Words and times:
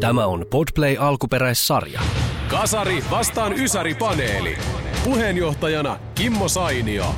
Tämä 0.00 0.26
on 0.26 0.46
Podplay 0.50 0.96
alkuperäissarja. 0.98 2.00
Kasari 2.48 3.04
vastaan 3.10 3.52
Ysäri-paneeli. 3.52 4.58
Puheenjohtajana 5.04 5.98
Kimmo 6.14 6.48
Sainio. 6.48 7.14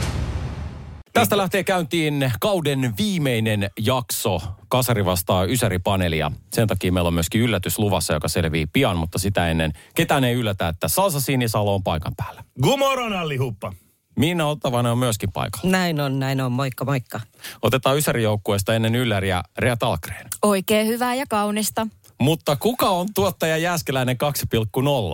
Tästä 1.13 1.37
lähtee 1.37 1.65
käyntiin 1.65 2.33
kauden 2.41 2.95
viimeinen 2.99 3.71
jakso 3.81 4.41
Kasari 4.69 5.05
vastaa 5.05 5.45
Ysäri-paneelia. 5.45 6.33
Sen 6.53 6.69
takia 6.69 6.93
meillä 6.93 7.09
on 7.09 7.15
myöskin 7.15 7.41
yllätys 7.41 7.79
luvassa, 7.79 8.15
joka 8.15 8.29
selvii 8.29 8.67
pian, 8.67 8.97
mutta 8.97 9.19
sitä 9.19 9.49
ennen 9.49 9.73
ketään 9.95 10.25
ei 10.25 10.35
yllätä, 10.35 10.69
että 10.69 10.89
Salsa 10.89 11.21
Sinisalo 11.21 11.75
on 11.75 11.83
paikan 11.83 12.13
päällä. 12.17 12.45
Gumoron 12.63 13.13
allihuppa. 13.13 13.73
Minna 14.17 14.47
Ottavainen 14.47 14.93
on 14.93 14.99
myöskin 14.99 15.33
paikalla. 15.33 15.71
Näin 15.71 16.01
on, 16.01 16.19
näin 16.19 16.41
on. 16.41 16.53
Moikka, 16.53 16.85
moikka. 16.85 17.21
Otetaan 17.63 17.99
Ysäri-joukkueesta 17.99 18.75
ennen 18.75 18.95
Ylläriä 18.95 19.43
Rea 19.59 19.77
Talkreen. 19.77 20.27
Oikein 20.43 20.87
hyvää 20.87 21.15
ja 21.15 21.25
kaunista. 21.29 21.87
Mutta 22.21 22.57
kuka 22.57 22.89
on 22.89 23.09
tuottaja 23.15 23.57
Jääskeläinen 23.57 24.17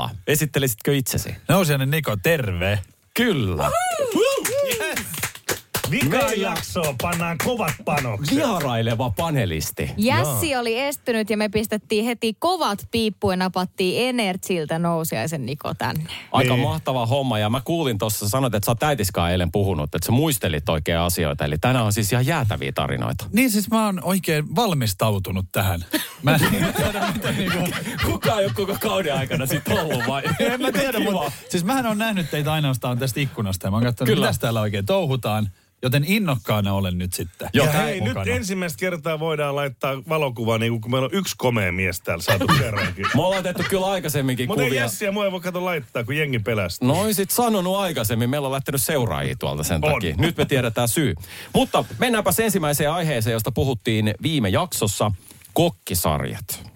2.0? 0.08 0.10
Esittelisitkö 0.26 0.96
itsesi? 0.96 1.36
Nousiainen 1.48 1.90
Niko, 1.90 2.16
terve. 2.22 2.78
Kyllä. 3.14 3.70
Vika 5.90 6.06
Meillä- 6.18 6.48
jaksoa 6.48 6.94
pannaan 7.02 7.38
kovat 7.44 7.72
panokset. 7.84 8.36
Vieraileva 8.36 9.10
panelisti. 9.16 9.90
Jässi 9.96 10.56
oli 10.56 10.78
estynyt 10.78 11.30
ja 11.30 11.36
me 11.36 11.48
pistettiin 11.48 12.04
heti 12.04 12.36
kovat 12.38 12.78
piippuun 12.90 13.32
ja 13.32 13.36
napattiin 13.36 14.08
Energiltä 14.08 14.78
nousiaisen 14.78 15.46
Niko 15.46 15.74
tänne. 15.74 16.04
Aika 16.32 16.54
Niin. 16.54 16.62
mahtava 16.68 17.06
homma 17.06 17.38
ja 17.38 17.50
mä 17.50 17.60
kuulin 17.64 17.98
tuossa, 17.98 18.28
sanoit, 18.28 18.54
että 18.54 18.66
sä 18.66 18.70
oot 18.70 18.82
äitiskaan 18.82 19.32
eilen 19.32 19.52
puhunut, 19.52 19.84
että 19.94 20.06
sä 20.06 20.12
muistelit 20.12 20.68
oikein 20.68 20.98
asioita. 20.98 21.44
Eli 21.44 21.58
tänään 21.58 21.84
on 21.84 21.92
siis 21.92 22.12
ihan 22.12 22.26
jäätäviä 22.26 22.72
tarinoita. 22.74 23.24
Niin 23.32 23.50
siis 23.50 23.70
mä 23.70 23.84
oon 23.86 24.00
oikein 24.04 24.56
valmistautunut 24.56 25.46
tähän. 25.52 25.84
Mä 26.22 26.34
en 26.34 26.40
tiedä, 26.76 27.12
miten 27.14 27.36
niinku... 27.36 27.58
Kuka 28.04 28.38
ei 28.38 28.44
ole 28.44 28.52
koko 28.54 28.76
kauden 28.80 29.14
aikana 29.14 29.46
sitten 29.46 29.80
ollut 29.80 30.02
vai? 30.08 30.22
En 30.40 30.62
mä 30.62 30.72
tiedä, 30.72 31.00
mutta 31.00 31.32
siis 31.48 31.64
mähän 31.64 31.86
on 31.86 31.98
nähnyt 31.98 32.30
teitä 32.30 32.52
ainoastaan 32.52 32.98
tästä 32.98 33.20
ikkunasta 33.20 33.66
ja 33.66 33.70
mä 33.70 33.76
oon 33.76 33.84
katsonut, 33.84 34.14
Kyllä. 34.14 34.26
mitä 34.26 34.40
täällä 34.40 34.60
oikein 34.60 34.86
touhutaan. 34.86 35.48
Joten 35.82 36.04
innokkaana 36.06 36.74
olen 36.74 36.98
nyt 36.98 37.12
sitten. 37.12 37.48
Joo, 37.52 37.66
hei, 37.72 38.00
nyt 38.00 38.08
mukana. 38.08 38.32
ensimmäistä 38.32 38.78
kertaa 38.80 39.18
voidaan 39.20 39.56
laittaa 39.56 40.02
valokuva, 40.08 40.58
niin 40.58 40.80
kun 40.80 40.90
meillä 40.90 41.04
on 41.04 41.14
yksi 41.14 41.34
komea 41.38 41.72
mies 41.72 42.00
täällä 42.00 42.22
saatu 42.22 42.46
kerrankin. 42.58 43.06
Me 43.14 43.22
ollaan 43.22 43.42
tehty 43.42 43.62
kyllä 43.70 43.86
aikaisemminkin 43.86 44.48
Mutta 44.48 44.62
ei 44.62 44.68
kuvia. 44.68 44.82
Jessi 44.82 45.04
ja 45.04 45.12
mua 45.12 45.24
ei 45.24 45.32
voi 45.32 45.40
kato 45.40 45.64
laittaa, 45.64 46.04
kun 46.04 46.16
jengi 46.16 46.38
pelästyy. 46.38 46.88
No 46.88 46.94
oisit 47.00 47.30
sanonut 47.30 47.76
aikaisemmin, 47.76 48.30
meillä 48.30 48.46
on 48.46 48.52
lähtenyt 48.52 48.82
seuraajia 48.82 49.36
tuolta 49.38 49.62
sen 49.64 49.84
On. 49.84 49.92
takia. 49.92 50.14
Nyt 50.18 50.36
me 50.36 50.44
tiedetään 50.44 50.88
syy. 50.88 51.14
Mutta 51.54 51.84
mennäänpäs 51.98 52.40
ensimmäiseen 52.40 52.90
aiheeseen, 52.90 53.32
josta 53.32 53.52
puhuttiin 53.52 54.14
viime 54.22 54.48
jaksossa, 54.48 55.10
kokkisarjat. 55.52 56.72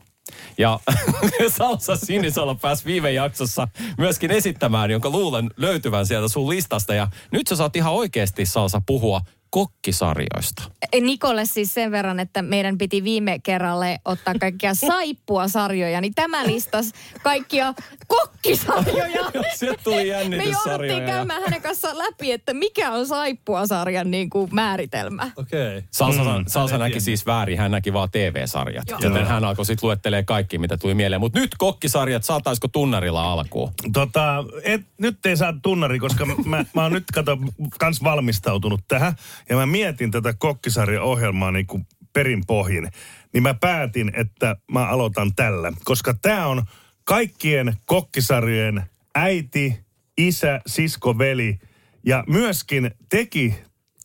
Ja 0.58 0.80
Salsa 1.58 1.96
Sinisalo 1.96 2.54
pääsi 2.54 2.84
viime 2.84 3.12
jaksossa 3.12 3.68
myöskin 3.98 4.30
esittämään, 4.30 4.90
jonka 4.90 5.10
luulen 5.10 5.50
löytyvän 5.56 6.06
sieltä 6.06 6.28
sun 6.28 6.48
listasta. 6.48 6.94
Ja 6.94 7.08
nyt 7.30 7.46
sä 7.46 7.56
saat 7.56 7.76
ihan 7.76 7.92
oikeasti 7.92 8.46
Salsa 8.46 8.82
puhua 8.86 9.20
kokkisarjoista. 9.52 10.62
Nikolle 11.00 11.46
siis 11.46 11.74
sen 11.74 11.90
verran, 11.90 12.20
että 12.20 12.42
meidän 12.42 12.78
piti 12.78 13.04
viime 13.04 13.38
kerralle 13.38 14.00
ottaa 14.04 14.34
kaikkia 14.40 14.74
saippua 14.88 15.48
sarjoja, 15.48 16.00
niin 16.00 16.14
tämä 16.14 16.46
listas 16.46 16.92
kaikkia 17.22 17.74
kokkisarjoja. 18.06 19.30
Sieltä 19.58 19.82
tuli 19.84 20.04
Me 20.28 20.44
jouduttiin 20.44 21.04
käymään 21.06 21.42
hänen 21.42 21.62
kanssaan 21.62 21.98
läpi, 21.98 22.32
että 22.32 22.54
mikä 22.54 22.90
on 22.90 23.06
saippua-sarjan 23.06 24.10
niin 24.10 24.30
kuin 24.30 24.54
määritelmä. 24.54 25.30
Okei. 25.36 25.78
Okay. 25.78 25.88
Salsa, 25.90 26.22
Mm, 26.38 26.44
Salsa 26.48 26.78
näki 26.78 27.00
siis 27.00 27.26
väärin, 27.26 27.58
hän 27.58 27.70
näki 27.70 27.92
vaan 27.92 28.10
TV-sarjat. 28.10 28.90
Joo. 28.90 28.98
Joten 29.02 29.26
hän 29.26 29.44
alkoi 29.44 29.66
sitten 29.66 29.86
luettelee 29.86 30.22
kaikki, 30.22 30.58
mitä 30.58 30.76
tuli 30.76 30.94
mieleen. 30.94 31.20
Mutta 31.20 31.38
nyt 31.38 31.50
kokkisarjat, 31.58 32.24
saataisiko 32.24 32.68
tunnarilla 32.68 33.32
alkuun? 33.32 33.72
Tota, 33.92 34.44
et, 34.62 34.80
nyt 34.98 35.26
ei 35.26 35.36
saa 35.36 35.54
tunnari, 35.62 35.98
koska 35.98 36.26
mä, 36.26 36.64
mä 36.74 36.82
oon 36.82 36.92
nyt 36.92 37.04
kato, 37.14 37.38
kans 37.78 38.02
valmistautunut 38.02 38.80
tähän. 38.88 39.12
Ja 39.48 39.56
mä 39.56 39.66
mietin 39.66 40.10
tätä 40.10 40.34
kokkisarjaohjelmaa 40.38 41.50
niin 41.50 41.66
kuin 41.66 41.86
perin 42.12 42.46
pohjin. 42.46 42.88
Niin 43.32 43.42
mä 43.42 43.54
päätin, 43.54 44.12
että 44.14 44.56
mä 44.72 44.86
aloitan 44.86 45.34
tällä. 45.34 45.72
Koska 45.84 46.14
tää 46.22 46.46
on 46.46 46.62
kaikkien 47.04 47.76
kokkisarjojen 47.86 48.82
äiti, 49.14 49.78
isä, 50.18 50.60
sisko, 50.66 51.18
veli. 51.18 51.58
Ja 52.06 52.24
myöskin 52.26 52.90
teki 53.08 53.54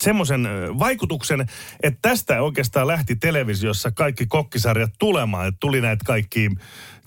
semmoisen 0.03 0.47
vaikutuksen, 0.79 1.45
että 1.83 1.99
tästä 2.01 2.41
oikeastaan 2.41 2.87
lähti 2.87 3.15
televisiossa 3.15 3.91
kaikki 3.91 4.25
kokkisarjat 4.25 4.91
tulemaan. 4.99 5.47
Että 5.47 5.57
tuli 5.59 5.81
näitä 5.81 6.03
kaikki 6.05 6.49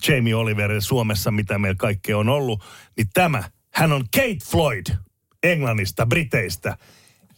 Jamie 0.07 0.35
Oliver 0.35 0.81
Suomessa, 0.81 1.31
mitä 1.31 1.57
meillä 1.57 1.77
kaikkea 1.77 2.17
on 2.17 2.29
ollut. 2.29 2.63
Niin 2.97 3.07
tämä, 3.13 3.43
hän 3.73 3.91
on 3.91 4.05
Kate 4.15 4.37
Floyd 4.51 4.85
Englannista, 5.43 6.05
Briteistä. 6.05 6.77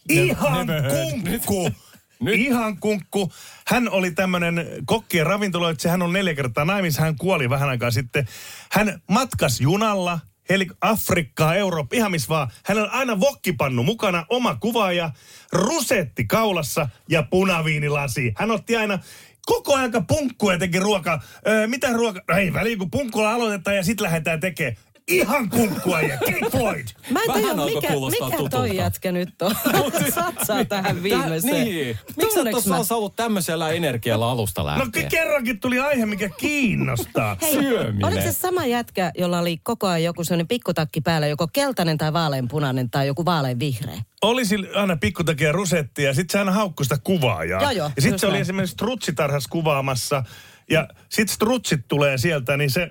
Ihan 0.08 0.66
kunkku! 0.94 1.70
Nyt. 2.20 2.34
Ihan 2.34 2.78
kunkku. 2.78 3.32
Hän 3.66 3.88
oli 3.90 4.10
tämmöinen 4.10 4.66
kokkien 4.86 5.26
ravintoloitsija. 5.26 5.90
Hän 5.92 6.02
on 6.02 6.12
neljä 6.12 6.34
kertaa 6.34 6.64
naimissa. 6.64 7.02
Hän 7.02 7.16
kuoli 7.16 7.50
vähän 7.50 7.68
aikaa 7.68 7.90
sitten. 7.90 8.28
Hän 8.72 9.02
matkas 9.10 9.60
junalla. 9.60 10.18
Eli 10.48 10.66
Afrikkaa, 10.80 11.54
Eurooppa, 11.54 11.96
ihan 11.96 12.10
missä 12.10 12.28
vaan. 12.28 12.48
Hänellä 12.64 12.88
on 12.88 12.94
aina 12.94 13.20
vokkipannu 13.20 13.82
mukana, 13.82 14.26
oma 14.28 14.54
kuvaaja, 14.54 15.10
rusetti 15.52 16.24
kaulassa 16.24 16.88
ja 17.08 17.22
punaviinilasi. 17.22 18.32
Hän 18.36 18.50
otti 18.50 18.76
aina 18.76 18.98
koko 19.46 19.74
aika 19.74 20.00
punkkua 20.00 20.52
ja 20.52 20.58
teki 20.58 20.78
ruokaa. 20.78 21.22
Öö, 21.46 21.66
mitä 21.66 21.92
ruoka? 21.92 22.20
No 22.28 22.36
ei 22.36 22.52
väliin, 22.52 22.78
kun 22.78 22.90
punkkulla 22.90 23.32
aloitetaan 23.32 23.76
ja 23.76 23.82
sitten 23.84 24.04
lähdetään 24.04 24.40
tekemään. 24.40 24.76
Ihan 25.08 25.48
kunkkua 25.50 26.00
ja 26.00 26.18
Kate 26.18 26.50
Floyd. 26.50 26.86
Mä 27.10 27.20
en 27.22 27.32
tiedä, 27.32 27.54
mikä, 27.54 27.88
mikä 28.10 28.30
tutulta. 28.30 28.56
toi 28.56 28.76
jätkä 28.76 29.12
nyt 29.12 29.42
on. 29.42 29.54
Satsaa 30.14 30.64
tähän 30.64 31.02
viimeiseen. 31.02 31.64
Niin. 31.64 31.98
Miksi 32.16 32.38
tuossa 32.50 32.76
on 32.76 32.98
ollut 32.98 33.16
tämmöisellä 33.16 33.70
energialla 33.70 34.30
alusta 34.30 34.60
No 34.62 34.66
lähtien? 34.66 35.04
ke- 35.04 35.08
kerrankin 35.08 35.60
tuli 35.60 35.78
aihe, 35.78 36.06
mikä 36.06 36.28
kiinnostaa. 36.28 37.36
Syöminen. 37.52 38.04
Oliko 38.04 38.20
se 38.22 38.32
sama 38.32 38.66
jätkä, 38.66 39.12
jolla 39.18 39.38
oli 39.38 39.58
koko 39.62 39.86
ajan 39.86 40.02
joku 40.04 40.24
sellainen 40.24 40.48
pikkutakki 40.48 41.00
päällä, 41.00 41.26
joko 41.26 41.48
keltainen 41.52 41.98
tai 41.98 42.12
vaaleanpunainen 42.12 42.90
tai 42.90 43.06
joku 43.06 43.24
vaaleanvihreä? 43.24 43.98
Oli 44.22 44.44
sillä 44.44 44.80
aina 44.80 44.96
pikkutakia 44.96 45.52
rusetti 45.52 46.02
ja 46.02 46.14
sitten 46.14 46.32
se 46.32 46.38
aina 46.38 46.52
haukkui 46.52 46.84
sitä 46.84 46.98
kuvaajaa. 47.04 47.62
Joo, 47.62 47.70
joo, 47.70 47.90
ja 47.96 48.02
sitten 48.02 48.18
se 48.18 48.26
oli 48.26 48.32
näin. 48.32 48.42
esimerkiksi 48.42 48.72
strutsitarhas 48.74 49.46
kuvaamassa 49.46 50.24
ja 50.70 50.88
sitten 51.08 51.34
strutsit 51.34 51.80
tulee 51.88 52.18
sieltä, 52.18 52.56
niin 52.56 52.70
se... 52.70 52.90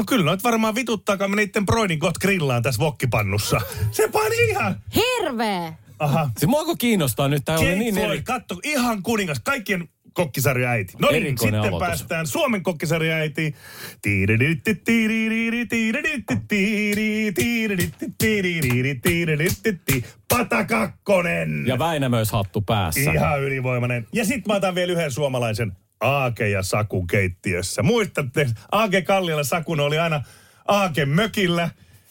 No 0.00 0.04
kyllä 0.04 0.24
noit 0.24 0.44
varmaan 0.44 0.74
vituttaa, 0.74 1.16
kun 1.16 1.30
me 1.30 1.36
niiden 1.36 1.66
broidin 1.66 1.98
kohta 1.98 2.20
grillaan 2.20 2.62
tässä 2.62 2.78
vokkipannussa. 2.78 3.60
Se 3.90 4.08
pani 4.08 4.48
ihan... 4.48 4.76
Hirveä! 4.94 5.72
Aha. 5.98 6.30
Siis 6.38 6.50
mua 6.50 6.76
kiinnostaa 6.78 7.28
nyt, 7.28 7.44
tää 7.44 7.58
oli 7.58 7.78
niin 7.78 7.98
eri... 7.98 8.22
katto, 8.22 8.60
ihan 8.64 9.02
kuningas, 9.02 9.40
kaikkien 9.40 9.88
kokkisarja 10.12 10.70
äiti. 10.70 10.92
No 10.98 11.10
niin, 11.10 11.38
sitten 11.38 11.54
aloitus. 11.54 11.78
päästään 11.78 12.26
Suomen 12.26 12.62
kokkisarja 12.62 13.14
äiti. 13.14 13.54
Pata 20.28 20.64
Kakkonen. 20.64 21.66
Ja 21.66 21.78
Väinämöis 21.78 22.32
hattu 22.32 22.60
päässä. 22.60 23.12
Ihan 23.12 23.42
ylivoimainen. 23.42 24.06
Ja 24.12 24.24
sitten 24.24 24.52
mä 24.52 24.54
otan 24.56 24.74
vielä 24.74 24.92
yhden 24.92 25.10
suomalaisen 25.10 25.72
Aake 26.00 26.48
ja 26.48 26.62
Saku 26.62 27.06
keittiössä. 27.06 27.82
Muistatte, 27.82 28.50
Aake 28.72 29.02
Kallialla 29.02 29.44
Sakun 29.44 29.80
oli 29.80 29.98
aina 29.98 30.22
Aake 30.68 31.06
mökillä. 31.06 31.70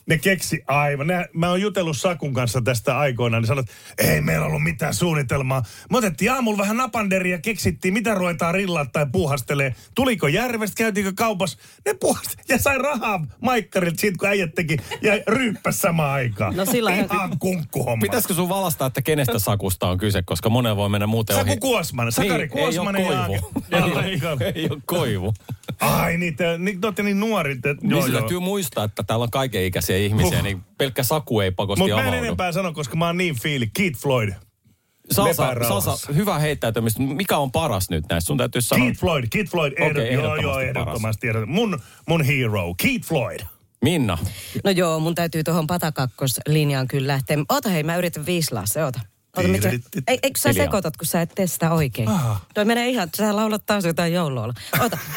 Ne 0.10 0.18
keksi 0.18 0.64
aivan. 0.68 1.08
Ne, 1.08 1.26
mä 1.34 1.50
oon 1.50 1.62
jutellut 1.62 1.98
Sakun 1.98 2.34
kanssa 2.34 2.62
tästä 2.62 2.98
aikoinaan, 2.98 3.42
niin 3.44 3.48
sanot, 3.48 3.66
ei 3.98 4.22
meillä 4.22 4.46
ollut 4.46 4.64
mitään 4.64 4.94
suunnitelmaa. 4.94 5.64
Me 5.92 5.98
otettiin 5.98 6.32
aamulla 6.32 6.58
vähän 6.58 6.78
napanderia, 6.78 7.38
keksittiin, 7.38 7.94
mitä 7.94 8.14
ruvetaan 8.16 8.54
rillaa 8.54 8.86
tai 8.86 9.06
puuhastelee. 9.12 9.76
Tuliko 9.96 10.28
järvestä, 10.28 10.76
käytiinkö 10.78 11.14
kaupassa? 11.16 11.58
Ne 11.86 11.94
puhasti 11.94 12.36
ja 12.50 12.58
sai 12.60 12.78
rahaa 12.78 13.26
maikkarilta 13.42 14.00
siitä, 14.00 14.18
kun 14.20 14.30
äijät 14.30 14.56
teki 14.56 14.78
ja 15.02 15.14
ryyppäs 15.28 15.82
samaan 15.82 16.12
aikaan. 16.12 16.56
No 16.56 16.66
sillä 16.66 16.94
ihan- 16.96 17.40
kunkkuhomma. 17.40 18.02
Pitäisikö 18.02 18.34
sun 18.34 18.50
valastaa, 18.50 18.88
että 18.88 19.02
kenestä 19.02 19.40
sakusta 19.40 19.88
on 19.90 19.98
kyse, 19.98 20.22
koska 20.22 20.50
monella 20.50 20.78
voi 20.78 20.90
mennä 20.90 21.08
muuten 21.08 21.36
Saku 21.36 21.50
ohi. 21.50 21.60
Kuosmanen, 21.60 22.12
Sakari 22.12 22.32
niin, 22.34 22.42
ei 22.42 22.48
Kuosmanen 22.64 23.06
ole 23.08 23.14
ja 23.16 23.26
koivu. 23.28 23.52
Aake- 23.72 24.06
ei, 24.06 24.12
Ei 24.12 24.20
ole. 24.24 24.32
ole, 24.32 24.52
ei 24.56 24.68
ole 24.70 24.80
koivu. 24.86 25.34
Ai 25.80 26.18
niin, 26.18 26.36
te, 26.36 26.58
niin, 26.58 26.82
te 26.82 26.88
olette 26.88 27.04
niin 27.04 27.20
nuorit. 27.20 27.66
Että, 27.66 27.82
Niin 27.82 27.92
joo, 27.92 28.06
joo. 28.08 28.20
täytyy 28.20 28.40
muistaa, 28.40 28.84
että 28.84 29.04
täällä 29.04 29.24
on 29.24 29.32
kaikenikäisiä 29.32 29.98
ihmisiä, 30.06 30.38
Huh. 30.38 30.44
niin 30.44 30.62
pelkkä 30.78 31.04
saku 31.04 31.40
ei 31.40 31.51
pakosti 31.51 31.81
Mutta 31.84 31.96
mä 31.96 32.07
en 32.07 32.13
enempää 32.13 32.51
sano, 32.51 32.74
koska 32.74 32.96
mä 32.96 33.06
oon 33.06 33.18
niin 33.18 33.40
fiili. 33.42 33.72
Keith 33.74 34.00
Floyd. 34.00 34.30
Salsa. 35.12 35.56
Salsa, 35.68 36.13
hyvä 36.13 36.40
heittäytymistä. 36.40 37.01
Mikä 37.01 37.38
on 37.38 37.51
paras 37.51 37.90
nyt 37.90 38.06
näistä? 38.10 38.28
Sun 38.28 38.38
täytyy 38.38 38.62
sanoa. 38.62 38.86
Keith 38.86 39.00
Floyd, 39.00 39.25
Keith 39.31 39.51
Floyd. 39.51 39.74
Ehdot, 39.78 39.98
joo, 39.98 40.06
ehdottomasti 40.06 40.44
joo, 40.44 40.54
paras. 40.54 40.68
ehdottomasti. 40.68 41.28
ehdottomasti. 41.28 41.54
Mun, 41.54 41.80
mun 42.07 42.24
hero, 42.24 42.74
Keith 42.84 43.07
Floyd. 43.07 43.40
Minna. 43.84 44.18
No 44.63 44.72
joo, 44.72 45.00
mun 45.00 45.16
täytyy 45.16 45.44
tuohon 45.44 45.68
patakakkoslinjaan 45.68 46.88
kyllä 46.88 47.07
lähteä. 47.07 47.38
Oota 47.50 47.69
hei, 47.69 47.84
mä 47.84 47.95
yritän 47.95 48.25
viislaa 48.25 48.66
se, 48.66 48.84
oota. 48.84 49.00
Oota, 49.38 49.50
mitä? 49.50 49.69
Ei, 50.07 50.19
eikö 50.24 50.40
sä 50.40 50.50
Hiljaa. 50.50 50.66
sekoitat, 50.66 50.98
kun 50.98 51.06
sä 51.07 51.22
et 51.22 51.31
tee 51.36 51.48
sitä 51.48 51.72
oikein? 51.72 52.07
Aha. 52.10 52.40
Toi 52.54 52.66
menee 52.66 52.90
ihan, 52.90 53.10
sä 53.18 53.36
laulat 53.36 53.66
taas 53.66 53.86
jotain 53.86 54.13
joulua. 54.13 54.54
Oota. 54.81 54.98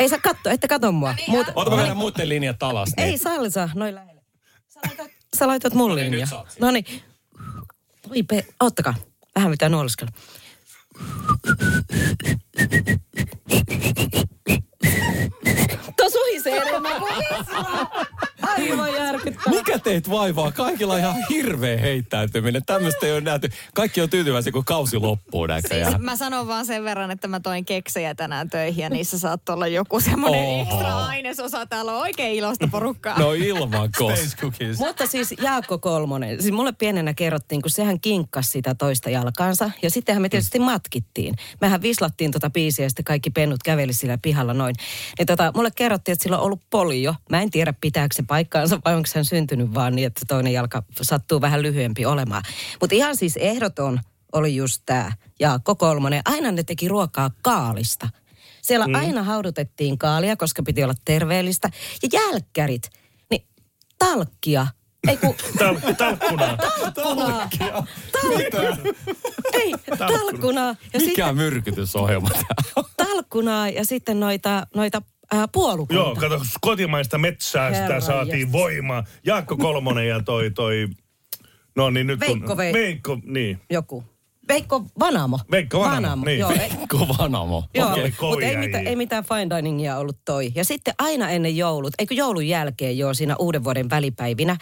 Ei 0.00 0.08
sä 0.08 0.18
katto, 0.18 0.50
ette 0.50 0.68
kato 0.68 0.92
mua. 0.92 1.14
Muuta, 1.28 1.52
Ota 1.54 1.70
mä 1.70 1.76
vedän 1.76 1.96
muiden 1.96 2.28
linjat 2.28 2.62
alas. 2.62 2.88
Ei 2.96 3.06
Niin. 3.06 3.18
salsa, 3.18 3.68
noin 3.74 3.94
lähelle. 3.94 4.22
Sä 4.68 4.80
laitat, 4.86 5.10
sä 5.38 5.46
laitat 5.46 5.74
mun 5.74 5.90
niin, 5.96 6.04
linja. 6.10 6.20
nyt 6.20 6.28
saat 6.28 6.50
siinä. 6.50 6.66
No 6.66 6.70
niin. 6.72 6.84
Oi 8.10 8.22
pe, 8.22 8.46
ottakaa. 8.60 8.94
Vähän 9.36 9.50
mitään 9.50 9.72
nuoliskella. 9.72 10.12
Tuo 15.96 16.10
suhisee 16.10 16.56
enemmän 16.58 17.00
kuin. 17.00 17.12
Aivan 18.58 18.94
järkyttävää. 18.94 19.58
Mikä 19.58 19.78
teet 19.78 20.10
vaivaa? 20.10 20.52
Kaikilla 20.52 20.92
on 20.92 20.98
ihan 20.98 21.14
hirveä 21.30 21.78
heittäytyminen. 21.78 22.62
Tämmöistä 22.66 23.06
ei 23.06 23.12
ole 23.12 23.20
nähty. 23.20 23.48
Kaikki 23.74 24.00
on 24.00 24.10
tyytyväisiä, 24.10 24.52
kun 24.52 24.64
kausi 24.64 24.96
loppuu 24.96 25.46
näköjään. 25.46 25.92
Siis 25.92 26.02
mä 26.02 26.16
sanon 26.16 26.46
vaan 26.46 26.66
sen 26.66 26.84
verran, 26.84 27.10
että 27.10 27.28
mä 27.28 27.40
toin 27.40 27.64
keksejä 27.64 28.14
tänään 28.14 28.50
töihin 28.50 28.82
ja 28.82 28.90
niissä 28.90 29.18
saattoi 29.18 29.54
olla 29.54 29.66
joku 29.66 30.00
semmoinen 30.00 30.40
Oho. 30.40 30.62
ekstra 30.62 30.98
ainesosa. 31.06 31.66
Täällä 31.66 31.92
on 31.92 32.00
oikein 32.00 32.34
iloista 32.34 32.68
porukkaa. 32.68 33.18
No 33.18 33.32
ilman. 33.32 33.90
Mutta 34.78 35.06
siis 35.06 35.34
Jaakko 35.42 35.78
Kolmonen, 35.78 36.42
siis 36.42 36.54
mulle 36.54 36.72
pienenä 36.72 37.14
kerrottiin, 37.14 37.62
kun 37.62 37.70
sehän 37.70 38.00
kinkkasi 38.00 38.50
sitä 38.50 38.74
toista 38.74 39.10
jalkansa. 39.10 39.70
Ja 39.82 39.90
sittenhän 39.90 40.22
me 40.22 40.28
tietysti 40.28 40.58
matkittiin. 40.58 41.34
Mehän 41.60 41.82
vislattiin 41.82 42.30
tota 42.30 42.50
biisiä 42.50 42.84
ja 42.84 42.90
sitten 42.90 43.04
kaikki 43.04 43.30
pennut 43.30 43.62
käveli 43.64 43.92
sillä 43.92 44.18
pihalla 44.18 44.54
noin. 44.54 44.74
Niin 45.18 45.26
tota, 45.26 45.52
mulle 45.56 45.70
kerrottiin, 45.74 46.12
että 46.12 46.22
sillä 46.22 46.38
on 46.38 46.44
ollut 46.44 46.60
polio. 46.70 47.14
Mä 47.30 47.42
en 47.42 47.50
tiedä 47.50 47.74
pitääkö 47.80 48.14
se 48.14 48.22
paikkaansa 48.40 48.78
vai 48.84 48.94
onko 48.94 49.08
hän 49.14 49.24
syntynyt 49.24 49.74
vaan 49.74 49.96
niin, 49.96 50.06
että 50.06 50.20
toinen 50.28 50.52
jalka 50.52 50.82
sattuu 51.02 51.40
vähän 51.40 51.62
lyhyempi 51.62 52.06
olemaan. 52.06 52.42
Mutta 52.80 52.96
ihan 52.96 53.16
siis 53.16 53.36
ehdoton 53.36 54.00
oli 54.32 54.56
just 54.56 54.82
tämä 54.86 55.12
Jaakko 55.40 55.74
Kolmonen. 55.74 56.22
Aina 56.24 56.52
ne 56.52 56.62
teki 56.62 56.88
ruokaa 56.88 57.30
kaalista. 57.42 58.08
Siellä 58.62 58.86
mm. 58.86 58.94
aina 58.94 59.22
haudutettiin 59.22 59.98
kaalia, 59.98 60.36
koska 60.36 60.62
piti 60.62 60.84
olla 60.84 60.94
terveellistä. 61.04 61.70
Ja 62.02 62.08
jälkkärit, 62.12 62.90
niin 63.30 63.46
talkkia. 63.98 64.66
Ei 65.08 65.16
kun 65.16 65.34
Tal- 65.60 65.94
talkkunaa. 65.94 66.56
talkkunaa. 66.56 67.48
Talkkunaa. 68.12 68.76
Ei, 69.52 69.74
talkkunaa. 69.98 70.68
Ja 70.68 71.00
Mikä 71.00 71.04
sitten 71.04 71.36
myrkytysohjelma 71.36 72.28
on? 72.76 72.84
talkkunaa 72.96 73.68
ja 73.68 73.84
sitten 73.84 74.20
noita, 74.20 74.66
noita 74.74 75.02
äh, 75.34 75.48
puolukoita. 75.52 76.02
Joo, 76.02 76.14
kato, 76.16 76.40
kotimaista 76.60 77.18
metsää 77.18 77.68
sitä 77.70 77.82
Herran 77.82 78.02
saatiin 78.02 78.38
jestas. 78.38 78.52
voimaa. 78.52 79.04
Jaakko 79.26 79.56
Kolmonen 79.56 80.08
ja 80.08 80.22
toi, 80.22 80.50
toi, 80.50 80.88
no 81.76 81.90
niin 81.90 82.06
nyt 82.06 82.20
Veikko 82.20 82.46
kun, 82.46 82.56
Vei- 82.56 82.72
Veikko, 82.72 83.18
niin. 83.24 83.60
Joku. 83.70 84.04
Veikko 84.48 84.84
Vanamo. 85.00 85.38
Veikko 85.50 85.80
Vanamo, 85.80 86.24
niin. 86.24 86.38
Joo, 86.38 86.50
ei, 86.50 86.70
Kovanamo. 86.88 87.64
Joo, 87.74 87.92
Okei, 87.92 88.12
mutta 88.20 88.46
ei, 88.46 88.56
mitään, 88.56 88.86
ei 88.86 88.96
mitään 88.96 89.24
fine 89.24 89.56
diningia 89.56 89.98
ollut 89.98 90.18
toi. 90.24 90.52
Ja 90.54 90.64
sitten 90.64 90.94
aina 90.98 91.30
ennen 91.30 91.56
joulut, 91.56 91.92
eikö 91.98 92.14
joulun 92.14 92.48
jälkeen 92.48 92.98
jo 92.98 93.14
siinä 93.14 93.36
uuden 93.38 93.64
vuoden 93.64 93.90
välipäivinä, 93.90 94.56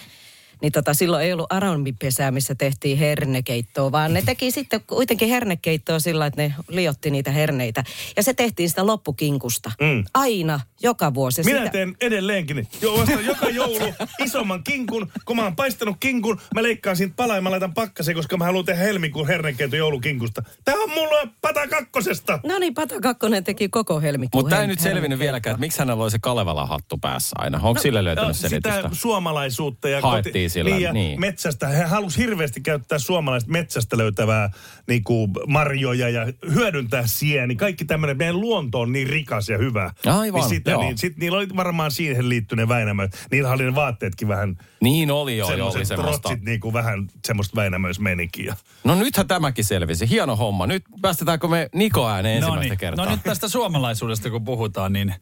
niin 0.63 0.73
tota, 0.73 0.95
silloin 0.95 1.25
ei 1.25 1.33
ollut 1.33 1.53
aromipesää, 1.53 2.31
missä 2.31 2.55
tehtiin 2.55 2.99
hernekeittoa, 2.99 3.93
vaan 3.93 4.15
ne 4.15 4.23
teki 4.23 4.51
sitten 4.51 4.81
kuitenkin 4.87 5.29
hernekeittoa 5.29 6.01
sillä, 6.01 6.27
että 6.27 6.43
ne 6.43 6.55
liotti 6.69 7.11
niitä 7.11 7.31
herneitä. 7.31 7.85
Ja 8.17 8.23
se 8.23 8.35
tehtiin 8.35 8.69
sitä 8.69 8.87
loppukinkusta. 8.87 9.73
Mm. 9.81 10.05
Aina, 10.15 10.61
joka 10.83 11.15
vuosi. 11.15 11.43
Minä 11.43 11.59
sitä, 11.59 11.71
teen 11.71 11.97
edelleenkin. 12.01 12.69
Joo, 12.83 12.99
vasta 12.99 13.21
joka 13.21 13.49
joulu 13.49 13.95
isomman 14.25 14.65
kinkun. 14.65 15.13
Kun 15.25 15.37
mä 15.37 15.43
oon 15.43 15.57
paistanut 15.57 15.97
kinkun, 16.01 16.41
mä 16.55 16.63
leikkaan 16.63 16.97
siitä 16.97 17.15
palaa 17.17 17.37
ja 17.37 17.43
mä 17.43 17.51
laitan 17.51 17.75
pakkaseen, 17.75 18.17
koska 18.17 18.37
mä 18.37 18.45
haluan 18.45 18.65
tehdä 18.65 18.83
helmikuun 18.83 19.27
hernekeito 19.27 19.77
joulukinkusta. 19.77 20.43
Tää 20.65 20.75
on 20.75 20.91
mulla 20.91 21.29
pata 21.41 21.69
kakkosesta. 21.69 22.41
No 22.47 22.59
niin, 22.59 22.75
Pata 22.75 23.01
Kakkonen 23.01 23.45
teki 23.45 23.69
koko 23.69 24.01
helmikuun. 24.01 24.45
Mutta 24.45 24.51
tämä 24.51 24.63
ei 24.63 24.69
nyt 24.69 24.81
selvinnyt 24.81 25.19
vieläkään, 25.19 25.55
että 25.55 25.61
miksi 25.61 25.79
hänellä 25.79 26.03
oli 26.03 26.11
se 26.11 26.19
Kalevalan 26.19 26.69
hattu 26.69 26.99
päässä 26.99 27.37
aina. 27.39 27.61
Onko 27.63 27.81
sille 27.81 28.05
löytynyt 28.05 28.37
selitystä? 28.37 28.77
Sitä 28.77 28.89
suomalaisuutta 28.93 29.89
ja, 29.89 30.01
Haettiin 30.01 30.51
sillä, 30.51 30.71
niin, 30.71 30.83
ja 30.83 30.93
niin. 30.93 31.21
metsästä. 31.21 31.69
He 31.69 31.85
halusi 31.85 32.19
hirveästi 32.19 32.61
käyttää 32.61 32.99
suomalaista 32.99 33.51
metsästä 33.51 33.99
löytävää 33.99 34.51
niin 34.89 35.05
kuin 35.05 35.31
marjoja 35.47 36.09
ja 36.09 36.27
hyödyntää 36.55 37.07
sieni. 37.07 37.57
Kaikki 37.57 37.85
tämmöinen, 37.85 38.17
meidän 38.17 38.41
luonto 38.41 38.81
on 38.81 38.93
niin 38.93 39.09
rikas 39.09 39.49
ja 39.49 39.59
hyvä. 39.59 39.91
Aivan, 40.07 40.51
niin 40.51 40.63
sitä, 40.69 40.75
joo. 40.75 40.83
niin, 40.83 40.99
sit 40.99 41.17
niillä 41.17 41.39
oli 41.39 41.49
varmaan 41.57 41.91
siihen 41.91 42.29
liittyneen 42.29 42.69
Väinämö. 42.69 43.09
Niillä 43.31 43.51
oli 43.51 43.65
ne 43.65 43.75
vaatteetkin 43.75 44.29
vähän 44.29 44.57
Niin 44.81 45.11
oli 45.11 45.37
jo, 45.39 45.53
jo 45.57 45.67
oli 45.67 45.85
semmoista. 45.85 46.37
niin 46.41 46.61
kuin 46.61 46.73
vähän 46.73 47.09
semmoista 47.27 47.57
Väinämöismenikiä. 47.57 48.57
No 48.85 48.95
nythän 48.95 49.27
tämäkin 49.29 49.65
selvisi. 49.65 50.09
Hieno 50.11 50.37
homma. 50.37 50.67
Nyt 50.67 50.85
päästetäänkö 51.03 51.49
me 51.49 51.69
Niko 51.75 52.09
ääneen 52.09 52.37
ensimmäistä 52.37 52.69
niin. 52.69 52.79
kertaa? 52.79 53.05
no 53.05 53.11
nyt 53.11 53.21
tästä 53.23 53.49
suomalaisuudesta 53.49 54.31
kun 54.31 54.45
puhutaan, 54.45 54.93
niin 54.93 55.15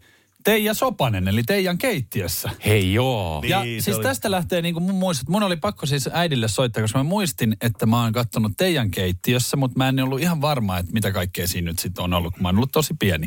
Teija 0.46 0.74
Sopanen, 0.74 1.28
eli 1.28 1.42
Teijan 1.42 1.78
keittiössä. 1.78 2.50
Hei 2.66 2.92
joo. 2.92 3.40
Niin, 3.40 3.50
Ja 3.50 3.62
siis 3.82 3.96
oli- 3.96 4.02
tästä 4.02 4.30
lähtee 4.30 4.62
niin 4.62 4.74
kuin 4.74 4.82
mun 4.82 4.94
muistot. 4.94 5.28
Mun 5.28 5.42
oli 5.42 5.56
pakko 5.56 5.86
siis 5.86 6.08
äidille 6.12 6.48
soittaa, 6.48 6.82
koska 6.82 6.98
mä 6.98 7.02
muistin, 7.02 7.56
että 7.60 7.86
mä 7.86 8.02
oon 8.02 8.12
kattonut 8.12 8.52
teidän 8.56 8.90
keittiössä, 8.90 9.56
mutta 9.56 9.78
mä 9.78 9.88
en 9.88 10.00
ollut 10.00 10.20
ihan 10.20 10.40
varma, 10.40 10.78
että 10.78 10.92
mitä 10.92 11.12
kaikkea 11.12 11.46
siinä 11.48 11.70
nyt 11.70 11.78
sitten 11.78 12.04
on 12.04 12.14
ollut, 12.14 12.34
kun 12.34 12.42
mä 12.42 12.48
oon 12.48 12.56
ollut 12.56 12.72
tosi 12.72 12.94
pieni. 12.98 13.26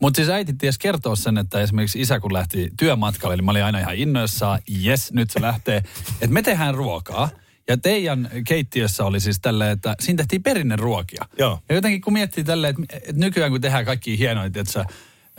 Mutta 0.00 0.16
siis 0.16 0.28
äiti 0.28 0.52
ties 0.52 0.78
kertoa 0.78 1.16
sen, 1.16 1.38
että 1.38 1.60
esimerkiksi 1.60 2.00
isä 2.00 2.20
kun 2.20 2.32
lähti 2.32 2.70
työmatkalle, 2.78 3.36
niin 3.36 3.44
mä 3.44 3.50
olin 3.50 3.64
aina 3.64 3.78
ihan 3.78 3.96
innoissaan, 3.96 4.60
yes, 4.84 5.12
nyt 5.12 5.30
se 5.30 5.40
lähtee. 5.40 5.76
Että 6.20 6.26
me 6.34 6.42
tehdään 6.42 6.74
ruokaa. 6.74 7.28
Ja 7.68 7.76
teidän 7.76 8.30
keittiössä 8.46 9.04
oli 9.04 9.20
siis 9.20 9.40
tällä, 9.40 9.70
että 9.70 9.94
siinä 10.00 10.16
tehtiin 10.16 10.42
perinneruokia. 10.42 11.24
Joo. 11.38 11.58
Ja 11.68 11.74
jotenkin 11.74 12.00
kun 12.00 12.12
miettii 12.12 12.44
tälleen, 12.44 12.74
että, 12.82 12.96
että 12.96 13.20
nykyään 13.20 13.50
kun 13.50 13.60
tehdään 13.60 13.84
kaikki 13.84 14.18
hienoja, 14.18 14.46
että 14.54 14.84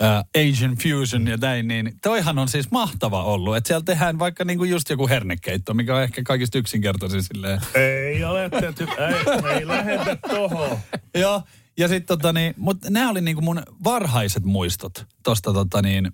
uh, 0.02 0.42
Asian 0.50 0.76
fusion 0.84 1.28
ja 1.28 1.38
näin, 1.38 1.68
niin 1.68 1.94
toihan 2.04 2.40
on 2.40 2.48
siis 2.48 2.72
mahtava 2.72 3.24
ollut. 3.24 3.58
Että 3.58 3.68
siellä 3.68 3.84
tehdään 3.86 4.20
vaikka 4.20 4.46
niinku 4.46 4.64
just 4.64 4.90
joku 4.90 5.08
hernekeitto, 5.08 5.74
mikä 5.74 5.96
on 5.96 6.04
ehkä 6.04 6.24
kaikista 6.24 6.58
yksinkertaisin 6.58 7.24
silleen. 7.24 7.62
Ei 7.74 8.24
ole 8.24 8.50
tehty, 8.50 8.88
ei, 8.98 9.56
ei 9.56 9.68
lähetä 9.68 10.18
tohon. 10.28 10.78
Joo, 11.16 11.42
ja 11.78 11.88
sitten 11.88 12.18
tota 12.18 12.34
niin, 12.34 12.54
mutta 12.58 12.90
nämä 12.90 13.10
oli 13.10 13.22
niinku 13.22 13.42
mun 13.42 13.64
varhaiset 13.84 14.44
muistot 14.44 15.06
tosta 15.24 15.54
tota 15.54 15.82
niin, 15.82 16.12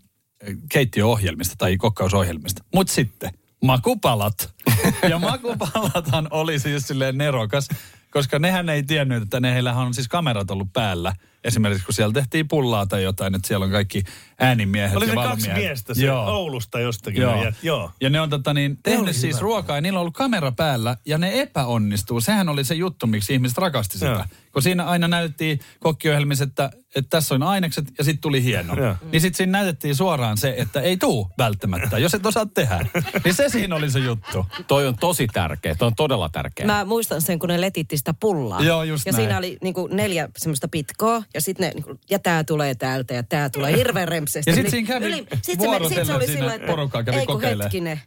keittiöohjelmista 0.70 1.56
tai 1.58 1.78
kokkausohjelmista. 1.78 2.64
Mutta 2.74 2.94
sitten 2.94 3.32
makupalat. 3.64 4.54
ja 5.10 5.20
makupalathan 5.20 6.28
oli 6.32 6.60
siis 6.60 6.88
silleen 6.88 7.18
nerokas, 7.18 7.68
koska 8.12 8.40
nehän 8.40 8.70
ei 8.70 8.84
tiennyt, 8.84 9.24
että 9.24 9.40
ne 9.40 9.54
heillähän 9.54 9.86
on 9.86 9.94
siis 9.94 10.08
kamerat 10.08 10.52
ollut 10.52 10.74
päällä. 10.74 11.16
Esimerkiksi 11.44 11.86
kun 11.86 11.94
siellä 11.94 12.14
tehtiin 12.14 12.48
pullaa 12.48 12.86
tai 12.86 13.04
jotain, 13.04 13.36
että 13.36 13.48
siellä 13.48 13.64
on 13.66 13.72
kaikki 13.72 14.04
äänimiehet 14.40 14.98
Oli 14.98 15.08
ja 15.08 15.16
ne 15.16 15.22
kaksi 15.24 15.50
miestä 15.54 15.94
se 15.94 16.12
Oulusta 16.12 16.80
jostakin. 16.80 17.22
Joo. 17.22 17.44
jät- 17.44 17.56
Joo. 17.64 17.92
Ja 18.02 18.10
ne 18.10 18.22
on 18.22 18.30
tota 18.30 18.54
niin, 18.54 18.78
tehnyt 18.84 19.16
siis 19.16 19.36
hyvä. 19.36 19.42
ruokaa 19.42 19.78
ja 19.78 19.82
niillä 19.82 19.98
on 19.98 20.02
ollut 20.02 20.14
kamera 20.14 20.52
päällä 20.52 20.98
ja 21.06 21.18
ne 21.18 21.42
epäonnistuu. 21.42 22.22
Sehän 22.22 22.50
oli 22.50 22.64
se 22.64 22.76
juttu, 22.76 23.08
miksi 23.08 23.34
ihmiset 23.34 23.58
rakasti 23.58 23.94
sitä. 23.94 24.12
Joo. 24.12 24.24
Kun 24.54 24.62
siinä 24.62 24.86
aina 24.86 25.08
näytettiin 25.08 25.60
kokkiohjelmissa, 25.80 26.44
että, 26.44 26.72
että 26.96 27.10
tässä 27.10 27.36
on 27.36 27.44
ainekset 27.44 27.86
ja 27.98 28.04
sitten 28.04 28.22
tuli 28.22 28.44
hieno. 28.44 28.76
Joo. 28.76 28.96
Niin 29.12 29.22
sitten 29.22 29.38
siinä 29.38 29.52
näytettiin 29.52 29.96
suoraan 29.96 30.38
se, 30.38 30.54
että 30.58 30.82
ei 30.82 30.98
tuu 30.98 31.32
välttämättä, 31.38 31.98
jos 31.98 32.14
et 32.14 32.26
osaa 32.26 32.46
tehdä. 32.46 32.86
niin 33.26 33.34
se 33.34 33.50
siinä 33.50 33.76
oli 33.76 33.90
se 33.92 34.00
juttu. 34.00 34.46
Toi 34.68 34.88
on 34.88 34.96
tosi 34.98 35.28
tärkeä. 35.28 35.76
Toi 35.76 35.86
on 35.88 35.96
todella 35.96 36.30
tärkeä. 36.30 36.66
Mä 36.66 36.86
muistan 36.86 37.22
sen, 37.22 37.40
kun 37.40 37.50
ne 37.50 37.62
letitti 37.62 37.98
sitä 37.98 38.14
pullaa. 38.20 38.62
Joo, 38.64 38.84
just 38.84 39.06
Ja 39.06 39.12
näin. 39.12 39.22
siinä 39.22 39.38
oli 39.38 39.58
niinku 39.64 39.88
neljä 39.92 40.30
semmoista 40.38 40.68
pitkoa, 40.68 41.24
ja 41.34 41.42
sitten 41.42 41.68
ne, 41.68 41.74
niinku, 41.74 42.00
ja 42.10 42.20
tää 42.20 42.44
tulee 42.44 42.76
täältä, 42.76 43.14
ja 43.14 43.24
tää 43.24 43.50
tulee 43.50 43.78
hirveän 43.82 44.08
rempsesti. 44.08 44.52
Ja 44.52 44.56
sit 44.56 44.70
siinä 44.70 44.88
kävi 44.88 45.12
sit 45.42 45.62
se, 45.62 45.96
sit 45.96 46.06
se 46.06 46.14
oli 46.14 46.28
siinä 46.28 46.40
sillä, 46.40 46.54
että 46.54 46.68
porukkaa 46.68 47.04
kävi 47.04 47.26
kokeilemaan. 47.26 47.64
hetkinen, 47.64 48.02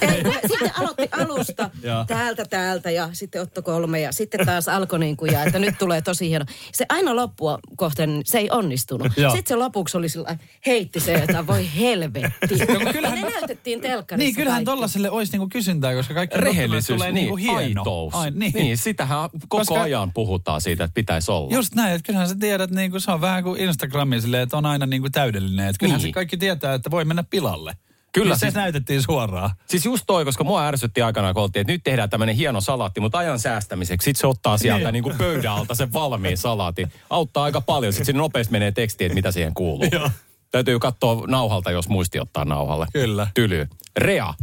Ei, 0.00 0.22
sitten 0.48 0.70
aloitti 0.78 1.08
alusta 1.12 1.70
täältä, 2.06 2.44
täältä 2.44 2.90
ja 2.90 3.08
sitten 3.12 3.42
Otto 3.42 3.62
kolme 3.62 4.00
ja 4.00 4.12
sitten 4.12 4.46
taas 4.46 4.68
alkoi 4.68 4.98
niin 4.98 5.16
kuin, 5.16 5.32
ja 5.32 5.44
että 5.44 5.58
nyt 5.58 5.78
tulee 5.78 6.00
tosi 6.02 6.28
hieno. 6.28 6.44
Se 6.72 6.86
aina 6.88 7.16
loppua 7.16 7.58
kohten 7.76 8.20
se 8.24 8.38
ei 8.38 8.50
onnistunut. 8.50 9.12
Joo. 9.16 9.30
Sitten 9.30 9.48
se 9.48 9.56
lopuksi 9.56 9.96
oli 9.96 10.08
sillä 10.08 10.36
heitti 10.66 11.00
se, 11.00 11.14
että 11.14 11.46
voi 11.46 11.68
helvetti. 11.78 12.20
No, 12.84 12.92
kyllähän- 12.92 13.18
Ja 13.18 13.24
ne 13.24 13.30
näytettiin 13.30 13.80
telkkarissa 13.80 14.24
Niin, 14.26 14.34
kyllähän 14.34 14.64
kaikki. 14.64 14.76
tollaselle 14.76 15.10
olisi 15.10 15.32
niinku 15.32 15.48
kysyntää, 15.48 15.94
koska 15.94 16.14
kaikki 16.14 16.38
Rehellisyys, 16.38 16.96
tulee 16.96 17.12
niin, 17.12 17.14
niinku 17.14 17.36
hieno. 17.36 17.56
aitous. 17.80 18.14
Ai, 18.14 18.30
niin. 18.30 18.52
niin, 18.54 18.78
sitähän 18.78 19.30
koko 19.30 19.46
Koska- 19.48 19.82
ajan 19.82 20.12
puhutaan 20.12 20.60
siitä, 20.60 20.84
että 20.84 20.94
pitäisi 20.94 21.30
olla. 21.30 21.54
Just 21.54 21.74
näin, 21.74 21.94
että 21.94 22.06
kyllähän 22.06 22.28
sä 22.28 22.34
tiedät, 22.40 22.70
niin 22.70 22.90
kuin 22.90 23.00
se 23.00 23.10
on 23.10 23.20
vähän 23.20 23.42
kuin 23.44 23.60
Instagrami 23.60 24.20
silleen, 24.20 24.42
että 24.42 24.56
on 24.56 24.66
aina 24.66 24.86
niin 24.86 25.02
kuin 25.02 25.12
täydellinen. 25.12 25.68
Että 25.68 25.80
kyllähän 25.80 26.00
Niin. 26.02 26.08
se 26.08 26.12
kaikki 26.12 26.36
tietää, 26.36 26.74
että 26.74 26.90
voi 26.90 27.04
mennä 27.04 27.22
pilalle. 27.30 27.76
Kyllä, 28.18 28.32
Niin 28.34 28.38
se 28.40 28.46
siis- 28.46 28.54
näytettiin 28.54 29.02
suoraan. 29.02 29.50
Siis 29.66 29.84
just 29.84 30.04
toi, 30.06 30.24
koska 30.24 30.44
mua 30.44 30.66
ärsytti 30.66 31.02
aikanaan, 31.02 31.34
kun 31.34 31.42
oltiin, 31.42 31.60
että 31.60 31.72
nyt 31.72 31.80
tehdään 31.84 32.10
tämmöinen 32.10 32.36
hieno 32.36 32.60
salaatti, 32.60 33.00
mutta 33.00 33.18
ajan 33.18 33.38
säästämiseksi. 33.38 34.04
Sitten 34.04 34.20
se 34.20 34.26
ottaa 34.26 34.58
sieltä 34.58 34.78
niin. 34.84 34.92
Niin. 34.92 35.02
kuin 35.02 35.16
pöydän 35.18 35.52
alta 35.52 35.74
sen 35.74 35.92
valmiin 35.92 36.38
salaatin. 36.38 36.92
Auttaa 37.10 37.44
aika 37.44 37.60
paljon. 37.60 37.92
Sitten 37.92 38.06
sinne 38.06 38.18
nopeasti 38.18 38.52
menee 38.52 38.72
teksti, 38.72 39.04
että 39.04 39.14
mitä 39.14 39.32
siihen 39.32 39.54
kuuluu. 39.54 39.88
Joo. 39.92 40.10
Täytyy 40.50 40.78
katsoa 40.78 41.26
nauhalta, 41.26 41.70
jos 41.70 41.88
muisti 41.88 42.20
ottaa 42.20 42.44
nauhalle. 42.44 42.86
Kyllä. 42.92 43.26
Tyly. 43.34 43.68
Rea. 43.96 44.34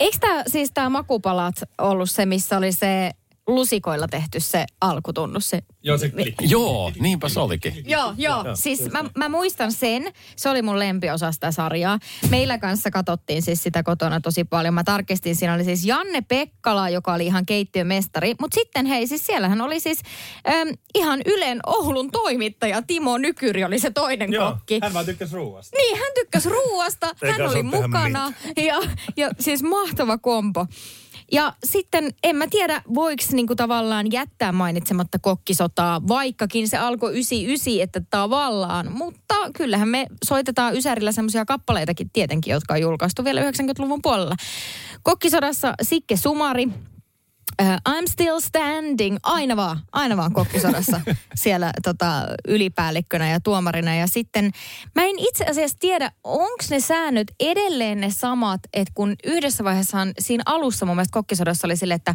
Eikö 0.00 0.16
tämä 0.20 0.42
siis 0.46 0.70
tämä 0.74 0.88
makupalat 0.88 1.54
ollut 1.78 2.10
se, 2.10 2.26
missä 2.26 2.56
oli 2.56 2.72
se 2.72 3.10
lusikoilla 3.48 4.08
tehty 4.08 4.40
se 4.40 4.64
alkutunnus? 4.80 5.50
Se 5.50 5.62
Joo, 5.82 5.98
se 5.98 6.12
Joo, 6.40 6.92
niinpä 7.00 7.28
se 7.28 7.40
olikin. 7.40 7.72
Joo, 7.86 8.14
joo. 8.16 8.44
Siis 8.54 8.90
mä, 8.92 9.04
mä 9.16 9.28
muistan 9.28 9.72
sen. 9.72 10.12
Se 10.36 10.50
oli 10.50 10.62
mun 10.62 10.78
lempiosa 10.78 11.32
sitä 11.32 11.52
sarjaa. 11.52 11.98
Meillä 12.30 12.58
kanssa 12.58 12.90
katsottiin 12.90 13.42
siis 13.42 13.62
sitä 13.62 13.82
kotona 13.82 14.20
tosi 14.20 14.44
paljon. 14.44 14.74
Mä 14.74 14.84
tarkistin, 14.84 15.36
siinä 15.36 15.54
oli 15.54 15.64
siis 15.64 15.84
Janne 15.84 16.20
Pekkala, 16.20 16.88
joka 16.90 17.14
oli 17.14 17.26
ihan 17.26 17.46
keittiömestari. 17.46 18.34
Mutta 18.40 18.54
sitten 18.54 18.86
hei, 18.86 19.06
siis 19.06 19.26
siellähän 19.26 19.60
oli 19.60 19.80
siis 19.80 19.98
äm, 20.48 20.68
ihan 20.94 21.20
Ylen 21.26 21.60
Oulun 21.66 22.10
toimittaja 22.10 22.82
Timo 22.82 23.18
Nykyri 23.18 23.64
oli 23.64 23.78
se 23.78 23.90
toinen 23.90 24.30
kokki. 24.38 24.78
hän 24.82 24.94
vaan 24.94 25.06
tykkäsi 25.06 25.34
ruuasta. 25.34 25.76
Niin, 25.76 25.98
hän 25.98 26.12
tykkäsi 26.14 26.48
ruuasta, 26.48 27.14
hän 27.32 27.50
oli 27.50 27.62
mukana 27.62 28.32
ja, 28.56 28.76
ja 29.16 29.30
siis 29.40 29.62
mahtava 29.62 30.18
kompo. 30.18 30.66
Ja 31.32 31.52
sitten 31.64 32.10
en 32.22 32.36
mä 32.36 32.46
tiedä, 32.50 32.82
voiko 32.94 33.22
niinku 33.32 33.54
tavallaan 33.54 34.12
jättää 34.12 34.52
mainitsematta 34.52 35.18
kokkisotaa, 35.18 36.08
vaikkakin 36.08 36.68
se 36.68 36.76
alkoi 36.76 37.10
99, 37.10 37.82
että 37.82 38.02
tavallaan. 38.10 38.92
Mutta 38.92 39.34
kyllähän 39.56 39.88
me 39.88 40.06
soitetaan 40.24 40.76
Ysärillä 40.76 41.12
semmoisia 41.12 41.44
kappaleitakin 41.44 42.10
tietenkin, 42.12 42.52
jotka 42.52 42.74
on 42.74 42.80
julkaistu 42.80 43.24
vielä 43.24 43.40
90-luvun 43.40 44.02
puolella. 44.02 44.34
Kokkisodassa 45.02 45.74
Sikke 45.82 46.16
Sumari, 46.16 46.68
Uh, 47.62 47.68
I'm 47.88 48.06
still 48.10 48.40
standing. 48.40 49.16
Aina 49.22 49.56
vaan, 49.56 49.80
aina 49.92 50.16
vaan 50.16 50.32
kokkisodassa 50.32 51.00
siellä 51.34 51.72
tota, 51.82 52.26
ylipäällikkönä 52.48 53.30
ja 53.30 53.40
tuomarina. 53.40 53.94
Ja 53.94 54.06
sitten 54.06 54.52
mä 54.94 55.04
en 55.04 55.18
itse 55.18 55.44
asiassa 55.44 55.76
tiedä, 55.80 56.12
onko 56.24 56.64
ne 56.70 56.80
säännöt 56.80 57.26
edelleen 57.40 58.00
ne 58.00 58.10
samat, 58.10 58.60
että 58.72 58.92
kun 58.94 59.16
yhdessä 59.24 59.64
vaiheessa 59.64 59.98
siinä 60.18 60.42
alussa 60.46 60.86
mun 60.86 60.96
mielestä 60.96 61.12
kokkisodassa 61.12 61.66
oli 61.66 61.76
sille, 61.76 61.94
että 61.94 62.14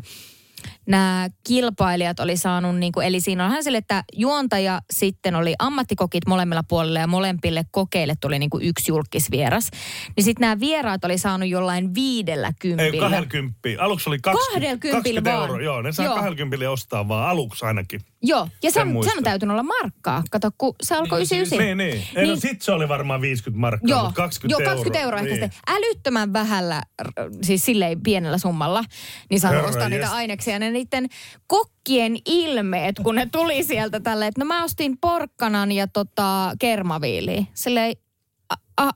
nämä 0.88 1.28
kilpailijat 1.48 2.20
oli 2.20 2.38
saanut, 2.38 2.76
niin 2.76 2.92
kuin, 2.92 3.08
eli 3.08 3.22
siinä 3.22 3.46
onhan 3.46 3.64
sille, 3.64 3.78
että 3.78 4.04
juontaja 4.14 4.82
sitten 4.94 5.36
oli 5.36 5.54
ammattikokit 5.60 6.28
molemmilla 6.28 6.64
puolilla 6.68 7.00
ja 7.00 7.08
molempille 7.08 7.64
kokeille 7.72 8.14
tuli 8.22 8.40
niin 8.40 8.50
kuin 8.50 8.64
yksi 8.66 8.92
julkisvieras. 8.92 9.70
Niin 10.18 10.24
sitten 10.24 10.42
nämä 10.42 10.60
vieraat 10.60 11.06
oli 11.06 11.18
saanut 11.18 11.50
jollain 11.50 11.94
viidellä 11.94 12.48
Ei, 12.48 12.54
kympillä. 12.60 13.10
20. 13.10 13.60
Aluksi 13.80 14.10
oli 14.10 14.20
20, 14.20 14.72
20 14.72 14.92
20 14.92 15.32
vaan. 15.32 15.50
euroa. 15.50 15.62
Joo, 15.66 15.82
ne 15.82 15.92
saa 15.92 16.06
Joo. 16.06 16.16
20 16.16 16.72
ostaa 16.72 17.08
vaan 17.08 17.30
aluksi 17.30 17.66
ainakin. 17.66 18.02
Joo, 18.26 18.48
ja 18.64 18.72
se 18.72 18.74
Sen 18.74 18.82
on, 18.82 18.88
se 18.88 18.94
muistan. 18.94 19.18
on 19.18 19.24
täytynyt 19.24 19.52
olla 19.54 19.64
markkaa. 19.64 20.24
Kato, 20.32 20.52
kun 20.58 20.76
se 20.84 20.96
alkoi 20.96 21.20
99. 21.22 21.58
Niin, 21.66 21.78
niin. 21.78 22.08
Ei, 22.16 22.26
no 22.28 22.32
Niin. 22.34 22.42
sit 22.42 22.62
se 22.62 22.72
oli 22.72 22.88
varmaan 22.88 23.22
50 23.22 23.62
markkaa, 23.62 23.90
Joo, 23.90 24.04
mutta 24.04 24.22
20 24.22 24.64
joo, 24.64 24.70
20 24.70 25.00
euroa, 25.00 25.20
euroa. 25.20 25.34
ehkä 25.34 25.46
niin. 25.46 25.52
sitten. 25.52 25.76
Älyttömän 25.76 26.34
vähällä, 26.34 26.84
siis 27.42 27.66
silleen 27.66 28.02
pienellä 28.04 28.38
summalla, 28.38 28.84
niin 29.30 29.42
Herra 29.44 29.64
ostaa 29.64 29.90
niitä 29.90 30.12
aineksia. 30.12 30.60
Ne 30.60 30.73
niiden 30.74 31.08
kokkien 31.48 32.18
ilmeet, 32.26 32.96
kun 33.04 33.16
ne 33.16 33.28
tuli 33.32 33.64
sieltä 33.64 34.00
tälleen, 34.00 34.30
että 34.30 34.42
no 34.42 34.46
mä 34.46 34.64
ostin 34.64 34.98
porkkanan 35.02 35.72
ja 35.72 35.88
tota 35.88 36.54
kermaviiliä. 36.60 37.46
Silleen, 37.54 37.96
a, 38.50 38.56
a, 38.78 38.90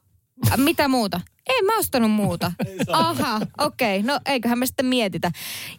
a, 0.51 0.57
mitä 0.57 0.87
muuta? 0.87 1.21
En 1.49 1.65
mä 1.65 1.77
ostanut 1.79 2.11
muuta. 2.11 2.51
Aha, 2.91 3.41
okei. 3.57 3.99
Okay. 3.99 4.07
No 4.07 4.19
eiköhän 4.25 4.59
me 4.59 4.65
sitten 4.65 4.85
mietitä. 4.85 5.31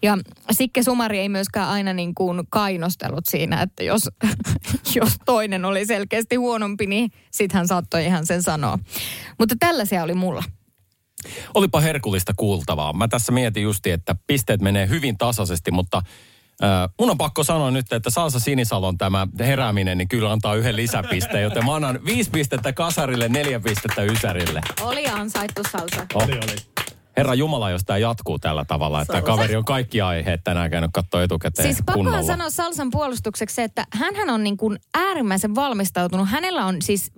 Ja 0.03 0.19
Sikke 0.51 0.83
Sumari 0.83 1.19
ei 1.19 1.29
myöskään 1.29 1.69
aina 1.69 1.93
niin 1.93 2.15
kuin 2.15 2.43
kainostellut 2.51 3.27
siinä, 3.27 3.63
että 3.63 3.83
jos, 3.83 4.03
jos 4.95 5.13
toinen 5.25 5.65
oli 5.65 5.87
selkeästi 5.87 6.37
huonompi, 6.37 6.87
niin 6.87 7.11
sit 7.31 7.53
hän 7.53 7.69
saattoi 7.69 8.05
ihan 8.05 8.27
sen 8.27 8.43
sanoa. 8.43 8.79
Mutta 9.39 9.55
tällaisia 9.59 10.03
oli 10.03 10.15
mulla. 10.15 10.43
Olipa 11.55 11.81
herkullista 11.81 12.33
kuultavaa. 12.37 12.93
Mä 12.93 13.09
tässä 13.09 13.33
mietin 13.33 13.63
justi, 13.63 13.91
että 13.91 14.17
pisteet 14.27 14.61
menee 14.61 14.89
hyvin 14.89 15.19
tasaisesti, 15.19 15.71
mutta 15.71 16.03
äh, 16.63 16.89
mun 17.01 17.11
on 17.11 17.19
pakko 17.19 17.45
sanoa 17.45 17.71
nyt, 17.71 17.93
että 17.93 18.11
Salsa 18.11 18.39
Sinisalon 18.39 18.99
tämä 18.99 19.27
herääminen, 19.39 19.99
niin 19.99 20.09
kyllä 20.09 20.33
antaa 20.33 20.55
yhden 20.55 20.77
lisäpisteen, 20.77 21.43
joten 21.43 21.65
mä 21.65 21.75
annan 21.75 22.01
viisi 22.05 22.31
pistettä 22.31 22.73
kasarille, 22.73 23.29
neljä 23.29 23.61
pistettä 23.61 24.03
ysärille. 24.03 24.61
Oli 24.81 25.07
ansaittu 25.07 25.63
salsa. 25.73 26.07
Oh. 26.15 26.29
Herra 27.19 27.35
Jumala, 27.35 27.71
jos 27.71 27.85
tämä 27.85 27.99
jatkuu 27.99 28.39
tällä 28.39 28.65
tavalla, 28.65 29.03
että 29.03 29.23
kaveri 29.23 29.57
on 29.57 29.65
kaikki 29.65 30.01
aiheet 30.01 30.41
tänään 30.45 30.71
käynyt 30.71 30.91
katsoa 30.93 31.23
etukäteen 31.23 31.75
Siis 31.75 31.85
pakkohan 31.87 32.25
sanoa 32.25 32.51
Salsan 32.51 32.91
puolustukseksi 32.91 33.55
se, 33.55 33.65
että 33.65 33.87
hän 33.93 34.31
on 34.31 34.45
niin 34.45 34.57
kuin 34.57 34.79
äärimmäisen 34.95 35.55
valmistautunut. 35.55 36.29
Hänellä 36.29 36.67
on 36.67 36.83
siis 36.83 37.13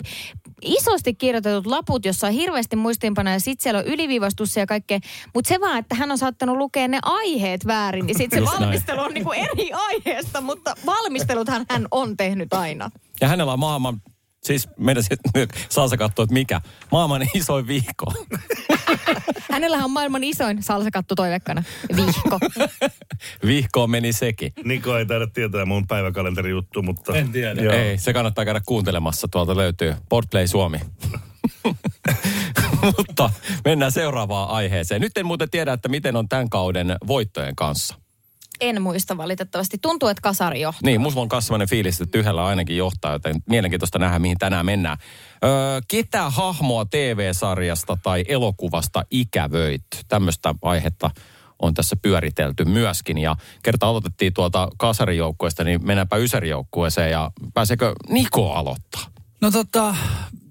isosti 0.62 1.14
kirjoitetut 1.14 1.66
laput, 1.66 2.04
jossa 2.04 2.26
on 2.26 2.32
hirveästi 2.32 2.76
muistiinpanoja 2.76 3.36
ja 3.36 3.40
sitten 3.40 3.62
siellä 3.62 3.78
on 3.78 3.86
yliviivastus 3.86 4.56
ja 4.56 4.66
kaikkea. 4.66 4.98
Mutta 5.34 5.48
se 5.48 5.60
vaan, 5.60 5.78
että 5.78 5.94
hän 5.94 6.10
on 6.10 6.18
saattanut 6.18 6.56
lukea 6.56 6.88
ne 6.88 6.98
aiheet 7.02 7.66
väärin, 7.66 8.06
niin 8.06 8.18
sitten 8.18 8.36
se 8.36 8.40
Just 8.40 8.52
näin. 8.52 8.62
valmistelu 8.64 9.00
on 9.00 9.14
niin 9.14 9.24
kuin 9.24 9.38
eri 9.38 9.72
aiheesta, 9.72 10.40
mutta 10.40 10.74
valmisteluthan 10.86 11.66
hän 11.70 11.86
on 11.90 12.16
tehnyt 12.16 12.54
aina. 12.54 12.90
Ja 13.20 13.28
hänellä 13.28 13.52
on 13.52 13.58
maailman, 13.58 14.02
siis 14.42 14.68
meidän 14.78 15.04
Salsa 15.68 15.96
katsoo, 15.96 16.22
että 16.22 16.34
mikä, 16.34 16.60
maailman 16.92 17.22
isoin 17.34 17.66
viikko. 17.66 18.12
Hänellä 19.50 19.84
on 19.84 19.90
maailman 19.90 20.24
isoin 20.24 20.62
salsakattu 20.62 21.14
toivekkana. 21.14 21.62
Vihko. 21.96 22.38
Vihkoon 23.46 23.90
meni 23.90 24.12
sekin. 24.12 24.52
Niko 24.64 24.98
ei 24.98 25.06
taida 25.06 25.26
tietää 25.26 25.64
mun 25.64 25.86
päiväkalenterijuttu, 25.86 26.82
mutta... 26.82 27.16
En 27.16 27.32
tiedä. 27.32 27.62
Joo. 27.62 27.74
Ei, 27.74 27.98
se 27.98 28.12
kannattaa 28.12 28.44
käydä 28.44 28.60
kuuntelemassa. 28.66 29.28
Tuolta 29.28 29.56
löytyy 29.56 29.94
Portplay 30.08 30.46
Suomi. 30.46 30.80
Mutta 32.98 33.30
mennään 33.64 33.92
seuraavaan 33.92 34.48
aiheeseen. 34.48 35.00
Nyt 35.00 35.18
en 35.18 35.26
muuten 35.26 35.50
tiedä, 35.50 35.72
että 35.72 35.88
miten 35.88 36.16
on 36.16 36.28
tämän 36.28 36.50
kauden 36.50 36.96
voittojen 37.06 37.56
kanssa. 37.56 37.94
En 38.60 38.82
muista 38.82 39.16
valitettavasti. 39.16 39.78
Tuntuu, 39.82 40.08
että 40.08 40.20
kasari 40.20 40.60
johtaa. 40.60 40.80
Niin, 40.84 41.00
musta 41.00 41.20
on 41.20 41.28
myös 41.32 41.46
sellainen 41.46 41.68
fiilis, 41.68 42.00
että 42.00 42.18
yhdellä 42.18 42.46
ainakin 42.46 42.76
johtaa, 42.76 43.12
joten 43.12 43.36
mielenkiintoista 43.48 43.98
nähdä, 43.98 44.18
mihin 44.18 44.38
tänään 44.38 44.66
mennään. 44.66 44.98
Öö, 45.44 45.80
ketä 45.88 46.30
hahmoa 46.30 46.84
TV-sarjasta 46.84 47.98
tai 48.02 48.24
elokuvasta 48.28 49.04
ikävöit? 49.10 49.84
Tämmöistä 50.08 50.54
aihetta 50.62 51.10
on 51.62 51.74
tässä 51.74 51.96
pyöritelty 51.96 52.64
myöskin. 52.64 53.18
Ja 53.18 53.36
kerta 53.62 53.86
aloitettiin 53.86 54.34
tuolta 54.34 54.68
kasarijoukkueesta, 54.78 55.64
niin 55.64 55.86
mennäänpä 55.86 56.16
ysärijoukkueeseen 56.16 57.10
ja 57.10 57.30
pääseekö 57.54 57.94
Niko 58.08 58.52
aloittaa? 58.52 59.02
No 59.40 59.50
tota, 59.50 59.94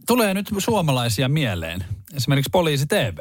tulee 0.08 0.34
nyt 0.34 0.50
suomalaisia 0.58 1.30
mieleen. 1.30 1.86
Esimerkiksi 2.16 2.50
Poliisi 2.52 2.86
TV. 2.88 3.18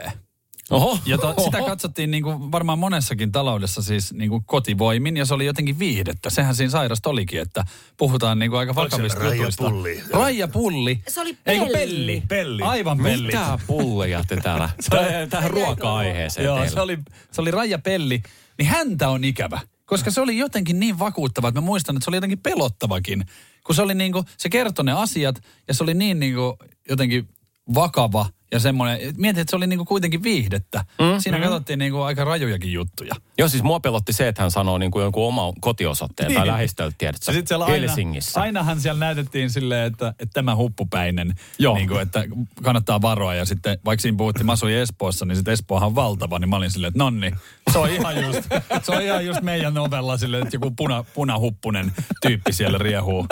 Oho, 0.71 0.99
Ja 1.07 1.19
to, 1.19 1.35
sitä 1.45 1.59
katsottiin 1.63 2.11
niin 2.11 2.23
kuin 2.23 2.53
varmaan 2.53 2.79
monessakin 2.79 3.33
taloudessa 3.33 3.83
siis 3.83 4.13
niin 4.13 4.31
kuin 4.31 4.45
kotivoimin 4.47 5.17
ja 5.17 5.25
se 5.25 5.35
oli 5.35 5.47
jotenkin 5.47 5.79
viihdettä. 5.79 6.31
Sehän 6.31 6.55
siinä 6.55 6.71
sairasta 6.71 7.11
olikin, 7.11 7.41
että 7.41 7.65
puhutaan 7.97 8.39
niin 8.39 8.51
kuin 8.51 8.59
aika 8.59 8.75
vakavista 8.75 9.19
Raija 9.21 9.35
jutuista. 9.35 9.71
Pulli? 9.71 10.03
Raija 10.11 10.49
Pulli. 10.49 11.01
Se 11.09 11.21
oli 11.21 11.37
Ei 11.47 11.59
kun 11.59 11.69
Pelli. 11.69 11.87
pelli. 11.89 12.23
Pelli. 12.29 12.63
Aivan 12.63 12.99
pelli. 12.99 13.27
Mitä 13.27 13.59
pulleja 13.67 14.25
te 14.29 14.37
täällä? 14.37 14.71
Tähän, 15.31 15.51
ruoka-aiheeseen 15.51 16.45
Joo, 16.45 16.57
teillä. 16.57 16.71
se 16.75 16.81
oli, 16.81 16.99
se 17.33 17.41
oli 17.41 17.51
Raija 17.51 17.79
Pelli. 17.79 18.23
Niin 18.59 18.69
häntä 18.69 19.09
on 19.09 19.25
ikävä. 19.25 19.61
Koska 19.85 20.11
se 20.11 20.21
oli 20.21 20.39
jotenkin 20.39 20.81
niin 20.81 20.99
vakuuttava, 20.99 21.49
että 21.49 21.61
mä 21.61 21.65
muistan, 21.67 21.97
että 21.97 22.05
se 22.05 22.11
oli 22.11 22.17
jotenkin 22.17 22.39
pelottavakin. 22.39 23.25
Kun 23.67 23.75
se 23.75 23.83
oli 23.83 23.95
niin 23.95 24.13
kuin, 24.13 24.25
se 24.37 24.49
kertoi 24.49 24.85
ne 24.85 24.93
asiat 24.93 25.43
ja 25.69 25.75
se 25.75 25.83
oli 25.83 25.95
niin 25.95 26.21
niin 26.21 26.35
kuin 26.35 26.57
jotenkin 26.89 27.29
vakava 27.75 28.27
ja 28.53 28.61
semmoinen, 28.61 29.15
mietin, 29.17 29.41
että 29.41 29.51
se 29.51 29.57
oli 29.57 29.67
niinku 29.67 29.85
kuitenkin 29.85 30.23
viihdettä. 30.23 30.85
Mm, 30.99 31.21
Siinä 31.21 31.39
mm. 31.39 31.43
katsottiin 31.45 31.79
niinku 31.79 32.01
aika 32.01 32.25
rajujakin 32.25 32.73
juttuja. 32.73 33.15
Joo, 33.39 33.49
siis 33.49 33.63
mua 33.63 33.81
pelotti 33.81 34.13
se, 34.13 34.29
että 34.29 34.43
hän 34.43 34.51
sanoo 34.51 34.79
niin 34.79 34.91
kuin 34.91 35.03
jonkun 35.03 35.27
oman 35.29 35.53
kotiosoitteen 35.61 36.35
tai 36.35 36.43
Niin. 36.43 36.53
lähistöltä, 36.53 36.95
tiedätkö, 36.99 37.33
siellä 37.47 37.65
aina, 37.65 37.79
Helsingissä. 37.81 38.41
ainahan 38.41 38.81
siellä 38.81 39.01
näytettiin 39.01 39.51
silleen, 39.51 39.87
että, 39.87 40.09
että 40.09 40.33
tämä 40.33 40.57
huppupäinen, 40.57 41.35
Joo. 41.59 41.75
niin 41.75 41.89
kuin, 41.89 42.01
että 42.01 42.25
kannattaa 42.63 43.03
varoa. 43.03 43.35
Ja 43.35 43.45
sitten 43.45 43.79
vaikka 43.85 44.03
siinä 44.03 44.17
puhuttiin, 44.19 44.47
mä 44.47 44.53
asuin 44.53 44.75
Espoossa, 44.75 45.25
niin 45.25 45.37
sitten 45.37 45.53
Espoohan 45.53 45.87
on 45.87 45.95
valtava, 45.95 46.39
niin 46.39 46.49
mä 46.49 46.57
olin 46.57 46.71
silleen, 46.71 46.89
että 46.89 46.99
nonni, 46.99 47.33
se 47.73 47.79
on 47.79 47.91
ihan 47.91 48.23
just, 48.23 48.41
se 48.83 48.93
on 48.93 49.03
ihan 49.03 49.27
just 49.27 49.41
meidän 49.43 49.75
novella 49.75 50.17
silleen, 50.17 50.43
että 50.43 50.57
joku 50.57 50.71
puna, 50.71 51.05
punahuppunen 51.15 51.93
tyyppi 52.23 52.53
siellä 52.53 52.79
riehuu. 52.79 53.27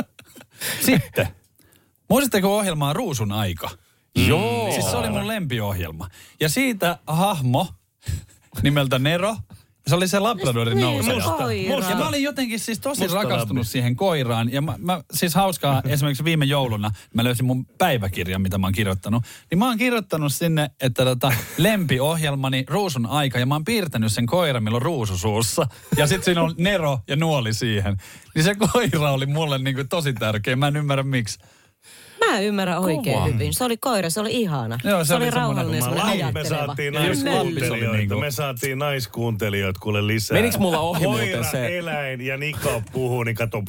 Sitten, 0.80 1.28
muistatteko 2.10 2.56
ohjelmaa 2.58 2.92
Ruusun 2.92 3.32
aika? 3.32 3.70
Joo. 4.16 4.72
Siis 4.72 4.90
se 4.90 4.96
oli 4.96 5.10
mun 5.10 5.28
lempiohjelma. 5.28 6.08
Ja 6.40 6.48
siitä 6.48 6.98
hahmo 7.06 7.68
nimeltä 8.62 8.98
Nero, 8.98 9.36
se 9.86 9.94
oli 9.94 10.08
se 10.08 10.18
Labradorin 10.18 10.80
nouseja. 10.80 11.24
Koira. 11.24 11.90
Ja 11.90 11.96
mä 11.96 12.08
olin 12.08 12.22
jotenkin 12.22 12.60
siis 12.60 12.80
tosi 12.80 13.02
Musta 13.02 13.16
rakastunut 13.16 13.60
labbi. 13.60 13.64
siihen 13.64 13.96
koiraan. 13.96 14.52
Ja 14.52 14.62
mä, 14.62 14.74
mä, 14.78 15.00
siis 15.12 15.34
hauskaa, 15.34 15.82
esimerkiksi 15.88 16.24
viime 16.24 16.44
jouluna 16.44 16.90
mä 17.14 17.24
löysin 17.24 17.46
mun 17.46 17.66
päiväkirjan, 17.66 18.42
mitä 18.42 18.58
mä 18.58 18.66
oon 18.66 18.72
kirjoittanut. 18.74 19.22
Niin 19.50 19.58
mä 19.58 19.66
oon 19.66 19.78
kirjoittanut 19.78 20.32
sinne, 20.32 20.70
että 20.80 21.04
tota, 21.04 21.32
lempiohjelmani 21.58 22.64
Ruusun 22.68 23.06
aika. 23.06 23.38
Ja 23.38 23.46
mä 23.46 23.54
oon 23.54 23.64
piirtänyt 23.64 24.12
sen 24.12 24.26
koiran, 24.26 24.64
millä 24.64 24.76
on 24.76 24.82
ruusu 24.82 25.18
suussa. 25.18 25.66
Ja 25.96 26.06
sitten 26.06 26.24
siinä 26.24 26.42
on 26.42 26.54
Nero 26.58 27.00
ja 27.08 27.16
nuoli 27.16 27.54
siihen. 27.54 27.96
Niin 28.34 28.44
se 28.44 28.54
koira 28.54 29.10
oli 29.10 29.26
mulle 29.26 29.58
niinku 29.58 29.84
tosi 29.88 30.12
tärkeä. 30.12 30.56
Mä 30.56 30.68
en 30.68 30.76
ymmärrä 30.76 31.02
miksi. 31.02 31.38
Mä 32.26 32.40
ymmärrän 32.40 32.78
oikein 32.78 33.14
Kova. 33.14 33.26
hyvin. 33.26 33.54
Se 33.54 33.64
oli 33.64 33.76
koira, 33.76 34.10
se 34.10 34.20
oli 34.20 34.30
ihana. 34.32 34.78
Joo, 34.84 35.04
se 35.04 35.08
se, 35.08 35.14
oli 35.14 35.24
oli 35.24 35.30
rauhallinen, 35.30 35.80
Mä 35.80 35.84
semmoinen 35.84 36.06
lain, 36.06 36.18
me 36.18 36.40
ajatteleva. 36.40 36.66
saatiin 36.66 36.96
oli 36.96 37.06
naiskuuntelijoita, 37.06 37.96
niinku- 37.96 38.18
me 38.20 38.30
saatiin 38.30 38.78
naiskuuntelijoita 38.78 39.80
kuule 39.80 40.06
lisää. 40.06 40.34
Meniks 40.36 40.58
mulla 40.58 40.78
ohi 40.80 41.04
Koira, 41.04 41.24
muuten 41.26 41.44
se- 41.50 41.78
eläin 41.78 42.20
ja 42.20 42.36
Niko 42.36 42.82
puhuu, 42.92 43.22
niin 43.22 43.36
kato, 43.36 43.62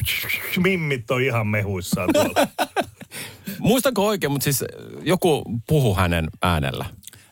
mimmit 0.58 1.12
on 1.12 1.22
ihan 1.22 1.48
mehuissaan 1.48 2.10
tuolla. 2.14 2.48
Muistanko 3.60 4.08
oikein, 4.08 4.32
mutta 4.32 4.44
siis 4.44 4.64
joku 5.04 5.44
puhu 5.68 5.96
hänen 5.96 6.28
äänellä. 6.42 6.86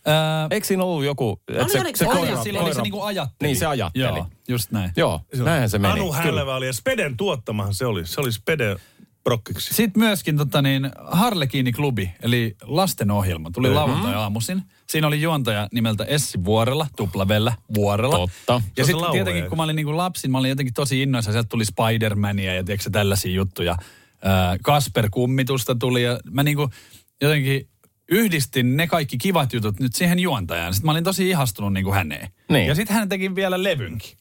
Öö, 0.07 0.13
Eikö 0.51 0.67
siinä 0.67 0.83
ollut 0.83 1.05
joku, 1.05 1.41
että 1.47 1.63
Oli, 1.63 1.71
se, 1.71 1.79
oliko 1.81 1.97
se 1.97 2.05
se- 2.05 2.11
oli, 2.11 2.19
koira, 2.19 2.43
sillä 2.43 2.59
oli 2.61 2.73
se 2.73 2.79
koira- 2.79 2.83
niinku 2.83 3.01
ajatteli. 3.01 3.47
Niin 3.49 3.55
se 3.59 3.65
ajatteli. 3.65 4.03
Joo, 4.05 4.27
just 4.47 4.71
näin. 4.71 4.91
Joo, 4.97 5.21
näinhän 5.37 5.69
se 5.69 5.79
meni. 5.79 5.93
Anu. 5.93 6.11
Hälvä 6.13 6.55
oli 6.55 6.65
ja 6.67 6.73
Speden 6.73 7.17
tuottamahan 7.17 7.73
se 7.73 7.85
oli. 7.85 8.05
Se 8.07 8.21
oli 8.21 8.31
Spede 8.31 8.75
prokkiksi. 9.25 9.73
Sitten 9.73 10.03
myöskin 10.03 10.37
tota 10.37 10.61
niin, 10.61 10.91
Harlekiini-klubi, 11.11 12.11
eli 12.21 12.55
lastenohjelma, 12.61 13.51
tuli 13.51 13.67
mm-hmm. 13.67 13.75
lauantai-aamuisin. 13.75 14.61
Siinä 14.87 15.07
oli 15.07 15.21
juontaja 15.21 15.67
nimeltä 15.71 16.03
Essi 16.03 16.43
Vuorella, 16.43 16.87
tuplavellä 16.95 17.53
Vuorella. 17.73 18.17
Totta. 18.17 18.61
Ja 18.77 18.85
sitten 18.85 19.11
tietenkin, 19.11 19.49
kun 19.49 19.57
mä 19.57 19.63
olin 19.63 19.75
niinku 19.75 19.97
lapsi, 19.97 20.27
mä 20.27 20.37
olin 20.37 20.49
jotenkin 20.49 20.73
tosi 20.73 21.01
innoissa. 21.01 21.31
Sieltä 21.31 21.49
tuli 21.49 21.63
Spider-Mania 21.63 22.55
ja 22.55 22.63
tiedätkö, 22.63 22.89
tällaisia 22.89 23.31
juttuja. 23.31 23.75
Ää, 24.23 24.57
Kasper-kummitusta 24.57 25.75
tuli 25.79 26.03
ja 26.03 26.19
mä 26.31 26.43
niinku 26.43 26.69
jotenkin 27.21 27.69
yhdistin 28.11 28.77
ne 28.77 28.87
kaikki 28.87 29.17
kivat 29.17 29.53
jutut 29.53 29.79
nyt 29.79 29.95
siihen 29.95 30.19
juontajaan. 30.19 30.73
Sitten 30.73 30.85
mä 30.85 30.91
olin 30.91 31.03
tosi 31.03 31.29
ihastunut 31.29 31.73
niinku 31.73 31.91
häneen. 31.91 32.29
Niin. 32.49 32.67
Ja 32.67 32.75
sitten 32.75 32.95
hän 32.95 33.09
teki 33.09 33.35
vielä 33.35 33.63
levynkin. 33.63 34.17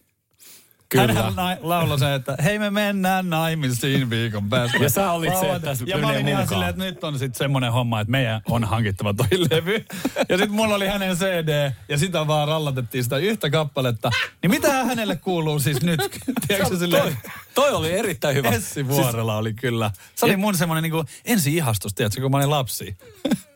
Kyllä. 0.88 1.12
Hän 1.12 1.34
na- 1.36 1.56
lauloi 1.60 1.98
se, 1.98 2.14
että 2.14 2.36
hei 2.44 2.58
me 2.58 2.70
mennään 2.70 3.30
naimisiin 3.30 4.10
viikon 4.10 4.48
päästä. 4.48 4.76
Ja 4.76 4.88
sä 4.90 5.12
olit 5.12 5.38
se, 5.40 5.52
että 5.52 5.76
Ja 5.86 5.98
mä 5.98 6.08
olin 6.08 6.28
ihan 6.28 6.48
silleen, 6.48 6.70
että 6.70 6.84
nyt 6.84 7.04
on 7.04 7.18
sitten 7.18 7.38
semmoinen 7.38 7.72
homma, 7.72 8.00
että 8.00 8.10
meidän 8.10 8.40
on 8.48 8.64
hankittava 8.64 9.14
toi 9.14 9.26
levy. 9.50 9.84
Ja 10.28 10.36
sitten 10.36 10.52
mulla 10.52 10.74
oli 10.74 10.86
hänen 10.86 11.16
CD, 11.16 11.72
ja 11.88 11.98
sitä 11.98 12.26
vaan 12.26 12.48
rallatettiin 12.48 13.04
sitä 13.04 13.16
yhtä 13.16 13.50
kappaletta. 13.50 14.10
Niin 14.42 14.50
mitä 14.50 14.84
hänelle 14.84 15.16
kuuluu 15.16 15.58
siis 15.58 15.82
nyt? 15.82 16.00
Tiedätkö 16.48 16.78
silleen, 16.78 17.02
Toi, 17.02 17.12
toi 17.54 17.70
oli 17.72 17.92
erittäin 17.92 18.36
hyvä. 18.36 18.48
Essi 18.48 18.88
Vuorella 18.88 19.36
oli 19.36 19.54
kyllä. 19.54 19.90
Se 20.14 20.26
oli 20.26 20.36
mun 20.36 20.56
semmoinen 20.56 20.82
niinku 20.82 21.04
ensi-ihastus, 21.24 21.94
tiedätkö, 21.94 22.20
kun 22.20 22.30
mä 22.30 22.36
olin 22.36 22.50
lapsi. 22.50 22.96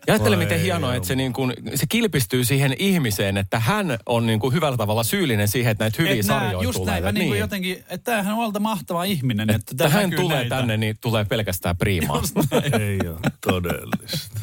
Ja 0.09 0.15
ajattele, 0.15 0.37
Voi 0.37 0.45
miten 0.45 0.61
hienoa, 0.61 0.95
että 0.95 1.07
se, 1.09 1.17
niin 1.17 1.33
kuin, 1.33 1.55
se 1.75 1.87
kilpistyy 1.89 2.45
siihen 2.45 2.75
ihmiseen, 2.79 3.37
että 3.37 3.59
hän 3.61 3.99
on 4.07 4.27
niin 4.27 4.41
kuin 4.41 4.55
hyvällä 4.55 4.77
tavalla 4.77 5.03
syyllinen 5.05 5.49
siihen, 5.49 5.71
että 5.73 5.85
näitä 5.85 5.97
hyviä 6.03 6.13
Et 6.21 6.27
nää- 6.27 6.41
sarjoja 6.41 6.65
just 6.65 6.79
tulee. 6.79 6.93
näin, 6.93 7.05
mä 7.05 7.13
niinku 7.13 7.35
jotenkin, 7.35 7.73
että 7.79 7.99
tämähän 7.99 8.33
on 8.33 8.39
valta 8.39 8.61
mahtava 8.61 9.05
ihminen. 9.05 9.51
Että, 9.51 9.73
että 9.73 9.89
hän 9.89 10.11
tulee 10.11 10.37
näitä. 10.37 10.57
tänne, 10.57 10.77
niin 10.77 10.97
tulee 11.01 11.25
pelkästään 11.25 11.77
priimaa. 11.77 12.23
Ei 12.81 12.99
ole 13.09 13.19
todellista. 13.41 14.41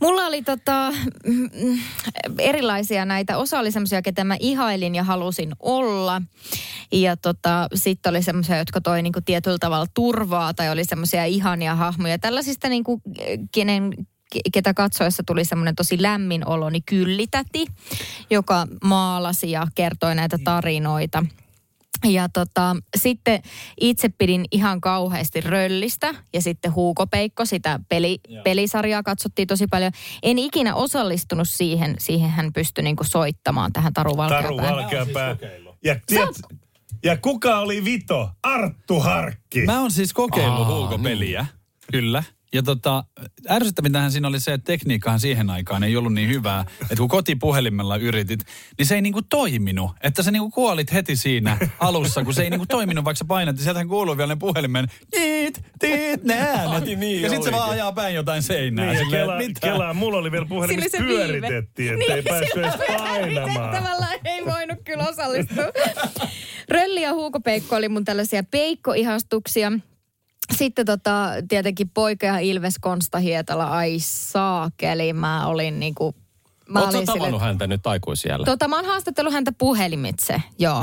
Mulla 0.00 0.26
oli 0.26 0.42
tota, 0.42 0.92
mm, 1.26 1.78
erilaisia 2.38 3.04
näitä. 3.04 3.38
Osa 3.38 3.58
oli 3.58 3.72
semmoisia, 3.72 4.02
ketä 4.02 4.24
mä 4.24 4.36
ihailin 4.40 4.94
ja 4.94 5.04
halusin 5.04 5.52
olla. 5.60 6.22
Ja 6.92 7.16
tota, 7.16 7.68
sitten 7.74 8.10
oli 8.10 8.22
semmoisia, 8.22 8.58
jotka 8.58 8.80
toi 8.80 9.02
niinku 9.02 9.20
tietyllä 9.24 9.58
tavalla 9.60 9.86
turvaa 9.94 10.54
tai 10.54 10.70
oli 10.70 10.84
semmoisia 10.84 11.24
ihania 11.24 11.74
hahmoja. 11.74 12.18
Tällaisista 12.18 12.68
niinku, 12.68 13.02
kenen 13.52 13.92
ke- 13.98 14.04
ketä 14.52 14.74
katsoessa 14.74 15.22
tuli 15.26 15.44
semmoinen 15.44 15.76
tosi 15.76 16.02
lämmin 16.02 16.48
olo, 16.48 16.70
niin 16.70 16.82
Kyllitäti, 16.86 17.66
joka 18.30 18.66
maalasi 18.84 19.50
ja 19.50 19.66
kertoi 19.74 20.14
näitä 20.14 20.38
tarinoita. 20.44 21.24
Ja 22.04 22.28
tota, 22.28 22.76
sitten 22.96 23.42
itse 23.80 24.08
pidin 24.08 24.44
ihan 24.50 24.80
kauheasti 24.80 25.40
Röllistä 25.40 26.14
ja 26.32 26.42
sitten 26.42 26.74
Huuko 26.74 27.06
Peikko, 27.06 27.44
sitä 27.44 27.80
peli, 27.88 28.20
pelisarjaa 28.44 29.02
katsottiin 29.02 29.48
tosi 29.48 29.66
paljon. 29.66 29.92
En 30.22 30.38
ikinä 30.38 30.74
osallistunut 30.74 31.48
siihen, 31.48 31.96
siihen 31.98 32.30
hän 32.30 32.52
pystyi 32.52 32.84
niinku 32.84 33.04
soittamaan 33.04 33.72
tähän 33.72 33.92
Taru 33.92 34.16
Taru 34.16 34.56
Valkeapään. 34.56 34.76
Valkeapää. 34.76 35.36
Ja, 35.84 35.96
tiedät, 36.06 36.36
ja 37.04 37.16
kuka 37.16 37.58
oli 37.58 37.84
Vito? 37.84 38.30
Arttu 38.42 39.00
Harkki. 39.00 39.64
Mä 39.64 39.80
oon 39.80 39.90
siis 39.90 40.12
kokeillut 40.12 40.66
Aa, 40.66 40.74
huukopeliä, 40.74 41.46
kyllä. 41.92 42.22
Ja 42.54 42.62
tota, 42.62 43.04
ärsyttävintähän 43.50 44.12
siinä 44.12 44.28
oli 44.28 44.40
se, 44.40 44.52
että 44.52 44.64
tekniikkahan 44.64 45.20
siihen 45.20 45.50
aikaan 45.50 45.84
ei 45.84 45.96
ollut 45.96 46.14
niin 46.14 46.28
hyvää, 46.28 46.64
että 46.82 46.96
kun 46.96 47.08
kotipuhelimella 47.08 47.96
yritit, 47.96 48.40
niin 48.78 48.86
se 48.86 48.94
ei 48.94 49.02
niinku 49.02 49.22
toiminut. 49.22 49.90
Että 50.00 50.22
sä 50.22 50.30
niinku 50.30 50.50
kuolit 50.50 50.92
heti 50.92 51.16
siinä 51.16 51.58
alussa, 51.78 52.24
kun 52.24 52.34
se 52.34 52.42
ei 52.42 52.50
niinku 52.50 52.66
toiminut, 52.66 53.04
vaikka 53.04 53.18
sä 53.18 53.24
painat, 53.24 53.56
ja 53.56 53.62
sieltähän 53.62 53.88
kuuluu 53.88 54.16
vielä 54.16 54.34
ne 54.34 54.38
puhelimen, 54.38 54.86
tiit, 55.10 55.64
tiit, 55.78 56.24
ne 56.24 56.34
äänet. 56.34 56.88
Ai 56.88 56.96
niin 56.96 57.22
ja 57.22 57.30
sit 57.30 57.42
se 57.42 57.52
vaan 57.52 57.70
ajaa 57.70 57.92
päin 57.92 58.14
jotain 58.14 58.42
seinää. 58.42 58.86
Niin, 58.86 58.98
silleen, 58.98 59.22
Kela, 59.22 59.36
mitä? 59.36 59.60
Kela, 59.60 59.94
mulla 59.94 60.18
oli 60.18 60.32
vielä 60.32 60.46
puhelimessa 60.46 60.98
pyöritettiin, 60.98 62.00
että 62.00 62.14
ei 62.14 62.22
päässyt 62.22 62.56
edes 62.56 62.74
painamaan. 62.98 63.76
Tavallaan 63.76 64.18
ei 64.24 64.44
voinut 64.46 64.78
kyllä 64.84 65.08
osallistua. 65.08 65.64
Rölli 66.68 67.02
ja 67.02 67.12
Huuko 67.12 67.40
Peikko 67.40 67.76
oli 67.76 67.88
mun 67.88 68.04
tällaisia 68.04 68.42
peikkoihastuksia. 68.50 69.72
Sitten 70.56 70.86
tota, 70.86 71.28
tietenkin 71.48 71.88
poika 71.88 72.26
ja 72.26 72.38
Ilves 72.38 72.74
Konsta 72.80 73.18
Hietala, 73.18 73.64
ai 73.64 73.96
saakeli, 74.00 75.12
mä 75.12 75.46
olin 75.46 75.80
niinku... 75.80 76.14
Mä 76.68 76.78
Oletko 76.80 77.02
tavannut 77.04 77.26
sille- 77.26 77.40
häntä 77.40 77.66
nyt 77.66 77.86
aikuisiellä? 77.86 78.44
Tota, 78.44 78.68
mä 78.68 78.76
oon 78.76 78.84
haastatellut 78.84 79.32
häntä 79.32 79.52
puhelimitse, 79.52 80.42
joo. 80.58 80.80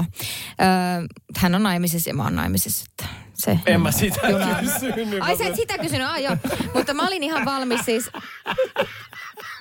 Öö, 0.62 1.08
hän 1.38 1.56
on 1.56 1.64
naimisissa 1.64 2.10
ja 2.10 2.14
mä 2.14 2.24
oon 2.24 2.36
naimisissa. 2.36 2.86
Että 2.92 3.14
se 3.38 3.60
En 3.65 3.82
mä 3.82 3.91
sitä 3.91 4.21
juna- 4.28 4.56
kysynyt. 4.60 5.21
Ai 5.21 5.38
sä 5.38 5.45
et 5.47 5.56
sitä 5.56 5.78
kysynyt, 5.78 6.08
ah 6.08 6.21
joo. 6.21 6.38
Mutta 6.73 6.93
mä 6.93 7.08
olin 7.08 7.23
ihan 7.23 7.45
valmis 7.45 7.82
siis... 7.86 8.10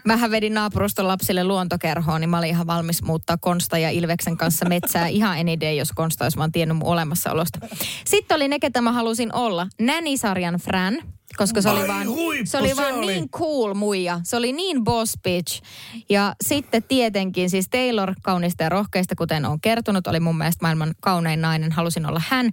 Mähän 0.05 0.31
vedin 0.31 0.55
naapuruston 0.55 1.09
lapsille 1.09 1.45
luontokerhoon, 1.45 2.21
niin 2.21 2.29
mä 2.31 2.39
olin 2.39 2.49
ihan 2.51 2.67
valmis 2.67 3.03
muuttaa 3.03 3.37
Konsta 3.37 3.79
ja 3.79 3.91
Ilveksen 3.91 4.37
kanssa 4.37 4.65
metsää. 4.69 5.07
Ihan 5.07 5.39
any 5.39 5.61
day, 5.61 5.73
jos 5.75 5.93
Konsta 5.95 6.25
olisi 6.25 6.39
vaan 6.39 6.53
tiennyt 6.53 6.77
mun 6.77 6.89
olemassaolosta. 6.89 7.59
Sitten 8.05 8.35
oli 8.37 8.49
ne, 8.49 8.59
ketä 8.59 8.81
mä 8.81 8.93
halusin 8.93 9.35
olla. 9.35 9.67
Nänisarjan 9.81 10.55
Fran, 10.55 10.95
koska 11.37 11.63
se 11.63 11.69
oli 11.69 11.81
Ai 11.81 11.89
vaan, 11.89 12.09
huippu, 12.09 12.47
se 12.47 12.59
oli 12.59 12.69
se 12.69 12.77
vaan 12.77 12.95
oli. 12.95 13.07
niin 13.07 13.29
cool 13.31 13.75
muija. 13.75 14.21
Se 14.25 14.37
oli 14.37 14.53
niin 14.53 14.85
boss 14.85 15.19
bitch. 15.23 15.63
Ja 16.09 16.35
sitten 16.45 16.83
tietenkin 16.83 17.51
siis 17.51 17.69
Taylor 17.69 18.15
kaunista 18.23 18.63
ja 18.63 18.69
rohkeista, 18.69 19.15
kuten 19.17 19.45
on 19.45 19.61
kertonut, 19.61 20.07
oli 20.07 20.21
mun 20.21 20.39
mielestä 20.39 20.65
maailman 20.65 20.95
kaunein 21.01 21.41
nainen. 21.41 21.73
Halusin 21.73 22.07
olla 22.07 22.23
hän. 22.29 22.51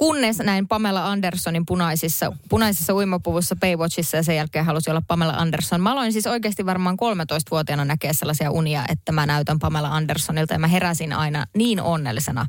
Kunnes 0.00 0.38
näin 0.38 0.68
Pamela 0.68 1.06
Andersonin 1.10 1.66
punaisissa, 1.66 2.32
punaisissa 2.48 2.94
uimapuvussa 2.94 3.56
Baywatchissa 3.56 4.16
ja 4.16 4.22
sen 4.22 4.36
jälkeen 4.36 4.64
halusin 4.64 4.90
olla 4.90 5.02
Pamela 5.06 5.32
Anderson. 5.32 5.80
Mä 5.80 5.92
aloin 5.92 6.12
siis 6.12 6.26
oikeasti 6.26 6.66
varmaan 6.66 6.96
13-vuotiaana 6.96 7.84
näkeä 7.84 8.12
sellaisia 8.12 8.50
unia, 8.50 8.84
että 8.88 9.12
mä 9.12 9.26
näytän 9.26 9.58
Pamela 9.58 9.88
Andersonilta 9.88 10.54
ja 10.54 10.58
mä 10.58 10.66
heräsin 10.66 11.12
aina 11.12 11.46
niin 11.56 11.80
onnellisena, 11.80 12.46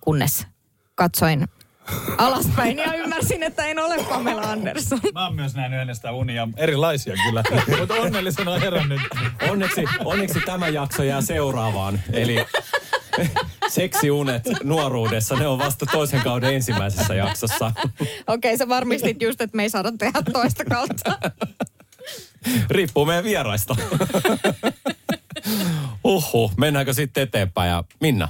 kunnes 0.00 0.46
katsoin 0.94 1.48
alaspäin 2.18 2.78
ja 2.78 2.94
ymmärsin, 2.94 3.42
että 3.42 3.64
en 3.64 3.78
ole 3.78 4.04
Pamela 4.08 4.42
Anderson. 4.42 5.00
Mä 5.14 5.24
oon 5.24 5.34
myös 5.34 5.54
nähnyt 5.54 5.78
hänestä 5.78 6.12
unia, 6.12 6.48
erilaisia 6.56 7.14
kyllä, 7.24 7.42
mutta 7.78 7.94
onnellisena 7.94 8.58
herännyt. 8.58 9.00
Onneksi, 9.50 9.84
onneksi 10.04 10.40
tämä 10.40 10.68
jakso 10.68 11.02
jää 11.02 11.20
seuraavaan. 11.20 12.00
Eli 12.12 12.46
seksiunet 13.68 14.42
nuoruudessa, 14.62 15.36
ne 15.36 15.46
on 15.46 15.58
vasta 15.58 15.86
toisen 15.86 16.20
kauden 16.20 16.54
ensimmäisessä 16.54 17.14
jaksossa. 17.14 17.72
Okei, 18.26 18.58
sä 18.58 18.68
varmistit 18.68 19.22
just, 19.22 19.40
että 19.40 19.56
me 19.56 19.62
ei 19.62 19.70
saada 19.70 19.92
tehdä 19.98 20.22
toista 20.32 20.64
kautta. 20.64 21.18
Riippuu 22.70 23.04
meidän 23.04 23.24
vieraista. 23.24 23.76
Uhu, 26.04 26.52
mennäänkö 26.56 26.92
sitten 26.92 27.22
eteenpäin 27.22 27.70
ja 27.70 27.84
Minna? 28.00 28.28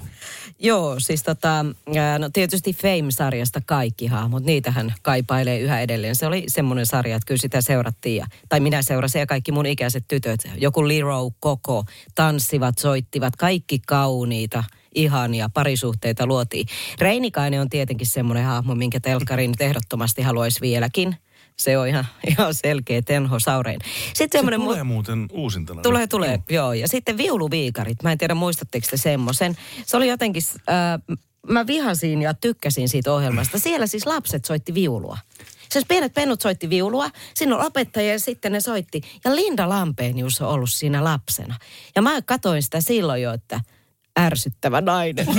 Joo, 0.64 1.00
siis 1.00 1.22
tota, 1.22 1.64
no 2.18 2.28
tietysti 2.32 2.72
Fame-sarjasta 2.72 3.60
kaikki 3.66 4.06
hahmot, 4.06 4.44
niitähän 4.44 4.94
kaipailee 5.02 5.60
yhä 5.60 5.80
edelleen. 5.80 6.14
Se 6.14 6.26
oli 6.26 6.44
semmoinen 6.46 6.86
sarja, 6.86 7.16
että 7.16 7.26
kyllä 7.26 7.40
sitä 7.40 7.60
seurattiin, 7.60 8.16
ja, 8.16 8.26
tai 8.48 8.60
minä 8.60 8.82
seurasin 8.82 9.18
ja 9.20 9.26
kaikki 9.26 9.52
mun 9.52 9.66
ikäiset 9.66 10.04
tytöt. 10.08 10.40
Joku 10.56 10.88
Liro, 10.88 11.30
Koko, 11.40 11.84
tanssivat, 12.14 12.78
soittivat, 12.78 13.36
kaikki 13.36 13.78
kauniita 13.86 14.64
ihania 14.94 15.50
parisuhteita 15.54 16.26
luotiin. 16.26 16.66
Reinikainen 16.98 17.60
on 17.60 17.68
tietenkin 17.68 18.06
semmoinen 18.06 18.44
hahmo, 18.44 18.74
minkä 18.74 19.00
telkkari 19.00 19.48
nyt 19.48 19.60
ehdottomasti 19.60 20.22
haluaisi 20.22 20.60
vieläkin. 20.60 21.16
Se 21.58 21.78
on 21.78 21.88
ihan, 21.88 22.06
ihan 22.30 22.54
selkeä 22.54 23.02
Tenho 23.02 23.40
Saurein. 23.40 23.80
Sitten 24.14 24.28
Se 24.28 24.38
semmoinen... 24.38 24.60
mu- 24.60 24.64
tulee 24.64 24.82
muuten 24.82 25.28
uusintana. 25.32 25.82
Tulee, 25.82 26.06
tulee, 26.06 26.38
joo. 26.50 26.72
Ja 26.72 26.88
sitten 26.88 27.16
viuluviikarit. 27.16 28.02
Mä 28.02 28.12
en 28.12 28.18
tiedä, 28.18 28.34
muistatteko 28.34 28.86
te 28.90 28.96
semmoisen. 28.96 29.56
Se 29.86 29.96
oli 29.96 30.08
jotenkin, 30.08 30.42
äh, 30.56 31.18
mä 31.48 31.66
vihasin 31.66 32.22
ja 32.22 32.34
tykkäsin 32.34 32.88
siitä 32.88 33.12
ohjelmasta. 33.12 33.58
Siellä 33.58 33.86
siis 33.86 34.06
lapset 34.06 34.44
soitti 34.44 34.74
viulua. 34.74 35.18
Siis 35.70 35.84
pienet 35.88 36.14
pennut 36.14 36.40
soitti 36.40 36.70
viulua, 36.70 37.10
siinä 37.34 37.56
on 37.56 37.66
opettaja 37.66 38.12
ja 38.12 38.18
sitten 38.18 38.52
ne 38.52 38.60
soitti. 38.60 39.00
Ja 39.24 39.36
Linda 39.36 39.68
Lampenius 39.68 40.40
on 40.40 40.48
ollut 40.48 40.70
siinä 40.72 41.04
lapsena. 41.04 41.54
Ja 41.96 42.02
mä 42.02 42.22
katoin 42.22 42.62
sitä 42.62 42.80
silloin 42.80 43.22
jo, 43.22 43.32
että 43.32 43.60
ärsyttävä 44.20 44.80
nainen. 44.80 45.26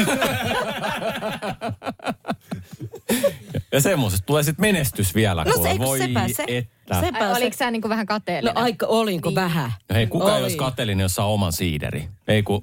Ja 3.73 3.81
semmoisesta 3.81 4.25
tulee 4.25 4.43
sitten 4.43 4.62
menestys 4.63 5.15
vielä. 5.15 5.43
No 5.43 5.63
se, 5.63 5.79
Voi 5.79 5.99
sepä 5.99 6.27
se. 6.27 6.43
että. 6.47 6.99
Sepä 7.01 7.17
Ai, 7.29 7.36
se. 7.36 7.41
oliko 7.41 7.57
sä 7.57 7.71
niinku 7.71 7.89
vähän 7.89 8.03
No 8.03 8.07
kateellinen? 8.07 8.57
aika, 8.57 8.86
olinko 8.86 9.29
Niin. 9.29 9.36
vähän? 9.36 9.71
No 9.89 9.95
hei, 9.95 10.07
kuka 10.07 10.25
ei 10.29 10.33
Oli. 10.36 10.43
olisi 10.43 10.57
kateellinen, 10.57 11.03
jos 11.03 11.15
saa 11.15 11.25
oman 11.25 11.53
siideri? 11.53 12.07
Ei 12.27 12.43
kun, 12.43 12.62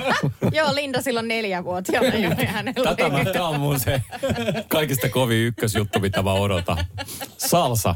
Joo, 0.52 0.74
Linda 0.74 1.02
silloin 1.02 1.28
neljävuotiaana 1.28 2.08
jo 2.16 2.30
ja 2.30 2.46
hänellä 2.52 2.94
tätä 2.94 3.08
mä, 3.08 3.24
tää 3.24 3.44
on 3.48 3.60
mun 3.60 3.80
se 3.80 4.02
kaikista 4.68 5.08
kovin 5.08 5.38
ykkösjuttu, 5.46 6.00
mitä 6.00 6.22
mä 6.22 6.32
odotan. 6.32 6.78
Salsa. 7.38 7.94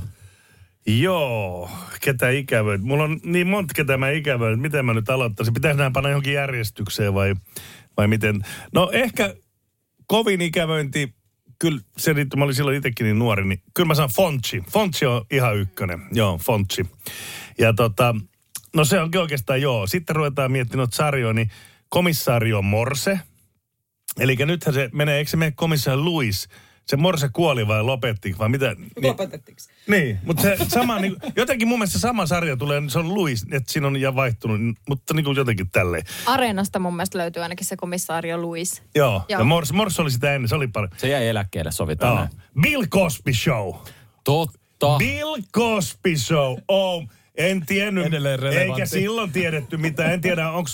Joo, 0.87 1.71
ketä 2.01 2.31
ikävöit. 2.31 2.83
Mulla 2.83 3.05
on 3.05 3.21
niin 3.25 3.47
monta, 3.47 3.75
ketä 3.75 3.97
mä 3.97 4.11
ikävöin. 4.11 4.59
Miten 4.61 4.85
mä 4.85 4.95
nyt 4.95 5.11
aloittaisin? 5.11 5.55
Pitäisi 5.55 5.79
nämä 5.79 5.91
panna 5.95 6.11
johonkin 6.11 6.33
järjestykseen 6.33 7.15
vai, 7.15 7.35
vai 7.97 8.09
miten? 8.09 8.41
No 8.75 8.91
ehkä 8.93 9.35
kovin 10.07 10.41
ikävöinti, 10.41 11.15
kyllä 11.61 11.81
se 11.99 12.13
riittää, 12.13 12.39
mä 12.39 12.45
olin 12.45 12.55
silloin 12.55 12.77
itsekin 12.77 13.05
niin 13.05 13.19
nuori, 13.19 13.45
niin 13.45 13.63
kyllä 13.75 13.87
mä 13.87 13.95
sanon 13.95 14.11
Fonchi. 14.11 14.65
Fonchi 14.71 15.07
on 15.07 15.25
ihan 15.31 15.57
ykkönen. 15.57 16.01
Joo, 16.13 16.39
Fonchi. 16.39 16.87
Ja 17.59 17.73
tota, 17.73 18.15
no 18.75 18.85
se 18.85 19.01
onkin 19.01 19.21
oikeastaan 19.21 19.63
joo. 19.63 19.87
Sitten 19.87 20.17
ruvetaan 20.17 20.53
miettimään 20.53 20.79
noita 20.79 20.97
sarjoja, 20.97 21.33
niin 21.33 21.51
komissaario 21.89 22.63
Morse. 22.63 23.21
Eli 24.19 24.37
nythän 24.37 24.75
se 24.75 24.91
menee, 24.93 25.19
eikö 25.19 25.31
se 25.31 25.37
mene 25.37 25.53
komissaari 25.57 26.01
Louis? 26.01 26.49
Se 26.87 26.97
Morse 26.97 27.29
kuoli 27.33 27.69
vai 27.69 27.83
lopetti 27.83 28.35
vai 28.39 28.49
mitä? 28.49 28.75
Niin, 28.75 28.91
Lopetettiinko? 29.03 29.63
niin, 29.89 30.19
mutta 30.25 30.43
se 30.43 30.57
sama, 30.69 30.99
niin, 30.99 31.17
jotenkin 31.37 31.69
mun 31.69 31.79
mielestä 31.79 31.99
sama 31.99 32.27
sarja 32.27 32.57
tulee, 32.57 32.83
se 32.89 32.99
on 32.99 33.15
Louis, 33.15 33.47
että 33.53 33.73
siinä 33.73 33.87
on 33.87 34.01
ja 34.01 34.15
vaihtunut, 34.15 34.61
mutta 34.89 35.15
niin 35.15 35.25
kuin 35.25 35.37
jotenkin 35.37 35.71
tälleen. 35.71 36.03
Areenasta 36.27 36.79
mun 36.79 36.97
mielestä 36.97 37.19
löytyy 37.19 37.43
ainakin 37.43 37.67
se 37.67 37.77
komissaario 37.77 38.43
Louis. 38.43 38.83
Joo, 38.95 39.23
Joo. 39.29 39.39
ja 39.41 39.45
Morse, 39.45 39.75
Morse 39.75 40.03
oli 40.03 40.11
sitä 40.11 40.35
ennen, 40.35 40.49
se 40.49 40.55
oli 40.55 40.69
paljon. 40.69 40.91
Se 40.97 41.09
jäi 41.09 41.29
eläkkeelle, 41.29 41.73
sovitaan. 41.73 42.29
Bill 42.61 42.87
Cosby 42.87 43.33
Show. 43.33 43.75
Totta. 44.25 44.97
Bill 44.99 45.37
Cosby 45.55 46.17
Show. 46.17 46.59
Oh, 46.69 47.09
en 47.41 47.67
tiennyt. 47.67 48.07
Edelleen 48.07 48.39
relevantti. 48.39 48.73
Eikä 48.73 48.87
silloin 48.87 49.33
tiedetty 49.33 49.77
mitä. 49.77 50.13
En 50.13 50.21
tiedä, 50.21 50.51
onko, 50.51 50.71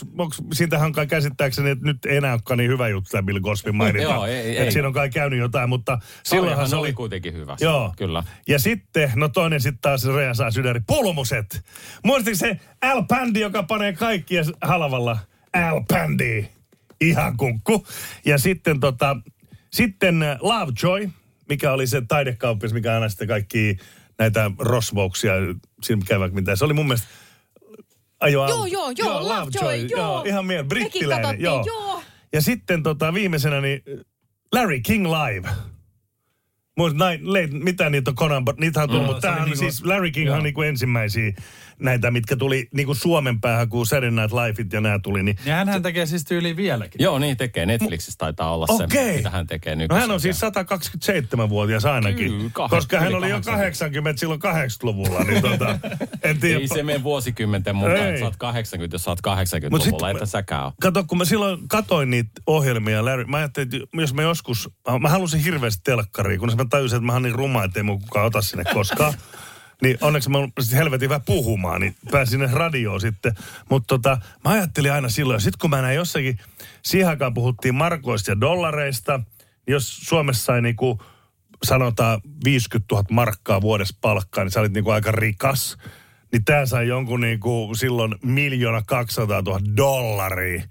siitähän 0.52 0.92
kai 0.92 1.06
käsittääkseni, 1.06 1.70
että 1.70 1.84
nyt 1.86 2.06
ei 2.06 2.16
enää 2.16 2.32
olekaan 2.32 2.58
niin 2.58 2.70
hyvä 2.70 2.88
juttu 2.88 3.10
tämä 3.10 3.22
Bill 3.22 3.40
Cosby 3.40 3.72
mainita. 3.72 4.02
Joo, 4.02 4.26
ei- 4.26 4.34
ei. 4.34 4.58
Että 4.58 4.70
siinä 4.70 4.88
on 4.88 4.94
kai 4.94 5.10
käynyt 5.10 5.38
jotain, 5.38 5.68
mutta 5.68 5.98
silloinhan 6.22 6.68
se 6.68 6.76
oli 6.76 6.92
kuitenkin 6.92 7.34
hyvä. 7.34 7.56
Joo. 7.60 7.94
Kyllä. 7.96 8.22
Ja 8.48 8.58
sitten, 8.58 9.12
no 9.14 9.28
toinen 9.28 9.60
sitten 9.60 9.80
taas 9.80 10.06
Rea 10.06 10.34
saa 10.34 10.50
sydäri. 10.50 10.80
Pulmuset. 10.86 11.60
Muistatko 12.04 12.36
se 12.38 12.60
Al 12.82 13.02
Pandy, 13.08 13.40
joka 13.40 13.62
panee 13.62 13.92
kaikkia 13.92 14.42
halvalla? 14.62 15.18
Al 15.52 15.80
Pandy. 15.88 16.44
Ihan 17.00 17.36
kunkku. 17.36 17.86
Ja 18.24 18.38
sitten 18.38 18.80
tota, 18.80 19.16
sitten 19.72 20.20
Lovejoy, 20.40 21.10
mikä 21.48 21.72
oli 21.72 21.86
se 21.86 22.02
taidekauppias, 22.08 22.72
mikä 22.72 22.94
aina 22.94 23.08
sitten 23.08 23.28
kaikki 23.28 23.76
näitä 24.18 24.50
rosvouksia 24.58 25.32
siinä 25.82 26.02
käy 26.08 26.30
mitä. 26.30 26.56
Se 26.56 26.64
oli 26.64 26.72
mun 26.72 26.86
mielestä 26.86 27.08
ajo 28.20 28.48
Joo, 28.48 28.66
joo, 28.66 28.92
joo, 28.98 29.28
Lovejoy, 29.28 29.86
joo. 29.86 30.22
Ihan 30.26 30.46
mielen, 30.46 30.68
brittiläinen, 30.68 31.40
joo. 31.40 31.64
joo. 31.66 32.02
Ja 32.32 32.42
sitten 32.42 32.82
tota, 32.82 33.14
viimeisenä 33.14 33.60
niin 33.60 33.82
Larry 34.52 34.80
King 34.80 35.06
Live. 35.06 35.48
Muista, 36.78 36.98
näin, 36.98 37.20
mitä 37.64 37.90
niitä 37.90 38.10
on 38.10 38.14
Conan, 38.14 38.44
niitä 38.60 38.82
on 38.82 38.88
tullut, 38.88 39.02
Mm, 39.04 39.06
mutta 39.06 39.20
tämähän 39.20 39.44
niinku- 39.44 39.58
siis 39.58 39.84
Larry 39.84 40.10
King 40.10 40.32
on 40.32 40.42
niinku 40.42 40.62
ensimmäisiä 40.62 41.32
näitä, 41.80 42.10
mitkä 42.10 42.36
tuli 42.36 42.68
niinku 42.74 42.94
Suomen 42.94 43.40
päähän, 43.40 43.68
kun 43.68 43.86
Saturday 43.86 44.10
Night 44.10 44.32
Liveit 44.32 44.72
ja 44.72 44.80
nämä 44.80 44.98
tuli. 44.98 45.22
Niin, 45.22 45.36
Ja 45.46 45.54
hänhän 45.54 45.82
tekee 45.82 46.06
siis 46.06 46.24
tyyli 46.24 46.56
vieläkin. 46.56 47.02
Joo, 47.02 47.18
niin 47.18 47.36
tekee. 47.36 47.66
Netflixissä 47.66 48.14
taitaa 48.18 48.54
olla 48.54 48.66
Okei. 48.68 49.10
se, 49.12 49.16
mitä 49.16 49.30
hän 49.30 49.46
tekee 49.46 49.74
no 49.74 49.78
nykyisin. 49.78 50.00
hän 50.00 50.10
on 50.10 50.20
siis 50.20 50.40
127-vuotias 50.40 51.84
ainakin, 51.84 52.28
Kyllä, 52.32 52.48
kah- 52.48 52.68
koska 52.70 53.00
hän 53.00 53.14
oli 53.14 53.30
jo 53.30 53.40
80. 53.40 53.50
80 53.50 54.20
silloin 54.20 54.40
80-luvulla. 54.40 55.24
Niin 55.24 55.42
tota, 55.42 55.78
en 56.22 56.40
tiedä. 56.40 56.60
Ei 56.60 56.68
se 56.68 56.82
mene 56.82 57.02
vuosikymmenten 57.02 57.76
mukaan, 57.76 57.96
että 57.96 58.18
sä 58.20 58.24
oot 58.24 58.36
80, 58.36 58.94
jos 58.94 59.04
sä 59.04 59.10
oot 59.10 59.18
Mut 59.26 59.38
80-luvulla, 59.38 60.08
sit- 60.08 60.16
että 60.16 60.26
säkään 60.26 60.64
ole. 60.64 60.72
Kato, 60.80 61.04
kun 61.04 61.18
mä 61.18 61.24
silloin 61.24 61.68
katoin 61.68 62.10
niitä 62.10 62.30
ohjelmia, 62.46 63.04
Larry, 63.04 63.24
mä 63.24 63.36
ajattelin, 63.36 63.68
että 63.74 64.00
jos 64.00 64.14
mä 64.14 64.22
joskus, 64.22 64.70
mä 65.00 65.08
halusin 65.08 65.40
hirveästi 65.40 65.80
telkkariin, 65.84 66.40
kunnes 66.40 66.56
mä 66.56 66.64
tajusin, 66.68 66.96
että 66.96 67.06
mä 67.06 67.12
oon 67.12 67.22
niin 67.22 67.34
ruma, 67.34 67.64
ettei 67.64 67.82
mun 67.82 68.00
kukaan 68.00 68.26
ota 68.26 68.42
sinne 68.42 68.64
koskaan. 68.72 69.14
Niin 69.82 69.98
onneksi 70.00 70.30
mä 70.30 70.38
oon 70.38 70.52
sit 70.60 70.78
helvetin 70.78 71.06
hyvä 71.06 71.20
puhumaan, 71.20 71.80
niin 71.80 71.96
pääsin 72.10 72.30
sinne 72.30 72.48
radioon 72.52 73.00
sitten. 73.00 73.34
Mutta 73.70 73.86
tota, 73.86 74.18
mä 74.44 74.50
ajattelin 74.50 74.92
aina 74.92 75.08
silloin, 75.08 75.40
sit 75.40 75.56
kun 75.56 75.70
mä 75.70 75.82
näin 75.82 75.96
jossakin, 75.96 76.38
siihen 76.82 77.08
aikaan 77.08 77.34
puhuttiin 77.34 77.74
markoista 77.74 78.30
ja 78.30 78.40
dollareista, 78.40 79.16
niin 79.16 79.72
jos 79.72 79.96
Suomessa 79.96 80.44
sai 80.44 80.62
niinku, 80.62 81.02
sanotaan 81.64 82.20
50 82.44 82.94
000 82.94 83.06
markkaa 83.10 83.60
vuodessa 83.60 83.98
palkkaa, 84.00 84.44
niin 84.44 84.52
sä 84.52 84.60
olit 84.60 84.72
niinku 84.72 84.90
aika 84.90 85.12
rikas. 85.12 85.76
Niin 86.32 86.44
tää 86.44 86.66
sai 86.66 86.88
jonkun 86.88 87.20
niinku 87.20 87.72
silloin 87.76 88.14
miljoona 88.22 88.82
200 88.86 89.42
000 89.42 89.60
dollaria. 89.76 90.62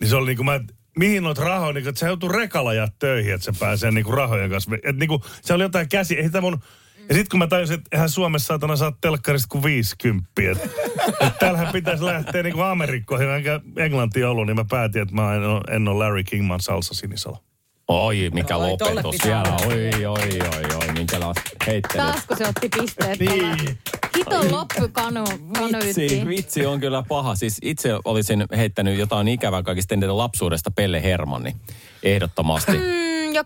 Niin 0.00 0.08
se 0.08 0.16
oli 0.16 0.26
niinku 0.26 0.44
mä, 0.44 0.60
mihin 0.98 1.22
noit 1.22 1.38
rahoja, 1.38 1.72
niinku, 1.72 1.88
että 1.88 1.98
sä 1.98 2.06
joutuu 2.06 2.28
rekalla 2.28 2.70
ajaa 2.70 2.88
töihin, 2.98 3.34
että 3.34 3.44
se 3.44 3.52
pääsee 3.60 3.90
niinku 3.90 4.12
rahojen 4.12 4.50
kanssa. 4.50 4.74
Että 4.74 4.92
niinku, 4.92 5.24
se 5.42 5.54
oli 5.54 5.62
jotain 5.62 5.88
käsi, 5.88 6.18
ei 6.18 6.40
mun... 6.40 6.58
Ja 7.08 7.14
sitten 7.14 7.30
kun 7.30 7.38
mä 7.38 7.46
tajusin, 7.46 7.74
että 7.74 7.88
eihän 7.92 8.08
Suomessa 8.08 8.46
saatana 8.46 8.76
saa 8.76 8.92
telkkarista 9.00 9.48
kuin 9.48 9.64
50. 9.64 10.30
Että 10.50 10.68
et 11.20 11.38
täällähän 11.38 11.72
pitäisi 11.72 12.04
lähteä 12.04 12.42
niinku 12.42 12.60
Amerikkoihin, 12.60 13.28
enkä 13.28 13.60
Englantiin 13.76 14.26
ollut, 14.26 14.46
niin 14.46 14.56
mä 14.56 14.64
päätin, 14.70 15.02
että 15.02 15.14
mä 15.14 15.34
en 15.34 15.42
ole, 15.42 15.60
en 15.70 15.88
ole 15.88 15.98
Larry 15.98 16.24
Kingman 16.24 16.60
salsa 16.60 16.94
sinisalo. 16.94 17.38
Oi, 17.88 18.30
mikä 18.34 18.54
tolle 18.54 18.70
lopetus 18.70 19.16
olla. 19.24 19.56
Oi, 19.66 20.06
oi, 20.06 20.40
oi, 20.40 20.76
oi, 20.76 20.92
minkälaista 20.92 21.42
heittelyä. 21.66 22.04
Taas 22.04 22.26
kun 22.26 22.36
se 22.36 22.48
otti 22.48 22.68
pisteet. 22.68 23.18
Niin. 23.20 23.78
Hiton 24.16 24.52
loppukanu 24.52 25.24
Vitsi, 25.84 26.22
vitsi 26.28 26.66
on 26.66 26.80
kyllä 26.80 27.02
paha. 27.08 27.34
Siis 27.34 27.58
itse 27.62 27.90
olisin 28.04 28.44
heittänyt 28.56 28.98
jotain 28.98 29.28
ikävää 29.28 29.62
kaikista 29.62 29.94
eniten 29.94 30.18
lapsuudesta 30.18 30.70
Pelle 30.70 31.02
Hermanni. 31.02 31.56
Ehdottomasti. 32.02 32.72
Mm, 32.72 33.32
ja 33.34 33.44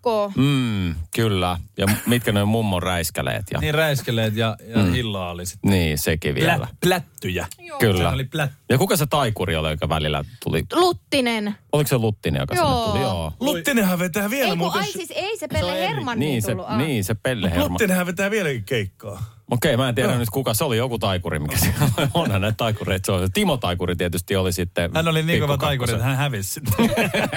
kepakko. 0.00 0.32
Mm, 0.36 0.94
kyllä. 1.14 1.58
Ja 1.76 1.86
mitkä 2.06 2.32
noin 2.32 2.48
mummon 2.48 2.82
räiskäleet. 2.82 3.44
Ja, 3.52 3.58
Niin 3.60 3.74
räiskeleet 3.74 4.36
ja, 4.36 4.56
ja 4.68 4.78
mm. 4.78 4.92
hilloa 4.92 5.30
oli 5.30 5.46
sitten. 5.46 5.70
niin, 5.70 5.98
sekin 5.98 6.34
vielä. 6.34 6.56
Plä, 6.56 6.68
plättyjä. 6.80 7.46
Kyllä. 7.80 8.08
Se 8.10 8.14
oli 8.14 8.24
plät. 8.24 8.50
Ja 8.68 8.78
kuka 8.78 8.96
se 8.96 9.06
taikuri 9.06 9.56
oli, 9.56 9.70
joka 9.70 9.88
välillä 9.88 10.24
tuli? 10.44 10.64
Luttinen. 10.74 11.54
Oliko 11.72 11.88
se 11.88 11.98
Luttinen, 11.98 12.40
joka 12.40 12.54
Joo. 12.54 12.66
sinne 12.74 12.90
tuli? 12.90 13.02
Joo. 13.02 13.32
Luttinenhan 13.40 13.98
vetää 13.98 14.30
vielä 14.30 14.44
Ei 14.44 14.50
kun, 14.50 14.58
muuten... 14.58 14.80
ai 14.80 14.92
siis 14.92 15.10
ei 15.14 15.38
se 15.38 15.48
Pelle 15.48 15.88
Hermanni 15.88 16.26
Niin 16.26 16.42
se, 16.42 16.50
tullut. 16.50 16.66
Ah. 16.68 16.78
niin, 16.78 17.04
se 17.04 17.14
Pelle 17.14 17.50
Hermanni. 17.50 17.70
Luttinenhan 17.72 18.06
vetää 18.06 18.30
vieläkin 18.30 18.64
keikkaa. 18.64 19.39
Okei, 19.50 19.76
mä 19.76 19.88
en 19.88 19.94
tiedä 19.94 20.18
nyt 20.18 20.30
kuka. 20.30 20.54
Se 20.54 20.64
oli 20.64 20.76
joku 20.76 20.98
taikuri, 20.98 21.38
mikä 21.38 21.56
siellä 21.58 21.78
oli. 21.96 22.08
Onhan 22.14 22.40
näitä 22.40 22.56
taikureita. 22.56 23.06
Se 23.06 23.12
on. 23.12 23.32
Timo 23.32 23.56
Taikuri 23.56 23.96
tietysti 23.96 24.36
oli 24.36 24.52
sitten. 24.52 24.90
Hän 24.94 25.08
oli 25.08 25.22
niin 25.22 25.40
kova 25.40 25.58
taikuri, 25.58 25.92
että 25.92 26.04
hän 26.04 26.16
hävisi 26.16 26.50
sitten. 26.50 26.90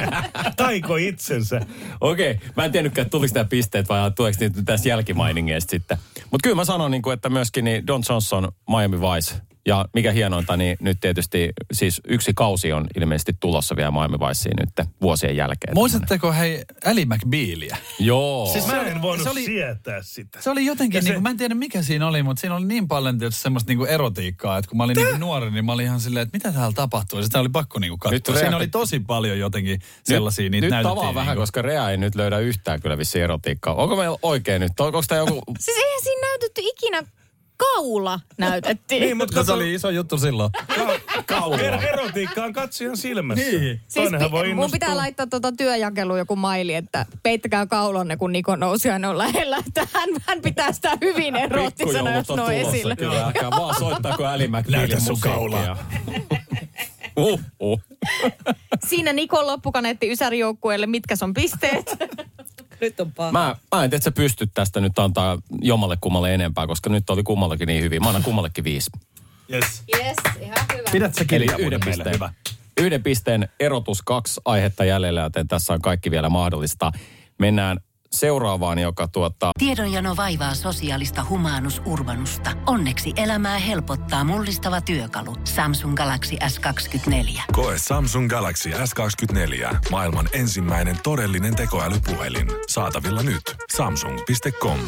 Taiko 0.57 0.95
itsensä. 0.95 1.61
Okei, 2.01 2.39
mä 2.57 2.65
en 2.65 2.71
tiennytkään, 2.71 3.03
että 3.05 3.11
tuliko 3.11 3.33
nämä 3.35 3.45
pisteet 3.45 3.89
vai 3.89 4.11
tuleeko 4.11 4.37
niitä 4.39 4.61
tässä 4.65 4.89
jälkimainingeista 4.89 5.71
sitten. 5.71 5.97
Mutta 6.31 6.43
kyllä 6.43 6.55
mä 6.55 6.65
sanon, 6.65 6.91
niin 6.91 7.01
kuin, 7.01 7.13
että 7.13 7.29
myöskin 7.29 7.65
niin 7.65 7.87
Don 7.87 8.03
Johnson, 8.09 8.51
Miami 8.69 9.01
Vice, 9.01 9.35
Ja 9.67 9.85
mikä 9.93 10.11
hienointa, 10.11 10.57
niin 10.57 10.77
nyt 10.79 10.97
tietysti 11.01 11.49
siis 11.71 12.01
yksi 12.07 12.31
kausi 12.35 12.73
on 12.73 12.87
ilmeisesti 12.97 13.33
tulossa 13.39 13.75
vielä 13.75 13.91
Miami 13.91 14.17
Viceen 14.19 14.55
nyt 14.59 14.87
vuosien 15.01 15.35
jälkeen. 15.35 15.73
Muistatteko 15.75 16.31
hei 16.33 16.63
Ali 16.85 17.05
McBealia? 17.05 17.77
Joo. 17.99 18.49
Siis 18.51 18.67
mä 18.67 18.81
en 18.81 19.01
voinut 19.01 19.23
se 19.23 19.29
oli- 19.29 19.45
sietää 19.45 19.99
sitä. 20.03 20.41
Se 20.41 20.49
oli 20.49 20.65
jotenkin, 20.65 20.97
Ja 20.97 21.01
se- 21.01 21.07
niin 21.09 21.15
kuin, 21.15 21.23
mä 21.23 21.29
en 21.29 21.37
tiedä 21.37 21.55
mikä 21.55 21.81
siinä 21.81 22.07
oli, 22.07 22.23
mutta 22.23 22.41
siinä 22.41 22.55
oli 22.55 22.65
niin 22.65 22.87
paljon 22.87 23.19
tietysti 23.19 23.41
semmoista 23.41 23.69
niin 23.69 23.77
kuin 23.77 23.89
erotiikkaa, 23.89 24.57
että 24.57 24.69
kun 24.69 24.77
mä 24.77 24.83
olin 24.83 24.95
niin 24.95 25.19
nuori, 25.19 25.51
niin 25.51 25.65
mä 25.65 25.71
olin 25.73 25.85
ihan 25.85 25.99
silleen, 25.99 26.23
että 26.23 26.37
mitä 26.37 26.51
täällä 26.51 26.73
tapahtuu. 26.75 27.19
Ja 27.19 27.25
sitä 27.25 27.39
oli 27.39 27.49
pakko 27.49 27.79
niin 27.79 27.89
kuin 27.99 28.11
Nyt 28.11 28.23
katsoa. 28.23 28.35
Siinä 28.39 28.51
Rea- 28.51 28.55
oli 28.57 28.67
tosi 28.67 28.99
paljon 28.99 29.39
jotenkin 29.39 29.79
sellaisia, 30.03 30.49
niitä 30.49 30.65
Nyt 30.65 30.71
näytettiin. 30.71 30.97
tavaa 30.97 31.13
vähän, 31.15 31.27
niin 31.27 31.35
kuin- 31.37 31.41
koska 31.41 31.61
Rea 31.61 31.89
ei 31.89 31.97
nyt 31.97 32.15
löydä 32.15 32.39
yhtään 32.39 32.81
kyllä 32.81 32.97
vissiin 32.97 33.23
erotiikkaa. 33.23 33.73
Onko 33.75 33.95
meillä 33.95 34.17
oikein 34.21 34.61
nyt? 34.61 34.79
Onko 34.79 35.01
tämä 35.07 35.19
joku... 35.19 35.41
Siis 35.59 35.77
eihän 35.77 36.01
siinä 36.03 36.27
näytetty 36.27 36.61
ikinä 36.65 37.03
kaula 37.75 38.19
näytettiin. 38.37 39.01
Niin, 39.01 39.17
mutta 39.17 39.39
No, 39.39 39.43
se 39.43 39.51
oli 39.51 39.73
iso 39.73 39.89
juttu 39.89 40.17
silloin. 40.17 40.51
er- 40.71 41.93
erotiikka 41.93 42.43
on 42.43 42.53
katsijan 42.53 42.97
silmässä. 42.97 43.45
Niin. 43.45 43.81
Siis 43.87 44.09
pi- 44.09 44.31
voi 44.31 44.53
mun 44.53 44.71
pitää 44.71 44.97
laittaa 44.97 45.27
tuota 45.27 45.51
työjakeluun 45.51 46.17
joku 46.19 46.35
maili, 46.35 46.73
että 46.73 47.05
peittäkää 47.23 47.65
kaulonne, 47.65 48.17
kun 48.17 48.31
Niko 48.31 48.55
nousi 48.55 48.87
ja 48.87 48.99
ne 48.99 49.07
on 49.07 49.17
lähellä. 49.17 49.57
Että 49.67 49.87
hän, 49.93 50.09
hän 50.27 50.41
pitää 50.41 50.71
sitä 50.71 50.97
hyvin 51.01 51.35
erottisena, 51.35 52.15
jos 52.15 52.27
tulossa 52.27 52.53
esillä. 52.53 52.95
Kyllä, 52.95 53.25
älkää 53.25 53.49
vaan 53.49 53.79
soittaako 53.79 54.25
Ali 54.25 54.47
Näytä 54.47 54.99
sun 54.99 55.07
musiikkia. 55.11 55.31
kaulaa. 55.31 55.77
Uh, 57.17 57.39
uh. 57.59 57.81
Siinä 58.87 59.13
Nikon 59.13 59.47
loppukaneetti 59.47 60.11
Ysäri-joukkueelle, 60.11 60.85
mitkä 60.87 61.15
on 61.21 61.33
pisteet. 61.33 61.95
Nyt 62.81 62.99
on 62.99 63.11
paha. 63.11 63.31
Mä, 63.31 63.55
mä 63.75 63.83
en 63.83 63.89
tiedä, 63.89 63.97
että 63.97 64.03
sä 64.03 64.11
pystyt 64.11 64.51
tästä 64.53 64.79
nyt 64.79 64.99
antaa 64.99 65.37
jommalle 65.61 65.97
kummalle 66.01 66.33
enempää, 66.33 66.67
koska 66.67 66.89
nyt 66.89 67.09
oli 67.09 67.23
kummallakin 67.23 67.67
niin 67.67 67.83
hyvin. 67.83 68.01
Mä 68.01 68.07
annan 68.07 68.23
kummallekin 68.23 68.63
viisi. 68.63 68.91
Yes. 69.53 69.83
Yes, 69.97 70.15
ihan 70.39 70.57
hyvä. 70.73 70.89
Pidät 70.91 71.15
sä 71.15 71.21
Eli 71.21 71.27
kirjaa 71.27 71.57
yhden 71.57 71.79
pisteen. 71.85 72.15
hyvä. 72.15 72.33
Yhden 72.77 73.03
pisteen 73.03 73.49
erotus, 73.59 74.01
kaksi 74.01 74.41
aihetta 74.45 74.85
jäljellä, 74.85 75.21
joten 75.21 75.47
tässä 75.47 75.73
on 75.73 75.81
kaikki 75.81 76.11
vielä 76.11 76.29
mahdollista. 76.29 76.91
Mennään 77.37 77.79
seuraavaan, 78.13 78.79
joka 78.79 79.07
tuottaa... 79.07 79.51
Tiedonjano 79.59 80.15
vaivaa 80.15 80.55
sosiaalista 80.55 81.25
humanus 81.29 81.81
urbanusta. 81.85 82.51
Onneksi 82.67 83.13
elämää 83.15 83.57
helpottaa 83.57 84.23
mullistava 84.23 84.81
työkalu. 84.81 85.35
Samsung 85.43 85.95
Galaxy 85.95 86.35
S24. 86.35 87.41
Koe 87.51 87.75
Samsung 87.77 88.29
Galaxy 88.29 88.69
S24. 88.69 89.75
Maailman 89.91 90.29
ensimmäinen 90.33 90.97
todellinen 91.03 91.55
tekoälypuhelin. 91.55 92.47
Saatavilla 92.67 93.23
nyt. 93.23 93.55
Samsung.com. 93.75 94.79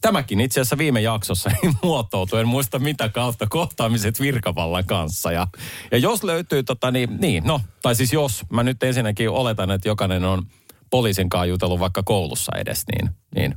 Tämäkin 0.00 0.40
itse 0.40 0.60
asiassa 0.60 0.78
viime 0.78 1.00
jaksossa 1.00 1.50
muotoutui, 1.82 2.40
en 2.40 2.48
muista 2.48 2.78
mitä 2.78 3.08
kautta, 3.08 3.46
kohtaamiset 3.46 4.20
virkavallan 4.20 4.86
kanssa. 4.86 5.32
Ja, 5.32 5.46
ja 5.90 5.98
jos 5.98 6.24
löytyy, 6.24 6.62
tota, 6.62 6.90
niin, 6.90 7.16
niin, 7.20 7.44
no, 7.44 7.60
tai 7.82 7.94
siis 7.94 8.12
jos, 8.12 8.42
mä 8.52 8.62
nyt 8.62 8.82
ensinnäkin 8.82 9.30
oletan, 9.30 9.70
että 9.70 9.88
jokainen 9.88 10.24
on 10.24 10.42
poliisin 10.90 11.28
kanssa 11.28 11.46
jutellut 11.46 11.80
vaikka 11.80 12.02
koulussa 12.02 12.52
edes, 12.58 12.84
niin, 12.92 13.10
niin 13.34 13.54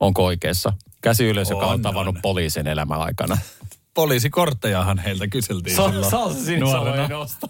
onko 0.00 0.24
oikeassa? 0.24 0.72
Käsi 1.02 1.24
ylös, 1.24 1.50
joka 1.50 1.66
on 1.66 1.72
On, 1.72 1.82
tavannut 1.82 2.16
on. 2.16 2.22
poliisin 2.22 2.66
elämän 2.66 3.00
aikana. 3.00 3.38
Poliisikorttejahan 3.94 4.98
heiltä 4.98 5.26
kyseltiin 5.28 5.76
Sa- 5.76 5.88
silloin 5.90 6.10
Salsa 6.10 6.44
sinisalo 6.44 7.06
nosta. 7.08 7.46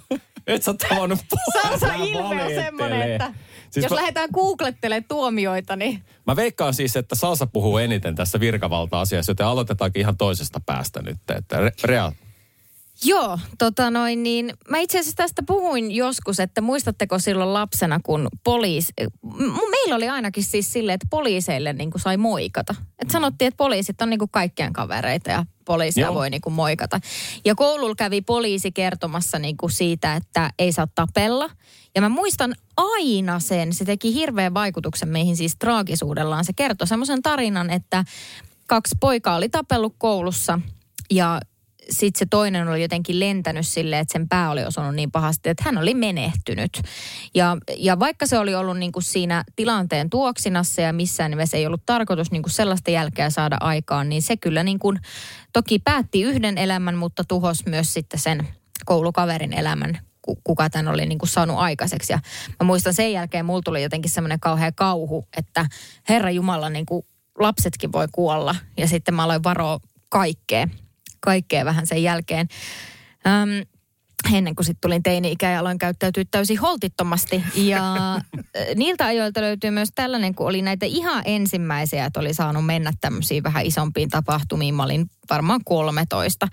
Et 0.46 0.62
sä 0.62 0.74
tavannut 0.88 1.18
Salsa 1.62 1.86
Älä 1.86 2.04
ilme 2.04 2.44
on 2.44 2.50
semmoinen, 2.50 3.12
että 3.12 3.32
Siis 3.70 3.84
jos 3.84 3.90
mä- 3.90 3.96
lähdetään 3.96 4.28
googlettelemaan 4.34 5.04
tuomioita, 5.08 5.76
niin 5.76 6.02
Mä 6.26 6.36
veikkaan 6.36 6.74
siis, 6.74 6.96
että 6.96 7.14
Salsa 7.14 7.46
puhuu 7.46 7.78
eniten 7.78 8.14
tässä 8.14 8.40
virkavalta-asiassa, 8.40 9.30
joten 9.30 9.46
aloitetaankin 9.46 10.00
ihan 10.00 10.16
toisesta 10.16 10.60
päästä 10.66 11.02
nyt. 11.02 11.16
Että 11.36 11.56
Re- 11.56 11.72
Rea, 11.84 12.12
Joo, 13.04 13.38
tota 13.58 13.90
noin 13.90 14.22
niin. 14.22 14.54
Mä 14.68 14.78
itse 14.78 14.98
asiassa 14.98 15.16
tästä 15.16 15.42
puhuin 15.46 15.90
joskus, 15.90 16.40
että 16.40 16.60
muistatteko 16.60 17.18
silloin 17.18 17.52
lapsena, 17.52 18.00
kun 18.02 18.28
poliisi, 18.44 18.92
meillä 19.70 19.96
oli 19.96 20.08
ainakin 20.08 20.44
siis 20.44 20.72
silleen, 20.72 20.94
että 20.94 21.06
poliiseille 21.10 21.72
niin 21.72 21.90
kuin 21.90 22.02
sai 22.02 22.16
moikata. 22.16 22.74
Et 22.98 23.10
sanottiin, 23.10 23.48
että 23.48 23.56
poliisit 23.56 24.02
on 24.02 24.10
niin 24.10 24.18
kuin 24.18 24.30
kaikkien 24.30 24.72
kavereita 24.72 25.30
ja 25.30 25.46
poliisia 25.64 26.06
Joo. 26.06 26.14
voi 26.14 26.30
niin 26.30 26.40
kuin 26.40 26.52
moikata. 26.52 27.00
Ja 27.44 27.54
koululla 27.54 27.94
kävi 27.94 28.20
poliisi 28.20 28.72
kertomassa 28.72 29.38
niin 29.38 29.56
kuin 29.56 29.70
siitä, 29.70 30.16
että 30.16 30.50
ei 30.58 30.72
saa 30.72 30.88
tapella. 30.94 31.50
Ja 31.94 32.00
mä 32.00 32.08
muistan 32.08 32.54
aina 32.76 33.40
sen, 33.40 33.72
se 33.72 33.84
teki 33.84 34.14
hirveän 34.14 34.54
vaikutuksen 34.54 35.08
meihin 35.08 35.36
siis 35.36 35.56
traagisuudellaan. 35.58 36.44
Se 36.44 36.52
kertoi 36.52 36.86
semmoisen 36.86 37.22
tarinan, 37.22 37.70
että 37.70 38.04
kaksi 38.66 38.94
poikaa 39.00 39.36
oli 39.36 39.48
tapellut 39.48 39.94
koulussa 39.98 40.60
ja 41.10 41.40
sitten 41.90 42.18
se 42.18 42.26
toinen 42.30 42.68
oli 42.68 42.82
jotenkin 42.82 43.20
lentänyt 43.20 43.66
silleen, 43.66 44.02
että 44.02 44.12
sen 44.12 44.28
pää 44.28 44.50
oli 44.50 44.64
osunut 44.64 44.94
niin 44.94 45.10
pahasti, 45.10 45.48
että 45.48 45.62
hän 45.66 45.78
oli 45.78 45.94
menehtynyt. 45.94 46.82
Ja, 47.34 47.56
ja 47.76 47.98
vaikka 47.98 48.26
se 48.26 48.38
oli 48.38 48.54
ollut 48.54 48.78
niin 48.78 48.92
kuin 48.92 49.02
siinä 49.02 49.44
tilanteen 49.56 50.10
tuoksinassa 50.10 50.80
ja 50.80 50.92
missään 50.92 51.30
nimessä 51.30 51.56
ei 51.56 51.66
ollut 51.66 51.86
tarkoitus 51.86 52.30
niin 52.30 52.42
kuin 52.42 52.52
sellaista 52.52 52.90
jälkeä 52.90 53.30
saada 53.30 53.56
aikaan, 53.60 54.08
niin 54.08 54.22
se 54.22 54.36
kyllä 54.36 54.62
niin 54.62 54.78
kuin, 54.78 54.98
toki 55.52 55.78
päätti 55.78 56.22
yhden 56.22 56.58
elämän, 56.58 56.96
mutta 56.96 57.24
tuhos 57.24 57.66
myös 57.66 57.94
sitten 57.94 58.20
sen 58.20 58.48
koulukaverin 58.84 59.52
elämän, 59.52 59.98
ku- 60.22 60.40
kuka 60.44 60.70
tämän 60.70 60.88
oli 60.88 61.06
niin 61.06 61.18
kuin 61.18 61.28
saanut 61.28 61.58
aikaiseksi. 61.58 62.12
Ja 62.12 62.18
mä 62.60 62.66
muistan 62.66 62.94
sen 62.94 63.12
jälkeen, 63.12 63.46
mulla 63.46 63.62
tuli 63.64 63.82
jotenkin 63.82 64.10
semmoinen 64.10 64.40
kauhea 64.40 64.72
kauhu, 64.72 65.28
että 65.36 65.66
Herra 66.08 66.30
Jumala, 66.30 66.70
niin 66.70 66.86
kuin 66.86 67.06
lapsetkin 67.38 67.92
voi 67.92 68.06
kuolla. 68.12 68.54
Ja 68.76 68.88
sitten 68.88 69.14
mä 69.14 69.24
aloin 69.24 69.42
varoa 69.42 69.80
kaikkea 70.08 70.68
kaikkea 71.20 71.64
vähän 71.64 71.86
sen 71.86 72.02
jälkeen. 72.02 72.48
Öm, 73.26 73.66
ennen 74.32 74.54
kuin 74.54 74.66
sitten 74.66 74.80
tulin 74.80 75.02
teini-ikään 75.02 75.52
ja 75.52 75.60
aloin 75.60 75.78
käyttäytyä 75.78 76.24
täysin 76.30 76.58
holtittomasti. 76.58 77.44
Ja 77.54 77.94
niiltä 78.74 79.06
ajoilta 79.06 79.40
löytyy 79.40 79.70
myös 79.70 79.88
tällainen, 79.94 80.34
kun 80.34 80.46
oli 80.46 80.62
näitä 80.62 80.86
ihan 80.86 81.22
ensimmäisiä, 81.26 82.04
että 82.04 82.20
oli 82.20 82.34
saanut 82.34 82.66
mennä 82.66 82.92
tämmöisiin 83.00 83.42
vähän 83.42 83.66
isompiin 83.66 84.08
tapahtumiin. 84.08 84.74
Mä 84.74 84.84
olin 84.84 85.10
varmaan 85.30 85.60
13. 85.64 86.48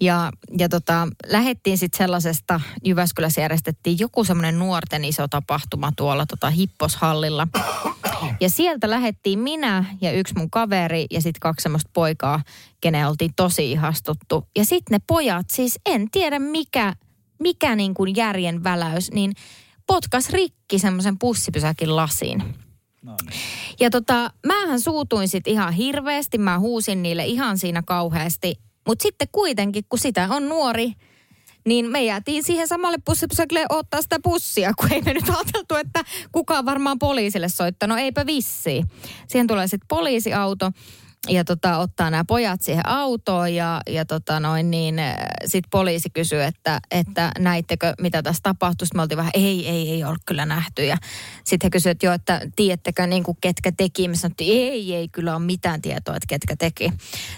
Ja, 0.00 0.30
ja 0.58 0.68
tota, 0.68 1.08
lähettiin 1.26 1.78
sitten 1.78 1.98
sellaisesta, 1.98 2.60
Jyväskylässä 2.84 3.40
järjestettiin 3.40 3.98
joku 3.98 4.24
semmoinen 4.24 4.58
nuorten 4.58 5.04
iso 5.04 5.28
tapahtuma 5.28 5.92
tuolla 5.96 6.26
tota 6.26 6.50
Hipposhallilla. 6.50 7.48
Ja 8.40 8.50
sieltä 8.50 8.90
lähettiin 8.90 9.38
minä 9.38 9.84
ja 10.00 10.12
yksi 10.12 10.34
mun 10.36 10.50
kaveri 10.50 11.06
ja 11.10 11.20
sitten 11.20 11.40
kaksi 11.40 11.62
semmoista 11.62 11.90
poikaa, 11.92 12.42
kenen 12.80 13.08
oltiin 13.08 13.32
tosi 13.36 13.72
ihastuttu. 13.72 14.48
Ja 14.56 14.64
sitten 14.64 14.94
ne 14.94 14.98
pojat, 15.06 15.46
siis 15.52 15.78
en 15.86 16.10
tiedä 16.10 16.38
mikä, 16.38 16.94
mikä 17.38 17.76
niin 17.76 17.94
kuin 17.94 18.16
järjen 18.16 18.64
väläys, 18.64 19.10
niin 19.10 19.32
potkas 19.86 20.30
rikki 20.30 20.78
semmoisen 20.78 21.18
pussipysäkin 21.18 21.96
lasiin. 21.96 22.63
Ja 23.80 23.90
tota, 23.90 24.30
mähän 24.46 24.80
suutuin 24.80 25.28
sit 25.28 25.46
ihan 25.46 25.72
hirveästi, 25.72 26.38
mä 26.38 26.58
huusin 26.58 27.02
niille 27.02 27.24
ihan 27.24 27.58
siinä 27.58 27.82
kauheasti. 27.82 28.54
Mutta 28.86 29.02
sitten 29.02 29.28
kuitenkin, 29.32 29.84
kun 29.88 29.98
sitä 29.98 30.28
on 30.30 30.48
nuori, 30.48 30.92
niin 31.66 31.90
me 31.90 32.04
jäätiin 32.04 32.44
siihen 32.44 32.68
samalle 32.68 32.98
pussipysäkille 33.04 33.66
ottaa 33.68 34.02
sitä 34.02 34.16
pussia, 34.22 34.72
kun 34.74 34.92
ei 34.92 35.02
me 35.02 35.14
nyt 35.14 35.28
ajateltu, 35.28 35.74
että 35.74 36.04
kukaan 36.32 36.64
varmaan 36.64 36.98
poliisille 36.98 37.48
soittanut, 37.48 37.98
eipä 37.98 38.26
vissi. 38.26 38.82
Siihen 39.28 39.46
tulee 39.46 39.66
sitten 39.68 39.88
poliisiauto 39.88 40.70
ja 41.28 41.44
tota, 41.44 41.78
ottaa 41.78 42.10
nämä 42.10 42.24
pojat 42.24 42.62
siihen 42.62 42.88
autoon 42.88 43.54
ja, 43.54 43.80
ja 43.86 44.04
tota 44.04 44.40
noin 44.40 44.70
niin, 44.70 44.94
sitten 45.46 45.70
poliisi 45.70 46.10
kysyy, 46.10 46.42
että, 46.42 46.80
että 46.90 47.32
näittekö 47.38 47.94
mitä 48.00 48.22
tässä 48.22 48.42
tapahtui. 48.42 48.86
Sitten 48.86 48.98
me 48.98 49.02
oltiin 49.02 49.16
vähän, 49.16 49.30
ei, 49.34 49.68
ei, 49.68 49.90
ei 49.90 50.04
ole 50.04 50.16
kyllä 50.26 50.46
nähty. 50.46 50.84
Ja 50.84 50.96
sitten 51.44 51.66
he 51.66 51.70
kysyivät 51.70 52.02
jo, 52.02 52.12
että 52.12 52.40
tiedättekö 52.56 53.06
niin 53.06 53.22
kuin 53.22 53.38
ketkä 53.40 53.72
teki. 53.72 54.08
Me 54.08 54.16
sanottiin, 54.16 54.72
ei, 54.72 54.94
ei 54.94 55.08
kyllä 55.08 55.36
ole 55.36 55.44
mitään 55.44 55.82
tietoa, 55.82 56.16
että 56.16 56.26
ketkä 56.28 56.56
teki. 56.56 56.92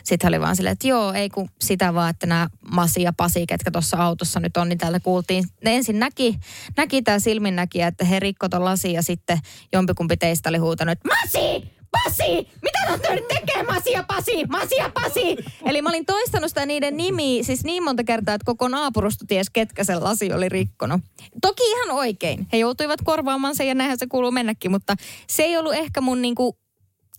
Sitten 0.04 0.28
oli 0.28 0.40
vaan 0.40 0.56
silleen, 0.56 0.72
että 0.72 0.88
joo, 0.88 1.12
ei 1.12 1.28
kun 1.28 1.48
sitä 1.60 1.94
vaan, 1.94 2.10
että 2.10 2.26
nämä 2.26 2.48
Masi 2.70 3.02
ja 3.02 3.12
Pasi, 3.16 3.46
ketkä 3.46 3.70
tuossa 3.70 3.96
autossa 3.96 4.40
nyt 4.40 4.56
on, 4.56 4.68
niin 4.68 4.78
täällä 4.78 5.00
kuultiin. 5.00 5.44
Ne 5.64 5.76
ensin 5.76 5.98
näki, 5.98 6.38
näki 6.76 7.02
tämä 7.02 7.18
silminnäkijä, 7.18 7.86
että 7.86 8.04
he 8.04 8.20
rikko 8.20 8.48
ton 8.48 8.62
ja 8.92 9.02
sitten 9.02 9.38
jompikumpi 9.72 10.16
teistä 10.16 10.48
oli 10.48 10.58
huutanut, 10.58 10.92
että 10.92 11.08
Masi! 11.08 11.75
Pasi! 12.04 12.48
Mitä 12.62 12.78
te 12.86 12.90
olette 12.90 13.14
nyt 13.14 13.28
tekemään? 13.28 13.66
Masi 13.74 13.90
ja 13.90 14.02
Pasi! 14.02 14.44
Masi 14.48 14.74
ja 14.76 14.90
Pasi! 14.94 15.36
Eli 15.64 15.82
mä 15.82 15.88
olin 15.88 16.06
toistanut 16.06 16.48
sitä 16.48 16.66
niiden 16.66 16.96
nimiä 16.96 17.42
siis 17.42 17.64
niin 17.64 17.84
monta 17.84 18.04
kertaa, 18.04 18.34
että 18.34 18.44
koko 18.44 18.68
naapurusto 18.68 19.24
ties, 19.28 19.50
ketkä 19.50 19.84
sen 19.84 20.04
lasi 20.04 20.32
oli 20.32 20.48
rikkonut. 20.48 21.00
Toki 21.42 21.62
ihan 21.70 21.90
oikein. 21.90 22.46
He 22.52 22.58
joutuivat 22.58 23.00
korvaamaan 23.04 23.56
sen 23.56 23.68
ja 23.68 23.74
näinhän 23.74 23.98
se 23.98 24.06
kuuluu 24.06 24.30
mennäkin, 24.30 24.70
mutta 24.70 24.94
se 25.26 25.42
ei 25.42 25.56
ollut 25.56 25.74
ehkä 25.74 26.00
mun 26.00 26.22
niinku 26.22 26.58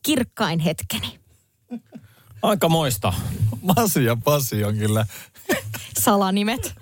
kirkkain 0.03 0.59
hetkeni. 0.59 1.19
aika 2.41 2.69
moista. 2.69 3.13
Masi 3.61 4.05
ja 4.05 4.17
Pasi 4.23 4.63
on 4.63 4.77
kyllä. 4.77 5.05
Salanimet. 5.99 6.73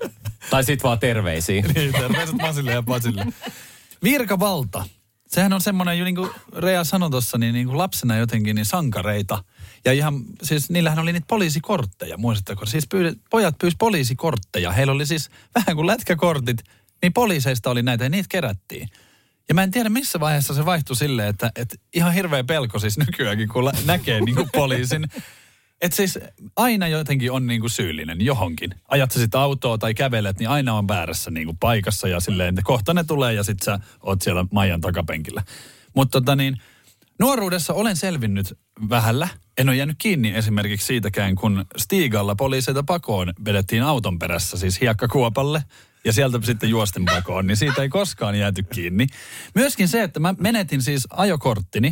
Tai 0.49 0.63
sit 0.63 0.83
vaan 0.83 0.99
terveisiä. 0.99 1.61
Niin, 1.75 1.91
terveiset 1.91 2.35
Masille 2.35 2.71
ja 2.71 2.83
Pasille. 2.83 3.25
Virkavalta. 4.03 4.85
Sehän 5.35 5.53
on 5.53 5.61
semmoinen, 5.61 6.03
niin 6.03 6.15
kuin 6.15 6.29
Rea 6.57 6.83
sanoi 6.83 7.09
tuossa, 7.09 7.37
niin, 7.37 7.53
niin 7.53 7.67
kuin 7.67 7.77
lapsena 7.77 8.17
jotenkin 8.17 8.55
niin 8.55 8.65
sankareita. 8.65 9.43
Ja 9.85 9.93
ihan, 9.93 10.23
siis 10.43 10.69
niillähän 10.69 10.99
oli 10.99 11.13
niitä 11.13 11.25
poliisikortteja, 11.29 12.17
muistatteko? 12.17 12.65
Siis 12.65 12.87
pyydet, 12.87 13.17
pojat 13.29 13.57
pyysivät 13.57 13.79
poliisikortteja. 13.79 14.71
Heillä 14.71 14.93
oli 14.93 15.05
siis 15.05 15.29
vähän 15.55 15.75
kuin 15.75 15.87
lätkäkortit, 15.87 16.63
niin 17.01 17.13
poliiseista 17.13 17.69
oli 17.69 17.83
näitä 17.83 18.03
ja 18.03 18.09
niitä 18.09 18.27
kerättiin. 18.29 18.89
Ja 19.49 19.55
mä 19.55 19.63
en 19.63 19.71
tiedä 19.71 19.89
missä 19.89 20.19
vaiheessa 20.19 20.53
se 20.53 20.65
vaihtui 20.65 20.95
silleen, 20.95 21.29
että, 21.29 21.51
että 21.55 21.75
ihan 21.93 22.13
hirveä 22.13 22.43
pelko 22.43 22.79
siis 22.79 22.97
nykyäänkin, 22.97 23.49
kun 23.49 23.71
näkee 23.85 24.21
niin 24.21 24.35
kuin 24.35 24.49
poliisin. 24.53 25.07
Että 25.81 25.95
siis 25.95 26.19
aina 26.55 26.87
jotenkin 26.87 27.31
on 27.31 27.47
niin 27.47 27.61
kuin 27.61 27.71
syyllinen 27.71 28.21
johonkin. 28.21 28.69
Ajat 28.87 29.11
sä 29.11 29.19
sitten 29.19 29.41
autoa 29.41 29.77
tai 29.77 29.93
kävelet, 29.93 30.39
niin 30.39 30.49
aina 30.49 30.73
on 30.73 30.87
väärässä 30.87 31.31
niin 31.31 31.45
kuin 31.45 31.57
paikassa 31.57 32.07
ja 32.07 32.19
silleen, 32.19 32.55
kohta 32.63 32.93
ne 32.93 33.03
tulee 33.03 33.33
ja 33.33 33.43
sit 33.43 33.59
sä 33.63 33.79
oot 34.03 34.21
siellä 34.21 34.45
Maijan 34.51 34.81
takapenkillä. 34.81 35.43
Mutta 35.95 36.21
tota 36.21 36.35
niin, 36.35 36.57
nuoruudessa 37.19 37.73
olen 37.73 37.95
selvinnyt 37.95 38.57
vähällä. 38.89 39.27
En 39.57 39.69
ole 39.69 39.77
jäänyt 39.77 39.95
kiinni 39.99 40.33
esimerkiksi 40.35 40.87
siitäkään, 40.87 41.35
kun 41.35 41.65
Stigalla 41.77 42.35
poliiseita 42.35 42.83
pakoon 42.83 43.33
vedettiin 43.45 43.83
auton 43.83 44.19
perässä, 44.19 44.57
siis 44.57 44.81
hiekkakuopalle. 44.81 45.63
Ja 46.05 46.13
sieltä 46.13 46.39
sitten 46.43 46.69
juosten 46.69 47.05
pakoon, 47.05 47.47
niin 47.47 47.57
siitä 47.57 47.81
ei 47.81 47.89
koskaan 47.89 48.35
jääty 48.39 48.63
kiinni. 48.63 49.07
Myöskin 49.55 49.87
se, 49.87 50.03
että 50.03 50.19
mä 50.19 50.35
menetin 50.39 50.81
siis 50.81 51.07
ajokorttini. 51.09 51.91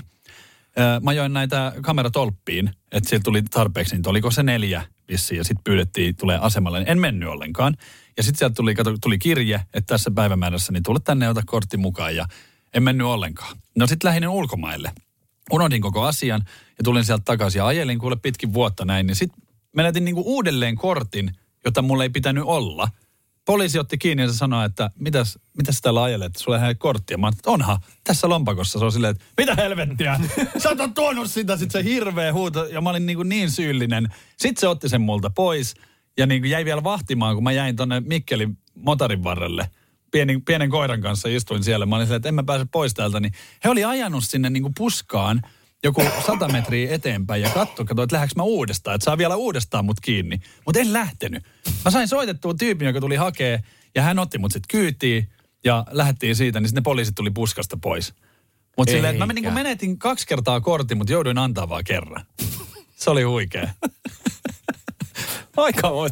Mä 1.02 1.10
ajoin 1.10 1.34
näitä 1.34 1.74
kameratolppiin, 1.82 2.70
että 2.92 3.10
sieltä 3.10 3.24
tuli 3.24 3.42
tarpeeksi, 3.42 3.96
niin 3.96 4.10
oliko 4.10 4.32
se 4.32 4.44
neljä 4.44 4.84
vissiin, 5.08 5.38
ja 5.38 5.44
sitten 5.44 5.64
pyydettiin 5.64 6.16
tulee 6.16 6.38
asemalle. 6.42 6.84
En 6.88 7.00
mennyt 7.00 7.30
ollenkaan. 7.30 7.78
Ja 8.18 8.24
sitten 8.24 8.40
sieltä 8.40 8.54
tuli, 8.54 8.76
kato, 8.76 8.98
tuli 9.02 9.18
kirje, 9.18 9.56
että 9.56 9.94
tässä 9.94 10.12
päivämäärässä 10.12 10.74
niin 10.74 10.84
tule 10.84 11.00
tänne 11.04 11.26
ja 11.26 11.30
ota 11.30 11.42
kortti 11.46 11.78
mukaan, 11.78 12.16
ja 12.16 12.26
en 12.74 12.84
mennyt 12.84 13.08
ollenkaan. 13.08 13.58
No 13.76 13.88
sitten 13.88 14.08
lähdin 14.08 14.28
ulkomaille. 14.28 14.92
Unohdin 15.52 15.82
koko 15.82 16.04
asian 16.04 16.42
ja 16.78 16.84
tulin 16.84 17.06
sieltä 17.06 17.24
takaisin 17.26 17.60
ja 17.60 17.68
ajelin 17.68 18.00
kuule 18.00 18.16
pitkin 18.16 18.54
vuotta 18.54 18.86
näin, 18.86 19.08
niin 19.08 19.16
sitten 19.16 19.44
menetin 19.76 20.06
niinku 20.06 20.24
uudelleen 20.26 20.76
kortin, 20.76 21.32
jota 21.66 21.82
mulla 21.82 22.04
ei 22.04 22.10
pitänyt 22.10 22.44
olla. 22.48 22.88
Poliisi 23.46 23.80
otti 23.80 23.98
kiinni 23.98 24.24
ja 24.24 24.28
se 24.28 24.38
sanoi, 24.38 24.66
että 24.66 24.92
mitäs, 25.00 25.40
mitäs 25.58 25.82
täällä 25.82 26.04
ajelet, 26.04 26.36
sulla 26.36 26.68
ei 26.68 26.76
korttia. 26.76 27.18
Mä 27.18 27.28
että 27.28 27.52
onhan, 27.52 27.80
tässä 28.04 28.30
lompakossa. 28.30 28.80
Se 28.80 28.86
on 28.86 28.92
silleen, 28.92 29.12
että 29.12 29.26
mitä 29.38 29.56
helvettiä, 29.56 30.20
sä 30.64 30.70
oot 30.70 30.80
on 30.80 30.94
tuonut 30.94 31.32
sitä, 31.32 31.58
sitten 31.58 31.84
se 31.84 31.90
hirveä 31.90 32.34
huuto, 32.34 32.66
ja 32.66 32.82
mä 32.82 32.90
olin 32.90 33.06
niin, 33.06 33.16
kuin 33.16 33.30
niin 33.30 33.52
syyllinen. 33.52 34.10
Sitten 34.38 34.62
se 34.62 34.68
otti 34.68 34.90
sen 34.90 35.02
multa 35.02 35.30
pois, 35.30 35.76
ja 36.18 36.26
niin 36.26 36.42
kuin 36.42 36.52
jäi 36.52 36.66
vielä 36.66 36.84
vahtimaan, 36.84 37.36
kun 37.36 37.44
mä 37.44 37.52
jäin 37.52 37.76
tonne 37.76 38.00
Mikkelin 38.00 38.58
motarin 38.76 39.24
varrelle. 39.24 39.70
Pienen, 40.12 40.42
pienen 40.42 40.70
koiran 40.70 41.02
kanssa 41.02 41.30
istuin 41.30 41.64
siellä. 41.64 41.86
Mä 41.86 41.96
olin 41.96 42.08
silleen, 42.08 42.18
että 42.18 42.30
en 42.30 42.36
mä 42.36 42.44
pääse 42.44 42.66
pois 42.72 42.94
täältä. 42.94 43.20
Niin 43.20 43.34
he 43.64 43.70
oli 43.70 43.84
ajanut 43.84 44.24
sinne 44.24 44.50
niin 44.50 44.64
kuin 44.64 44.74
puskaan 44.78 45.42
joku 45.84 46.04
sata 46.26 46.48
metriä 46.48 46.96
eteenpäin 46.96 47.42
ja 47.42 47.50
katso, 47.50 47.86
katso, 47.86 48.04
että 48.04 48.16
lähdekö 48.16 48.34
mä 48.36 48.44
uudestaan, 48.44 48.96
että 48.96 49.06
saa 49.06 49.18
vielä 49.18 49.36
uudestaan 49.36 49.86
mut 49.86 50.00
kiinni. 50.00 50.40
Mutta 50.66 50.80
en 50.80 50.94
lähtenyt. 50.94 51.44
Mä 51.86 51.92
sain 51.92 52.08
soitettua 52.08 52.54
tyypin, 52.54 52.86
joka 52.86 53.02
tuli 53.02 53.16
hakee 53.16 53.64
ja 53.96 54.02
hän 54.02 54.20
otti 54.20 54.38
mut 54.38 54.52
sitten 54.52 54.80
kyytiin 54.80 55.30
ja 55.64 55.86
lähdettiin 55.92 56.36
siitä, 56.36 56.60
niin 56.60 56.68
sitten 56.68 56.82
ne 56.82 56.84
poliisit 56.84 57.16
tuli 57.16 57.32
puskasta 57.32 57.78
pois. 57.78 58.14
Mutta 58.78 58.92
silleen, 58.92 59.12
että 59.12 59.26
mä 59.26 59.28
menin, 59.28 59.44
kun 59.44 59.54
menetin 59.54 60.00
kaksi 60.00 60.28
kertaa 60.28 60.62
kortin, 60.62 60.98
mutta 60.98 61.14
jouduin 61.14 61.38
antaa 61.38 61.70
vaan 61.70 61.84
kerran. 61.84 62.26
Se 62.96 63.10
oli 63.10 63.24
huikea. 63.24 63.70
Aika 65.58 65.92
voi. 65.92 66.10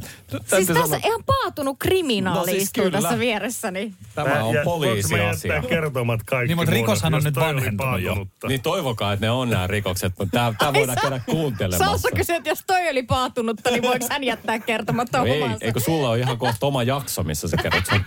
Siis 0.55 0.67
tässä 0.67 0.97
ihan 1.05 1.23
paatunut 1.25 1.75
kriminaali 1.79 2.39
No 2.39 2.45
siis 2.45 2.63
istuu 2.63 2.83
kyllä. 2.83 3.01
tässä 3.01 3.19
vieressäni. 3.19 3.93
Tämä 4.15 4.43
on 4.43 4.55
poliisiasia. 4.63 5.53
jättää 5.53 5.69
kertomat 5.69 6.23
kaikki 6.25 6.47
Niin, 6.47 6.57
mutta 6.57 6.71
rikoshan 6.71 7.13
on 7.13 7.17
jos 7.17 7.23
nyt 7.25 7.35
vanhentunut 7.35 8.01
jo. 8.01 8.25
Niin 8.47 8.61
toivokaa, 8.61 9.13
että 9.13 9.25
ne 9.25 9.29
on 9.31 9.49
nämä 9.49 9.67
rikokset, 9.67 10.13
mutta 10.19 10.31
tämä, 10.37 10.53
tämä 10.59 10.73
voidaan 10.73 10.97
käydä 11.01 11.19
kuuntelemassa. 11.25 11.85
Salsa 11.85 12.09
kysyi, 12.15 12.35
että 12.35 12.49
jos 12.49 12.63
toi 12.67 12.89
oli 12.89 13.03
paatunutta, 13.03 13.71
niin 13.71 13.81
voiko 13.83 14.05
hän 14.09 14.23
jättää 14.23 14.59
kertomatta 14.59 15.17
No 15.17 15.25
ei, 15.25 15.41
eikö 15.61 15.79
sulla 15.79 16.09
ole 16.09 16.19
ihan 16.19 16.37
kohta 16.37 16.65
oma 16.65 16.83
jakso, 16.83 17.23
missä 17.23 17.47
sä 17.47 17.57
kerrot 17.57 17.85
sun 17.85 18.01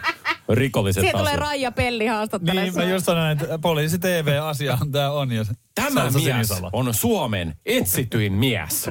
rikolliset 0.49 1.01
Siitä 1.01 1.19
tulee 1.19 1.33
asiat? 1.33 1.47
Raija 1.49 1.73
Pelli 1.73 2.07
haastattelee 2.07 2.65
Niin, 2.65 2.75
mä 2.75 2.85
just 2.85 3.05
sanoin, 3.07 3.31
että 3.41 3.59
poliisi 3.59 3.99
TV-asiahan 3.99 4.93
tämä 4.93 5.11
on. 5.11 5.33
Ja 5.33 5.45
se- 5.45 5.55
Tämä 5.75 6.11
mies 6.11 6.53
on 6.73 6.95
Suomen 6.95 7.57
etsityin 7.67 8.33
mies. 8.33 8.91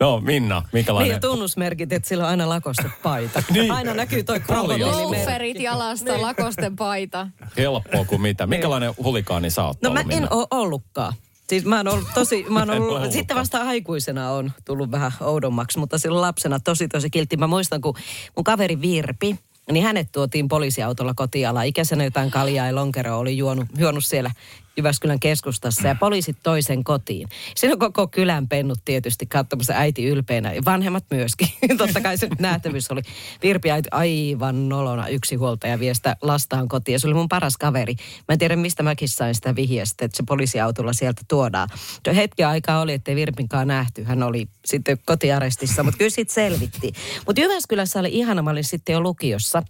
no 0.00 0.20
Minna, 0.20 0.60
Niin 0.60 0.68
minkälainen? 0.72 1.10
ja 1.12 1.20
tunnusmerkit, 1.20 1.92
että 1.92 2.08
sillä 2.08 2.24
on 2.24 2.30
aina 2.30 2.48
lakoste 2.48 2.90
paita. 3.02 3.42
Niin. 3.52 3.70
Aina 3.72 3.94
näkyy 3.94 4.22
toi. 4.24 4.40
Loaferit 4.48 5.60
jalasta, 5.60 6.22
lakosten 6.22 6.76
paita. 6.76 7.26
Helppoa 7.56 8.04
kuin 8.04 8.20
mitä. 8.20 8.46
Minkälainen 8.46 8.94
hulikaani 9.04 9.50
sä 9.50 9.64
oot 9.64 9.82
No 9.82 9.90
mä 9.90 10.00
ollut, 10.00 10.12
en 10.12 10.18
Minna? 10.22 10.36
ole 10.36 10.46
ollutkaan. 10.50 11.12
Siis 11.48 11.64
mä 11.64 11.76
oon 11.76 11.88
ollut 11.88 12.08
tosi, 12.14 12.46
mä 12.48 12.58
oon 12.58 12.70
ollut, 12.80 13.12
sitten 13.12 13.36
vasta 13.36 13.58
aikuisena 13.62 14.30
on 14.30 14.52
tullut 14.64 14.90
vähän 14.90 15.12
oudommaksi, 15.20 15.78
mutta 15.78 15.98
silloin 15.98 16.22
lapsena 16.22 16.60
tosi 16.60 16.88
tosi 16.88 17.10
kiltti. 17.10 17.36
Mä 17.36 17.46
muistan, 17.46 17.80
kun 17.80 17.94
mun 18.36 18.44
kaveri 18.44 18.80
Virpi, 18.80 19.36
niin 19.72 19.84
hänet 19.84 20.08
tuotiin 20.12 20.48
poliisiautolla 20.48 21.14
kotiin 21.14 21.48
alaikäisenä 21.48 22.04
jotain 22.04 22.30
kaljaa 22.30 22.66
ja 22.66 22.74
lonkeroa 22.74 23.16
oli 23.16 23.36
juonut, 23.36 23.66
juonut 23.78 24.04
siellä 24.04 24.30
Jyväskylän 24.76 25.20
keskustassa 25.20 25.88
ja 25.88 25.94
poliisit 25.94 26.36
toisen 26.42 26.84
kotiin. 26.84 27.28
Siinä 27.56 27.76
koko 27.76 28.08
kylän 28.08 28.48
pennut 28.48 28.78
tietysti 28.84 29.26
katsomassa 29.26 29.72
äiti 29.76 30.06
ylpeänä 30.06 30.52
ja 30.52 30.62
vanhemmat 30.64 31.04
myöskin. 31.10 31.48
Totta 31.78 32.00
kai 32.00 32.18
se 32.18 32.28
nähtävyys 32.38 32.90
oli. 32.90 33.02
Virpi 33.42 33.68
aivan 33.90 34.68
nolona 34.68 35.08
yksi 35.08 35.36
huoltaja 35.36 35.80
vie 35.80 35.94
sitä 35.94 36.16
lastaan 36.22 36.68
kotiin 36.68 36.92
ja 36.92 36.98
se 36.98 37.06
oli 37.06 37.14
mun 37.14 37.28
paras 37.28 37.56
kaveri. 37.56 37.94
Mä 38.28 38.32
en 38.32 38.38
tiedä 38.38 38.56
mistä 38.56 38.82
mäkin 38.82 39.08
sain 39.08 39.34
sitä 39.34 39.56
vihjeestä, 39.56 40.04
että 40.04 40.16
se 40.16 40.22
poliisiautolla 40.26 40.92
sieltä 40.92 41.22
tuodaan. 41.28 41.68
Tuo 42.02 42.14
hetki 42.14 42.44
aikaa 42.44 42.80
oli, 42.80 42.92
ettei 42.92 43.16
Virpinkaan 43.16 43.68
nähty. 43.68 44.02
Hän 44.02 44.22
oli 44.22 44.48
sitten 44.64 44.98
kotiarestissa, 45.06 45.82
mutta 45.82 45.98
kyllä 45.98 46.10
siitä 46.10 46.34
selvitti. 46.34 46.92
Mutta 47.26 47.40
Jyväskylässä 47.40 48.00
oli 48.00 48.08
ihana, 48.12 48.42
mä 48.42 48.50
olin 48.50 48.64
sitten 48.64 48.92
jo 48.92 49.00
lukiossa. 49.00 49.62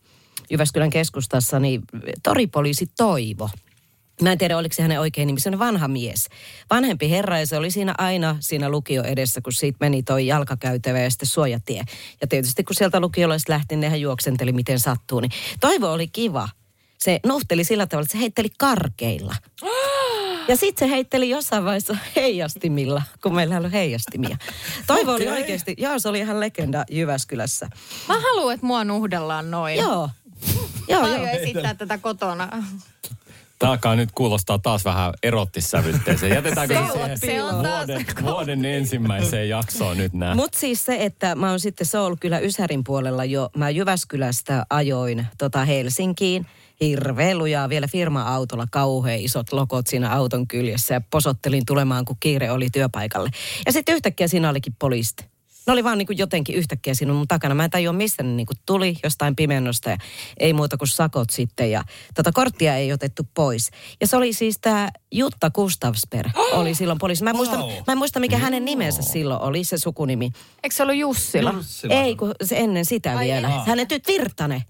Jyväskylän 0.50 0.90
keskustassa, 0.90 1.60
niin 1.60 1.82
toripoliisi 2.22 2.86
Toivo. 2.96 3.50
Mä 4.22 4.32
en 4.32 4.38
tiedä, 4.38 4.58
oliko 4.58 4.74
se 4.74 4.82
hänen 4.82 5.00
oikein 5.00 5.26
nimi. 5.26 5.40
Se 5.40 5.48
on 5.48 5.58
vanha 5.58 5.88
mies. 5.88 6.28
Vanhempi 6.70 7.10
herra 7.10 7.38
ja 7.38 7.46
se 7.46 7.56
oli 7.56 7.70
siinä 7.70 7.94
aina 7.98 8.36
siinä 8.40 8.68
lukio 8.68 9.02
edessä, 9.02 9.40
kun 9.40 9.52
siitä 9.52 9.76
meni 9.80 10.02
toi 10.02 10.26
jalkakäytävä 10.26 10.98
ja 10.98 11.10
sitten 11.10 11.28
suojatie. 11.28 11.82
Ja 12.20 12.26
tietysti 12.26 12.64
kun 12.64 12.76
sieltä 12.76 13.00
lukiolaiset 13.00 13.48
lähti, 13.48 13.76
nehän 13.76 14.00
juoksenteli 14.00 14.52
miten 14.52 14.80
sattuu. 14.80 15.20
Niin 15.20 15.32
Toivo 15.60 15.92
oli 15.92 16.08
kiva. 16.08 16.48
Se 16.98 17.20
nuhteli 17.26 17.64
sillä 17.64 17.86
tavalla, 17.86 18.04
että 18.04 18.12
se 18.12 18.18
heitteli 18.18 18.48
karkeilla. 18.58 19.34
Ja 20.48 20.56
sitten 20.56 20.88
se 20.88 20.94
heitteli 20.94 21.30
jossain 21.30 21.64
vaiheessa 21.64 21.96
heijastimilla, 22.16 23.02
kun 23.22 23.34
meillä 23.34 23.56
oli 23.56 23.72
heijastimia. 23.72 24.36
Toivo 24.86 25.12
oli 25.12 25.28
oikeasti, 25.28 25.74
joo 25.78 25.98
se 25.98 26.08
oli 26.08 26.18
ihan 26.18 26.40
legenda 26.40 26.84
Jyväskylässä. 26.90 27.68
Mä 28.08 28.14
haluan, 28.20 28.54
että 28.54 28.66
mua 28.66 28.84
nuhdellaan 28.84 29.50
noin. 29.50 29.76
Joo. 29.76 30.10
Joo, 30.88 31.06
joo. 31.06 31.26
esittää 31.26 31.74
tätä 31.74 31.98
kotona. 31.98 32.48
Tämä 33.58 33.72
alkaa 33.72 33.96
nyt 33.96 34.12
kuulostaa 34.12 34.58
taas 34.58 34.84
vähän 34.84 35.14
erottissävytteeseen. 35.22 36.32
Jätetäänkö 36.34 36.74
Se 36.74 37.16
se, 37.16 37.26
se 37.26 37.42
on 37.42 37.62
taas- 37.62 37.86
vuoden, 37.86 38.06
vuoden 38.22 38.64
ensimmäiseen 38.64 39.48
jaksoon 39.48 39.96
nyt 39.96 40.12
nämä? 40.12 40.34
Mutta 40.34 40.58
siis 40.58 40.84
se, 40.84 40.96
että 41.00 41.34
mä 41.34 41.50
oon 41.50 41.60
sitten, 41.60 41.86
kyllä 42.20 42.38
Ysärin 42.38 42.84
puolella 42.84 43.24
jo. 43.24 43.50
Mä 43.56 43.70
Jyväskylästä 43.70 44.66
ajoin 44.70 45.26
tota 45.38 45.64
Helsinkiin. 45.64 46.46
Hirveä 46.80 47.36
lujaa 47.38 47.68
vielä 47.68 47.86
firma-autolla, 47.88 48.66
kauhean 48.70 49.18
isot 49.20 49.52
lokot 49.52 49.86
siinä 49.86 50.12
auton 50.12 50.48
kyljessä 50.48 50.94
ja 50.94 51.00
posottelin 51.10 51.66
tulemaan, 51.66 52.04
kun 52.04 52.16
kiire 52.20 52.50
oli 52.50 52.68
työpaikalle. 52.72 53.30
Ja 53.66 53.72
sitten 53.72 53.94
yhtäkkiä 53.94 54.28
siinä 54.28 54.50
olikin 54.50 54.76
poliisit. 54.78 55.33
Ne 55.66 55.72
oli 55.72 55.84
vaan 55.84 55.98
niin 55.98 56.06
kuin 56.06 56.18
jotenkin 56.18 56.56
yhtäkkiä 56.56 56.94
siinä 56.94 57.12
mun 57.12 57.28
takana. 57.28 57.54
Mä 57.54 57.64
en 57.64 57.70
tajua, 57.70 57.92
mistä 57.92 58.22
ne 58.22 58.28
niin 58.28 58.46
kuin 58.46 58.56
tuli 58.66 58.96
jostain 59.02 59.36
pimennosta 59.36 59.90
ja 59.90 59.96
ei 60.38 60.52
muuta 60.52 60.76
kuin 60.76 60.88
sakot 60.88 61.30
sitten. 61.30 61.70
Ja 61.70 61.84
tota 62.14 62.32
korttia 62.32 62.76
ei 62.76 62.92
otettu 62.92 63.22
pois. 63.34 63.70
Ja 64.00 64.06
se 64.06 64.16
oli 64.16 64.32
siis 64.32 64.58
tämä 64.60 64.88
Jutta 65.12 65.50
Gustavsper 65.50 66.28
oli 66.52 66.74
silloin 66.74 66.98
poliisi. 66.98 67.24
Mä 67.24 67.30
en, 67.30 67.36
muista, 67.36 67.56
mä 67.56 67.92
en 67.92 67.98
muista, 67.98 68.20
mikä 68.20 68.38
hänen 68.38 68.64
nimensä 68.64 69.02
silloin 69.02 69.40
oli, 69.40 69.64
se 69.64 69.78
sukunimi. 69.78 70.30
Eikö 70.62 70.76
se 70.76 70.82
ollut 70.82 70.96
Jussila? 70.96 71.54
Ei, 71.90 72.16
kun 72.16 72.34
se 72.44 72.56
ennen 72.56 72.84
sitä 72.84 73.16
Ai 73.16 73.26
vielä. 73.26 73.48
ei. 73.48 73.60
Hänen 73.66 73.88
tyt 73.88 74.06
Virtanen. 74.06 74.62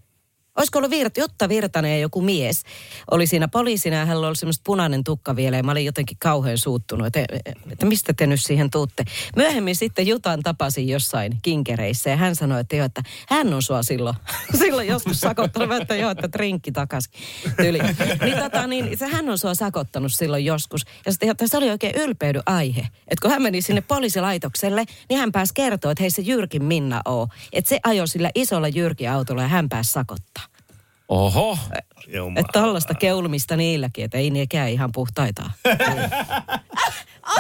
Olisiko 0.57 0.79
ollut 0.79 0.91
Virt, 0.91 1.19
Jutta 1.19 1.49
Virtanen 1.49 1.91
ja 1.91 1.99
joku 1.99 2.21
mies 2.21 2.63
oli 3.11 3.27
siinä 3.27 3.49
poliisina 3.49 3.97
ja 3.97 4.07
hänellä 4.07 4.29
oli 4.29 4.37
semmoista 4.37 4.63
punainen 4.67 5.05
tukka 5.05 5.37
vielä 5.37 5.57
ja 5.57 5.63
mä 5.63 5.73
olin 5.73 5.85
jotenkin 5.85 6.17
kauhean 6.21 6.59
suuttunut, 6.59 7.07
että, 7.07 7.25
että 7.71 7.87
mistä 7.87 8.13
te 8.13 8.27
nyt 8.27 8.41
siihen 8.41 8.71
tuutte. 8.71 9.05
Myöhemmin 9.37 9.77
sitten 9.77 10.07
Jutan 10.07 10.43
tapasin 10.43 10.89
jossain 10.89 11.39
kinkereissä 11.43 12.11
ja 12.11 12.17
hän 12.17 12.37
sanoi, 12.37 12.61
että 12.61 12.77
joo, 12.77 12.87
että 12.87 13.03
hän 13.29 13.55
on 13.55 13.63
sua 13.63 13.83
silloin, 13.83 14.17
silloin 14.63 14.89
joskus 14.89 15.21
sakottanut, 15.21 15.83
että 15.83 15.97
joo, 15.97 16.11
että 16.11 16.29
trinkki 16.29 16.73
takaisin 16.73 17.13
tyli. 17.57 17.79
Niin, 18.25 18.39
tota, 18.39 18.67
niin 18.67 18.99
se, 18.99 19.07
hän 19.07 19.29
on 19.29 19.39
sua 19.39 19.55
sakottanut 19.55 20.13
silloin 20.13 20.45
joskus 20.45 20.83
ja 21.07 21.13
sitten, 21.13 21.29
että 21.29 21.47
se 21.47 21.57
oli 21.57 21.71
oikein 21.71 21.95
ylpeydy 21.95 22.41
aihe. 22.47 22.81
Että 22.81 23.23
kun 23.23 23.31
hän 23.31 23.43
meni 23.43 23.63
sinne 23.63 23.81
poliisilaitokselle, 23.81 24.85
niin 25.09 25.21
hän 25.21 25.33
pääsi 25.33 25.55
kertoa, 25.55 25.91
että 25.91 26.03
hei 26.03 26.11
se 26.11 26.23
Jyrkin 26.23 26.65
Minna 26.65 27.01
oo. 27.05 27.29
Että 27.53 27.69
se 27.69 27.81
ajoi 27.85 28.09
sillä 28.09 28.31
isolla 28.35 28.69
Jyrkin 28.69 29.11
autolla 29.11 29.43
ja 29.43 29.49
hän 29.49 29.69
pääsi 29.69 29.93
sakottaa. 29.93 30.44
Oho. 31.09 31.59
Jumala. 32.07 32.41
Että 32.41 32.61
tollaista 32.61 32.95
keulumista 32.95 33.57
niilläkin, 33.57 34.05
että 34.05 34.19
ei 34.19 34.31
nekään 34.31 34.69
ihan 34.71 34.91
puhtaita. 34.95 35.43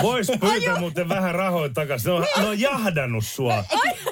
Vois 0.02 0.32
pyytää 0.40 0.78
muuten 0.80 1.08
vähän 1.08 1.34
rahoja 1.34 1.68
takaisin. 1.74 2.08
Ne 2.08 2.12
on, 2.12 2.26
ne 2.38 2.46
on 2.46 2.60
jahdannut 2.60 3.24
sua. 3.24 3.64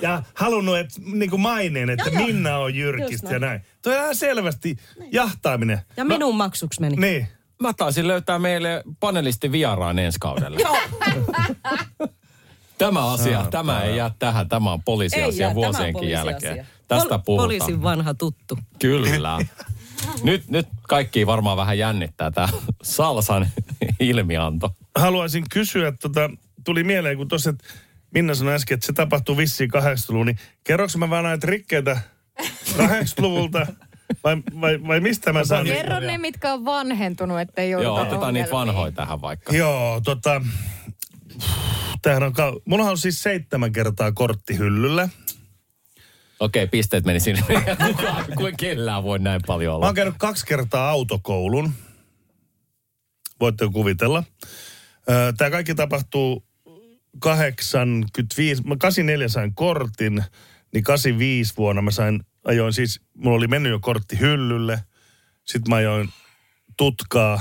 Ja 0.02 0.22
halunnut 0.34 0.78
et, 0.78 0.88
niinku 1.12 1.38
maineen, 1.38 1.90
että 1.90 2.10
Minna 2.10 2.58
on 2.58 2.74
jyrkistä 2.74 3.26
näin. 3.28 3.34
ja 3.34 3.38
näin. 3.48 3.60
Toi 3.82 3.96
on 3.96 4.02
ihan 4.02 4.14
selvästi 4.16 4.76
jahtaaminen. 5.12 5.78
Ja 5.96 6.04
minun 6.04 6.36
maksuksi 6.36 6.80
meni. 6.80 6.96
Niin. 6.96 7.28
Mä 7.60 7.72
taisin 7.72 8.08
löytää 8.08 8.38
meille 8.38 8.82
panelisti 9.00 9.52
vieraan 9.52 9.98
ensi 9.98 10.18
kaudelle. 10.20 10.58
Tämä 12.78 13.12
asia, 13.12 13.46
tämä 13.50 13.82
ei 13.82 13.96
jää 13.96 14.10
tähän. 14.18 14.48
Tämä 14.48 14.72
on 14.72 14.78
Ei 14.78 14.82
poliisiasia 14.84 15.26
jää, 15.26 15.36
tämä 15.38 15.48
on 15.48 15.54
vuosienkin 15.54 15.92
poliisiasia. 15.94 16.30
jälkeen. 16.48 16.66
Tästä 16.98 17.16
Pol- 17.16 17.22
puhutaan. 17.24 17.46
Poliisin 17.46 17.82
vanha 17.82 18.14
tuttu. 18.14 18.58
Kyllä. 18.78 19.38
Nyt, 20.22 20.48
nyt 20.50 20.68
kaikki 20.82 21.26
varmaan 21.26 21.56
vähän 21.56 21.78
jännittää 21.78 22.30
tämä 22.30 22.48
Salsan 22.82 23.48
ilmianto. 24.00 24.76
Haluaisin 24.96 25.44
kysyä, 25.50 25.92
tota, 25.92 26.30
tuli 26.64 26.84
mieleen, 26.84 27.16
kun 27.16 27.28
tuossa 27.28 27.50
että 27.50 27.64
Minna 28.14 28.34
sanoi 28.34 28.54
äsken, 28.54 28.74
että 28.74 28.86
se 28.86 28.92
tapahtui 28.92 29.36
vissiin 29.36 29.70
80-luvulla, 29.74 30.24
niin 30.24 30.38
kerroks 30.64 30.96
mä 30.96 31.10
vaan 31.10 31.24
näitä 31.24 31.46
rikkeitä 31.46 32.00
80-luvulta 32.76 33.66
vai, 34.24 34.36
vai, 34.60 34.86
vai 34.86 35.00
mistä 35.00 35.32
mä 35.32 35.44
saan? 35.44 35.66
Kerro 35.66 36.00
ne, 36.00 36.18
mitkä 36.18 36.52
on 36.52 36.64
vanhentunut, 36.64 37.40
ettei 37.40 37.70
jouduta 37.70 37.88
Joo, 37.88 38.00
otetaan 38.00 38.34
niitä 38.34 38.48
ongelmiin. 38.48 38.68
vanhoja 38.68 38.92
tähän 38.92 39.20
vaikka. 39.20 39.56
Joo, 39.56 40.00
tota, 40.04 40.42
tämähän 42.02 42.22
on, 42.22 42.32
ka- 42.32 42.54
on 42.70 42.98
siis 42.98 43.22
seitsemän 43.22 43.72
kertaa 43.72 44.12
kortti 44.12 44.58
hyllyllä. 44.58 45.08
Okei, 46.42 46.66
pisteet 46.66 47.04
meni 47.04 47.20
sinne. 47.20 47.42
Kukaan, 47.86 48.24
kuin 48.36 48.56
kellään 48.56 49.02
voi 49.02 49.18
näin 49.18 49.40
paljon 49.46 49.72
Mä 49.72 49.76
olla. 49.76 49.86
oon 49.86 49.94
käynyt 49.94 50.14
kaksi 50.18 50.46
kertaa 50.46 50.90
autokoulun. 50.90 51.72
Voitte 53.40 53.68
kuvitella. 53.72 54.24
Tämä 55.36 55.50
kaikki 55.50 55.74
tapahtuu 55.74 56.44
85, 57.20 58.62
mä 58.62 58.76
84 58.76 59.28
sain 59.28 59.54
kortin, 59.54 60.24
niin 60.72 60.84
85 60.84 61.54
vuonna 61.56 61.82
mä 61.82 61.90
sain, 61.90 62.20
ajoin 62.44 62.72
siis, 62.72 63.00
mulla 63.16 63.36
oli 63.36 63.46
mennyt 63.48 63.70
jo 63.70 63.80
kortti 63.80 64.20
hyllylle. 64.20 64.84
Sitten 65.44 65.70
mä 65.70 65.76
ajoin 65.76 66.08
tutkaa, 66.76 67.40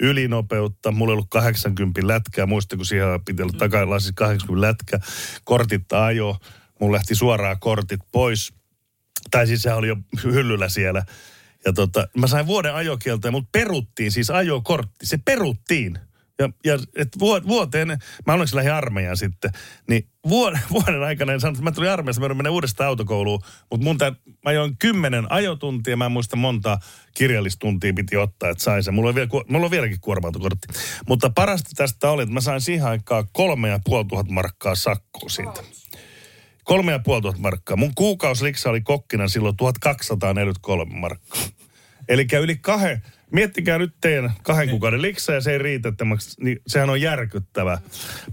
ylinopeutta, 0.00 0.92
mulla 0.92 1.12
ei 1.12 1.14
ollut 1.14 1.30
80 1.30 2.00
lätkää, 2.06 2.46
muista 2.46 2.76
kun 2.76 2.86
siihen 2.86 3.08
piti 3.24 3.42
olla 3.42 3.52
takaisin 3.58 4.00
siis 4.00 4.14
80 4.14 4.66
lätkää, 4.66 5.00
kortit 5.44 5.92
ajo, 5.92 6.38
mulla 6.80 6.94
lähti 6.94 7.14
suoraan 7.14 7.60
kortit 7.60 8.00
pois, 8.12 8.52
tai 9.30 9.46
siis 9.46 9.62
se 9.62 9.72
oli 9.72 9.88
jo 9.88 9.96
hyllyllä 10.24 10.68
siellä. 10.68 11.04
Ja 11.64 11.72
tota, 11.72 12.08
mä 12.16 12.26
sain 12.26 12.46
vuoden 12.46 12.74
ajokieltä, 12.74 13.30
mutta 13.30 13.48
peruttiin, 13.52 14.12
siis 14.12 14.30
ajokortti, 14.30 15.06
se 15.06 15.18
peruttiin. 15.24 15.98
Ja, 16.38 16.50
ja 16.64 16.78
et 16.96 17.08
vuo- 17.18 17.48
vuoteen, 17.48 17.88
mä 18.26 18.32
onneksi 18.32 18.56
lähdin 18.56 18.72
armeijaan 18.72 19.16
sitten, 19.16 19.50
niin 19.88 20.08
vuoden, 20.28 20.60
vuoden 20.72 21.02
aikana 21.02 21.32
en 21.32 21.40
sanonut, 21.40 21.58
että 21.58 21.70
mä 21.70 21.74
tulin 21.74 21.90
armeijasta, 21.90 22.28
mä 22.28 22.34
mennä 22.34 22.50
uudestaan 22.50 22.88
autokouluun, 22.88 23.40
mutta 23.70 23.84
mun 23.84 23.98
tää, 23.98 24.10
mä 24.10 24.50
ajoin 24.50 24.76
kymmenen 24.78 25.32
ajotuntia, 25.32 25.96
mä 25.96 26.06
en 26.06 26.12
muista 26.12 26.36
monta 26.36 26.78
kirjallistuntia 27.14 27.92
piti 27.92 28.16
ottaa, 28.16 28.50
että 28.50 28.64
sai 28.64 28.82
se. 28.82 28.90
Mulla 28.90 29.08
on, 29.08 29.14
vielä, 29.14 29.28
mulla 29.48 29.64
on 29.64 29.70
vieläkin 29.70 30.00
kuorma 30.00 30.30
Mutta 31.08 31.30
parasta 31.30 31.70
tästä 31.76 32.10
oli, 32.10 32.22
että 32.22 32.34
mä 32.34 32.40
sain 32.40 32.60
siihen 32.60 32.86
aikaan 32.86 33.28
kolme 33.32 33.68
ja 33.68 33.78
puoli 33.84 34.04
tuhat 34.04 34.28
markkaa 34.28 34.74
sakkoa 34.74 35.28
siitä. 35.28 35.62
Kolme 36.68 36.92
ja 36.92 36.98
puoli 36.98 37.32
markkaa. 37.38 37.76
Mun 37.76 37.94
kuukausiliksa 37.94 38.70
oli 38.70 38.80
kokkina 38.80 39.28
silloin 39.28 39.56
1243 39.56 40.94
markkaa. 40.94 41.42
Eli 42.08 42.26
yli 42.42 42.56
kahden, 42.56 43.02
miettikää 43.32 43.78
nyt 43.78 43.94
teidän 44.00 44.32
kahden 44.42 44.70
kuukauden 44.70 45.02
liksa 45.02 45.32
ja 45.32 45.40
se 45.40 45.52
ei 45.52 45.58
riitä, 45.58 45.88
että 45.88 46.04
maks, 46.04 46.38
niin 46.38 46.60
sehän 46.66 46.90
on 46.90 47.00
järkyttävä. 47.00 47.78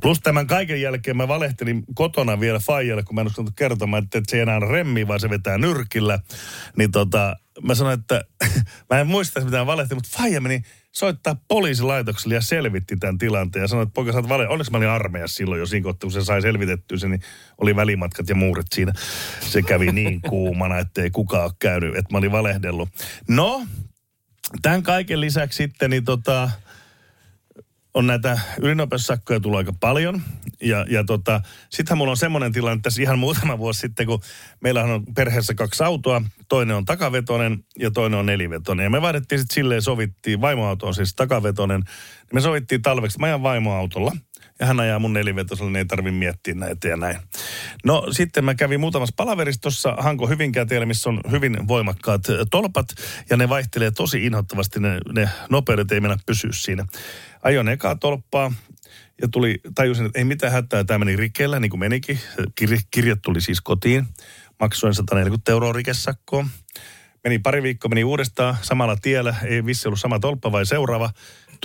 Plus 0.02 0.20
tämän 0.20 0.48
kaiken 0.48 0.82
jälkeen 0.82 1.18
mä 1.18 1.28
valehtelin 1.28 1.84
kotona 1.96 2.40
vielä 2.40 2.60
Fajalle, 2.60 3.04
kun 3.04 3.16
mä 3.16 3.22
en 3.22 3.28
uskaltanut 3.28 3.56
kertomaan, 3.56 4.04
että, 4.04 4.22
se 4.28 4.38
ei 4.38 4.42
enää 4.42 4.60
remmi, 4.60 5.08
vaan 5.08 5.20
se 5.20 5.30
vetää 5.30 5.58
nyrkillä. 5.58 6.20
Niin 6.78 6.92
tota, 6.92 7.36
mä 7.64 7.76
sanoin, 7.76 8.00
että 8.00 8.24
mä 8.90 9.00
en 9.00 9.08
muista 9.08 9.42
mitä 9.42 9.66
valehtelin, 9.66 9.98
mutta 9.98 10.18
Faija 10.18 10.42
meni 10.42 10.62
soittaa 10.92 11.36
poliisilaitokselle 11.48 12.36
ja 12.36 12.42
selvitti 12.42 12.98
tämän 12.98 13.18
tilanteen 13.18 13.64
ja 13.64 13.68
sanoi, 13.68 13.84
että 13.84 13.94
poika 13.94 14.12
sä 14.12 14.18
oot 14.18 14.30
vale. 14.30 14.48
Onneksi 14.48 14.72
mä 14.72 14.78
olin 14.78 14.90
armeijassa 14.90 15.36
silloin 15.36 15.60
jo 15.60 15.66
siinä 15.66 15.84
kohtaa, 15.84 16.08
kun 16.08 16.12
se 16.12 16.24
sai 16.24 16.42
selvitettyä 16.42 16.98
sen, 16.98 17.12
niin 17.12 17.22
oli 17.58 17.76
välimatkat 17.76 18.30
ja 18.30 18.36
muurit 18.36 18.66
siinä. 18.76 18.94
Se 19.40 19.62
kävi 19.62 19.92
niin 19.92 20.22
kuumana, 20.22 20.78
ettei 20.78 21.12
kukaan 21.12 21.44
ole 21.44 21.52
käynyt, 21.60 21.96
että 21.96 22.12
mä 22.12 22.18
olin 22.18 22.32
valehdellut. 22.32 22.90
No, 23.28 23.66
tämän 24.62 24.84
kaiken 24.84 25.22
lisäksi 25.22 25.58
sitten 25.58 25.90
niin 25.90 26.04
tota, 26.04 26.50
on 27.94 28.08
näitä 28.08 28.40
ylinopeussakkoja 28.62 29.40
tullut 29.40 29.58
aika 29.58 29.74
paljon. 29.80 30.22
Ja, 30.62 30.86
ja 30.90 31.04
tota, 31.04 31.42
sittenhän 31.70 31.98
mulla 31.98 32.12
on 32.12 32.18
semmoinen 32.18 32.52
tilanne 32.52 32.82
tässä 32.82 33.02
ihan 33.02 33.20
muutama 33.20 33.58
vuosi 33.58 33.80
sitten, 33.80 34.06
kun 34.06 34.22
meillä 34.60 34.84
on 34.84 35.06
perheessä 35.16 35.54
kaksi 35.54 35.84
autoa. 35.84 36.22
Toinen 36.50 36.76
on 36.76 36.86
takavetonen 36.86 37.64
ja 37.80 37.92
toinen 37.92 38.20
on 38.20 38.26
nelivetonen. 38.26 38.84
Ja 38.84 38.90
me 38.90 39.02
vaihdettiin 39.02 39.40
sitten 39.40 39.56
silleen, 39.56 39.82
sovittiin, 39.82 40.42
vaimoauto 40.42 40.88
on 40.88 40.96
siis 40.96 41.16
takavetonen. 41.16 41.84
Me 42.34 42.42
sovittiin 42.42 42.82
talveksi, 42.82 43.20
mä 43.20 43.26
ajan 43.26 43.44
vaimoautolla. 43.44 44.12
Ja 44.60 44.66
hän 44.66 44.80
ajaa 44.80 45.00
mun 45.00 45.14
nelivetosella, 45.14 45.70
niin 45.70 45.78
ei 45.78 45.86
tarvi 45.86 46.12
miettiä 46.12 46.54
näitä 46.54 46.88
ja 46.88 46.98
näin. 46.98 47.18
No 47.86 48.08
sitten 48.12 48.46
mä 48.46 48.56
kävin 48.56 48.80
muutamassa 48.80 49.14
palaveristossa 49.18 49.96
Hanko 50.00 50.28
Hyvinkää 50.28 50.66
tiellä, 50.66 50.86
missä 50.86 51.10
on 51.10 51.22
hyvin 51.32 51.68
voimakkaat 51.68 52.22
tolpat. 52.52 52.88
Ja 53.30 53.38
ne 53.38 53.50
vaihtelee 53.50 53.92
tosi 53.92 54.26
inhottavasti, 54.26 54.80
ne, 54.80 54.98
ne 55.14 55.30
nopeudet 55.50 55.92
ei 55.92 56.02
mennä 56.02 56.18
pysyä 56.26 56.52
siinä. 56.54 56.86
Ajoin 57.44 57.68
ekaa 57.68 57.96
tolppaa 57.96 58.52
ja 59.22 59.28
tuli, 59.28 59.60
tajusin, 59.76 60.06
että 60.06 60.20
ei 60.20 60.26
mitään 60.26 60.54
hätää, 60.54 60.84
tämä 60.84 61.00
meni 61.00 61.16
rikkeellä, 61.16 61.60
niin 61.60 61.70
kuin 61.70 61.80
menikin. 61.80 62.20
Kirje, 62.56 62.80
kirjat 62.92 63.20
tuli 63.22 63.42
siis 63.42 63.62
kotiin. 63.62 64.06
Maksoin 64.60 64.94
140 64.94 65.52
euroa 65.52 65.74
rikesakkoa. 65.74 66.48
Meni 67.24 67.40
pari 67.40 67.64
viikkoa, 67.64 67.90
meni 67.90 68.04
uudestaan 68.04 68.58
samalla 68.62 68.96
tiellä, 69.02 69.36
ei 69.44 69.66
vissi 69.66 69.88
ollut 69.88 70.00
sama 70.00 70.20
tolppa 70.20 70.52
vai 70.52 70.66
seuraava. 70.66 71.10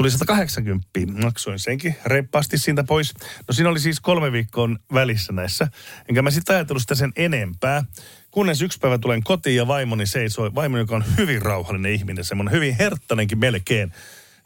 Tuli 0.01 0.11
180, 0.11 0.89
maksoin 1.23 1.59
senkin 1.59 1.97
reippaasti 2.05 2.59
siitä 2.59 2.85
pois. 2.85 3.15
No 3.49 3.55
siinä 3.55 3.71
oli 3.71 3.81
siis 3.81 4.01
kolme 4.01 4.33
viikkoa 4.33 4.69
välissä 4.95 5.33
näissä. 5.33 5.69
Enkä 6.09 6.23
mä 6.23 6.31
sitten 6.31 6.57
ajatellut 6.57 6.83
sitä 6.83 6.95
sen 6.95 7.13
enempää. 7.17 7.85
Kunnes 8.31 8.63
yksi 8.63 8.79
päivä 8.79 8.99
tulen 8.99 9.23
kotiin 9.23 9.57
ja 9.57 9.67
vaimoni 9.67 10.07
seisoi, 10.07 10.55
vaimoni, 10.55 10.83
joka 10.83 10.97
on 10.97 11.05
hyvin 11.19 11.43
rauhallinen 11.43 11.93
ihminen, 11.93 12.25
semmoinen 12.25 12.55
hyvin 12.55 12.77
herttanenkin 12.79 13.39
melkein. 13.39 13.93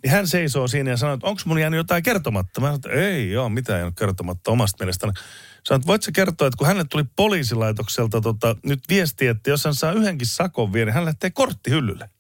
Niin 0.03 0.11
hän 0.11 0.29
seisoo 0.29 0.69
siinä 0.69 0.91
ja 0.91 0.97
sanoo, 0.97 1.15
että 1.15 1.27
onko 1.27 1.43
mun 1.45 1.59
jäänyt 1.59 1.79
jotain 1.79 2.03
kertomatta? 2.03 2.61
Mä 2.61 2.67
sanoin, 2.67 2.77
että 2.79 2.91
ei 2.91 3.31
joo, 3.31 3.49
mitään 3.49 3.85
ole 3.85 3.93
kertomatta 3.99 4.51
omasta 4.51 4.85
mielestäni. 4.85 5.13
Sanoin, 5.65 5.81
että 5.81 5.87
voit 5.87 6.03
sä 6.03 6.13
kertoa, 6.13 6.49
että 6.49 6.59
kun 6.59 6.67
hänelle 6.67 6.87
tuli 6.91 7.05
poliisilaitokselta 7.17 8.21
tota, 8.21 8.57
nyt 8.65 8.81
viesti, 8.89 9.27
että 9.27 9.51
jos 9.51 9.65
hän 9.65 9.75
saa 9.75 9.93
yhdenkin 9.93 10.27
sakon 10.27 10.73
vielä, 10.73 10.87
niin 10.87 10.95
hän 10.95 11.05
lähtee 11.05 11.31
korttihyllylle. 11.31 12.11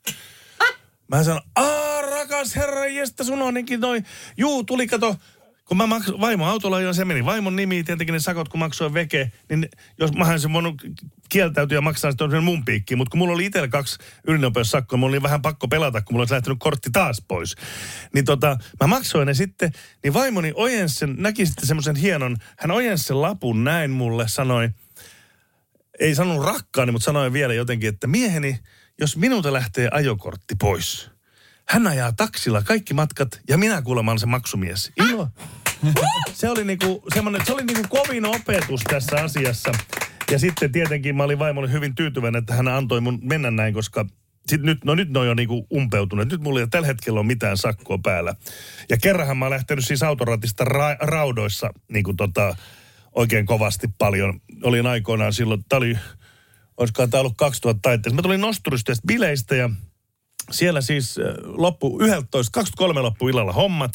Mä 1.08 1.24
sanon, 1.24 1.42
aa 1.56 2.02
rakas 2.02 2.56
herra, 2.56 2.86
jestä 2.86 3.24
sun 3.24 3.42
on 3.42 3.54
niinkin 3.54 3.80
noin. 3.80 4.04
Juu, 4.36 4.64
tuli 4.64 4.86
kato, 4.86 5.16
kun 5.64 5.76
mä 5.76 5.86
maksoin 5.86 6.20
vaimon 6.20 6.48
autolla, 6.48 6.80
jo 6.80 6.92
se 6.92 7.04
meni 7.04 7.24
vaimon 7.24 7.56
nimi, 7.56 7.84
tietenkin 7.84 8.12
ne 8.12 8.20
sakot, 8.20 8.48
kun 8.48 8.60
maksoin 8.60 8.94
veke, 8.94 9.32
niin 9.48 9.68
jos 9.98 10.12
mä 10.12 10.30
olisin 10.30 10.52
voinut 10.52 10.82
kieltäytyä 11.28 11.78
ja 11.78 11.80
maksaa 11.80 12.10
sitten 12.10 12.30
sen 12.30 12.44
mun 12.44 12.64
piikkiin, 12.64 12.98
mutta 12.98 13.10
kun 13.10 13.18
mulla 13.18 13.34
oli 13.34 13.46
itsellä 13.46 13.68
kaksi 13.68 13.98
ylinopeussakkoa, 14.26 14.96
mulla 14.96 15.10
oli 15.10 15.22
vähän 15.22 15.42
pakko 15.42 15.68
pelata, 15.68 16.00
kun 16.00 16.14
mulla 16.14 16.22
olisi 16.22 16.34
lähtenyt 16.34 16.58
kortti 16.60 16.90
taas 16.92 17.22
pois. 17.28 17.56
Niin 18.14 18.24
tota, 18.24 18.56
mä 18.80 18.86
maksoin 18.86 19.26
ne 19.26 19.34
sitten, 19.34 19.72
niin 20.02 20.14
vaimoni 20.14 20.52
ojensi 20.54 20.94
sen, 20.94 21.14
näki 21.18 21.46
sitten 21.46 21.66
semmoisen 21.66 21.96
hienon, 21.96 22.36
hän 22.58 22.70
ojensi 22.70 23.04
sen 23.04 23.22
lapun 23.22 23.64
näin 23.64 23.90
mulle, 23.90 24.28
sanoi, 24.28 24.70
ei 26.00 26.14
sanonut 26.14 26.44
rakkaani, 26.44 26.92
mutta 26.92 27.04
sanoi 27.04 27.32
vielä 27.32 27.54
jotenkin, 27.54 27.88
että 27.88 28.06
mieheni, 28.06 28.58
jos 29.00 29.16
minulta 29.16 29.52
lähtee 29.52 29.88
ajokortti 29.92 30.54
pois, 30.60 31.10
hän 31.68 31.86
ajaa 31.86 32.12
taksilla 32.12 32.62
kaikki 32.62 32.94
matkat 32.94 33.40
ja 33.48 33.58
minä 33.58 33.82
kuulemma 33.82 34.10
olen 34.10 34.18
se 34.18 34.26
maksumies. 34.26 34.92
Ilo. 34.96 35.28
Se 36.32 36.48
oli 36.48 36.64
niinku 36.64 37.02
se 37.44 37.52
oli 37.52 37.64
niinku 37.64 37.88
kovin 37.88 38.26
opetus 38.26 38.80
tässä 38.84 39.16
asiassa. 39.16 39.72
Ja 40.30 40.38
sitten 40.38 40.72
tietenkin 40.72 41.16
mä 41.16 41.22
olin 41.22 41.38
vaimolle 41.38 41.72
hyvin 41.72 41.94
tyytyväinen, 41.94 42.38
että 42.38 42.54
hän 42.54 42.68
antoi 42.68 43.00
mun 43.00 43.18
mennä 43.22 43.50
näin, 43.50 43.74
koska 43.74 44.06
sit 44.46 44.62
nyt, 44.62 44.84
no 44.84 44.94
nyt 44.94 45.10
ne 45.10 45.18
on 45.18 45.26
jo 45.26 45.34
niinku 45.34 45.66
umpeutuneet. 45.72 46.28
Nyt 46.28 46.40
mulla 46.40 46.60
ei 46.60 46.66
tällä 46.66 46.86
hetkellä 46.86 47.20
ole 47.20 47.26
mitään 47.26 47.56
sakkoa 47.56 47.98
päällä. 48.02 48.34
Ja 48.90 48.96
kerranhan 48.96 49.36
mä 49.36 49.44
oon 49.44 49.50
lähtenyt 49.50 49.84
siis 49.86 50.02
autoratista 50.02 50.64
ra- 50.64 50.98
raudoissa 51.00 51.70
niinku 51.88 52.14
tota, 52.14 52.56
oikein 53.12 53.46
kovasti 53.46 53.88
paljon. 53.98 54.40
Olin 54.62 54.86
aikoinaan 54.86 55.32
silloin, 55.32 55.64
tää 55.68 55.76
oli, 55.76 55.98
olisikohan 56.76 57.10
tää 57.10 57.20
ollut 57.20 57.36
2000 57.36 57.80
taitteessa. 57.82 58.14
Mä 58.14 58.22
tulin 58.22 58.40
nosturista 58.40 58.92
bileistä 59.06 59.56
ja 59.56 59.70
siellä 60.50 60.80
siis 60.80 61.18
äh, 61.18 61.24
loppu 61.44 62.00
11, 62.02 62.50
23 62.52 63.00
loppu 63.00 63.28
illalla 63.28 63.52
hommat. 63.52 63.92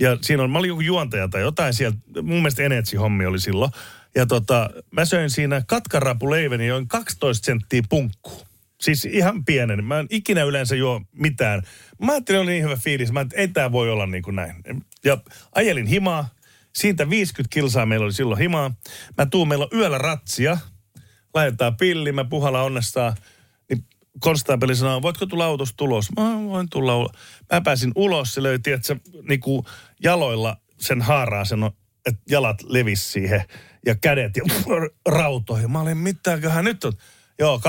Ja 0.00 0.18
siinä 0.22 0.42
on, 0.42 0.50
mä 0.50 0.58
olin 0.58 0.68
joku 0.68 0.80
juontaja 0.80 1.28
tai 1.28 1.40
jotain 1.40 1.74
sieltä, 1.74 1.98
mun 2.14 2.36
mielestä 2.36 2.62
Enetsi-hommi 2.62 3.26
oli 3.26 3.40
silloin. 3.40 3.70
Ja 4.14 4.26
tota, 4.26 4.70
mä 4.90 5.04
söin 5.04 5.30
siinä 5.30 5.62
katkarapuleiveni, 5.66 6.66
join 6.66 6.88
12 6.88 7.46
senttiä 7.46 7.82
punkku. 7.88 8.32
Siis 8.80 9.04
ihan 9.04 9.44
pienen. 9.44 9.84
Mä 9.84 9.98
en 9.98 10.06
ikinä 10.10 10.42
yleensä 10.42 10.76
juo 10.76 11.02
mitään. 11.12 11.62
Mä 12.02 12.12
ajattelin, 12.12 12.40
oli 12.40 12.50
niin 12.50 12.64
hyvä 12.64 12.76
fiilis. 12.76 13.12
Mä 13.12 13.20
ajattelin, 13.20 13.40
ei 13.40 13.48
tää 13.48 13.72
voi 13.72 13.90
olla 13.90 14.06
niin 14.06 14.22
kuin 14.22 14.36
näin. 14.36 14.54
Ja 15.04 15.18
ajelin 15.54 15.86
himaa. 15.86 16.28
Siitä 16.74 17.10
50 17.10 17.54
kilsaa 17.54 17.86
meillä 17.86 18.04
oli 18.04 18.12
silloin 18.12 18.38
himaa. 18.38 18.74
Mä 19.18 19.26
tuun, 19.26 19.48
meillä 19.48 19.68
on 19.72 19.78
yöllä 19.78 19.98
ratsia. 19.98 20.58
Laitetaan 21.34 21.76
pilli, 21.76 22.12
mä 22.12 22.24
puhalla 22.24 22.62
onnestaa. 22.62 23.14
Niin 23.70 23.84
konstaapeli 24.20 24.76
sanoo, 24.76 25.02
voitko 25.02 25.26
tulla 25.26 25.44
autosta 25.44 25.76
tulos? 25.76 26.08
Mä 26.16 26.44
voin 26.44 26.70
tulla 26.70 26.96
ulos. 26.96 27.12
Mä 27.52 27.60
pääsin 27.60 27.92
ulos, 27.94 28.34
se 28.34 28.42
löi, 28.42 28.58
tiedätkö, 28.58 28.96
niinku 29.28 29.66
jaloilla 30.02 30.56
sen 30.80 31.02
haaraa 31.02 31.44
sen, 31.44 31.58
että 32.06 32.22
jalat 32.30 32.62
levis 32.62 33.12
siihen 33.12 33.44
ja 33.86 33.94
kädet 33.94 34.36
ja 34.36 34.42
rautoihin. 35.18 35.70
Mä 35.70 35.80
olin, 35.80 35.98
mitäköhän 35.98 36.64
nyt 36.64 36.84
on? 36.84 36.92
Joo, 37.38 37.60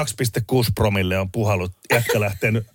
2,6 0.62 0.72
promille 0.76 1.20
on 1.20 1.32
puhallut. 1.32 1.72
Jätkä 1.94 2.20
lähtenyt. 2.20 2.68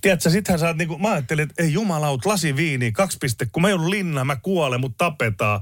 Tiedätkö, 0.00 0.30
sittenhän 0.30 0.58
sä 0.58 0.66
oot 0.66 0.76
niinku, 0.76 0.98
mä 0.98 1.12
ajattelin, 1.12 1.50
että 1.50 1.62
ei 1.62 1.72
jumalaut, 1.72 2.26
lasi 2.26 2.56
viini, 2.56 2.92
2, 2.92 3.18
kun 3.52 3.62
mä 3.62 3.70
joudun 3.70 3.90
linnaan, 3.90 4.26
mä 4.26 4.36
kuolen, 4.36 4.80
mut 4.80 4.96
tapetaan. 4.96 5.60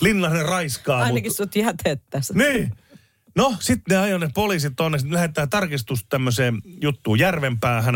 Linnanen 0.00 0.46
raiskaa 0.46 1.02
Ainakin 1.02 1.30
mut. 1.30 1.36
sut 1.36 1.56
jätettäisiin. 1.56 2.38
Niin. 2.38 2.72
No, 3.38 3.54
sitten 3.60 3.96
ne 3.96 4.02
ajoi 4.02 4.18
ne 4.18 4.30
poliisit 4.34 4.72
tonne, 4.76 4.98
sitten 4.98 5.14
lähettää 5.14 5.46
tarkistus 5.46 6.06
tämmöiseen 6.08 6.62
juttuun 6.82 7.18
järvenpäähän. 7.18 7.94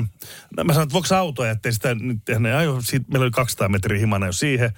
Mä 0.64 0.72
sanoin, 0.72 0.86
että 0.86 0.92
voiko 0.92 1.14
auto 1.16 1.44
jättää 1.44 1.72
sitä, 1.72 1.94
nyt 1.94 2.18
ne 2.38 2.54
ajoi, 2.54 2.82
siitä, 2.82 3.06
meillä 3.08 3.24
oli 3.24 3.30
200 3.30 3.68
metriä 3.68 3.98
himana 3.98 4.26
jo 4.26 4.32
siihen. 4.32 4.70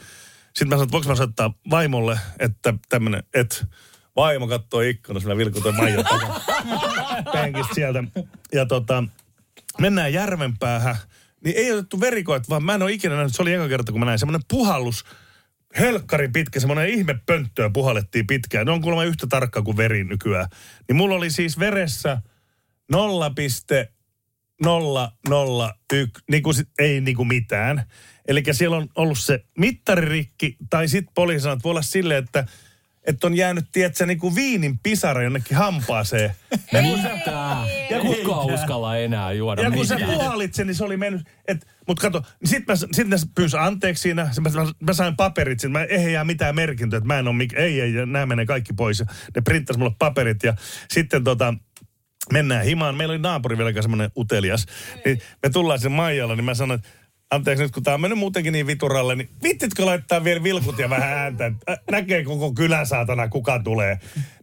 Sitten 0.45 0.69
mä 0.69 0.73
sanoin, 0.73 0.87
että 0.87 0.93
voiko 0.93 1.09
mä 1.09 1.15
soittaa 1.15 1.55
vaimolle, 1.71 2.19
että 2.39 2.75
tämmönen, 2.89 3.23
että 3.35 3.67
vaimo 4.17 4.49
katsoo 4.49 4.81
ikkunassa, 4.81 5.29
mä 5.29 5.37
vilkutan 5.37 5.75
Maija 5.77 6.05
penkistä 7.33 7.75
sieltä. 7.75 8.05
Ja 8.53 8.67
tota, 8.67 9.05
mennään 9.81 10.13
järvenpäähän, 10.13 10.97
niin 11.45 11.57
ei 11.57 11.73
otettu 11.73 12.01
verikoit, 12.01 12.49
vaan 12.49 12.65
mä 12.65 12.75
en 12.75 12.83
ole 12.83 12.93
ikinä 12.93 13.15
nähnyt, 13.15 13.37
se 13.37 13.43
oli 13.43 13.53
eka 13.53 13.69
kerta, 13.69 13.93
kun 13.93 14.01
mä 14.01 14.07
näin 14.07 14.19
semmoinen 14.19 14.47
puhallus, 14.49 15.05
hölkkarin 15.75 16.33
pitkä, 16.33 16.61
semmoinen 16.61 16.89
ihme 16.89 17.19
pönttöä 17.27 17.71
puhallettiin 17.71 18.27
pitkään. 18.27 18.67
Ne 18.67 18.73
on 18.73 18.81
kuulemma 18.81 19.05
yhtä 19.05 19.27
tarkka 19.27 19.63
kuin 19.63 19.77
veri 19.77 20.05
nykyään. 20.05 20.47
Niin 20.89 20.97
mulla 20.97 21.15
oli 21.15 21.31
siis 21.31 21.59
veressä 21.59 22.23
0,001, 22.93 23.93
niin 26.31 26.43
kuin, 26.43 26.57
ei 26.79 27.01
niin 27.01 27.17
kuin 27.17 27.29
mitään. 27.29 27.83
Eli 28.29 28.43
siellä 28.53 28.77
on 28.77 28.89
ollut 28.97 29.19
se 29.19 29.45
mittaririkki, 29.59 30.57
tai 30.71 30.89
sitten 30.89 31.15
poliisi 31.15 31.43
sanoo, 31.43 31.53
että 31.53 31.65
voi 31.65 31.71
olla 31.71 31.83
silleen, 31.83 32.25
että 32.25 32.47
että 33.05 33.27
on 33.27 33.35
jäänyt, 33.35 33.65
tiedätkö, 33.73 34.07
niin 34.07 34.19
kuin 34.19 34.35
viinin 34.35 34.79
pisara 34.79 35.23
jonnekin 35.23 35.57
hampaaseen. 35.57 36.35
Ja 36.73 36.83
kun 36.83 37.03
sä, 37.03 37.11
Ja 37.91 38.01
kuka 38.01 38.41
uskalla 38.41 38.97
enää 38.97 39.33
juoda 39.33 39.63
ja 39.63 39.71
kun 39.71 39.87
sä 39.87 39.95
mitään? 39.95 40.15
puhallit 40.15 40.55
sen, 40.55 40.67
niin 40.67 40.75
se 40.75 40.85
oli 40.85 40.97
mennyt. 40.97 41.27
Et, 41.49 41.67
mut 41.89 42.01
kato, 42.01 42.23
niin 42.41 42.49
sit, 42.49 42.67
mä, 42.67 42.77
sit 42.77 43.09
ne 43.09 43.17
pyysi 43.35 43.57
anteeksi 43.57 44.03
siinä. 44.03 44.31
Mä, 44.41 44.51
mä, 44.51 44.73
mä 44.81 44.93
sain 44.93 45.17
paperit 45.17 45.61
sinne. 45.61 45.79
Mä 45.79 45.85
ei 45.85 46.13
jää 46.13 46.25
mitään 46.25 46.55
merkintöä, 46.55 46.97
että 46.97 47.07
mä 47.07 47.19
en 47.19 47.29
ole 47.29 47.37
mik, 47.37 47.53
ei, 47.53 47.81
ei, 47.81 47.95
ja 47.95 48.07
nämä 48.07 48.27
menee 48.27 48.47
kaikki 48.47 48.73
pois. 48.73 49.01
Ja 49.01 49.07
Ne 49.35 49.43
printtas 49.43 49.77
mulle 49.77 49.95
paperit 49.99 50.43
ja 50.43 50.55
sitten 50.91 51.25
tota, 51.25 51.55
mennään 52.33 52.65
himaan. 52.65 52.95
Meillä 52.95 53.13
oli 53.13 53.23
naapuri 53.23 53.59
vielä 53.59 53.83
semmoinen 53.83 54.11
utelias. 54.17 54.67
Niin 55.05 55.21
me 55.43 55.51
tullaan 55.51 55.79
sen 55.79 55.93
Maijalla, 55.93 56.37
niin 56.37 56.45
mä 56.45 56.55
sanoin, 56.55 56.81
että 56.81 57.04
anteeksi 57.31 57.63
nyt 57.63 57.73
kun 57.73 57.83
tää 57.83 57.95
on 57.95 58.01
mennyt 58.01 58.19
muutenkin 58.19 58.53
niin 58.53 58.67
vituralle, 58.67 59.15
niin 59.15 59.29
vittitkö 59.43 59.87
laittaa 59.87 60.25
vielä 60.25 60.43
vilkut 60.43 60.79
ja 60.79 60.91
vähän 60.91 61.13
ääntä, 61.13 61.47
että 61.47 61.77
näkee 61.91 62.25
koko 62.25 62.53
kylä 62.53 62.85
saatana, 62.85 63.29
kuka 63.29 63.59
tulee. 63.59 63.99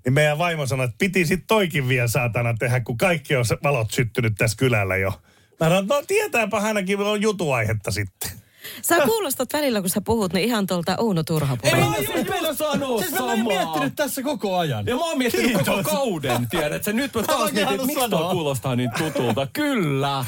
Niin 0.06 0.14
meidän 0.14 0.38
vaimo 0.38 0.66
sanoi, 0.66 0.86
että 0.86 0.96
piti 1.00 1.26
sit 1.26 1.44
toikin 1.48 1.88
vielä 1.88 2.08
saatana 2.08 2.54
tehdä, 2.60 2.80
kun 2.80 2.98
kaikki 2.98 3.36
on 3.36 3.46
valot 3.64 3.92
syttynyt 3.92 4.34
tässä 4.38 4.58
kylällä 4.58 4.98
jo. 4.98 5.22
Mä 5.60 5.66
sanoin, 5.68 5.88
no 5.88 6.04
tietääpä 6.08 6.58
ainakin 6.58 7.00
on 7.00 7.22
jutuaihetta 7.22 7.92
sitten. 7.92 8.32
Sä 8.82 9.00
kuulostat 9.06 9.54
välillä, 9.54 9.82
kun 9.82 9.90
sä 9.90 10.02
puhut, 10.02 10.34
niin 10.34 10.46
ihan 10.46 10.68
tuolta 10.68 10.96
Uno 11.00 11.24
Turhapuolta. 11.24 11.78
Ei, 11.78 12.24
mä 12.24 12.36
just 12.48 12.58
sanoa 12.58 13.00
Siis 13.00 13.12
mä 13.12 13.18
samaa. 13.18 13.36
miettinyt 13.36 13.96
tässä 13.96 14.24
koko 14.24 14.58
ajan. 14.58 14.86
Ja 14.86 14.96
mä 14.96 15.02
oon 15.02 15.18
miettinyt 15.18 15.54
koko 15.54 15.84
kauden, 15.84 16.48
tiedät 16.50 16.84
sä. 16.84 16.94
Nyt 16.94 17.16
mä 17.16 17.24
taas 17.24 17.52
mietin, 17.52 17.74
että 17.74 17.88
miksi 17.88 18.10
toi 18.10 18.32
kuulostaa 18.32 18.76
niin 18.76 18.92
tutulta. 18.98 19.48
Kyllä. 19.54 20.26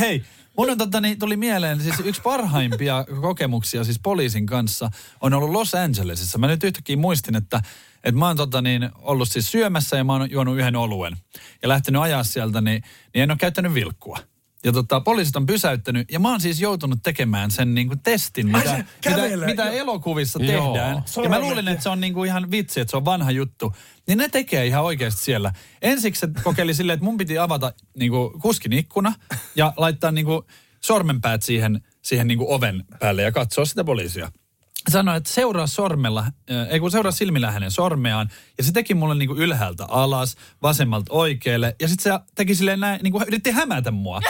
Hei, 0.00 0.24
mun 0.58 0.70
on, 0.70 0.78
tota, 0.78 1.00
niin, 1.00 1.18
tuli 1.18 1.36
mieleen 1.36 1.80
siis 1.80 2.00
yksi 2.04 2.22
parhaimpia 2.22 3.04
kokemuksia 3.20 3.84
siis 3.84 3.98
poliisin 3.98 4.46
kanssa 4.46 4.90
on 5.20 5.34
ollut 5.34 5.50
Los 5.50 5.74
Angelesissa. 5.74 6.38
Mä 6.38 6.46
nyt 6.46 6.64
yhtäkkiä 6.64 6.96
muistin, 6.96 7.36
että, 7.36 7.62
että 8.04 8.18
mä 8.18 8.26
oon 8.26 8.36
tota, 8.36 8.62
niin, 8.62 8.90
ollut 8.94 9.28
siis 9.28 9.50
syömässä 9.50 9.96
ja 9.96 10.04
mä 10.04 10.12
oon 10.12 10.30
juonut 10.30 10.58
yhden 10.58 10.76
oluen. 10.76 11.16
Ja 11.62 11.68
lähtenyt 11.68 12.02
ajaa 12.02 12.24
sieltä, 12.24 12.60
niin, 12.60 12.82
niin 13.14 13.22
en 13.22 13.30
ole 13.30 13.38
käyttänyt 13.38 13.74
vilkkua. 13.74 14.18
Ja 14.64 14.72
tota, 14.72 15.00
poliisit 15.00 15.36
on 15.36 15.46
pysäyttänyt 15.46 16.10
ja 16.12 16.20
mä 16.20 16.30
oon 16.30 16.40
siis 16.40 16.60
joutunut 16.60 16.98
tekemään 17.02 17.50
sen 17.50 17.74
niinku 17.74 17.96
testin, 18.02 18.54
Ai 18.54 18.62
mitä, 18.62 18.76
se 18.76 18.84
kävelee, 19.00 19.46
mitä, 19.46 19.46
mitä 19.46 19.70
elokuvissa 19.70 20.42
Joo. 20.42 20.72
tehdään. 20.72 21.04
Ja 21.22 21.28
mä 21.28 21.40
luulin, 21.40 21.68
että 21.68 21.82
se 21.82 21.88
on 21.88 22.00
niinku 22.00 22.24
ihan 22.24 22.50
vitsi, 22.50 22.80
että 22.80 22.90
se 22.90 22.96
on 22.96 23.04
vanha 23.04 23.30
juttu. 23.30 23.74
Niin 24.06 24.18
ne 24.18 24.28
tekee 24.28 24.66
ihan 24.66 24.84
oikeasti 24.84 25.22
siellä. 25.22 25.52
Ensiksi 25.82 26.20
se 26.20 26.28
kokeili 26.42 26.74
silleen, 26.74 26.94
että 26.94 27.04
mun 27.04 27.16
piti 27.16 27.38
avata 27.38 27.72
niinku 27.98 28.38
kuskin 28.42 28.72
ikkuna 28.72 29.12
ja 29.56 29.72
laittaa 29.76 30.10
niinku 30.10 30.44
sormenpäät 30.84 31.42
siihen, 31.42 31.82
siihen 32.02 32.26
niinku 32.26 32.52
oven 32.52 32.84
päälle 33.00 33.22
ja 33.22 33.32
katsoa 33.32 33.64
sitä 33.64 33.84
poliisia. 33.84 34.32
Sanoi, 34.90 35.16
että 35.16 35.30
seuraa 35.32 35.66
sormella, 35.66 36.20
äh, 36.20 36.66
ei 36.70 36.80
kun 36.80 36.90
seuraa 36.90 37.12
silmillä 37.12 37.50
hänen 37.50 37.70
sormeaan. 37.70 38.30
Ja 38.58 38.64
se 38.64 38.72
teki 38.72 38.94
mulle 38.94 39.14
niinku 39.14 39.34
ylhäältä 39.34 39.84
alas, 39.84 40.36
vasemmalta 40.62 41.12
oikealle. 41.12 41.76
Ja 41.80 41.88
sitten 41.88 42.12
se 42.12 42.24
teki 42.34 42.54
silleen 42.54 42.80
näin, 42.80 43.00
niinku 43.02 43.22
yritti 43.26 43.50
hämätä 43.50 43.90
mua. 43.90 44.20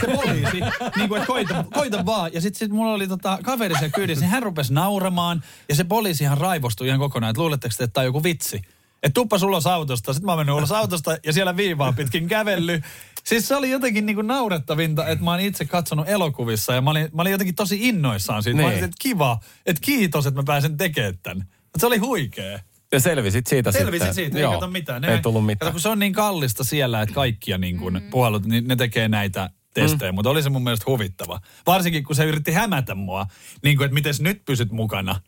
Se 0.00 0.06
poliisi, 0.06 0.60
niinku 0.96 1.14
että 1.14 1.26
koita, 1.26 1.64
koita 1.74 2.06
vaan. 2.06 2.30
Ja 2.34 2.40
sitten 2.40 2.58
sit 2.58 2.70
mulla 2.70 2.92
oli 2.94 3.08
tota, 3.08 3.38
kaveri 3.42 3.74
siellä 3.74 3.92
kyydissä, 3.94 4.24
niin 4.24 4.30
hän 4.30 4.42
rupesi 4.42 4.72
nauramaan. 4.72 5.42
Ja 5.68 5.74
se 5.74 5.84
poliisi 5.84 6.24
ihan 6.24 6.38
raivostui 6.38 6.86
ihan 6.86 6.98
kokonaan, 7.00 7.30
että 7.30 7.40
luuletteko 7.42 7.74
te, 7.78 7.84
että 7.84 7.94
tämä 7.94 8.02
on 8.02 8.06
joku 8.06 8.22
vitsi. 8.22 8.56
Että 9.02 9.14
tuppas 9.14 9.42
ulos 9.42 9.66
autosta. 9.66 10.12
Sitten 10.12 10.26
mä 10.26 10.32
oon 10.32 10.38
mennyt 10.38 10.56
ulos 10.56 10.72
autosta 10.72 11.16
ja 11.26 11.32
siellä 11.32 11.56
viivaa 11.56 11.92
pitkin 11.92 12.28
kävelly. 12.28 12.80
Siis 13.24 13.48
se 13.48 13.56
oli 13.56 13.70
jotenkin 13.70 14.06
niinku 14.06 14.22
naurettavinta, 14.22 15.06
että 15.06 15.24
mä 15.24 15.30
oon 15.30 15.40
itse 15.40 15.64
katsonut 15.64 16.08
elokuvissa 16.08 16.72
ja 16.74 16.80
mä 16.80 16.90
olin, 16.90 17.08
mä 17.12 17.22
olin 17.22 17.30
jotenkin 17.30 17.54
tosi 17.54 17.88
innoissaan 17.88 18.42
siitä. 18.42 18.56
Mä 18.56 18.62
Niin. 18.62 18.72
olin, 18.72 18.84
että 18.84 18.96
kiva, 19.00 19.40
että 19.66 19.80
kiitos, 19.84 20.26
että 20.26 20.40
mä 20.40 20.44
pääsen 20.46 20.76
tekemään 20.76 21.18
tämän. 21.22 21.36
Mutta 21.62 21.80
se 21.80 21.86
oli 21.86 21.98
huikea. 21.98 22.58
Ja 22.92 23.00
selvisit 23.00 23.46
siitä 23.46 23.72
Selvisin 23.72 24.06
sitten. 24.14 24.14
siitä, 24.14 24.38
ei 24.38 24.54
kato 24.54 24.66
mitään. 24.68 25.04
ei 25.04 25.18
tullut 25.22 25.40
Kato, 25.42 25.46
mitään. 25.46 25.72
kun 25.72 25.80
se 25.80 25.88
on 25.88 25.98
niin 25.98 26.12
kallista 26.12 26.64
siellä, 26.64 27.02
että 27.02 27.14
kaikkia 27.14 27.58
niin 27.58 27.78
kuin 27.78 28.02
puhalut, 28.10 28.46
niin 28.46 28.68
ne 28.68 28.76
tekee 28.76 29.08
näitä 29.08 29.50
testejä, 29.80 30.12
mm. 30.12 30.14
mutta 30.14 30.30
oli 30.30 30.42
se 30.42 30.50
mun 30.50 30.64
mielestä 30.64 30.84
huvittava. 30.86 31.40
Varsinkin 31.66 32.04
kun 32.04 32.16
se 32.16 32.24
yritti 32.24 32.52
hämätä 32.52 32.94
mua, 32.94 33.26
niin 33.62 33.76
kuin, 33.76 33.84
että 33.84 33.94
miten 33.94 34.14
nyt 34.20 34.44
pysyt 34.44 34.72
mukana. 34.72 35.20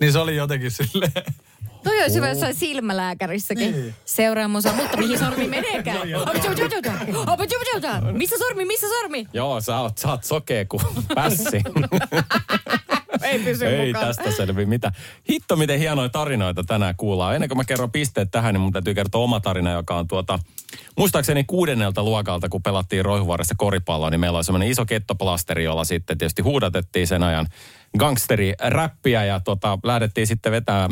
Niin 0.00 0.12
se 0.12 0.18
oli 0.18 0.36
jotenkin 0.36 0.70
silleen, 0.70 1.12
Toi 1.84 2.02
olisi 2.02 2.16
hyvä 2.16 2.28
jossain 2.28 2.54
silmälääkärissäkin. 2.54 3.94
Seuraa 4.04 4.48
musa, 4.48 4.72
mutta 4.72 4.96
mihin 4.96 5.18
sormi 5.18 5.48
meneekään? 5.48 6.08
Missä 8.12 8.36
sormi, 8.38 8.64
missä 8.64 8.86
sormi? 8.88 9.26
Joo, 9.32 9.60
sä 9.60 9.80
oot, 9.80 9.98
sä 9.98 10.08
oot 10.08 10.24
sokea 10.24 10.64
kuin 10.64 10.82
pässi. 11.14 11.62
Ei 13.36 13.44
pysy 13.44 13.66
Ei 13.66 13.86
mukana. 13.86 14.06
tästä 14.06 14.30
selvi 14.30 14.66
mitä. 14.66 14.92
Hitto, 15.30 15.56
miten 15.56 15.78
hienoja 15.78 16.08
tarinoita 16.08 16.64
tänään 16.64 16.94
kuullaan. 16.96 17.34
Ennen 17.34 17.48
kuin 17.48 17.58
mä 17.58 17.64
kerron 17.64 17.92
pisteet 17.92 18.30
tähän, 18.30 18.54
niin 18.54 18.60
mun 18.60 18.72
täytyy 18.72 18.94
kertoa 18.94 19.24
oma 19.24 19.40
tarina, 19.40 19.72
joka 19.72 19.96
on 19.96 20.08
tuota... 20.08 20.38
Muistaakseni 20.96 21.44
kuudennelta 21.44 22.02
luokalta, 22.02 22.48
kun 22.48 22.62
pelattiin 22.62 23.04
Roihuvuoressa 23.04 23.54
koripalloa, 23.58 24.10
niin 24.10 24.20
meillä 24.20 24.36
oli 24.36 24.44
semmoinen 24.44 24.68
iso 24.68 24.86
kettoplasteri, 24.86 25.64
jolla 25.64 25.84
sitten 25.84 26.18
tietysti 26.18 26.42
huudatettiin 26.42 27.06
sen 27.06 27.22
ajan 27.22 27.46
gangsteri-räppiä 27.98 29.24
ja 29.24 29.40
tota, 29.40 29.78
lähdettiin 29.82 30.26
sitten 30.26 30.52
vetää 30.52 30.88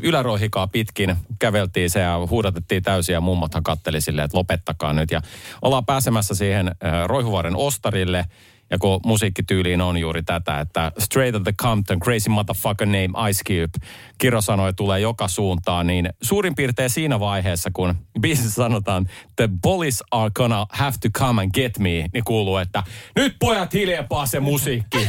ylärohikaa 0.00 0.66
pitkin, 0.66 1.16
käveltiin 1.38 1.90
se 1.90 2.00
ja 2.00 2.26
huudatettiin 2.30 2.82
täysin 2.82 3.12
ja 3.12 3.20
mummothan 3.20 3.62
katteli 3.62 4.00
silleen, 4.00 4.24
että 4.24 4.38
lopettakaa 4.38 4.92
nyt. 4.92 5.10
Ja 5.10 5.20
ollaan 5.62 5.86
pääsemässä 5.86 6.34
siihen 6.34 6.68
äh, 6.68 7.06
Roihuvuoren 7.06 7.56
ostarille 7.56 8.24
ja 8.72 8.78
kun 8.78 9.00
musiikkityyliin 9.06 9.80
on 9.80 9.98
juuri 9.98 10.22
tätä, 10.22 10.60
että 10.60 10.92
straight 10.98 11.36
of 11.36 11.42
the 11.42 11.52
Compton, 11.52 12.00
crazy 12.00 12.30
motherfucker 12.30 12.86
name 12.86 13.30
Ice 13.30 13.42
Cube, 13.44 13.86
Kiro 14.18 14.40
sanoi, 14.40 14.74
tulee 14.74 15.00
joka 15.00 15.28
suuntaan, 15.28 15.86
niin 15.86 16.08
suurin 16.22 16.54
piirtein 16.54 16.90
siinä 16.90 17.20
vaiheessa, 17.20 17.70
kun 17.72 17.94
biisissä 18.20 18.50
sanotaan, 18.50 19.06
the 19.36 19.48
police 19.62 20.04
are 20.10 20.30
gonna 20.34 20.66
have 20.70 20.96
to 21.02 21.08
come 21.18 21.42
and 21.42 21.50
get 21.54 21.78
me, 21.78 22.06
niin 22.12 22.24
kuuluu, 22.24 22.56
että 22.56 22.82
nyt 23.16 23.36
pojat 23.38 23.74
hiljempaa 23.74 24.26
se 24.26 24.40
musiikki. 24.40 25.08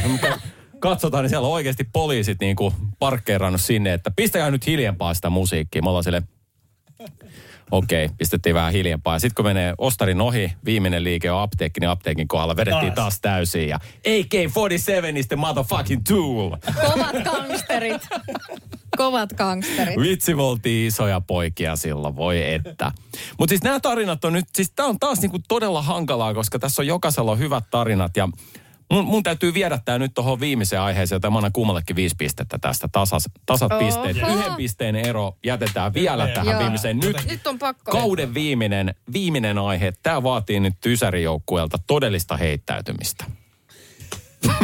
Katsotaan, 0.78 1.24
niin 1.24 1.30
siellä 1.30 1.48
on 1.48 1.54
oikeasti 1.54 1.84
poliisit 1.92 2.40
niin 2.40 2.56
kuin 2.56 2.74
parkkeerannut 2.98 3.60
sinne, 3.60 3.92
että 3.92 4.10
pistäkää 4.16 4.50
nyt 4.50 4.66
hiljempaa 4.66 5.14
sitä 5.14 5.30
musiikkia. 5.30 5.82
Me 5.82 5.88
ollaan 5.88 6.04
sille, 6.04 6.22
Okei, 7.70 8.08
pistettiin 8.18 8.54
vähän 8.54 8.72
hiljempaa. 8.72 9.18
Sitten 9.18 9.34
kun 9.34 9.44
menee 9.44 9.74
ostarin 9.78 10.20
ohi, 10.20 10.52
viimeinen 10.64 11.04
liike 11.04 11.30
on 11.30 11.40
apteekki, 11.42 11.80
niin 11.80 11.90
apteekin 11.90 12.28
kohdalla 12.28 12.56
vedettiin 12.56 12.92
taas, 12.92 13.20
Taas. 13.20 13.20
täysin. 13.20 13.68
Ja 13.68 13.76
AK-47 14.06 15.16
is 15.16 15.26
the 15.28 15.36
motherfucking 15.36 16.02
tool. 16.08 16.50
Kovat 16.92 17.16
gangsterit. 17.24 18.02
Kovat 18.96 19.32
gangsterit. 19.32 20.00
Vitsi, 20.00 20.34
me 20.34 20.42
oltiin 20.42 20.86
isoja 20.86 21.20
poikia 21.20 21.76
silloin, 21.76 22.16
voi 22.16 22.52
että. 22.54 22.92
Mutta 23.38 23.50
siis 23.50 23.62
nämä 23.62 23.80
tarinat 23.80 24.24
on 24.24 24.32
nyt, 24.32 24.44
siis 24.54 24.72
tämä 24.76 24.88
on 24.88 24.98
taas 24.98 25.20
niinku 25.20 25.38
todella 25.48 25.82
hankalaa, 25.82 26.34
koska 26.34 26.58
tässä 26.58 26.82
on 26.82 26.86
jokaisella 26.86 27.32
on 27.32 27.38
hyvät 27.38 27.64
tarinat 27.70 28.16
ja 28.16 28.28
mun, 28.92 29.04
mun 29.04 29.22
täytyy 29.22 29.54
viedä 29.54 29.78
tämä 29.84 29.98
nyt 29.98 30.14
tuohon 30.14 30.40
viimeiseen 30.40 30.82
aiheeseen, 30.82 31.16
jota 31.16 31.30
mä 31.30 31.38
annan 31.38 31.52
kummallekin 31.52 31.96
viisi 31.96 32.14
pistettä 32.18 32.58
tästä, 32.58 32.88
tasas, 32.92 33.28
tasat 33.46 33.72
Oho. 33.72 33.84
pisteet. 33.84 34.16
Yhden 34.16 34.54
pisteen 34.56 34.96
ero 34.96 35.36
jätetään 35.44 35.94
vielä 35.94 36.28
tähän 36.28 36.50
Joo. 36.50 36.60
viimeiseen. 36.60 36.98
Nyt 36.98 37.16
Nyt 37.30 37.46
on 37.46 37.58
pakko. 37.58 37.92
kauden 37.92 38.34
viimeinen, 38.34 38.94
viimeinen 39.12 39.58
aihe. 39.58 39.92
Tämä 40.02 40.22
vaatii 40.22 40.60
nyt 40.60 40.86
Ysärijoukkueelta 40.86 41.78
todellista 41.86 42.36
heittäytymistä. 42.36 43.24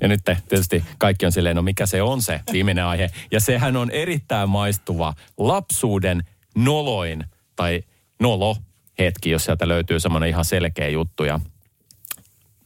ja 0.00 0.08
nyt 0.08 0.20
te, 0.24 0.38
tietysti 0.48 0.84
kaikki 0.98 1.26
on 1.26 1.32
silleen, 1.32 1.56
no 1.56 1.62
mikä 1.62 1.86
se 1.86 2.02
on 2.02 2.22
se 2.22 2.40
viimeinen 2.52 2.84
aihe. 2.84 3.10
Ja 3.30 3.40
sehän 3.40 3.76
on 3.76 3.90
erittäin 3.90 4.48
maistuva 4.48 5.14
lapsuuden 5.38 6.24
noloin 6.54 7.24
tai 7.56 7.82
nolo 8.20 8.56
hetki, 8.98 9.30
jos 9.30 9.44
sieltä 9.44 9.68
löytyy 9.68 10.00
semmoinen 10.00 10.28
ihan 10.28 10.44
selkeä 10.44 10.88
juttu. 10.88 11.24
Ja 11.24 11.40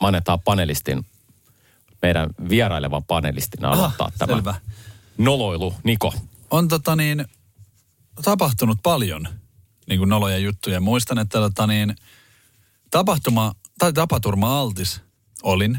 me 0.03 0.07
annetaan 0.07 0.41
panelistin, 0.41 1.07
meidän 2.03 2.31
vierailevan 2.49 3.05
panelistin 3.05 3.65
aloittaa 3.65 4.07
Aha, 4.07 4.17
tämä 4.19 4.35
selvä. 4.35 4.55
noloilu. 5.19 5.75
Niko. 5.85 6.15
on 6.51 6.69
tota 6.69 6.97
niin, 6.97 7.25
tapahtunut 8.25 8.79
paljon 8.83 9.29
niin 9.89 9.99
kuin 9.99 10.09
noloja 10.09 10.39
juttuja. 10.39 10.81
Muistan, 10.81 11.19
että 11.19 11.39
tota 11.39 11.67
niin, 11.67 11.97
tapahtuma 12.91 13.55
tai 13.79 13.93
tapaturma 13.93 14.61
altis 14.61 15.01
olin 15.43 15.79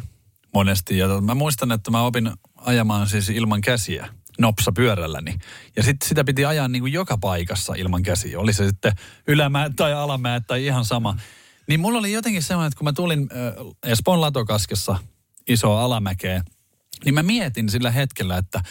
monesti. 0.54 0.98
Ja 0.98 1.22
mä 1.22 1.36
muistan, 1.36 1.72
että 1.72 1.92
mä 1.92 2.02
opin 2.02 2.32
ajamaan 2.58 3.08
siis 3.08 3.30
ilman 3.30 3.62
käsiä 3.62 4.10
nopsa 4.40 4.72
pyörälläni. 4.72 5.40
Ja 5.76 5.84
sitten 5.84 6.10
sitä 6.10 6.24
piti 6.24 6.46
ajaa 6.46 6.68
niin 6.68 6.82
kuin 6.82 6.94
joka 6.94 7.18
paikassa 7.18 7.74
ilman 7.74 8.04
käsiä. 8.04 8.40
Oli 8.40 8.54
se 8.54 8.68
sitten 8.68 8.94
ylämäät 9.28 9.76
tai 9.76 9.94
alamäät 9.94 10.44
tai 10.48 10.66
ihan 10.66 10.86
sama. 10.86 11.18
Niin 11.68 11.80
mulla 11.80 12.00
oli 12.00 12.12
jotenkin 12.12 12.44
semmoinen, 12.44 12.68
että 12.68 12.78
kun 12.78 12.86
mä 12.86 12.94
tulin 12.94 13.30
äh, 13.32 13.92
Espoon 13.92 14.22
latokaskessa 14.22 14.96
isoa 15.48 15.84
alamäkeä, 15.84 16.44
niin 17.06 17.14
mä 17.14 17.24
mietin 17.24 17.70
sillä 17.70 17.92
hetkellä, 17.92 18.38
että 18.38 18.62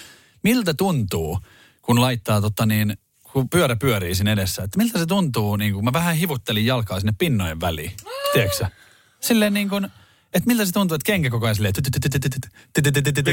miltä 0.42 0.74
tuntuu, 0.74 1.38
kun 1.82 2.00
laittaa 2.00 2.40
tota 2.40 2.66
niin, 2.66 2.96
kun 3.32 3.48
pyörä 3.48 3.76
pyörii 3.76 4.14
siinä 4.14 4.32
edessä. 4.32 4.62
Että 4.62 4.78
miltä 4.78 4.98
se 4.98 5.06
tuntuu, 5.06 5.56
niin 5.56 5.74
kun 5.74 5.84
mä 5.84 5.92
vähän 5.92 6.16
hivuttelin 6.16 6.66
jalkaa 6.66 7.00
sinne 7.00 7.12
pinnojen 7.18 7.60
väliin. 7.60 7.92
Tiedätkö? 8.32 8.66
Silleen 9.20 9.54
niin 9.54 9.68
kuin, 9.68 9.84
että 10.34 10.46
miltä 10.46 10.64
se 10.64 10.72
tuntuu, 10.72 10.94
että 10.94 11.06
kenkä 11.06 11.30
koko 11.30 11.46
ajan 11.46 11.54
silleen... 11.54 11.74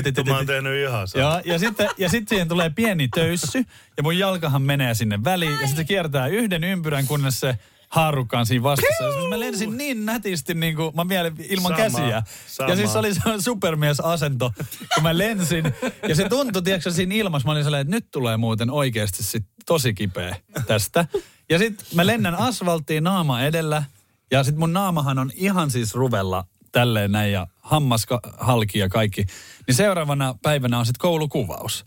Vittu 0.05 0.23
mä 0.23 0.37
oon 0.37 0.45
tehnyt 0.45 0.87
ihan. 0.87 1.07
Ja, 1.15 1.41
ja 1.45 1.59
sitten 1.59 1.89
ja 1.97 2.09
sit 2.09 2.27
siihen 2.27 2.47
tulee 2.47 2.69
pieni 2.69 3.07
töyssy 3.07 3.63
ja 3.97 4.03
mun 4.03 4.17
jalkahan 4.17 4.61
menee 4.61 4.93
sinne 4.93 5.23
väliin 5.23 5.51
ja 5.51 5.57
sitten 5.57 5.75
se 5.77 5.83
kiertää 5.83 6.27
yhden 6.27 6.63
ympyrän, 6.63 7.07
kunnes 7.07 7.39
se 7.39 7.57
haarukkaan 7.89 8.45
siinä 8.45 8.63
vastassa. 8.63 9.03
Ja 9.03 9.29
mä 9.29 9.39
lensin 9.39 9.77
niin 9.77 10.05
nätisti 10.05 10.53
niin 10.53 10.75
kuin 10.75 10.95
mä 10.95 11.09
vielä 11.09 11.31
ilman 11.49 11.71
Sama, 11.71 11.77
käsiä. 11.77 12.23
sama. 12.47 12.69
Ja 12.69 12.75
siis 12.75 12.91
se 12.93 12.97
oli 12.99 13.13
se 13.13 13.21
supermies-asento, 13.39 14.51
kun 14.93 15.03
mä 15.03 15.17
lensin. 15.17 15.73
Ja 16.07 16.15
se 16.15 16.29
tuntui, 16.29 16.61
tiedätkö, 16.61 16.91
siinä 16.91 17.15
ilmassa. 17.15 17.45
Mä 17.45 17.51
olin 17.51 17.63
sellainen, 17.63 17.87
että 17.87 17.95
nyt 17.95 18.11
tulee 18.11 18.37
muuten 18.37 18.71
oikeasti 18.71 19.23
sit 19.23 19.45
tosi 19.65 19.93
kipeä 19.93 20.35
tästä. 20.67 21.05
Ja 21.49 21.57
sitten 21.59 21.87
mä 21.95 22.05
lennän 22.05 22.35
asfalttiin 22.35 23.03
naama 23.03 23.41
edellä. 23.41 23.83
Ja 24.31 24.43
sitten 24.43 24.59
mun 24.59 24.73
naamahan 24.73 25.19
on 25.19 25.31
ihan 25.35 25.71
siis 25.71 25.95
ruvella 25.95 26.45
tälleen 26.71 27.11
näin 27.11 27.31
ja 27.31 27.47
hammas 27.61 28.05
halki 28.37 28.79
ja 28.79 28.89
kaikki. 28.89 29.25
Niin 29.67 29.75
seuraavana 29.75 30.35
päivänä 30.41 30.79
on 30.79 30.85
sitten 30.85 31.01
koulukuvaus. 31.01 31.85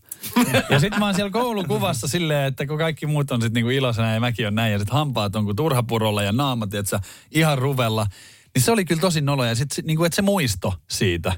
Ja 0.70 0.80
sitten 0.80 0.98
mä 0.98 1.06
oon 1.06 1.14
siellä 1.14 1.30
koulukuvassa 1.30 2.08
silleen, 2.08 2.44
että 2.46 2.66
kun 2.66 2.78
kaikki 2.78 3.06
muut 3.06 3.30
on 3.30 3.42
sitten 3.42 3.54
niinku 3.54 3.70
iloisena 3.70 4.14
ja 4.14 4.20
mäkin 4.20 4.46
on 4.46 4.54
näin. 4.54 4.72
Ja 4.72 4.78
sitten 4.78 4.96
hampaat 4.96 5.36
on 5.36 5.44
kuin 5.44 5.56
turhapurolla 5.56 6.22
ja 6.22 6.32
naamat, 6.32 6.70
tietsä, 6.70 7.00
ihan 7.30 7.58
ruvella. 7.58 8.06
Niin 8.54 8.62
se 8.62 8.72
oli 8.72 8.84
kyllä 8.84 9.00
tosi 9.00 9.20
nolo. 9.20 9.44
Ja 9.44 9.54
sitten 9.54 9.84
niinku, 9.84 10.04
että 10.04 10.16
se 10.16 10.22
muisto 10.22 10.74
siitä, 10.90 11.32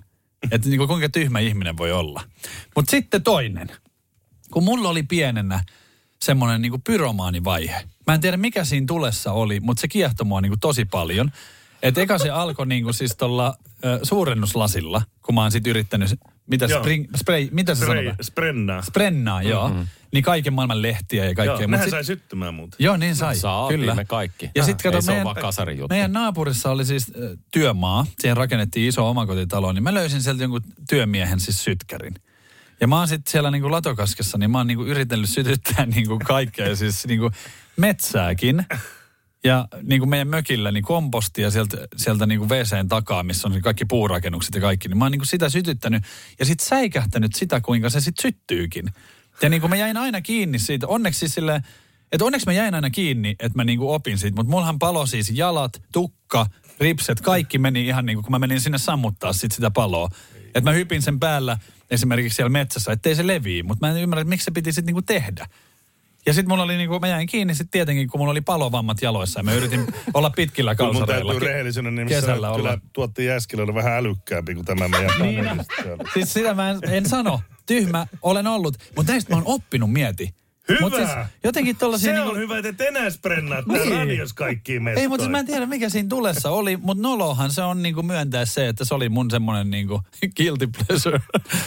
että 0.50 0.68
niinku, 0.68 0.86
kuinka 0.86 1.08
tyhmä 1.08 1.38
ihminen 1.38 1.76
voi 1.76 1.92
olla. 1.92 2.22
Mutta 2.76 2.90
sitten 2.90 3.22
toinen. 3.22 3.68
Kun 4.50 4.64
mulla 4.64 4.88
oli 4.88 5.02
pienenä 5.02 5.64
semmoinen 6.22 6.62
niinku 6.62 6.78
pyromaanivaihe. 6.78 7.88
Mä 8.06 8.14
en 8.14 8.20
tiedä 8.20 8.36
mikä 8.36 8.64
siinä 8.64 8.86
tulessa 8.86 9.32
oli, 9.32 9.60
mutta 9.60 9.80
se 9.80 9.88
kiehtoi 9.88 10.26
mua 10.26 10.40
niinku 10.40 10.56
tosi 10.60 10.84
paljon. 10.84 11.32
Et 11.82 11.98
eka 11.98 12.18
se 12.18 12.30
alkoi 12.30 12.66
niinku 12.66 12.92
siis 12.92 13.16
tuolla 13.16 13.54
suurennuslasilla, 14.02 15.02
kun 15.22 15.34
mä 15.34 15.40
oon 15.40 15.52
sit 15.52 15.66
yrittänyt, 15.66 16.20
mitä, 16.46 16.64
Joo. 16.64 16.80
spring, 16.80 17.06
spray, 17.16 17.48
mitä 17.50 17.74
se 17.74 17.84
Spray, 17.84 17.96
sanotaan? 17.96 18.24
sprennaa. 18.24 18.82
Sprennaa, 18.82 19.42
joo. 19.42 19.68
Mm-hmm. 19.68 19.86
Niin 20.12 20.24
kaiken 20.24 20.52
maailman 20.52 20.82
lehtiä 20.82 21.24
ja 21.24 21.34
kaikkea. 21.34 21.60
Joo, 21.60 21.66
nehän 21.70 21.84
sit- 21.86 21.90
sai 21.90 22.04
syttymään 22.04 22.54
muuten. 22.54 22.76
Joo, 22.78 22.96
niin 22.96 23.16
sai. 23.16 23.36
Saatiin 23.36 23.80
Kyllä. 23.80 23.94
me 23.94 24.04
kaikki. 24.04 24.50
Ja 24.54 24.64
sitten 24.64 24.88
Ei 24.88 24.92
kato, 24.92 25.02
se 25.02 25.10
ole 25.10 25.14
meidän, 25.16 25.24
vaan 25.24 25.36
kasarin 25.36 25.78
juttu. 25.78 25.94
meidän 25.94 26.12
naapurissa 26.12 26.70
oli 26.70 26.84
siis 26.84 27.06
äh, 27.08 27.38
työmaa. 27.52 28.06
Siihen 28.18 28.36
rakennettiin 28.36 28.88
iso 28.88 29.10
omakotitalo, 29.10 29.72
niin 29.72 29.82
mä 29.82 29.94
löysin 29.94 30.22
sieltä 30.22 30.42
jonkun 30.44 30.62
työmiehen 30.88 31.40
siis 31.40 31.64
sytkärin. 31.64 32.14
Ja 32.80 32.86
mä 32.88 32.98
oon 32.98 33.08
sitten 33.08 33.30
siellä 33.32 33.50
niinku 33.50 33.70
latokaskessa, 33.70 34.38
niin 34.38 34.50
mä 34.50 34.58
oon 34.58 34.66
niinku 34.66 34.84
yrittänyt 34.84 35.30
sytyttää 35.30 35.86
niinku 35.94 36.18
kaikkea, 36.24 36.76
siis 36.76 37.06
niinku 37.06 37.30
metsääkin. 37.76 38.66
Ja 39.44 39.68
niin 39.82 40.00
kuin 40.00 40.08
meidän 40.08 40.28
mökillä, 40.28 40.72
niin 40.72 40.84
kompostia 40.84 41.50
sieltä, 41.50 41.76
sieltä 41.96 42.26
niin 42.26 42.38
kuin 42.38 42.50
WCn 42.50 42.88
takaa, 42.88 43.22
missä 43.22 43.48
on 43.48 43.62
kaikki 43.62 43.84
puurakennukset 43.84 44.54
ja 44.54 44.60
kaikki, 44.60 44.88
niin 44.88 44.98
mä 44.98 45.04
oon 45.04 45.12
niin 45.12 45.20
kuin 45.20 45.26
sitä 45.26 45.48
sytyttänyt 45.48 46.04
ja 46.38 46.44
sitten 46.44 46.66
säikähtänyt 46.66 47.34
sitä, 47.34 47.60
kuinka 47.60 47.90
se 47.90 48.00
sitten 48.00 48.22
syttyykin. 48.22 48.84
Ja 49.42 49.48
niin 49.48 49.60
kuin 49.60 49.70
mä 49.70 49.76
jäin 49.76 49.96
aina 49.96 50.20
kiinni 50.20 50.58
siitä, 50.58 50.86
onneksi 50.86 51.20
siis 51.20 51.34
silleen, 51.34 51.62
että 52.12 52.24
onneksi 52.24 52.46
mä 52.46 52.52
jäin 52.52 52.74
aina 52.74 52.90
kiinni, 52.90 53.30
että 53.30 53.56
mä 53.58 53.64
niin 53.64 53.78
kuin 53.78 53.94
opin 53.94 54.18
siitä, 54.18 54.36
mutta 54.36 54.50
mullahan 54.50 54.78
palo 54.78 55.06
siis 55.06 55.30
jalat, 55.34 55.82
tukka, 55.92 56.46
ripset, 56.80 57.20
kaikki 57.20 57.58
meni 57.58 57.86
ihan 57.86 58.06
niin 58.06 58.16
kuin, 58.16 58.24
kun 58.24 58.30
mä 58.30 58.38
menin 58.38 58.60
sinne 58.60 58.78
sammuttaa 58.78 59.32
sit 59.32 59.52
sitä 59.52 59.70
paloa. 59.70 60.08
Että 60.46 60.70
mä 60.70 60.72
hypin 60.72 61.02
sen 61.02 61.20
päällä 61.20 61.58
esimerkiksi 61.90 62.36
siellä 62.36 62.50
metsässä, 62.50 62.92
ettei 62.92 63.14
se 63.14 63.26
levii, 63.26 63.62
mutta 63.62 63.86
mä 63.86 63.92
en 63.92 64.02
ymmärrä, 64.02 64.20
että 64.20 64.28
miksi 64.28 64.44
se 64.44 64.50
piti 64.50 64.72
sitten 64.72 64.86
niin 64.86 64.94
kuin 64.94 65.06
tehdä. 65.06 65.46
Ja 66.26 66.34
sitten 66.34 66.48
mulla 66.48 66.62
oli 66.62 66.76
niinku, 66.76 67.00
mä 67.00 67.08
jäin 67.08 67.26
kiinni 67.26 67.54
sitten 67.54 67.70
tietenkin, 67.70 68.08
kun 68.08 68.20
mulla 68.20 68.30
oli 68.30 68.40
palovammat 68.40 69.02
jaloissa 69.02 69.40
ja 69.40 69.44
mä 69.44 69.52
yritin 69.52 69.86
olla 70.14 70.30
pitkillä 70.30 70.74
Kyllä 70.74 70.92
mun 70.92 71.00
kalsareilla. 71.00 71.32
täytyy 71.32 71.48
rehellisenä 71.48 71.90
nimissä 71.90 72.20
kesällä 72.20 72.46
sanoa, 72.46 72.56
että 72.56 72.62
olla. 72.62 72.76
kyllä 72.76 72.90
tuotti 72.92 73.24
Jäskilä 73.24 73.62
oli 73.62 73.74
vähän 73.74 73.92
älykkäämpi 73.92 74.54
kuin 74.54 74.64
tämä 74.66 74.88
meidän 74.88 75.10
Niin. 75.22 75.46
Siis 76.14 76.32
sitä 76.32 76.54
mä 76.54 76.70
en, 76.70 76.78
en 76.90 77.08
sano. 77.08 77.40
Tyhmä 77.66 78.06
olen 78.22 78.46
ollut. 78.46 78.76
Mutta 78.96 79.12
näistä 79.12 79.30
mä 79.32 79.36
oon 79.36 79.46
oppinut, 79.46 79.92
mieti. 79.92 80.34
Hyvä! 80.68 80.80
Mut 80.80 80.94
siis 80.94 81.08
jotenkin 81.44 81.76
tollasia... 81.76 82.14
Se 82.14 82.20
on 82.20 82.36
hyvä, 82.38 82.58
että 82.58 82.68
et 82.68 82.80
enää 82.80 83.10
sprennaa 83.10 83.62
niin. 83.66 83.82
Niin. 83.82 83.92
radios 83.98 84.32
kaikkiin 84.32 84.82
mestoihin. 84.82 85.02
Ei, 85.04 85.08
mutta 85.08 85.28
mä 85.28 85.38
en 85.38 85.46
tiedä 85.46 85.66
mikä 85.66 85.88
siinä 85.88 86.08
tulessa 86.08 86.50
oli, 86.50 86.76
mutta 86.76 87.02
nolohan 87.02 87.52
se 87.52 87.62
on 87.62 87.82
niinku 87.82 88.02
myöntää 88.02 88.44
se, 88.44 88.68
että 88.68 88.84
se 88.84 88.94
oli 88.94 89.08
mun 89.08 89.30
semmonen 89.30 89.70
niinku 89.70 90.00
guilty 90.36 90.66
pleasure. 90.66 91.20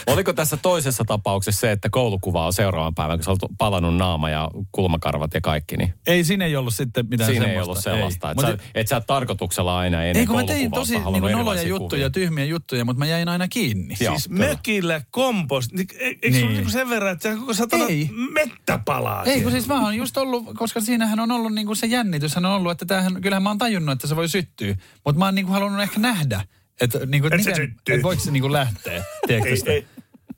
Oliko 0.06 0.32
tässä 0.32 0.56
toisessa 0.56 1.04
tapauksessa 1.06 1.60
se, 1.60 1.72
että 1.72 1.88
koulukuva 1.90 2.46
on 2.46 2.52
seuraavan 2.52 2.94
päivän, 2.94 3.18
kun 3.18 3.24
sä 3.24 3.30
olet 3.30 3.42
palannut 3.58 3.96
naama 3.96 4.30
ja 4.30 4.50
kulmakarvat 4.72 5.34
ja 5.34 5.40
kaikki, 5.40 5.76
niin 5.76 5.94
ei 6.06 6.24
siinä 6.24 6.44
ei 6.44 6.56
ollut 6.56 6.74
sitten 6.74 7.06
mitään 7.10 7.30
siinä 7.30 7.44
semmoista. 7.46 7.60
ei 7.60 7.62
ollut 7.64 7.78
sellaista. 7.78 8.30
Että 8.30 8.46
Mut 8.46 8.60
sä, 8.60 8.68
et 8.74 8.88
sä 8.88 9.00
tarkoituksella 9.00 9.78
aina 9.78 10.02
ennen 10.04 10.16
ei 10.20 10.26
kun 10.26 10.36
mä 10.36 10.44
tein 10.44 10.70
tosi 10.70 10.96
halunnut 10.96 11.22
niinku 11.30 11.38
noloja 11.38 11.62
juttuja, 11.62 11.88
kuvia. 11.88 12.10
tyhmiä 12.10 12.44
juttuja, 12.44 12.84
mutta 12.84 12.98
mä 12.98 13.06
jäin 13.06 13.28
aina 13.28 13.48
kiinni. 13.48 13.96
Joo. 14.00 14.14
Siis 14.18 14.28
kyllä. 14.28 14.46
mökillä 14.48 15.00
kompost. 15.10 15.72
Niin, 15.72 15.86
e- 15.98 16.06
eikö 16.06 16.18
niin. 16.30 16.34
se 16.34 16.38
Niin. 16.38 16.44
ole 16.46 16.52
niinku 16.52 16.70
sen 16.70 16.88
verran, 16.90 17.12
että 17.12 17.30
sä 17.32 17.36
koko 17.40 17.54
satana 17.54 17.84
Ei. 17.86 18.10
mettä 18.32 18.78
palaa 18.88 19.24
Ei, 19.24 19.42
kun 19.42 19.52
siis 19.52 19.68
mä 19.68 19.82
oon 19.82 19.94
just 19.94 20.16
ollut, 20.16 20.44
koska 20.56 20.80
siinähän 20.80 21.20
on 21.20 21.30
ollut 21.30 21.52
niinku 21.52 21.74
se 21.74 21.86
jännityshän 21.86 22.44
on 22.44 22.52
ollut, 22.52 22.72
että 22.72 22.86
tämähän, 22.86 23.22
kyllähän 23.22 23.42
mä 23.42 23.50
oon 23.50 23.58
tajunnut, 23.58 23.92
että 23.92 24.06
se 24.06 24.16
voi 24.16 24.28
syttyä. 24.28 24.74
Mutta 25.04 25.18
mä 25.18 25.24
oon 25.24 25.34
niinku 25.34 25.52
halunnut 25.52 25.82
ehkä 25.82 26.00
nähdä, 26.00 26.44
että 26.80 27.06
niinku, 27.06 27.26
et 27.26 27.32
se 27.32 27.36
miten, 27.36 27.56
syttyy. 27.56 27.94
et 27.94 28.02
voiko 28.02 28.22
se 28.22 28.30
niinku 28.30 28.52
lähteä. 28.52 29.04
Tiedätkö 29.26 29.56
sitä? 29.56 29.70
ei. 29.70 29.86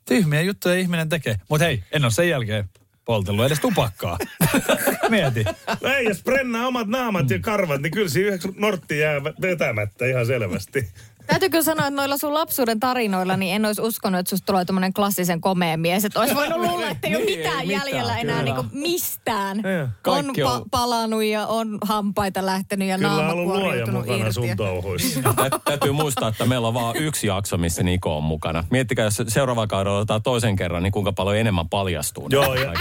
Tyhmiä 0.08 0.42
juttuja 0.42 0.74
ihminen 0.74 1.08
tekee. 1.08 1.36
Mutta 1.48 1.64
hei, 1.64 1.82
en 1.92 2.04
ole 2.04 2.12
sen 2.12 2.28
jälkeen 2.28 2.64
poltellut 3.04 3.44
edes 3.44 3.60
tupakkaa. 3.60 4.18
Mieti. 5.10 5.44
Ei, 5.82 6.04
jos 6.04 6.22
brennaa 6.22 6.66
omat 6.66 6.88
naamat 6.88 7.30
ja 7.30 7.38
karvat, 7.40 7.82
niin 7.82 7.92
kyllä 7.92 8.08
siinä 8.08 8.28
yhdeksän 8.28 8.52
nortti 8.56 8.98
jää 8.98 9.24
vetämättä 9.24 10.06
ihan 10.06 10.26
selvästi. 10.26 10.88
Täytyykö 11.30 11.62
sanoa, 11.62 11.86
että 11.86 11.96
noilla 11.96 12.16
sun 12.16 12.34
lapsuuden 12.34 12.80
tarinoilla, 12.80 13.36
niin 13.36 13.54
en 13.54 13.64
olisi 13.64 13.82
uskonut, 13.82 14.18
että 14.20 14.30
susta 14.30 14.46
tulee 14.46 14.64
tämmöinen 14.64 14.92
klassisen 14.92 15.40
komea 15.40 15.76
mies. 15.76 16.04
Että 16.04 16.20
olisi 16.20 16.34
voinut 16.34 16.58
luulla, 16.60 16.88
että 16.88 17.08
ei 17.08 17.16
ole 17.16 17.24
Niin, 17.24 17.38
mitään 17.38 17.60
ei 17.60 17.66
mitään, 17.66 17.86
jäljellä 17.88 18.18
enää 18.18 18.38
kyllä. 18.42 18.54
niinku 18.54 18.76
mistään. 18.78 19.60
Joo. 19.64 19.82
On, 19.82 19.90
Kaikki 20.02 20.42
on- 20.42 20.60
pa- 20.60 20.64
palannut 20.70 21.22
ja 21.24 21.46
on 21.46 21.78
hampaita 21.82 22.46
lähtenyt 22.46 22.88
ja 22.88 22.96
Kyllä 22.96 23.10
on 23.10 23.16
naama 23.26 23.42
kuoriutunut 23.42 24.00
mukana 24.02 24.18
irti. 24.18 24.32
sun 24.32 24.48
touhuissa. 24.56 25.20
Tä- 25.36 25.60
Täytyy 25.64 25.92
muistaa, 25.92 26.28
että 26.28 26.46
meillä 26.46 26.68
on 26.68 26.74
vain 26.74 26.96
yksi 26.96 27.26
jakso, 27.26 27.56
missä 27.58 27.82
Niko 27.82 28.16
on 28.16 28.22
mukana. 28.24 28.64
Miettikää, 28.70 29.04
jos 29.04 29.22
seuraava 29.28 29.66
kaudella 29.66 29.98
otetaan 29.98 30.22
toisen 30.22 30.56
kerran, 30.56 30.82
niin 30.82 30.92
kuinka 30.92 31.12
paljon 31.12 31.36
enemmän 31.36 31.68
paljastuu. 31.68 32.28
Joo, 32.30 32.54
ja 32.54 32.72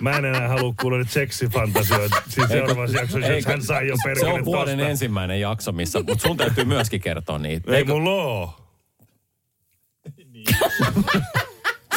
mä 0.00 0.10
en 0.16 0.24
enää 0.24 0.48
halua 0.48 0.74
kuulla 0.80 0.98
nyt 0.98 1.10
seksifantasioita. 1.10 2.22
Siis 2.28 2.48
seuraavassa 2.48 2.96
jaksossa, 2.96 3.26
jos 3.32 3.46
hän 3.46 3.62
sai 3.62 3.88
jo 3.88 3.96
Se 3.96 4.00
perkele 4.08 4.32
on 4.32 4.44
vuoden 4.44 4.78
tosta. 4.78 4.90
ensimmäinen 4.90 5.40
jakso, 5.40 5.72
missä, 5.72 5.98
mutta 5.98 6.22
sun 6.28 6.36
täytyy 6.36 6.64
myöskin 6.64 7.00
kertoa 7.00 7.38
niitä. 7.38 7.76
Ei 7.76 7.84
Mulla 7.94 8.10
oo. 8.10 8.54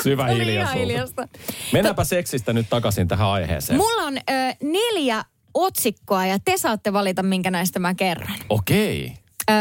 Syvä 0.03 0.23
Oli 0.25 0.53
ihan 0.53 0.73
hiljaisuus. 0.73 1.15
Mennäänpä 1.73 2.03
seksistä 2.03 2.53
nyt 2.53 2.69
takaisin 2.69 3.07
tähän 3.07 3.27
aiheeseen. 3.27 3.77
Mulla 3.77 4.01
on 4.03 4.17
ö, 4.17 4.21
neljä 4.63 5.23
otsikkoa 5.53 6.25
ja 6.25 6.37
te 6.45 6.57
saatte 6.57 6.93
valita, 6.93 7.23
minkä 7.23 7.51
näistä 7.51 7.79
mä 7.79 7.93
kerron. 7.93 8.35
Okei. 8.49 9.13
Ö, 9.51 9.53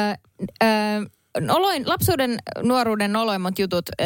ö, 0.62 0.66
oloin, 1.52 1.88
lapsuuden, 1.88 2.38
nuoruuden 2.62 3.12
noloimmat 3.12 3.58
jutut. 3.58 3.88
Ö, 4.00 4.04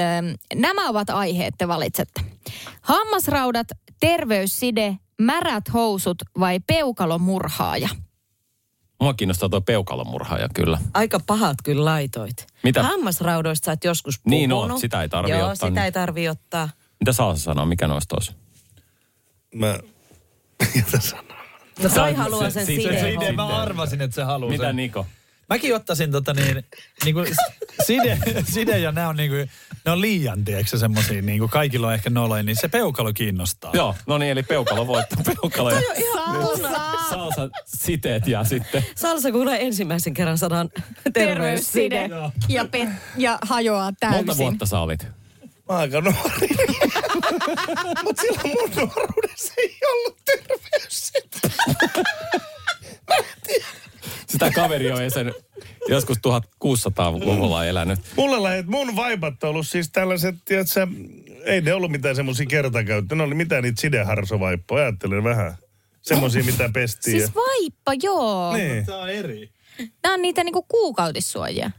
nämä 0.54 0.88
ovat 0.88 1.10
aiheet, 1.10 1.54
te 1.58 1.68
valitsette. 1.68 2.20
Hammasraudat, 2.80 3.66
terveysside, 4.00 4.96
märät 5.20 5.64
housut 5.72 6.18
vai 6.40 6.60
peukalomurhaaja? 6.66 7.88
Mua 9.00 9.14
kiinnostaa 9.14 9.48
tuo 9.48 9.60
peukalomurhaaja 9.60 10.48
kyllä. 10.54 10.78
Aika 10.94 11.20
pahat 11.26 11.56
kyllä 11.64 11.84
laitoit. 11.84 12.46
Mitä? 12.62 12.82
Hammasraudoista 12.82 13.64
sä 13.64 13.72
oot 13.72 13.84
joskus 13.84 14.20
puhunut. 14.20 14.38
Niin 14.40 14.52
on, 14.52 14.80
sitä 14.80 15.02
ei 15.02 15.08
tarvii 15.08 15.34
Joo, 15.34 15.48
ottaa, 15.50 15.68
sitä 15.68 15.84
ei 15.84 15.92
tarvii 15.92 16.28
ottaa. 16.28 16.68
Mitä 17.00 17.12
Salsa 17.12 17.42
sanoo, 17.42 17.66
mikä 17.66 17.86
noista 17.86 18.16
olisi? 18.16 18.32
Mä... 19.54 19.66
Jätä 20.76 21.00
sanoa. 21.00 21.40
No 21.82 21.88
toi 21.88 22.10
Se- 22.10 22.16
haluaa 22.16 22.50
sen 22.50 22.66
se- 22.66 22.82
se- 22.82 23.00
sideen. 23.12 23.36
mä 23.36 23.46
arvasin, 23.46 24.00
että 24.00 24.14
se 24.14 24.22
haluaa 24.22 24.50
Mitä 24.52 24.64
sen. 24.64 24.76
Niko? 24.76 25.06
Mäkin 25.50 25.74
ottaisin 25.74 26.12
tota 26.12 26.34
niin, 26.34 26.64
niin 27.04 27.14
kuin 27.14 27.26
side, 27.86 28.18
side 28.44 28.78
ja 28.78 28.92
nämä 28.92 29.08
on 29.08 29.16
niin 29.16 29.30
kuin, 29.30 29.50
ne 29.84 29.92
on 29.92 30.00
liian, 30.00 30.44
tiedätkö 30.44 30.78
semmosia, 30.78 31.22
niin 31.22 31.38
kuin 31.38 31.50
kaikilla 31.50 31.86
on 31.86 31.94
ehkä 31.94 32.10
noloja, 32.10 32.42
niin 32.42 32.56
se 32.56 32.68
peukalo 32.68 33.12
kiinnostaa. 33.12 33.70
Joo, 33.74 33.94
no 34.06 34.18
niin, 34.18 34.30
eli 34.30 34.42
peukalo 34.42 34.86
voittaa. 34.86 35.22
Peukalo 35.24 35.70
ja 35.70 35.80
Salsa. 36.14 36.70
salsa 37.10 37.48
siteet 37.66 38.26
ja 38.26 38.44
sitten... 38.44 38.84
Salsa 38.94 39.32
kuulee 39.32 39.66
ensimmäisen 39.66 40.14
kerran 40.14 40.38
sanan 40.38 40.70
terveysside. 41.12 41.98
Terveysside. 41.98 42.32
Ja, 42.48 42.64
pe- 42.64 42.88
ja 43.16 43.38
hajoaa 43.42 43.92
täysin. 44.00 44.18
Monta 44.26 44.36
vuotta 44.36 44.66
sä 44.66 44.80
olit? 44.80 45.06
Mä 45.68 45.76
aika 45.76 46.00
nuori. 46.00 46.18
Mut 48.04 48.18
silloin 48.20 48.48
mun 48.48 48.70
nuoruudessa 48.76 49.52
ei 49.58 49.78
ollut 49.94 50.16
terveys. 50.24 51.12
Sitä 54.30 54.50
kaveri 54.50 54.92
on 54.92 55.10
sen 55.10 55.34
joskus 55.88 56.18
1600-luvulla 56.18 57.66
elänyt. 57.66 58.00
Mulla 58.16 58.42
lähet, 58.42 58.66
mun 58.66 58.96
vaipat 58.96 59.44
on 59.44 59.50
ollut 59.50 59.68
siis 59.68 59.90
tällaiset, 59.90 60.34
tiedätkö, 60.44 60.86
ei 61.44 61.60
ne 61.60 61.74
ollut 61.74 61.90
mitään 61.90 62.16
semmosia 62.16 62.46
kertakäyttöjä. 62.46 63.16
Ne 63.16 63.22
oli 63.22 63.34
mitään 63.34 63.62
niitä 63.62 63.80
sideharsovaippoja. 63.80 64.84
Ajattelen 64.84 65.24
vähän. 65.24 65.54
Semmosia, 66.02 66.44
mitä 66.44 66.70
pestiin. 66.72 67.20
Siis 67.20 67.34
vaippa, 67.34 67.92
joo. 68.02 68.56
niin. 68.56 68.86
Tämä 68.86 68.98
on 68.98 69.08
eri. 69.10 69.50
Nämä 70.02 70.14
on 70.14 70.22
niitä 70.22 70.44
niinku 70.44 70.62
kuukautissuojia. 70.62 71.70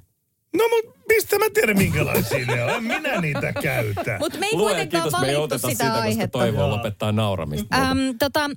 No 0.53 0.63
mut 0.67 0.95
mistä 1.07 1.39
mä 1.39 1.45
tiedän 1.53 1.77
minkälaisia 1.77 2.45
ne 2.45 2.63
on? 2.63 2.69
En 2.69 2.83
minä 2.83 3.21
niitä 3.21 3.53
käytä. 3.53 4.17
Mutta 4.19 4.39
me 4.39 4.45
ei 4.45 4.57
Luojan 4.57 4.75
kuitenkaan 4.75 5.03
kiitos, 5.03 5.21
me 5.21 5.27
ei 5.29 5.37
valittu 5.37 5.57
sitä, 5.57 5.69
sitä, 5.69 5.83
koska 5.83 6.01
aihetta. 6.01 6.39
toivoo 6.39 6.69
lopettaa 6.69 7.11
nauramista. 7.11 7.75
Äm, 7.75 7.97
tota, 8.19 8.49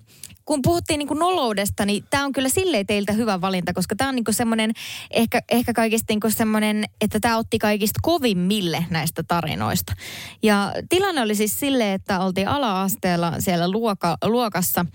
kun 0.44 0.62
puhuttiin 0.62 0.98
niinku 0.98 1.14
noloudesta, 1.14 1.86
niin 1.86 2.04
tämä 2.10 2.24
on 2.24 2.32
kyllä 2.32 2.48
silleen 2.48 2.86
teiltä 2.86 3.12
hyvä 3.12 3.40
valinta, 3.40 3.72
koska 3.72 3.96
tämä 3.96 4.08
on 4.08 4.14
niinku 4.14 4.32
semmoinen, 4.32 4.72
ehkä, 5.10 5.40
ehkä 5.48 5.72
kaikista 5.72 6.12
niinku 6.12 6.30
semmoinen, 6.30 6.84
että 7.00 7.20
tämä 7.20 7.36
otti 7.38 7.58
kaikista 7.58 8.00
kovimmille 8.02 8.86
näistä 8.90 9.22
tarinoista. 9.28 9.92
Ja 10.42 10.72
tilanne 10.88 11.22
oli 11.22 11.34
siis 11.34 11.60
silleen, 11.60 11.94
että 11.94 12.20
oltiin 12.20 12.48
ala-asteella 12.48 13.32
siellä 13.38 13.70
luoka, 13.70 14.16
luokassa 14.24 14.86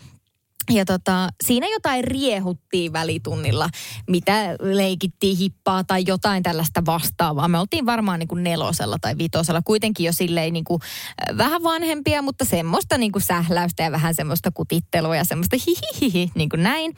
ja 0.70 0.86
tota, 0.86 1.30
siinä 1.46 1.68
jotain 1.68 2.04
riehuttiin 2.04 2.94
välitunnilla, 2.94 3.70
mitä 4.08 4.56
leikittiin 4.62 5.38
hippaa 5.38 5.84
tai 5.84 6.04
jotain 6.08 6.44
tällaista 6.44 6.86
vastaavaa. 6.86 7.48
Me 7.48 7.60
oltiin 7.60 7.86
varmaan 7.86 8.20
niin 8.20 8.28
kuin 8.28 8.44
nelosella 8.44 8.98
tai 9.02 9.18
vitosella, 9.18 9.62
kuitenkin 9.66 10.06
jo 10.06 10.14
silleen 10.14 10.54
niin 10.54 10.64
kuin, 10.64 10.82
äh, 10.82 11.38
vähän 11.38 11.64
vanhempia, 11.64 12.22
mutta 12.22 12.46
semmoista 12.46 12.98
niin 12.98 13.12
kuin 13.12 13.24
sähläystä 13.24 13.84
ja 13.84 13.92
vähän 13.92 14.16
semmoista 14.16 14.52
kutittelua 14.52 15.16
ja 15.16 15.24
semmoista 15.24 15.58
hihihihi, 15.68 16.32
niin 16.36 16.50
kuin 16.50 16.64
näin. 16.64 16.96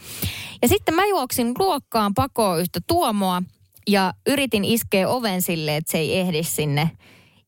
Ja 0.61 0.67
sitten 0.67 0.95
mä 0.95 1.05
juoksin 1.05 1.53
luokkaan 1.59 2.13
pakoon 2.13 2.59
yhtä 2.59 2.79
tuomoa 2.87 3.43
ja 3.87 4.13
yritin 4.27 4.65
iskeä 4.65 5.09
oven 5.09 5.41
silleen, 5.41 5.77
että 5.77 5.91
se 5.91 5.97
ei 5.97 6.19
ehdi 6.19 6.43
sinne. 6.43 6.91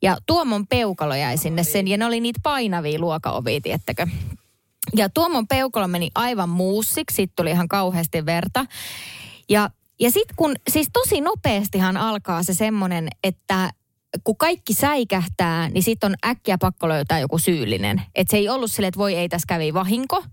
Ja 0.02 0.18
Tuomon 0.26 0.68
peukalo 0.68 1.16
jäi 1.16 1.38
sinne 1.38 1.64
sen, 1.64 1.88
ja 1.88 1.98
ne 1.98 2.06
oli 2.06 2.20
niitä 2.20 2.40
painavia 2.44 3.00
luokaovia, 3.00 3.62
tiettäkö. 3.62 4.08
Ja 4.96 5.10
Tuomon 5.10 5.48
peukalo 5.48 5.88
meni 5.88 6.10
aivan 6.16 6.50
muussiksi, 6.50 7.16
siitä 7.16 7.34
tuli 7.36 7.52
ihan 7.52 7.68
kauheasti 7.68 8.26
verta. 8.26 8.66
Ja, 9.50 9.70
ja 10.00 10.12
sitten 10.12 10.36
kun, 10.36 10.56
siis 10.70 10.88
tosi 10.94 11.22
nopeastihan 11.22 11.98
alkaa 11.98 12.44
se 12.44 12.54
semmoinen, 12.54 13.08
että 13.24 13.70
kun 14.24 14.38
kaikki 14.38 14.74
säikähtää, 14.74 15.70
niin 15.70 15.84
sitten 15.84 16.12
on 16.12 16.30
äkkiä 16.30 16.58
pakko 16.58 16.90
löytää 16.90 17.20
joku 17.20 17.38
syyllinen. 17.38 18.02
Että 18.16 18.32
se 18.32 18.38
ei 18.38 18.50
ollut 18.50 18.72
silleen, 18.72 18.88
että 18.88 18.98
voi 18.98 19.16
ei 19.16 19.30
tässä 19.30 19.46
kävi 19.48 19.74
vahinko, 19.74 20.24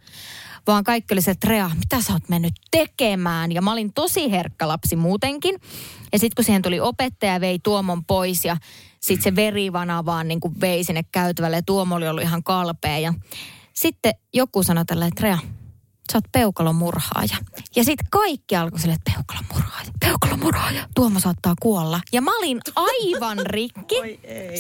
vaan 0.66 0.84
kaikki 0.84 1.14
oli 1.14 1.20
se, 1.20 1.30
että 1.30 1.48
Rea, 1.48 1.70
mitä 1.78 2.02
sä 2.02 2.12
oot 2.12 2.28
mennyt 2.28 2.52
tekemään? 2.70 3.52
Ja 3.52 3.62
mä 3.62 3.72
olin 3.72 3.92
tosi 3.92 4.30
herkkä 4.30 4.68
lapsi 4.68 4.96
muutenkin. 4.96 5.54
Ja 6.12 6.18
sitten 6.18 6.34
kun 6.36 6.44
siihen 6.44 6.62
tuli 6.62 6.80
opettaja, 6.80 7.40
vei 7.40 7.58
Tuomon 7.58 8.04
pois 8.04 8.44
ja 8.44 8.56
sitten 9.00 9.24
se 9.24 9.36
verivana 9.36 10.04
vaan 10.04 10.28
niin 10.28 10.40
kuin 10.40 10.60
vei 10.60 10.84
sinne 10.84 11.02
käytävälle. 11.12 11.56
Ja 11.56 11.62
Tuomo 11.62 11.94
oli 11.94 12.08
ollut 12.08 12.24
ihan 12.24 12.42
kalpea 12.42 12.98
ja 12.98 13.14
sitten 13.80 14.12
joku 14.34 14.62
sanoi 14.62 14.84
tällä, 14.84 15.06
että 15.06 15.22
Rea, 15.22 15.38
sä 16.12 16.18
oot 16.18 16.24
peukalomurhaaja. 16.32 17.36
Ja 17.76 17.84
sitten 17.84 18.06
kaikki 18.10 18.56
alkoi 18.56 18.80
sille, 18.80 18.94
että 18.94 19.12
peukalomurhaaja, 19.14 19.90
peukalomurhaaja, 20.00 20.88
Tuomo 20.94 21.20
saattaa 21.20 21.54
kuolla. 21.62 22.00
Ja 22.12 22.22
mä 22.22 22.38
olin 22.38 22.60
aivan 22.76 23.38
rikki. 23.56 23.96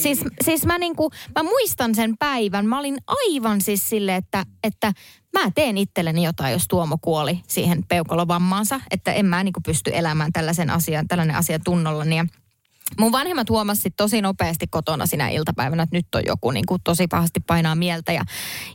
Siis, 0.02 0.20
siis 0.44 0.66
mä, 0.66 0.78
niinku, 0.78 1.10
mä 1.34 1.42
muistan 1.42 1.94
sen 1.94 2.16
päivän, 2.18 2.66
mä 2.66 2.78
olin 2.78 2.98
aivan 3.06 3.60
siis 3.60 3.88
sille, 3.88 4.16
että, 4.16 4.44
että 4.64 4.92
mä 5.38 5.50
teen 5.54 5.78
itselleni 5.78 6.24
jotain, 6.24 6.52
jos 6.52 6.68
Tuomo 6.68 6.98
kuoli 7.00 7.40
siihen 7.46 7.84
peukalovammaansa. 7.88 8.80
Että 8.90 9.12
en 9.12 9.26
mä 9.26 9.44
niinku 9.44 9.60
pysty 9.60 9.90
elämään 9.94 10.32
tällaisen 10.32 10.70
asian, 10.70 11.08
tällainen 11.08 11.36
asia 11.36 11.58
tunnollani. 11.58 12.16
Ja 12.16 12.26
Mun 12.98 13.12
vanhemmat 13.12 13.50
huomasivat 13.50 13.96
tosi 13.96 14.22
nopeasti 14.22 14.66
kotona 14.66 15.06
sinä 15.06 15.28
iltapäivänä, 15.28 15.82
että 15.82 15.96
nyt 15.96 16.14
on 16.14 16.22
joku 16.26 16.50
niin 16.50 16.66
kuin 16.66 16.80
tosi 16.84 17.06
pahasti 17.06 17.40
painaa 17.40 17.74
mieltä. 17.74 18.12
Ja, 18.12 18.24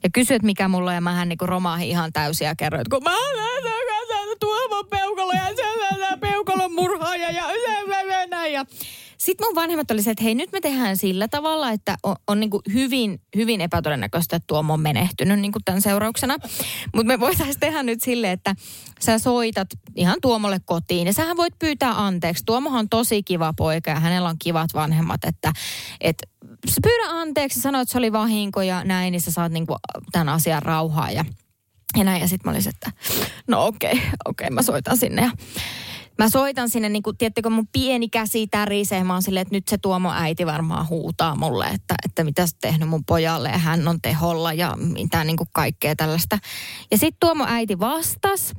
ja 0.03 0.09
kysyit, 0.13 0.43
mikä 0.43 0.67
mulla 0.67 0.89
on, 0.89 0.95
ja 0.95 1.01
mähän 1.01 1.29
niin 1.29 1.37
kuin 1.37 1.49
romahin 1.49 1.89
ihan 1.89 2.13
täysin 2.13 2.45
ja 2.45 2.55
kerroin, 2.55 2.81
että 2.81 2.95
kun 2.95 3.03
mä 3.03 3.11
tuomon 4.39 4.87
peukalo 4.87 5.31
ja 5.31 5.47
se 5.55 6.17
peukalon 6.19 6.73
murhaaja. 6.73 7.31
Ja 7.31 7.44
sitten 9.25 9.47
mun 9.47 9.55
vanhemmat 9.55 9.91
oli 9.91 10.01
se, 10.01 10.11
että 10.11 10.23
hei 10.23 10.35
nyt 10.35 10.51
me 10.51 10.61
tehdään 10.61 10.97
sillä 10.97 11.27
tavalla, 11.27 11.71
että 11.71 11.97
on, 12.03 12.15
on 12.27 12.39
niin 12.39 12.49
hyvin, 12.73 13.21
hyvin 13.35 13.61
epätodennäköistä, 13.61 14.35
että 14.35 14.47
Tuomo 14.47 14.73
on 14.73 14.79
menehtynyt 14.79 15.39
niin 15.39 15.51
tämän 15.65 15.81
seurauksena. 15.81 16.37
Mutta 16.95 17.07
me 17.07 17.19
voitaisiin 17.19 17.59
tehdä 17.59 17.83
nyt 17.83 18.01
silleen, 18.01 18.33
että 18.33 18.55
sä 18.99 19.19
soitat 19.19 19.67
ihan 19.95 20.17
Tuomolle 20.21 20.59
kotiin 20.65 21.07
ja 21.07 21.13
sähän 21.13 21.37
voit 21.37 21.53
pyytää 21.59 22.05
anteeksi. 22.05 22.43
Tuomohan 22.45 22.79
on 22.79 22.89
tosi 22.89 23.23
kiva 23.23 23.53
poika 23.57 23.91
ja 23.91 23.99
hänellä 23.99 24.29
on 24.29 24.39
kivat 24.39 24.73
vanhemmat, 24.73 25.23
että, 25.23 25.51
että 26.01 26.27
pyydä 26.83 27.09
anteeksi, 27.09 27.61
sanoit, 27.61 27.81
että 27.81 27.91
se 27.91 27.97
oli 27.97 28.11
vahinko 28.11 28.61
ja 28.61 28.83
näin, 28.83 29.11
niin 29.11 29.21
sä 29.21 29.31
saat 29.31 29.51
niin 29.51 29.67
tämän 30.11 30.29
asian 30.29 30.63
rauhaa 30.63 31.11
ja 31.11 31.25
ja 31.97 32.03
näin, 32.03 32.21
ja 32.21 32.27
sitten 32.27 32.51
mä 32.51 32.55
olisin, 32.55 32.73
että 32.75 32.91
no 33.47 33.65
okei, 33.65 33.91
okay, 33.91 34.03
okei, 34.25 34.45
okay, 34.45 34.49
mä 34.49 34.61
soitan 34.61 34.97
sinne. 34.97 35.21
Ja 35.21 35.31
mä 36.17 36.29
soitan 36.29 36.69
sinne, 36.69 36.89
niin 36.89 37.03
kuin, 37.03 37.17
tiedättekö, 37.17 37.49
mun 37.49 37.67
pieni 37.71 38.09
käsi 38.09 38.47
tärisee. 38.47 39.03
Mä 39.03 39.13
oon 39.13 39.21
silleen, 39.21 39.41
että 39.41 39.55
nyt 39.55 39.67
se 39.67 39.77
Tuomo 39.77 40.11
äiti 40.13 40.45
varmaan 40.45 40.89
huutaa 40.89 41.35
mulle, 41.35 41.65
että, 41.65 41.95
että 42.05 42.23
mitä 42.23 42.47
sä 42.47 42.57
tehnyt 42.61 42.89
mun 42.89 43.05
pojalle 43.05 43.49
ja 43.49 43.57
hän 43.57 43.87
on 43.87 44.01
teholla 44.01 44.53
ja 44.53 44.73
mitä 44.77 45.23
niin 45.23 45.37
kuin 45.37 45.49
kaikkea 45.53 45.95
tällaista. 45.95 46.37
Ja 46.91 46.97
sitten 46.97 47.17
Tuomo 47.19 47.45
äiti 47.47 47.79
vastas 47.79 48.53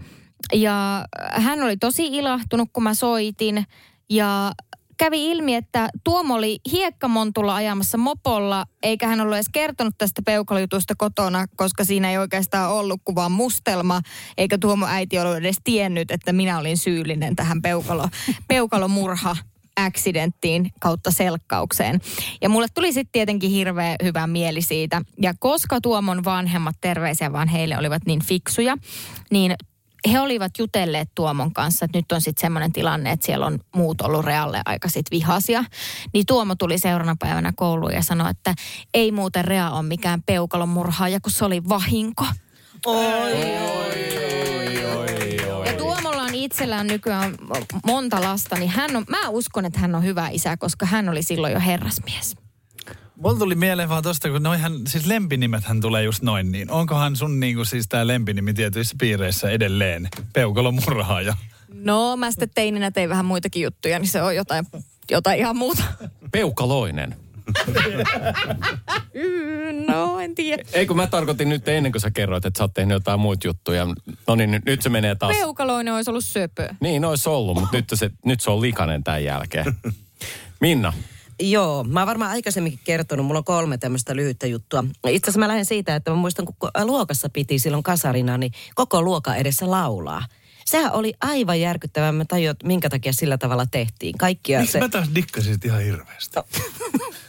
ja 0.53 1.05
hän 1.33 1.63
oli 1.63 1.77
tosi 1.77 2.07
ilahtunut, 2.07 2.69
kun 2.73 2.83
mä 2.83 2.95
soitin. 2.95 3.65
Ja 4.11 4.53
kävi 4.97 5.31
ilmi, 5.31 5.55
että 5.55 5.89
Tuomo 6.05 6.35
oli 6.35 6.59
hiekkamontulla 6.73 7.55
ajamassa 7.55 7.99
mopolla, 7.99 8.67
eikä 8.83 9.07
hän 9.07 9.21
ollut 9.21 9.35
edes 9.35 9.49
kertonut 9.53 9.95
tästä 9.99 10.23
peukalojutusta 10.23 10.95
kotona, 10.99 11.47
koska 11.57 11.85
siinä 11.85 12.11
ei 12.11 12.19
oikeastaan 12.19 12.73
ollut 12.73 13.01
kuin 13.05 13.15
vaan 13.15 13.33
mustelma, 13.33 14.01
eikä 14.39 14.59
Tuomo 14.59 14.87
äiti 14.87 15.19
ollut 15.19 15.37
edes 15.37 15.57
tiennyt, 15.65 16.11
että 16.11 16.33
minä 16.33 16.59
olin 16.59 16.79
syyllinen 16.79 17.37
tähän 17.37 17.63
peukalo, 17.63 18.09
peukalomurha 18.49 19.37
accidenttiin 19.77 20.73
kautta 20.81 21.11
selkkaukseen. 21.11 22.01
Ja 22.43 22.49
mulle 22.49 22.67
tuli 22.75 22.93
sitten 22.93 23.13
tietenkin 23.13 23.51
hirveä 23.51 23.97
hyvä 24.03 24.27
mieli 24.27 24.63
siitä. 24.63 25.03
Ja 25.23 25.35
koska 25.39 25.81
Tuomon 25.81 26.25
vanhemmat 26.25 26.77
terveisiä 26.81 27.33
vaan 27.33 27.49
heille 27.49 27.79
olivat 27.79 28.03
niin 28.07 28.25
fiksuja, 28.25 28.77
niin 29.31 29.55
he 30.13 30.21
olivat 30.21 30.53
jutelleet 30.59 31.09
Tuomon 31.15 31.53
kanssa, 31.53 31.85
että 31.85 31.99
nyt 31.99 32.13
on 32.13 32.21
sitten 32.21 32.41
semmoinen 32.41 32.73
tilanne, 32.73 33.11
että 33.11 33.27
siellä 33.27 33.47
on 33.47 33.59
muut 33.75 34.01
ollut 34.01 34.25
Realle 34.25 34.63
aika 34.65 34.89
sit 34.89 35.07
vihasia. 35.11 35.65
Niin 36.13 36.27
Tuomo 36.27 36.55
tuli 36.55 36.79
seuraavana 36.79 37.17
päivänä 37.19 37.53
kouluun 37.57 37.93
ja 37.93 38.03
sanoi, 38.03 38.31
että 38.31 38.55
ei 38.95 39.13
muuten 39.13 39.45
Rea 39.45 39.71
ole 39.71 39.83
mikään 39.83 40.23
peukalomurhaaja, 40.23 41.21
kun 41.21 41.33
se 41.33 41.45
oli 41.45 41.69
vahinko. 41.69 42.27
Ja 45.67 45.73
Tuomolla 45.79 46.23
on 46.23 46.35
itsellään 46.35 46.87
nykyään 46.87 47.35
monta 47.87 48.21
lasta, 48.21 48.57
niin 48.57 48.71
hän 48.71 48.97
on, 48.97 49.05
mä 49.09 49.29
uskon, 49.29 49.65
että 49.65 49.79
hän 49.79 49.95
on 49.95 50.05
hyvä 50.05 50.29
isä, 50.29 50.57
koska 50.57 50.87
hän 50.87 51.09
oli 51.09 51.23
silloin 51.23 51.53
jo 51.53 51.61
herrasmies. 51.61 52.46
Mulla 53.17 53.39
tuli 53.39 53.55
mieleen 53.55 53.89
vaan 53.89 54.03
tosta, 54.03 54.31
kun 54.31 54.43
noihän, 54.43 54.73
siis 54.89 55.07
lempinimethän 55.07 55.81
tulee 55.81 56.03
just 56.03 56.23
noin 56.23 56.53
niin. 56.53 56.71
Onkohan 56.71 57.17
sun 57.17 57.41
niinku 57.41 57.65
siis 57.65 57.89
tää 57.89 58.07
lempinimi 58.07 58.55
tietyissä 58.55 58.97
piireissä 59.01 59.51
edelleen? 59.51 60.09
Peukalomurhaaja. 60.33 61.37
No, 61.75 62.17
mä 62.17 62.31
sitten 62.31 62.51
teininä 62.55 62.91
tein 62.91 63.09
vähän 63.09 63.25
muitakin 63.25 63.63
juttuja, 63.63 63.99
niin 63.99 64.09
se 64.09 64.23
on 64.23 64.37
jotain, 64.37 64.67
jotain 65.11 65.39
ihan 65.39 65.57
muuta. 65.57 65.83
Peukaloinen. 66.33 67.17
Mm, 69.15 69.93
No, 69.93 70.21
en 70.21 70.35
tiedä. 70.35 70.63
Ei 70.73 70.87
kun 70.87 70.97
mä 70.97 71.07
tarkoitin 71.07 71.49
nyt 71.49 71.69
ennen 71.69 71.93
kuin 71.93 72.03
sä 72.03 72.11
kerroit, 72.11 72.45
että 72.45 72.59
sä 72.59 72.65
oot 72.65 72.75
tehnyt 72.75 72.95
jotain 72.95 73.21
muita 73.21 73.47
juttuja. 73.47 73.87
No 74.27 74.35
niin, 74.35 74.51
nyt, 74.51 74.65
nyt 74.65 74.83
se 74.83 74.89
menee 74.89 75.15
taas. 75.15 75.37
Peukaloinen 75.37 75.95
olisi 75.95 76.11
ollut 76.11 76.25
söpö. 76.25 76.69
Niin, 76.81 77.05
ois 77.05 77.27
ollut, 77.27 77.61
mutta 77.61 77.77
nyt 77.77 77.85
se, 77.95 78.11
nyt 78.25 78.41
se 78.41 78.51
on 78.51 78.61
likainen 78.61 79.05
tämän 79.05 79.25
jälkeen. 79.25 79.75
Minna, 80.61 80.93
Joo, 81.41 81.85
mä 81.85 82.01
oon 82.01 82.07
varmaan 82.07 82.31
aikaisemminkin 82.31 82.81
kertonut, 82.85 83.27
mulla 83.27 83.39
on 83.39 83.45
kolme 83.45 83.79
tämmöistä 83.79 84.17
lyhyttä 84.17 84.47
juttua. 84.47 84.85
Itse 85.09 85.27
asiassa 85.27 85.41
mä 85.41 85.49
lähden 85.49 85.65
siitä, 85.65 85.97
että 85.97 86.11
mä 86.11 86.17
muistan, 86.17 86.47
kun 86.47 86.55
ko- 86.65 86.85
luokassa 86.85 87.29
piti 87.29 87.59
silloin 87.59 87.83
kasarina, 87.83 88.39
niin 88.39 88.53
koko 88.75 89.03
luoka 89.03 89.35
edessä 89.35 89.71
laulaa. 89.71 90.25
Sehän 90.65 90.93
oli 90.93 91.15
aivan 91.21 91.61
järkyttävää, 91.61 92.13
mä 92.13 92.25
tajuin, 92.25 92.51
että 92.51 92.67
minkä 92.67 92.89
takia 92.89 93.13
sillä 93.13 93.39
tavalla 93.39 93.67
tehtiin. 93.67 94.19
Kaikkia 94.19 94.61
Miksi 94.61 94.73
se... 94.73 94.81
mä 94.81 94.89
taas 94.89 95.09
dikkasin 95.15 95.59
ihan 95.65 95.83
hirveästi? 95.83 96.37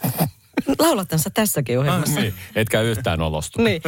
Laulattansa 0.79 1.29
tässäkin 1.29 1.79
ohjelmassa. 1.79 2.19
niin, 2.19 2.33
etkä 2.55 2.81
yhtään 2.81 3.21
olostu. 3.21 3.61
niin. 3.61 3.81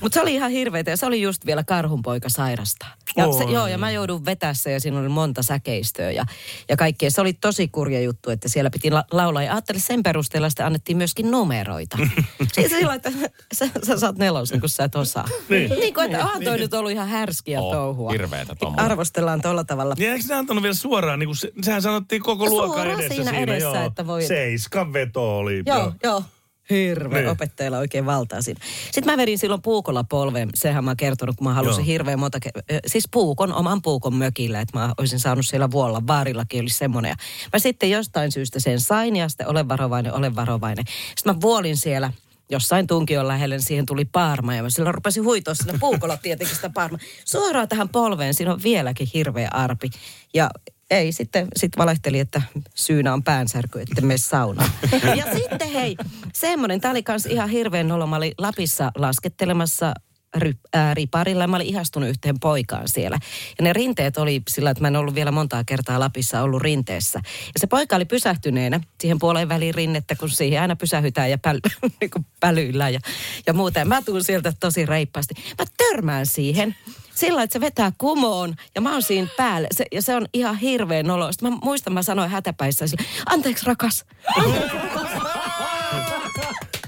Mutta 0.00 0.14
se 0.14 0.20
oli 0.20 0.34
ihan 0.34 0.50
hirveetä 0.50 0.90
ja 0.90 0.96
se 0.96 1.06
oli 1.06 1.22
just 1.22 1.46
vielä 1.46 1.64
karhunpoika 1.64 2.28
sairasta. 2.28 2.86
Ja, 3.16 3.32
se, 3.32 3.44
joo, 3.44 3.66
ja 3.66 3.78
mä 3.78 3.90
joudun 3.90 4.24
vetässä 4.24 4.70
ja 4.70 4.80
siinä 4.80 4.98
oli 5.00 5.08
monta 5.08 5.42
säkeistöä 5.42 6.10
ja, 6.10 6.24
ja 6.68 6.76
kaikkea. 6.76 7.10
Se 7.10 7.20
oli 7.20 7.32
tosi 7.32 7.68
kurja 7.68 8.00
juttu, 8.00 8.30
että 8.30 8.48
siellä 8.48 8.70
piti 8.70 8.90
la- 8.90 9.04
laulaa. 9.10 9.42
Ja 9.42 9.52
ajattelin, 9.52 9.80
sen 9.80 10.02
perusteella 10.02 10.50
sitten 10.50 10.66
annettiin 10.66 10.96
myöskin 10.96 11.30
numeroita. 11.30 11.98
siis 12.54 12.70
sillä 12.72 12.94
että 12.94 13.10
sä, 13.58 13.68
sä 13.86 13.98
saat 13.98 14.18
nelosen, 14.18 14.60
kun 14.60 14.68
sä 14.68 14.84
et 14.84 14.94
osaa. 14.94 15.28
Niin. 15.48 15.70
niin 15.70 15.94
kuin, 15.94 16.04
että 16.06 16.24
onhan 16.24 16.44
toi 16.44 16.58
nyt 16.58 16.74
ollut 16.74 16.92
ihan 16.92 17.08
härskiä 17.08 17.60
Oo, 17.60 17.72
touhua. 17.74 18.10
hirveetä 18.10 18.54
tommoinen. 18.54 18.84
Arvostellaan 18.90 19.40
tolla 19.40 19.64
tavalla. 19.64 19.94
Ja 19.98 20.12
eikö 20.12 20.24
ne 20.28 20.34
antanut 20.34 20.62
vielä 20.62 20.74
suoraan, 20.74 21.18
niin 21.18 21.28
kuin 21.28 21.36
se, 21.36 21.52
sehän 21.62 21.82
sanottiin 21.82 22.22
koko 22.22 22.46
luokan 22.46 22.86
edessä 22.86 23.08
siinä 23.14 23.30
siinä, 23.30 23.38
edessä, 23.52 23.68
joo. 23.68 23.86
että 23.86 24.06
voi- 24.06 24.26
Seiskan 24.26 24.92
veto 24.92 25.38
oli. 25.38 25.62
Joo, 25.66 25.92
joo. 26.02 26.22
Hirveä, 26.70 27.20
Niin. 27.20 27.30
opettajalla 27.30 27.78
oikein 27.78 28.06
valtaa 28.06 28.42
siinä. 28.42 28.60
Sitten 28.92 29.12
mä 29.12 29.16
vedin 29.16 29.38
silloin 29.38 29.62
puukolla 29.62 30.04
polveen, 30.04 30.48
sehän 30.54 30.84
mä 30.84 30.90
oon 30.90 30.96
kertonut, 30.96 31.36
kun 31.36 31.46
mä 31.46 31.54
halusin 31.54 31.82
Joo. 31.82 31.86
hirveän 31.86 32.18
monta, 32.18 32.38
ke- 32.46 32.78
siis 32.86 33.04
puukon, 33.10 33.52
oman 33.52 33.82
puukon 33.82 34.14
mökillä, 34.14 34.60
että 34.60 34.78
mä 34.78 34.94
olisin 34.98 35.20
saanut 35.20 35.46
siellä 35.46 35.70
vuolla, 35.70 36.02
vaarillakin 36.06 36.60
oli 36.60 36.70
semmoinen. 36.70 37.08
Ja 37.08 37.16
mä 37.52 37.58
sitten 37.58 37.90
jostain 37.90 38.32
syystä 38.32 38.60
sen 38.60 38.80
sain 38.80 39.16
ja 39.16 39.28
sitten 39.28 39.48
olen 39.48 39.68
varovainen, 39.68 40.14
olen 40.14 40.36
varovainen. 40.36 40.84
Sitten 41.16 41.34
mä 41.34 41.40
vuolin 41.40 41.76
siellä 41.76 42.12
jossain 42.50 42.86
tunkion 42.86 43.28
lähelle, 43.28 43.54
niin 43.54 43.62
siihen 43.66 43.86
tuli 43.86 44.04
paarma 44.04 44.54
ja 44.54 44.62
mä 44.62 44.70
silloin 44.70 44.94
rupesin 44.94 45.24
huitoa 45.24 45.54
sinne 45.54 45.74
puukolla 45.80 46.16
tietenkin 46.16 46.56
sitä 46.56 46.70
paarma. 46.70 46.98
Suoraan 47.24 47.68
tähän 47.68 47.88
polveen, 47.88 48.34
siinä 48.34 48.52
on 48.52 48.62
vieläkin 48.62 49.08
hirveä 49.14 49.48
arpi. 49.52 49.90
Ja 50.34 50.50
ei, 50.90 51.12
sitten 51.12 51.48
sit 51.56 51.72
valehteli, 51.78 52.18
että 52.18 52.42
syynä 52.74 53.12
on 53.12 53.22
päänsärky, 53.22 53.80
että 53.80 54.00
mene 54.00 54.18
saunaan. 54.18 54.70
Ja 55.16 55.34
sitten 55.34 55.68
hei, 55.72 55.96
semmoinen, 56.32 56.80
tämä 56.80 56.92
oli 56.92 57.02
kans 57.02 57.26
ihan 57.26 57.48
hirveän 57.48 57.88
nolo. 57.88 58.06
Mä 58.06 58.16
olin 58.16 58.34
Lapissa 58.38 58.92
laskettelemassa 58.96 59.94
ry, 60.34 60.52
ää, 60.72 60.94
riparilla. 60.94 61.46
Mä 61.46 61.56
olin 61.56 61.66
ihastunut 61.66 62.08
yhteen 62.08 62.40
poikaan 62.40 62.88
siellä. 62.88 63.18
Ja 63.58 63.64
ne 63.64 63.72
rinteet 63.72 64.18
oli 64.18 64.42
sillä, 64.48 64.70
että 64.70 64.80
mä 64.80 64.88
en 64.88 64.96
ollut 64.96 65.14
vielä 65.14 65.30
montaa 65.30 65.64
kertaa 65.64 66.00
Lapissa 66.00 66.42
ollut 66.42 66.62
rinteessä. 66.62 67.20
Ja 67.24 67.60
se 67.60 67.66
poika 67.66 67.96
oli 67.96 68.04
pysähtyneenä 68.04 68.80
siihen 69.00 69.18
puoleen 69.18 69.48
väliin 69.48 69.74
rinnettä, 69.74 70.14
kun 70.14 70.30
siihen 70.30 70.62
aina 70.62 70.76
pysähytään 70.76 71.30
ja 71.30 71.38
päl, 71.38 71.60
niin 72.00 72.10
kuin 72.10 72.26
pälyillään 72.40 72.92
ja, 72.92 73.00
ja 73.46 73.52
muuta. 73.52 73.78
Ja 73.78 73.84
mä 73.84 74.02
tuun 74.02 74.24
sieltä 74.24 74.52
tosi 74.60 74.86
reippaasti. 74.86 75.34
Mä 75.58 75.64
törmään 75.76 76.26
siihen 76.26 76.76
sillä 77.14 77.42
että 77.42 77.52
se 77.52 77.60
vetää 77.60 77.92
kumoon 77.98 78.54
ja 78.74 78.80
mä 78.80 78.92
oon 78.92 79.02
siinä 79.02 79.28
päällä. 79.36 79.68
Se, 79.72 79.84
ja 79.92 80.02
se 80.02 80.16
on 80.16 80.26
ihan 80.32 80.56
hirveän 80.56 81.06
nolo. 81.06 81.32
Sitten 81.32 81.52
mä 81.52 81.58
muistan, 81.62 81.92
mä 81.92 82.02
sanoin 82.02 82.30
hätäpäissä 82.30 82.86
sille, 82.86 83.04
anteeksi 83.26 83.66
rakas. 83.66 84.04
Anteeksi 84.36 84.76
rakas. 84.78 85.10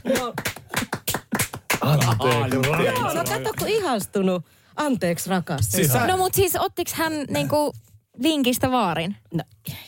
Joo, 0.19 0.35
Anteeksi, 2.21 2.71
Joo, 2.85 3.15
no 3.15 3.25
kato 3.25 3.51
kun 3.59 3.69
ihastunut. 3.69 4.45
Anteeksi 4.77 5.31
rakas. 5.31 5.67
Siis 5.69 5.93
sä- 5.93 6.07
No 6.07 6.17
mut 6.17 6.35
siis 6.35 6.57
ottiks 6.57 6.93
hän 6.93 7.13
niinku 7.29 7.73
vinkistä 8.23 8.71
vaarin? 8.71 9.17
No, 9.35 9.45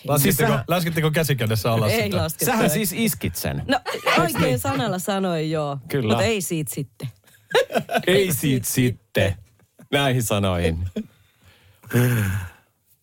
Laskitteko, 0.09 0.49
sähän- 0.53 0.65
laskitteko 0.69 1.11
käsikädessä 1.11 1.73
alas 1.73 1.93
ei 1.93 2.03
sitä? 2.03 2.17
laskettu. 2.17 2.45
Sähän 2.45 2.71
siis 2.71 2.93
iskit 2.97 3.37
sen. 3.37 3.63
No 3.69 3.81
oikein 4.23 4.59
sanalla 4.59 4.99
sanoin 4.99 5.51
joo. 5.51 5.79
Kyllä. 5.89 6.09
Mutta 6.15 6.25
ei 6.25 6.41
siitä 6.43 6.75
sitten. 6.75 7.09
Ei 8.07 8.33
siitä 8.35 8.67
sitten. 8.69 9.35
Näihin 9.93 10.23
sanoihin. 10.23 10.79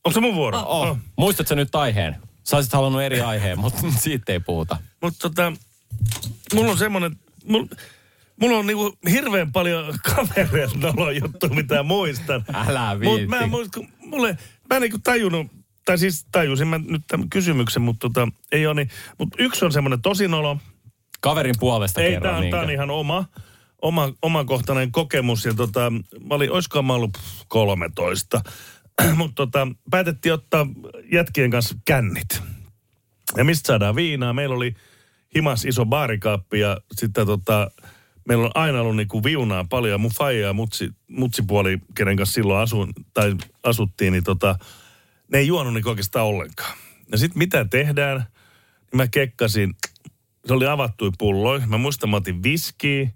Onko 0.03 0.13
se 0.13 0.19
mun 0.19 0.35
vuoro? 0.35 0.59
Oh. 0.65 0.97
Muistatko 1.17 1.55
nyt 1.55 1.75
aiheen? 1.75 2.15
Sä 2.43 2.55
olisit 2.55 2.73
halunnut 2.73 3.01
eri 3.01 3.21
aiheen, 3.21 3.59
mutta 3.59 3.81
siitä 4.03 4.31
ei 4.33 4.39
puhuta. 4.39 4.77
Mutta 5.01 5.29
tota, 5.29 5.53
mulla 6.53 6.71
on 6.71 6.77
semmoinen, 6.77 7.15
mulla, 7.45 7.67
mulla 8.41 8.57
on 8.57 8.67
niinku 8.67 8.97
hirveän 9.11 9.51
paljon 9.51 9.93
kavereilta 10.15 10.77
nolo 10.79 11.11
juttu, 11.11 11.49
mitä 11.49 11.83
muistan. 11.83 12.45
Älä 12.53 12.91
Mut 12.93 12.99
viitti. 12.99 13.27
mä 13.27 13.39
en 13.39 13.49
muista, 13.49 13.79
kun 13.79 13.89
mulle, 13.97 14.37
mä 14.69 14.75
en 14.75 14.81
niinku 14.81 14.99
tajunnut, 15.03 15.47
tai 15.85 15.97
siis 15.97 16.25
tajusin 16.31 16.67
mä 16.67 16.77
nyt 16.77 17.01
tämän 17.07 17.29
kysymyksen, 17.29 17.81
mutta 17.81 18.09
tota, 18.09 18.27
ei 18.51 18.67
ole 18.67 18.75
niin. 18.75 18.89
Mutta 19.17 19.37
yksi 19.39 19.65
on 19.65 19.71
semmoinen 19.71 20.01
tosi 20.01 20.27
nolo. 20.27 20.57
Kaverin 21.21 21.55
puolesta 21.59 22.01
Ei, 22.01 22.21
tää 22.21 22.37
on, 22.37 22.49
tää 22.49 22.61
on 22.61 22.71
ihan 22.71 22.89
oma, 22.91 23.25
oma, 23.81 24.13
omakohtainen 24.21 24.91
kokemus. 24.91 25.45
Ja 25.45 25.53
tota, 25.53 25.89
mä 26.19 26.35
olin, 26.35 26.51
oiskohan 26.51 26.85
mä 26.85 26.93
ollut 26.93 27.11
pff, 27.13 27.45
13. 27.47 28.41
Mutta 29.17 29.35
tota, 29.35 29.67
päätettiin 29.91 30.33
ottaa 30.33 30.67
jätkien 31.11 31.51
kanssa 31.51 31.75
kännit. 31.85 32.41
Ja 33.37 33.43
mistä 33.43 33.67
saadaan 33.67 33.95
viinaa? 33.95 34.33
Meillä 34.33 34.55
oli 34.55 34.75
himas 35.35 35.65
iso 35.65 35.85
baarikaappi 35.85 36.59
ja 36.59 36.77
sitten 36.95 37.25
tota, 37.25 37.71
meillä 38.25 38.45
on 38.45 38.51
aina 38.55 38.81
ollut 38.81 38.95
niinku 38.95 39.23
viunaa 39.23 39.65
paljon. 39.69 39.91
Ja 39.91 39.97
mun 39.97 40.11
faija 40.11 40.47
ja 40.47 40.53
mutsi, 40.53 40.89
mutsipuoli, 41.07 41.79
kenen 41.95 42.17
kanssa 42.17 42.33
silloin 42.33 42.59
asun, 42.59 42.93
tai 43.13 43.35
asuttiin, 43.63 44.13
niin 44.13 44.23
tota, 44.23 44.55
ne 45.31 45.37
ei 45.37 45.47
juonut 45.47 45.73
niinku 45.73 45.89
oikeastaan 45.89 46.25
ollenkaan. 46.25 46.77
Ja 47.11 47.17
sitten 47.17 47.37
mitä 47.37 47.65
tehdään? 47.65 48.17
Niin 48.17 48.97
mä 48.97 49.07
kekkasin, 49.07 49.75
se 50.45 50.53
oli 50.53 50.67
avattui 50.67 51.11
pulloin. 51.17 51.69
Mä 51.69 51.77
muistan, 51.77 52.09
mä 52.09 52.17
otin 52.17 52.43
viskiä, 52.43 53.09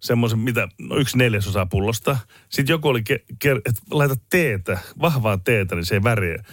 semmoisen, 0.00 0.38
mitä, 0.38 0.68
no 0.78 0.96
yksi 0.96 1.18
neljäsosa 1.18 1.66
pullosta. 1.66 2.16
Sitten 2.48 2.74
joku 2.74 2.88
oli, 2.88 3.02
ke, 3.02 3.24
ke, 3.38 3.50
että 3.52 3.80
laita 3.90 4.16
teetä, 4.30 4.78
vahvaa 5.00 5.38
teetä, 5.38 5.74
niin 5.74 5.84
se 5.84 5.94
ei 5.94 6.02
väriä. 6.02 6.44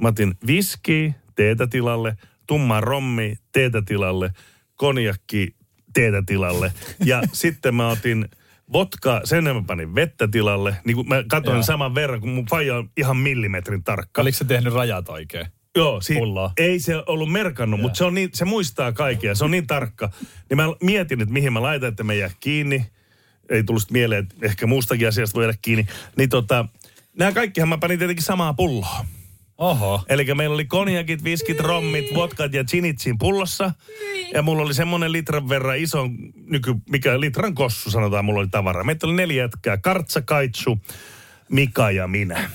Mä 0.00 0.08
otin 0.08 0.34
viskiä 0.46 1.12
teetä 1.34 1.66
tilalle, 1.66 2.16
tummaa 2.46 2.80
rommi 2.80 3.36
teetä 3.52 3.82
tilalle, 3.82 4.30
konjakki 4.76 5.56
teetä 5.96 6.22
tilalle. 6.26 6.72
Ja 7.04 7.22
sitten 7.32 7.74
mä 7.74 7.88
otin 7.88 8.28
vodka, 8.72 9.20
sen 9.24 9.44
mä 9.44 9.62
panin 9.66 9.94
vettä 9.94 10.28
tilalle. 10.28 10.76
Niin 10.84 10.94
kuin 10.94 11.08
mä 11.08 11.24
katsoin 11.28 11.56
Joo. 11.56 11.62
saman 11.62 11.94
verran, 11.94 12.20
kun 12.20 12.30
mun 12.30 12.46
faija 12.46 12.76
on 12.76 12.90
ihan 12.96 13.16
millimetrin 13.16 13.84
tarkka. 13.84 14.22
Oliko 14.22 14.38
se 14.38 14.44
tehnyt 14.44 14.74
rajat 14.74 15.08
oikein? 15.08 15.46
Joo, 15.76 16.00
si- 16.00 16.14
ei 16.56 16.80
se 16.80 17.02
ollut 17.06 17.32
merkannut, 17.32 17.80
mutta 17.80 17.96
se, 17.96 18.04
on 18.04 18.14
niin, 18.14 18.30
se 18.32 18.44
muistaa 18.44 18.92
kaikkea, 18.92 19.34
se 19.34 19.44
on 19.44 19.50
niin 19.50 19.66
tarkka. 19.66 20.10
Niin 20.50 20.56
mä 20.56 20.64
mietin, 20.82 21.20
että 21.20 21.32
mihin 21.32 21.52
mä 21.52 21.62
laitan, 21.62 21.88
että 21.88 22.04
me 22.04 22.16
jää 22.16 22.30
kiinni. 22.40 22.86
Ei 23.48 23.62
tullut 23.64 23.90
mieleen, 23.90 24.22
että 24.22 24.46
ehkä 24.46 24.66
muustakin 24.66 25.08
asiasta 25.08 25.34
voi 25.34 25.44
jäädä 25.44 25.58
kiinni. 25.62 25.86
Niin 26.16 26.28
tota, 26.28 26.68
nämä 27.18 27.32
kaikkihan 27.32 27.68
mä 27.68 27.78
panin 27.78 27.98
tietenkin 27.98 28.24
samaa 28.24 28.54
pulloa. 28.54 29.04
Oho. 29.58 30.04
Eli 30.08 30.34
meillä 30.34 30.54
oli 30.54 30.64
konjakit, 30.64 31.24
viskit, 31.24 31.60
rommit, 31.60 32.14
vodkat 32.14 32.54
ja 32.54 32.64
ginit 32.64 32.98
siinä 32.98 33.16
pullossa. 33.20 33.72
Ja 34.34 34.42
mulla 34.42 34.62
oli 34.62 34.74
semmoinen 34.74 35.12
litran 35.12 35.48
verran 35.48 35.78
iso, 35.78 36.08
nyky, 36.46 36.74
mikä 36.90 37.20
litran 37.20 37.54
kossu 37.54 37.90
sanotaan, 37.90 38.24
mulla 38.24 38.40
oli 38.40 38.48
tavaraa. 38.48 38.84
Meitä 38.84 39.06
oli 39.06 39.14
neljä 39.14 39.42
jätkää, 39.42 39.78
Kartsa, 39.78 40.22
Kaitsu, 40.22 40.78
Mika 41.48 41.90
ja 41.90 42.08
minä. 42.08 42.50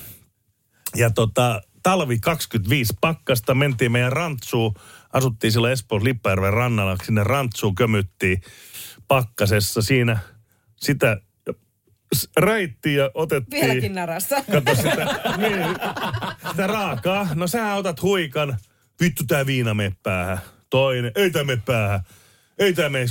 Ja 0.96 1.10
tota, 1.10 1.62
talvi 1.82 2.18
25 2.18 2.94
pakkasta, 3.00 3.54
mentiin 3.54 3.92
meidän 3.92 4.12
rantsuun, 4.12 4.74
asuttiin 5.12 5.52
silloin 5.52 5.72
Espoon 5.72 6.04
Lippajärven 6.04 6.52
rannalla, 6.52 6.96
sinne 7.04 7.24
rantsuun 7.24 7.74
kömyttiin 7.74 8.40
pakkasessa 9.08 9.82
siinä 9.82 10.18
sitä 10.80 11.20
räittiin 12.36 12.96
ja 12.96 13.10
otettiin. 13.14 13.62
Vieläkin 13.62 13.94
narassa. 13.94 14.44
Kato 14.52 14.74
sitä, 14.74 15.20
niin, 15.36 15.66
sitä 16.50 16.66
raakaa. 16.66 17.28
No 17.34 17.46
sä 17.46 17.74
otat 17.74 18.02
huikan. 18.02 18.58
Vittu 19.00 19.24
tää 19.26 19.46
viina 19.46 19.74
mene 19.74 19.96
päähän. 20.02 20.38
Toinen, 20.70 21.12
ei 21.14 21.30
tää 21.30 21.44
mene 21.44 21.62
päähän. 21.66 22.00
Ei 22.58 22.72
tää 22.72 22.88
mene. 22.88 23.06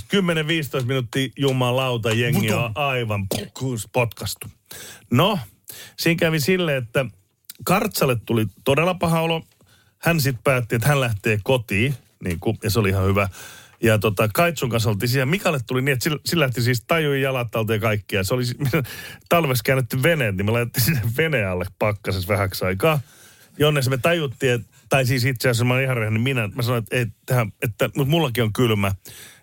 10-15 0.82 0.86
minuuttia 0.86 1.30
jumalauta 1.38 2.12
jengi 2.12 2.54
on 2.54 2.72
aivan 2.76 3.28
potkastu. 3.94 4.48
No, 5.12 5.40
siinä 5.98 6.20
kävi 6.20 6.40
silleen, 6.40 6.84
että 6.84 7.06
Kartsalle 7.64 8.18
tuli 8.26 8.46
todella 8.64 8.94
paha 8.94 9.22
olo. 9.22 9.44
Hän 10.00 10.22
sitten 10.22 10.44
päätti, 10.44 10.76
että 10.76 10.88
hän 10.88 11.02
lähtee 11.02 11.40
kotiin, 11.44 11.96
niin 12.24 12.40
kuin, 12.40 12.58
ja 12.64 12.70
se 12.70 12.80
oli 12.80 12.90
ihan 12.90 13.06
hyvä. 13.06 13.30
Ja 13.84 14.00
tota, 14.00 14.30
Kaitsun 14.34 14.70
kanssa 14.70 14.90
oltiin 14.90 15.10
siellä. 15.10 15.26
Mikalle 15.26 15.60
tuli 15.68 15.82
niin, 15.82 15.94
että 15.94 16.04
sillä, 16.04 16.20
sillä 16.26 16.44
lähti 16.44 16.62
siis 16.62 16.84
tajui 16.88 17.22
jalat 17.22 17.56
alta 17.56 17.74
ja 17.74 17.80
kaikkia. 17.80 18.24
Se 18.24 18.34
oli 18.34 18.44
talvessa 19.30 19.64
käännetty 19.66 20.04
veneet, 20.04 20.36
niin 20.36 20.46
me 20.46 20.52
laitettiin 20.52 20.84
sinne 20.84 21.02
veneen 21.18 21.50
alle 21.50 21.66
pakkasessa 21.80 22.28
vähäksi 22.28 22.66
aikaa. 22.66 23.00
Jonnes 23.58 23.90
me 23.90 23.98
tajuttiin, 23.98 24.54
että, 24.54 24.68
tai 24.90 25.06
siis 25.06 25.26
itse 25.26 25.50
asiassa 25.50 25.66
mä 25.66 25.74
olen 25.74 25.84
ihan 25.84 25.98
rehellinen, 25.98 26.22
minä, 26.22 26.50
mä 26.56 26.62
sanoin, 26.62 26.84
että, 26.84 26.96
ei, 26.96 27.06
tähän, 27.26 27.52
että 27.62 27.90
mutta 27.96 28.12
mullakin 28.12 28.44
on 28.44 28.54
kylmä. 28.54 28.92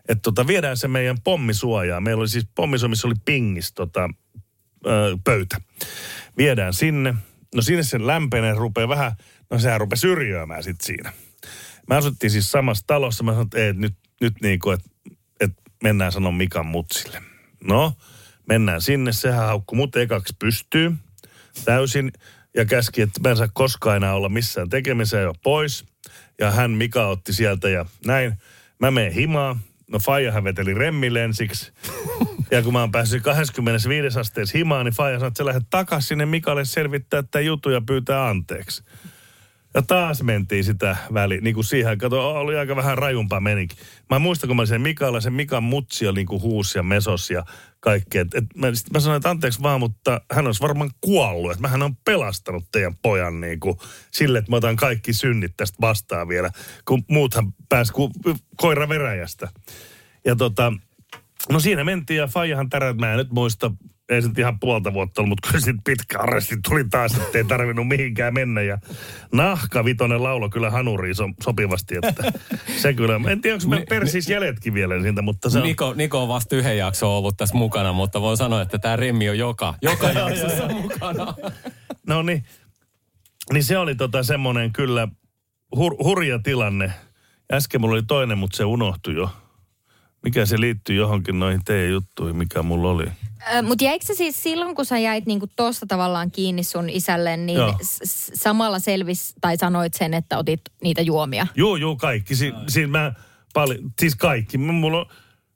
Että 0.09 0.22
tota, 0.22 0.47
viedään 0.47 0.76
se 0.76 0.89
meidän 0.89 1.16
pommisuojaa. 1.24 2.01
Meillä 2.01 2.20
oli 2.20 2.28
siis 2.28 2.47
pommisuoja, 2.55 2.89
missä 2.89 3.09
oli 3.09 3.14
pingis 3.24 3.72
tota, 3.72 4.11
pöytä. 5.24 5.61
Viedään 6.36 6.74
sinne. 6.74 7.14
No 7.55 7.62
sinne 7.62 7.82
sen 7.82 8.07
lämpenee, 8.07 8.55
rupeaa 8.55 8.89
vähän, 8.89 9.12
no 9.51 9.59
sehän 9.59 9.80
rupeaa 9.80 9.97
syrjöämään 9.97 10.62
sitten 10.62 10.86
siinä. 10.86 11.12
Me 11.89 11.97
asuttiin 11.97 12.30
siis 12.30 12.51
samassa 12.51 12.84
talossa. 12.86 13.24
Mä 13.24 13.30
sanoin, 13.30 13.47
että 13.47 13.59
ei, 13.59 13.72
nyt, 13.72 13.95
nyt 14.21 14.35
niin 14.43 14.59
kuin, 14.59 14.75
että, 14.75 14.91
että 15.41 15.62
mennään 15.83 16.12
sanon 16.12 16.35
Mikan 16.35 16.66
mutsille. 16.66 17.23
No, 17.64 17.93
mennään 18.49 18.83
sinne. 18.83 19.12
Sehän 19.12 19.47
haukku 19.47 19.75
mut 19.75 19.97
ekaksi 19.97 20.37
pystyy 20.39 20.95
täysin 21.64 22.12
ja 22.55 22.64
käski, 22.64 23.03
että 23.03 23.21
mä 23.21 23.31
en 23.31 23.37
saa 23.37 23.49
koskaan 23.53 23.97
enää 23.97 24.14
olla 24.14 24.29
missään 24.29 24.69
tekemiseen 24.69 25.23
jo 25.23 25.35
pois. 25.43 25.85
Ja 26.41 26.51
hän 26.51 26.71
Mika 26.71 27.07
otti 27.07 27.33
sieltä 27.33 27.69
ja 27.69 27.87
näin. 28.07 28.35
Mä 28.81 28.91
menen 28.91 29.12
himaan. 29.12 29.61
No 29.93 29.99
Faija 29.99 30.45
veteli 30.45 30.75
remmille 30.75 31.25
ensiksi. 31.25 31.73
Ja 32.51 32.62
kun 32.62 32.73
mä 32.73 32.81
oon 32.81 32.93
päässyt 32.93 33.23
25 33.23 34.19
asteessa 34.19 34.59
himaan, 34.59 34.85
niin 34.85 34.95
Faija 34.95 35.19
sanoi, 35.19 35.29
että 35.29 35.39
sä 35.39 35.47
lähdet 35.47 35.66
takaisin 35.71 36.09
sinne 36.09 36.27
Mikalle 36.27 36.64
selvittää 36.64 37.23
tätä 37.23 37.41
juttu 37.41 37.71
ja 37.71 37.81
pyytää 37.81 38.29
anteeksi. 38.29 38.85
Ja 39.75 39.83
taas 39.83 40.23
mentiin 40.23 40.64
sitä 40.64 40.97
väliin, 41.14 41.45
niin 41.45 41.55
kuin 41.55 41.64
siihen, 41.64 41.99
kato, 41.99 42.31
oli 42.31 42.59
aika 42.59 42.77
vähän 42.77 42.99
rajumpaa 42.99 43.41
menikin. 43.41 43.79
Mä 44.11 44.19
muistan, 44.19 44.49
kun 44.49 44.57
mä 44.57 44.66
sen 44.66 44.81
Mikalla, 44.81 45.21
sen 45.21 45.33
Mikan 45.33 45.62
mutsi 45.62 46.07
oli 46.07 46.16
niin 46.16 46.27
kuin 46.27 46.43
huusi 46.43 46.79
ja 46.79 46.83
mesos 46.83 47.31
ja 47.31 47.45
kaikkea. 47.81 48.23
Et, 48.23 48.35
et 48.35 48.45
mä, 48.57 48.75
sit 48.75 48.91
mä 48.91 49.01
sanoin, 49.01 49.16
että 49.16 49.31
anteeksi 49.31 49.62
vaan, 49.62 49.81
mutta 49.81 50.21
hän 50.31 50.47
olisi 50.47 50.62
varmaan 50.62 50.91
kuollut. 51.01 51.51
Että 51.51 51.62
mähän 51.62 51.83
on 51.83 51.97
pelastanut 51.97 52.64
teidän 52.73 52.97
pojan 53.03 53.41
niin 53.41 53.61
kuin, 53.61 53.77
sille, 54.11 54.39
että 54.39 54.51
mä 54.51 54.57
otan 54.57 54.77
kaikki 54.77 55.12
synnit 55.12 55.57
tästä 55.57 55.77
vastaan 55.81 56.29
vielä. 56.29 56.51
Kun 56.85 57.05
muuthan 57.09 57.53
pääsi 57.69 57.93
kuin 57.93 58.12
koira 58.57 58.89
veräjästä. 58.89 59.49
Ja 60.25 60.37
tota, 60.37 60.73
no 61.53 61.61
siinä 61.61 61.85
mentiin 61.85 62.19
ja 62.19 62.27
Fajahan 62.27 62.71
tärät, 62.71 62.97
mä 62.97 63.12
en 63.12 63.19
nyt 63.19 63.31
muista, 63.31 63.71
ei 64.09 64.23
se 64.23 64.31
ihan 64.39 64.61
puolta 64.61 64.93
vuotta 64.93 65.21
ollut, 65.21 65.29
mutta 65.29 65.49
kyllä 65.49 65.65
sitten 65.65 65.85
pitkä 65.85 66.19
arresti 66.19 66.57
tuli 66.69 66.85
taas, 66.91 67.15
että 67.15 67.39
ei 67.39 67.45
tarvinnut 67.45 67.89
mihinkään 67.89 68.35
mennä. 68.35 68.63
Ja 68.63 68.79
nahka 69.33 69.85
vitonen 69.85 70.23
laulo 70.23 70.51
kyllä 70.51 70.71
hanuriin 70.71 71.15
so, 71.15 71.25
sopivasti, 71.43 71.95
että 72.03 72.33
se 72.77 72.95
kyllä, 72.95 73.21
en 73.31 73.41
tiedä, 73.41 73.55
onko 73.55 73.69
meillä 73.69 73.87
persis 73.89 74.29
jäljetkin 74.29 74.75
vielä 74.75 75.03
siitä, 75.03 75.23
mutta 75.23 75.51
se 75.51 75.59
on... 75.59 75.65
Niko, 75.65 75.95
Niko 75.95 76.23
on 76.23 76.29
vasta 76.29 76.57
yhden 76.57 76.79
jakson 76.79 77.11
ollut 77.11 77.37
tässä 77.37 77.57
mukana, 77.57 77.93
mutta 77.93 78.21
voin 78.21 78.37
sanoa, 78.37 78.63
että 78.63 78.79
tämä 78.79 78.97
Remmi 78.97 79.29
on 79.29 79.39
joka, 79.39 79.75
joka 79.83 80.11
jaksossa 80.11 80.69
mukana. 80.69 81.35
No 82.07 82.23
niin, 82.23 82.45
niin 83.53 83.65
se 83.65 83.79
oli 83.79 83.95
tota 83.95 84.23
semmoinen 84.23 84.73
kyllä 84.73 85.09
hur, 85.77 85.97
hurja 86.05 86.39
tilanne. 86.39 86.93
Äsken 87.53 87.81
mulla 87.81 87.95
oli 87.95 88.03
toinen, 88.03 88.39
mutta 88.39 88.57
se 88.57 88.65
unohtui 88.65 89.15
jo. 89.15 89.31
Mikä 90.23 90.47
se 90.47 90.61
liittyy 90.61 90.97
johonkin 90.97 91.39
noihin 91.39 91.65
teidän 91.65 91.91
juttuihin, 91.91 92.37
mikä 92.37 92.63
mulla 92.63 92.91
oli? 92.91 93.07
Mutta 93.62 93.84
jäikö 93.84 94.07
se 94.07 94.14
siis 94.14 94.43
silloin, 94.43 94.74
kun 94.74 94.84
sä 94.84 94.99
jäit 94.99 95.26
niinku 95.26 95.47
tosta 95.57 95.86
tavallaan 95.86 96.30
kiinni 96.30 96.64
sun 96.64 96.91
isälle, 96.91 97.36
niin 97.36 97.59
Joo. 97.59 97.74
s- 97.82 98.30
samalla 98.34 98.78
selvis 98.78 99.34
tai 99.41 99.57
sanoit 99.57 99.95
sen, 99.95 100.14
että 100.14 100.39
otit 100.39 100.61
niitä 100.82 101.03
juomia? 101.03 101.47
Joo, 101.55 101.76
joo, 101.76 101.97
kaikki. 101.97 102.34
Si, 102.36 102.53
siis 102.68 102.89
mä 102.91 103.12
paljon, 103.55 103.93
siis 104.01 104.14
kaikki. 104.14 104.59
Mulla 104.59 104.99
on, 104.99 105.07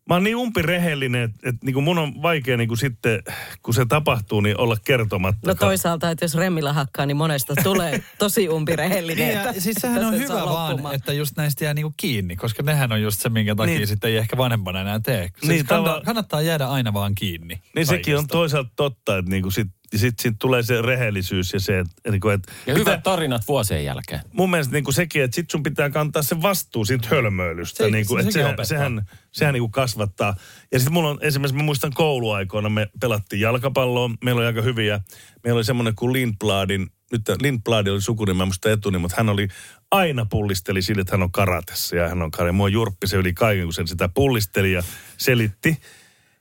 mä 0.08 0.14
oon 0.14 0.24
niin 0.24 0.36
umpirehellinen, 0.36 1.22
että 1.22 1.48
et, 1.48 1.56
niinku 1.64 1.80
mun 1.80 1.98
on 1.98 2.22
vaikea 2.22 2.56
niinku 2.56 2.76
sitten, 2.76 3.22
kun 3.62 3.74
se 3.74 3.84
tapahtuu, 3.86 4.40
niin 4.40 4.60
olla 4.60 4.76
kertomatta. 4.84 5.48
No 5.48 5.54
toisaalta, 5.54 6.10
että 6.10 6.24
jos 6.24 6.34
Remmillä 6.34 6.72
hakkaa, 6.72 7.06
niin 7.06 7.16
monesta 7.16 7.54
tulee 7.62 8.02
tosi 8.18 8.48
umpirehellinen. 8.48 9.26
Niin, 9.26 9.36
ja 9.36 9.42
että- 9.48 9.60
siis 9.60 9.76
sehän 9.80 9.96
että 9.96 10.06
on 10.08 10.14
se 10.14 10.18
hyvä 10.20 10.34
vaan, 10.34 10.70
loppumaan. 10.70 10.94
että 10.94 11.12
just 11.12 11.36
näistä 11.36 11.64
jää 11.64 11.74
niinku 11.74 11.94
kiinni, 11.96 12.36
koska 12.36 12.62
nehän 12.62 12.92
on 12.92 13.02
just 13.02 13.20
se, 13.20 13.28
minkä 13.28 13.54
takia 13.54 13.66
Niin. 13.70 13.78
niin. 13.78 13.88
sitten 13.88 14.10
ei 14.10 14.16
ehkä 14.16 14.36
vanhempana 14.36 14.80
enää 14.80 15.00
tee. 15.00 15.28
Siis 15.38 15.48
Niin, 15.48 15.66
kannattaa, 15.66 16.00
kannattaa 16.04 16.42
jäädä 16.42 16.66
aina 16.66 16.92
vaan 16.92 17.14
kiinni. 17.14 17.60
Niin 17.76 17.86
sekin 17.86 18.18
on 18.18 18.26
toisaalta 18.26 18.70
totta, 18.76 19.18
että 19.18 19.30
niinku 19.30 19.50
sit, 19.50 19.68
sit, 19.98 20.18
sit 20.18 20.34
tulee 20.38 20.62
se 20.62 20.82
rehellisyys 20.82 21.52
ja 21.52 21.60
se, 21.60 21.78
että 21.78 22.10
niinku, 22.10 22.28
et 22.28 22.52
Ja 22.66 22.74
hyvät 22.74 23.02
tarinat 23.02 23.48
vuosien 23.48 23.84
jälkeen. 23.84 24.20
mun 24.32 24.50
mielestä 24.50 24.72
niinku 24.72 24.92
sekin, 24.92 25.22
että 25.22 25.34
sit 25.34 25.50
sun 25.50 25.62
pitää 25.62 25.90
kantaa 25.90 26.22
se 26.22 26.42
vastuu 26.42 26.84
siitä 26.84 27.08
hölmöilystä. 27.10 27.84
Se- 27.84 27.90
niinku, 27.90 28.14
se- 28.14 28.20
että 28.20 28.32
sekin 28.32 28.54
sehän, 28.66 28.66
sehän, 28.66 29.06
sehän 29.32 29.52
niinku 29.54 29.68
kasvattaa. 29.68 30.34
Ja 30.72 30.78
sitten 30.78 30.92
mulla 30.92 31.08
on 31.10 31.18
esimerkiksi, 31.20 31.56
mä 31.56 31.62
muistan 31.62 31.92
kouluaikoina, 31.94 32.68
me 32.68 32.88
pelattiin 33.00 33.40
jalkapalloa, 33.40 34.10
meillä 34.24 34.38
oli 34.38 34.46
aika 34.46 34.62
hyviä. 34.62 35.00
Meillä 35.44 35.58
oli 35.58 35.64
semmoinen 35.64 35.94
kuin 35.94 36.12
Lindbladin, 36.12 36.86
nyt 37.12 37.22
Lindblad 37.42 37.86
oli 37.86 38.02
sukunimi, 38.02 38.36
mä 38.36 38.42
en 38.42 38.48
muista 38.48 38.70
etuni, 38.70 38.98
mutta 38.98 39.16
hän 39.16 39.28
oli 39.28 39.48
aina 39.90 40.26
pullisteli 40.30 40.82
sille, 40.82 41.00
että 41.00 41.12
hän 41.12 41.22
on 41.22 41.32
karatessa 41.32 41.96
ja 41.96 42.08
hän 42.08 42.22
on 42.22 42.30
kare. 42.30 42.52
Mua 42.52 42.68
jurppi 42.68 43.06
se 43.06 43.16
yli 43.16 43.32
kaiken, 43.32 43.64
kun 43.66 43.72
sen 43.74 43.88
sitä 43.88 44.08
pullisteli 44.08 44.72
ja 44.72 44.82
selitti. 45.16 45.80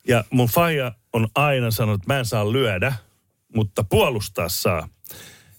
Ja 0.08 0.24
mun 0.30 0.47
faija 0.47 0.91
on 1.14 1.28
aina 1.36 1.72
sanonut, 1.72 2.02
että 2.02 2.14
mä 2.14 2.20
en 2.20 2.26
saa 2.26 2.52
lyödä, 2.52 2.93
mutta 3.56 3.84
puolustaa 3.84 4.49
saa. 4.49 4.89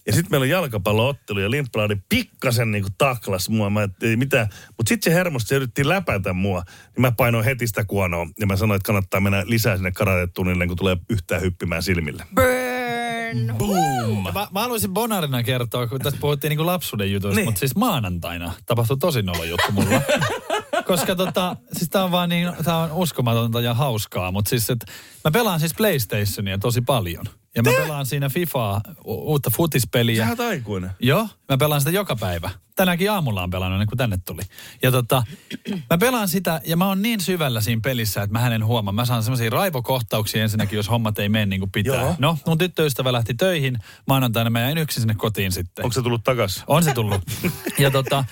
Ja 0.07 0.13
sitten 0.13 0.31
meillä 0.31 0.43
on 0.43 0.49
jalkapalloottelu 0.49 1.39
ja 1.39 1.51
Lindblad 1.51 1.97
pikkasen 2.09 2.71
niinku 2.71 2.89
taklas 2.97 3.49
mua. 3.49 3.69
Mä 3.69 3.83
et, 3.83 4.03
ei 4.03 4.15
mitään. 4.15 4.47
Mutta 4.77 4.89
sitten 4.89 5.11
se 5.11 5.15
hermosti 5.17 5.47
se 5.47 5.55
yritti 5.55 5.87
läpätä 5.89 6.33
mua. 6.33 6.63
Niin 6.67 7.01
mä 7.01 7.11
painoin 7.11 7.45
heti 7.45 7.67
sitä 7.67 7.85
kuonoa. 7.85 8.27
Ja 8.39 8.47
mä 8.47 8.55
sanoin, 8.55 8.75
että 8.75 8.85
kannattaa 8.87 9.19
mennä 9.19 9.43
lisää 9.47 9.75
sinne 9.77 9.91
karatetunnille, 9.91 10.67
kun 10.67 10.77
tulee 10.77 10.97
yhtään 11.09 11.41
hyppimään 11.41 11.83
silmille. 11.83 12.25
Burn! 12.35 13.57
Boom! 13.57 14.23
Mä, 14.33 14.47
mä 14.51 14.59
haluaisin 14.61 14.93
Bonarina 14.93 15.43
kertoa, 15.43 15.87
kun 15.87 15.99
tästä 15.99 16.19
puhuttiin 16.19 16.49
niinku 16.49 16.65
lapsuuden 16.65 17.11
jutuista, 17.13 17.35
Niin. 17.35 17.45
mutta 17.47 17.59
siis 17.59 17.75
maanantaina 17.75 18.53
tapahtui 18.65 18.97
tosi 18.97 19.21
nolo 19.21 19.43
juttu 19.43 19.71
mulla. 19.71 20.01
Koska 20.87 21.15
tota, 21.15 21.55
siis 21.73 21.89
tää 21.89 22.03
on 22.03 22.11
vaan 22.11 22.29
niin, 22.29 22.51
tää 22.63 22.77
on 22.77 22.91
uskomatonta 22.91 23.61
ja 23.61 23.73
hauskaa, 23.73 24.31
mutta 24.31 24.49
siis 24.49 24.69
et, 24.69 24.85
mä 25.23 25.31
pelaan 25.31 25.59
siis 25.59 25.73
PlayStationia 25.73 26.57
tosi 26.57 26.81
paljon. 26.81 27.25
Ja 27.55 27.63
mä 27.63 27.71
pelaan 27.71 28.05
siinä 28.05 28.29
FIFAa, 28.29 28.81
u- 29.05 29.31
uutta 29.31 29.49
futispeliä. 29.49 30.29
Oot 30.29 30.39
aikuinen. 30.39 30.91
Joo, 30.99 31.27
mä 31.49 31.57
pelaan 31.57 31.81
sitä 31.81 31.91
joka 31.91 32.15
päivä. 32.15 32.49
Tänäänkin 32.75 33.11
aamulla 33.11 33.43
on 33.43 33.49
pelannut 33.49 33.75
ennen 33.75 33.87
kuin 33.87 33.97
tänne 33.97 34.17
tuli. 34.25 34.41
Ja 34.81 34.91
tota, 34.91 35.23
mä 35.89 35.97
pelaan 35.97 36.27
sitä 36.27 36.61
ja 36.65 36.77
mä 36.77 36.87
oon 36.87 37.01
niin 37.01 37.21
syvällä 37.21 37.61
siinä 37.61 37.81
pelissä, 37.83 38.21
että 38.21 38.33
mä 38.33 38.39
hänen 38.39 38.65
huomaa. 38.65 38.91
Mä 38.91 39.05
saan 39.05 39.23
semmoisia 39.23 39.49
raivokohtauksia 39.49 40.43
ensinnäkin, 40.43 40.77
jos 40.77 40.89
hommat 40.89 41.19
ei 41.19 41.29
mene 41.29 41.45
niin 41.45 41.59
kuin 41.59 41.71
pitää. 41.71 41.95
Joo. 41.95 42.15
No, 42.19 42.37
mun 42.47 42.57
tyttöystävä 42.57 43.13
lähti 43.13 43.33
töihin. 43.33 43.79
Maanantaina 44.07 44.49
mä 44.49 44.59
jäin 44.59 44.77
yksin 44.77 45.01
sinne 45.01 45.15
kotiin 45.17 45.51
sitten. 45.51 45.85
Onko 45.85 45.93
se 45.93 46.01
tullut 46.01 46.23
takas? 46.23 46.63
On 46.67 46.83
se 46.83 46.93
tullut. 46.93 47.21
Ja 47.79 47.91
tota, 47.91 48.25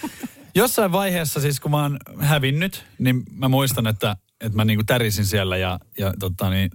jossain 0.55 0.91
vaiheessa 0.91 1.39
siis 1.41 1.59
kun 1.59 1.71
mä 1.71 1.81
oon 1.81 1.97
hävinnyt, 2.19 2.85
niin 2.99 3.23
mä 3.31 3.47
muistan, 3.47 3.87
että, 3.87 4.15
että 4.41 4.55
mä 4.55 4.65
niinku 4.65 4.83
tärisin 4.83 5.25
siellä 5.25 5.57
ja, 5.57 5.79
ja 5.97 6.13
tota 6.19 6.49
niin, 6.49 6.71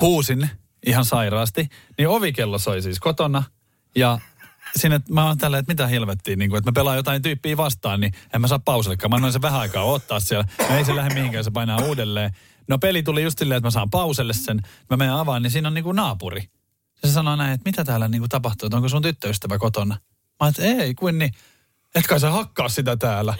huusin 0.00 0.50
ihan 0.86 1.04
sairaasti. 1.04 1.68
Niin 1.98 2.08
ovikello 2.08 2.58
soi 2.58 2.82
siis 2.82 3.00
kotona 3.00 3.42
ja 3.94 4.18
sinne 4.76 5.00
mä 5.10 5.24
oon 5.24 5.38
tällä, 5.38 5.58
että 5.58 5.72
mitä 5.72 5.86
helvettiä, 5.86 6.36
niin 6.36 6.50
kuin, 6.50 6.58
että 6.58 6.70
mä 6.70 6.74
pelaan 6.74 6.96
jotain 6.96 7.22
tyyppiä 7.22 7.56
vastaan, 7.56 8.00
niin 8.00 8.12
en 8.34 8.40
mä 8.40 8.48
saa 8.48 8.58
pausellekaan. 8.58 9.10
Mä 9.10 9.16
annoin 9.16 9.32
sen 9.32 9.42
vähän 9.42 9.60
aikaa 9.60 9.84
ottaa 9.84 10.20
siellä. 10.20 10.44
No 10.70 10.76
ei 10.76 10.84
se 10.84 10.96
lähde 10.96 11.14
mihinkään, 11.14 11.44
se 11.44 11.50
painaa 11.50 11.82
uudelleen. 11.82 12.30
No 12.68 12.78
peli 12.78 13.02
tuli 13.02 13.22
just 13.22 13.38
silleen, 13.38 13.56
että 13.56 13.66
mä 13.66 13.70
saan 13.70 13.90
pauselle 13.90 14.32
sen. 14.32 14.60
Mä 14.90 14.96
menen 14.96 15.14
avaan, 15.14 15.42
niin 15.42 15.50
siinä 15.50 15.68
on 15.68 15.74
niinku 15.74 15.92
naapuri. 15.92 16.48
Se 17.04 17.12
sanoo 17.12 17.36
näin, 17.36 17.52
että 17.52 17.68
mitä 17.68 17.84
täällä 17.84 18.08
niinku 18.08 18.28
tapahtuu, 18.28 18.66
että 18.66 18.76
onko 18.76 18.88
sun 18.88 19.02
tyttöystävä 19.02 19.58
kotona? 19.58 19.96
Mä 20.40 20.48
että 20.48 20.62
ei, 20.62 20.94
kuin 20.94 21.18
niin. 21.18 21.32
Et 21.94 22.06
kai 22.06 22.20
sä 22.20 22.30
hakkaa 22.30 22.68
sitä 22.68 22.96
täällä. 22.96 23.34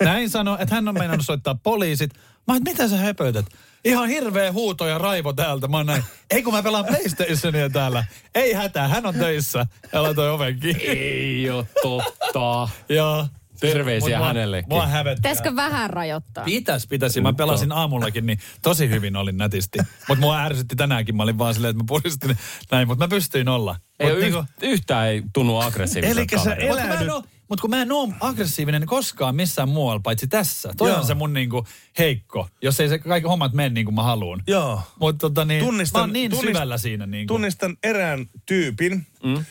Näin 0.00 0.30
sano, 0.30 0.58
että 0.60 0.74
hän 0.74 0.88
on 0.88 0.94
meinannut 0.94 1.26
soittaa 1.26 1.54
poliisit. 1.54 2.10
Mä 2.46 2.56
että 2.56 2.70
mitä 2.70 2.88
sä 2.88 2.96
höpötät? 2.96 3.46
Ihan 3.84 4.08
hirveä 4.08 4.52
huuto 4.52 4.86
ja 4.86 4.98
raivo 4.98 5.32
täältä. 5.32 5.68
Mä 5.68 5.84
näin, 5.84 6.04
ei 6.30 6.42
kun 6.42 6.54
mä 6.54 6.62
pelaan 6.62 6.84
PlayStationia 6.84 7.70
täällä. 7.70 8.04
Ei 8.34 8.52
hätää, 8.52 8.88
hän 8.88 9.06
on 9.06 9.14
töissä. 9.14 9.66
Ja 9.92 10.02
laitoin 10.02 10.30
oven 10.30 10.60
kiinni. 10.60 10.82
Ei 10.84 11.50
ole 11.50 11.66
totta. 11.82 12.68
Joo. 12.88 13.26
Terveisiä 13.60 14.18
mua- 14.18 14.26
hänellekin. 14.26 14.68
Mua 14.68 14.86
hävettää. 14.86 15.16
Pitäisikö 15.16 15.56
vähän 15.56 15.90
rajoittaa? 15.90 16.44
Pitäis, 16.44 16.86
pitäisi. 16.86 17.20
Mä 17.20 17.32
pelasin 17.32 17.72
aamullakin, 17.72 18.26
niin 18.26 18.38
tosi 18.62 18.88
hyvin 18.88 19.16
olin 19.16 19.36
nätisti. 19.36 19.78
Mutta 20.08 20.20
mua 20.20 20.40
ärsytti 20.40 20.76
tänäänkin. 20.76 21.16
Mä 21.16 21.22
olin 21.22 21.38
vaan 21.38 21.54
silleen, 21.54 21.70
että 21.70 21.82
mä 21.82 21.86
puristin 21.88 22.36
näin, 22.70 22.88
mutta 22.88 23.04
mä 23.04 23.08
pystyin 23.08 23.48
olla. 23.48 23.76
Ei 24.00 24.10
Mut 24.10 24.20
niinku- 24.20 24.38
yht, 24.38 24.62
yhtään 24.62 25.08
ei 25.08 25.22
tunnu 25.32 25.56
aggressiiviselta 25.58 26.20
Elikkä 26.20 26.38
sä 26.38 26.44
kaverilta. 26.50 27.22
Mutta 27.48 27.68
mä, 27.68 27.82
en 27.82 27.92
oo, 27.92 28.06
mut 28.06 28.14
kun 28.18 28.18
mä 28.18 28.22
en 28.22 28.26
oo 28.26 28.28
aggressiivinen 28.30 28.86
koskaan 28.86 29.34
missään 29.36 29.68
muualla, 29.68 30.00
paitsi 30.00 30.26
tässä. 30.26 30.72
Toi 30.76 30.90
Joo. 30.90 30.98
on 30.98 31.06
se 31.06 31.14
mun 31.14 31.32
niinku 31.32 31.66
heikko, 31.98 32.48
jos 32.62 32.80
ei 32.80 32.88
se 32.88 32.98
kaikki 32.98 33.28
hommat 33.28 33.52
mene 33.52 33.68
niin 33.68 33.84
kuin 33.84 33.94
mä 33.94 34.02
haluun. 34.02 34.42
Joo. 34.46 34.82
Mutta 35.00 35.18
tota 35.18 35.44
niin, 35.44 35.64
Tunnistan- 35.64 35.98
mä 36.00 36.02
oon 36.02 36.12
niin 36.12 36.32
tunnist- 36.32 36.46
syvällä 36.46 36.78
siinä. 36.78 37.06
Niin 37.06 37.26
kuin. 37.26 37.34
Tunnistan 37.34 37.76
erään 37.82 38.26
tyypin 38.46 39.06
mm. 39.24 39.44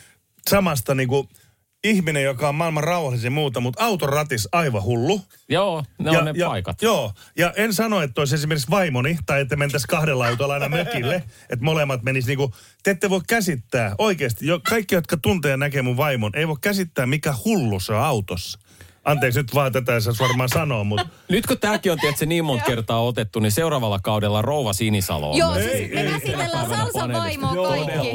samasta 0.50 0.94
niinku, 0.94 1.28
ihminen, 1.84 2.22
joka 2.22 2.48
on 2.48 2.54
maailman 2.54 2.84
rauhallisin 2.84 3.32
muuta, 3.32 3.60
mutta 3.60 3.84
auton 3.84 4.08
ratis 4.08 4.48
aivan 4.52 4.82
hullu. 4.82 5.20
Joo, 5.48 5.84
ne 5.98 6.12
ja, 6.12 6.18
on 6.18 6.24
ne 6.24 6.32
ja, 6.34 6.48
paikat. 6.48 6.82
Joo, 6.82 7.12
ja 7.36 7.52
en 7.56 7.74
sano, 7.74 8.02
että 8.02 8.20
olisi 8.20 8.34
esimerkiksi 8.34 8.70
vaimoni, 8.70 9.18
tai 9.26 9.40
että 9.40 9.56
mentäisiin 9.56 9.88
kahdella 9.88 10.26
autolla 10.26 10.54
aina 10.54 10.68
mökille, 10.68 11.14
että 11.50 11.64
molemmat 11.64 12.02
menis 12.02 12.26
niinku, 12.26 12.54
te 12.82 12.90
ette 12.90 13.10
voi 13.10 13.20
käsittää, 13.28 13.94
oikeasti, 13.98 14.46
jo, 14.46 14.60
kaikki, 14.68 14.94
jotka 14.94 15.16
tuntee 15.16 15.50
ja 15.50 15.56
näkee 15.56 15.82
mun 15.82 15.96
vaimon, 15.96 16.32
ei 16.34 16.48
voi 16.48 16.56
käsittää, 16.60 17.06
mikä 17.06 17.34
hullu 17.44 17.80
se 17.80 17.92
on 17.92 18.00
autossa. 18.00 18.58
Anteeksi 19.04 19.40
nyt 19.40 19.54
vaan 19.54 19.72
tätä 19.72 19.94
ei 19.94 20.00
saisi 20.00 20.22
varmaan 20.22 20.48
sanoa, 20.48 20.84
mutta 20.84 21.06
Nyt 21.28 21.46
kun 21.46 21.58
tämäkin 21.58 21.92
on 21.92 21.98
tietysti 21.98 22.26
niin 22.26 22.44
monta 22.44 22.64
kertaa 22.64 23.02
otettu, 23.02 23.40
niin 23.40 23.52
seuraavalla 23.52 23.98
kaudella 23.98 24.42
Rouva 24.42 24.72
Sinisalo 24.72 25.30
on 25.30 25.36
Joo, 25.36 25.54
siis 25.54 25.66
me 25.94 26.02
käsitellään 26.02 26.50
päivänä 26.50 26.76
Salsan 26.76 27.10
paneelissa. 27.10 27.40
vaimoa 27.48 27.68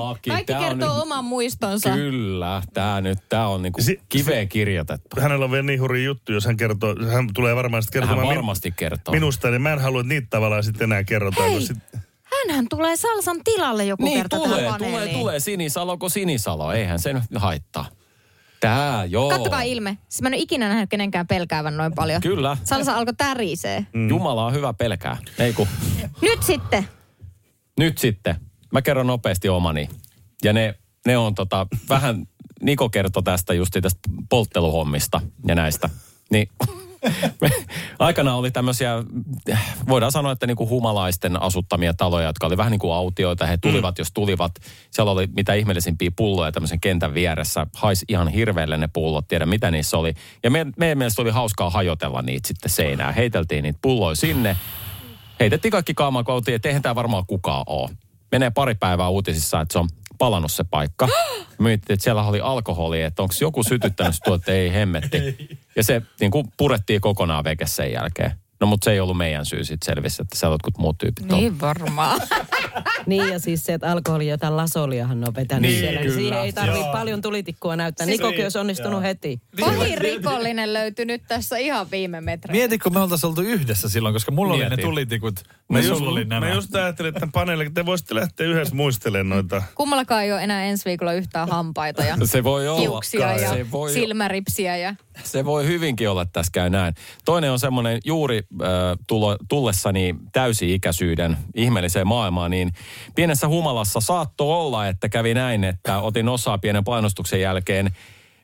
kaikki. 0.10 0.30
Kaikki 0.30 0.54
kertoo 0.54 0.94
nyt- 0.94 1.02
oman 1.02 1.26
muistonsa. 1.26 1.90
Kyllä, 1.90 2.62
tämä 2.74 3.02
nyt, 3.02 3.18
tämä 3.30 3.48
on 3.48 3.62
niinku 3.62 3.82
Si- 3.82 4.00
kiveen 4.10 4.50
kirjoitettu. 4.50 5.22
hänellä 5.22 5.46
on 5.46 5.52
vielä 5.52 5.66
niin 5.66 5.82
hurja 5.82 6.04
juttu, 6.04 6.34
jos 6.34 6.46
hän 6.46 6.58
kertoo, 6.58 6.96
hän 7.12 7.28
tulee 7.34 7.56
varmaan 7.56 7.84
sitten 7.84 8.02
Hän 8.02 8.08
kertomaan 8.10 8.28
min- 8.28 8.36
varmasti 8.38 8.72
kertoo. 8.72 9.12
minusta, 9.14 9.50
niin 9.50 9.62
mä 9.62 9.74
en 9.74 9.80
halua, 9.80 10.02
että 10.02 10.14
niitä 10.14 10.28
tavallaan 10.30 10.64
sitten 10.64 10.84
enää 10.86 11.04
kerrotaan. 11.04 11.50
Hei. 11.50 11.58
kun 11.58 11.68
Sit, 11.68 11.78
Hänhän 12.48 12.66
tulee 12.70 12.96
Salsan 12.96 13.44
tilalle 13.44 13.86
joku 13.86 14.04
Niin, 14.04 14.18
kerta 14.18 14.38
tulee, 14.38 14.72
tulee, 14.78 15.08
tulee. 15.08 15.40
Sinisalo 15.40 15.98
kuin 15.98 16.10
Sinisalo. 16.12 16.74
Eihän 16.74 17.00
se 17.00 17.14
nyt 17.14 17.24
haittaa. 17.36 17.86
Tää, 18.60 19.06
joo. 19.06 19.30
Kattokaa 19.30 19.62
ilme. 19.62 19.98
Siis 20.10 20.22
mä 20.22 20.28
en 20.28 20.34
ole 20.34 20.42
ikinä 20.42 20.70
nähnyt 20.70 20.90
kenenkään 20.90 21.28
pelkäävän 21.28 21.78
noin 21.78 21.94
paljon. 21.96 22.22
Kyllä. 22.22 22.58
Salsa 22.64 22.98
alkoi 22.98 23.14
tärisee. 23.14 23.86
Mm. 23.94 24.10
Jumala 24.10 24.46
on 24.46 24.54
hyvä 24.54 24.74
pelkää. 24.74 25.18
Ei 25.40 25.54
kun. 25.54 25.68
Nyt 26.22 26.44
sitten. 26.44 26.88
Nyt 27.80 27.98
sitten. 27.98 28.36
Mä 28.72 28.82
kerron 28.82 29.08
nopeasti 29.08 29.50
omani. 29.50 29.90
Ja 30.44 30.54
ne, 30.54 30.76
ne 31.06 31.18
on 31.18 31.36
tota, 31.36 31.68
vähän, 31.90 32.26
Niko 32.62 32.90
kertoi 32.90 33.24
tästä 33.24 33.54
justi 33.54 33.82
tästä 33.82 34.00
poltteluhommista 34.30 35.22
ja 35.48 35.56
näistä. 35.56 35.90
Niin 36.32 36.50
me, 37.42 37.50
aikanaan 38.00 38.38
oli 38.38 38.52
tämmöisiä, 38.52 38.94
voidaan 39.90 40.12
sanoa, 40.12 40.32
että 40.32 40.48
niinku 40.48 40.70
humalaisten 40.70 41.42
asuttamia 41.42 41.94
taloja, 41.94 42.28
jotka 42.28 42.48
oli 42.48 42.58
vähän 42.58 42.72
niin 42.72 42.80
kuin 42.80 42.94
autioita. 42.94 43.46
He 43.46 43.58
tulivat, 43.58 43.96
mm. 43.96 44.02
jos 44.02 44.12
tulivat. 44.12 44.52
Siellä 44.92 45.12
oli 45.12 45.28
mitä 45.36 45.54
ihmeellisimpiä 45.54 46.12
pulloja 46.16 46.52
tämmöisen 46.52 46.80
kentän 46.80 47.14
vieressä. 47.14 47.68
Haisi 47.76 48.06
ihan 48.10 48.28
hirveälle 48.28 48.78
ne 48.78 48.90
pullot, 48.94 49.28
tiedä 49.28 49.46
mitä 49.46 49.72
niissä 49.72 49.98
oli. 49.98 50.14
Ja 50.44 50.52
me, 50.52 50.66
meidän 50.78 50.98
mielestä 50.98 51.22
oli 51.22 51.32
hauskaa 51.32 51.70
hajotella 51.70 52.22
niitä 52.22 52.48
sitten 52.48 52.70
seinään. 52.70 53.14
Heiteltiin 53.14 53.64
niitä 53.64 53.80
pulloja 53.82 54.16
sinne. 54.16 54.58
Heitettiin 55.40 55.72
kaikki 55.72 55.94
kaamaan, 55.94 56.26
kun 56.26 56.34
oltiin, 56.36 56.56
että 56.56 56.68
eihän 56.68 56.82
tämä 56.82 56.96
varmaan 56.96 57.26
kukaan 57.26 57.64
ole. 57.68 57.90
Menee 58.32 58.50
pari 58.50 58.76
päivää 58.76 59.10
uutisissa, 59.10 59.62
että 59.62 59.74
se 59.74 59.80
on 59.80 59.90
palannut 60.20 60.52
se 60.52 60.64
paikka. 60.64 61.08
Myyttiin, 61.60 61.94
että 61.94 62.04
siellä 62.04 62.24
oli 62.24 62.40
alkoholia, 62.42 63.08
että 63.08 63.22
onko 63.22 63.36
joku 63.42 63.64
sytyttänyt 63.64 64.16
sitä, 64.16 64.34
että 64.34 64.52
ei 64.52 64.74
hemmetti. 64.74 65.50
Ja 65.76 65.84
se 65.84 66.02
niin 66.20 66.32
kuin 66.32 66.48
purettiin 66.58 67.02
kokonaan 67.02 67.44
veke 67.44 67.66
sen 67.66 67.92
jälkeen. 67.92 68.32
No 68.62 68.68
mutta 68.68 68.86
se 68.86 68.92
ei 68.92 69.00
ollut 69.00 69.18
meidän 69.18 69.46
syy, 69.46 69.64
sitten 69.64 69.86
selvisi, 69.86 70.22
että 70.22 70.36
siellä 70.38 70.54
jotkut 70.54 70.78
muut 70.78 70.98
tyypit 70.98 71.32
on. 71.32 71.38
Niin 71.40 71.62
varmaan. 71.62 72.22
Niin 73.06 73.30
ja 73.30 73.40
siis 73.40 73.64
se, 73.66 73.74
että 73.74 73.92
alkoholi 73.92 74.28
jotain 74.28 74.58
lasoliahan 74.58 75.28
on 75.28 75.36
vetänyt 75.36 75.62
Niin, 75.72 75.80
siellä. 75.80 76.00
kyllä. 76.02 76.14
Siihen 76.16 76.40
ei 76.42 76.54
tarvitse 76.54 76.80
Joo. 76.80 76.92
paljon 76.92 77.22
tulitikkua 77.22 77.76
näyttää. 77.76 78.06
Siis- 78.06 78.20
Nikokin 78.20 78.46
olisi 78.46 78.58
onnistunut 78.58 79.02
heti. 79.04 79.42
Pahin 79.60 79.98
rikollinen 79.98 80.74
löytyi 80.74 81.06
nyt 81.06 81.22
tässä 81.28 81.58
ihan 81.58 81.92
viime 81.92 82.22
metreillä. 82.22 82.60
Mieti, 82.60 82.78
kun 82.78 82.94
me 82.94 83.00
oltaisiin 83.00 83.30
oltu 83.30 83.42
yhdessä 83.42 83.90
silloin, 83.90 84.14
koska 84.16 84.32
mulla 84.32 84.54
oli 84.54 84.70
ne 84.70 84.78
tulitikut. 84.78 85.40
mä, 85.70 85.80
Ja 85.80 85.86
just, 85.88 86.02
oli 86.02 86.26
nämä. 86.26 86.46
mä 86.48 86.54
just 86.54 86.76
ajattelin, 86.76 87.16
että 87.16 87.28
paneelille, 87.34 87.66
että 87.68 87.82
te 87.82 87.86
voisitte 87.86 88.16
lähteä 88.16 88.48
yhdessä 88.48 88.76
muistelemaan 88.76 89.30
noita. 89.30 89.64
Kummallakaan 89.76 90.24
ei 90.24 90.32
ole 90.34 90.44
enää 90.44 90.64
ensi 90.64 90.86
viikolla 90.86 91.14
yhtään 91.14 91.50
hampaita 91.50 92.04
ja 92.04 92.18
Se 92.26 92.44
voi 92.44 92.68
olla. 92.68 93.02
ja 93.40 93.50
se 93.50 93.72
voi, 93.72 93.94
silmäripsiä 93.94 94.78
ja... 94.78 94.96
se 95.24 95.46
voi 95.46 95.68
hyvinkin 95.68 96.10
olla, 96.10 96.22
että 96.22 96.34
tässä 96.34 96.52
käy 96.52 96.70
näin. 96.70 96.94
Toinen 97.26 97.52
on 97.52 97.60
semmoinen 97.60 98.00
juuri 98.06 98.38
äh, 98.38 98.70
tullessani 99.50 100.16
täysi-ikäisyyden 100.32 101.38
ihmeelliseen 101.56 102.08
maailmaan, 102.08 102.52
niin 102.52 102.72
pienessä 103.16 103.48
humalassa 103.48 104.00
saattoi 104.00 104.56
olla, 104.56 104.88
että 104.88 105.10
kävi 105.10 105.34
näin, 105.34 105.64
että 105.64 106.00
otin 106.00 106.30
osaa 106.30 106.58
pienen 106.58 106.84
painostuksen 106.84 107.42
jälkeen 107.42 107.92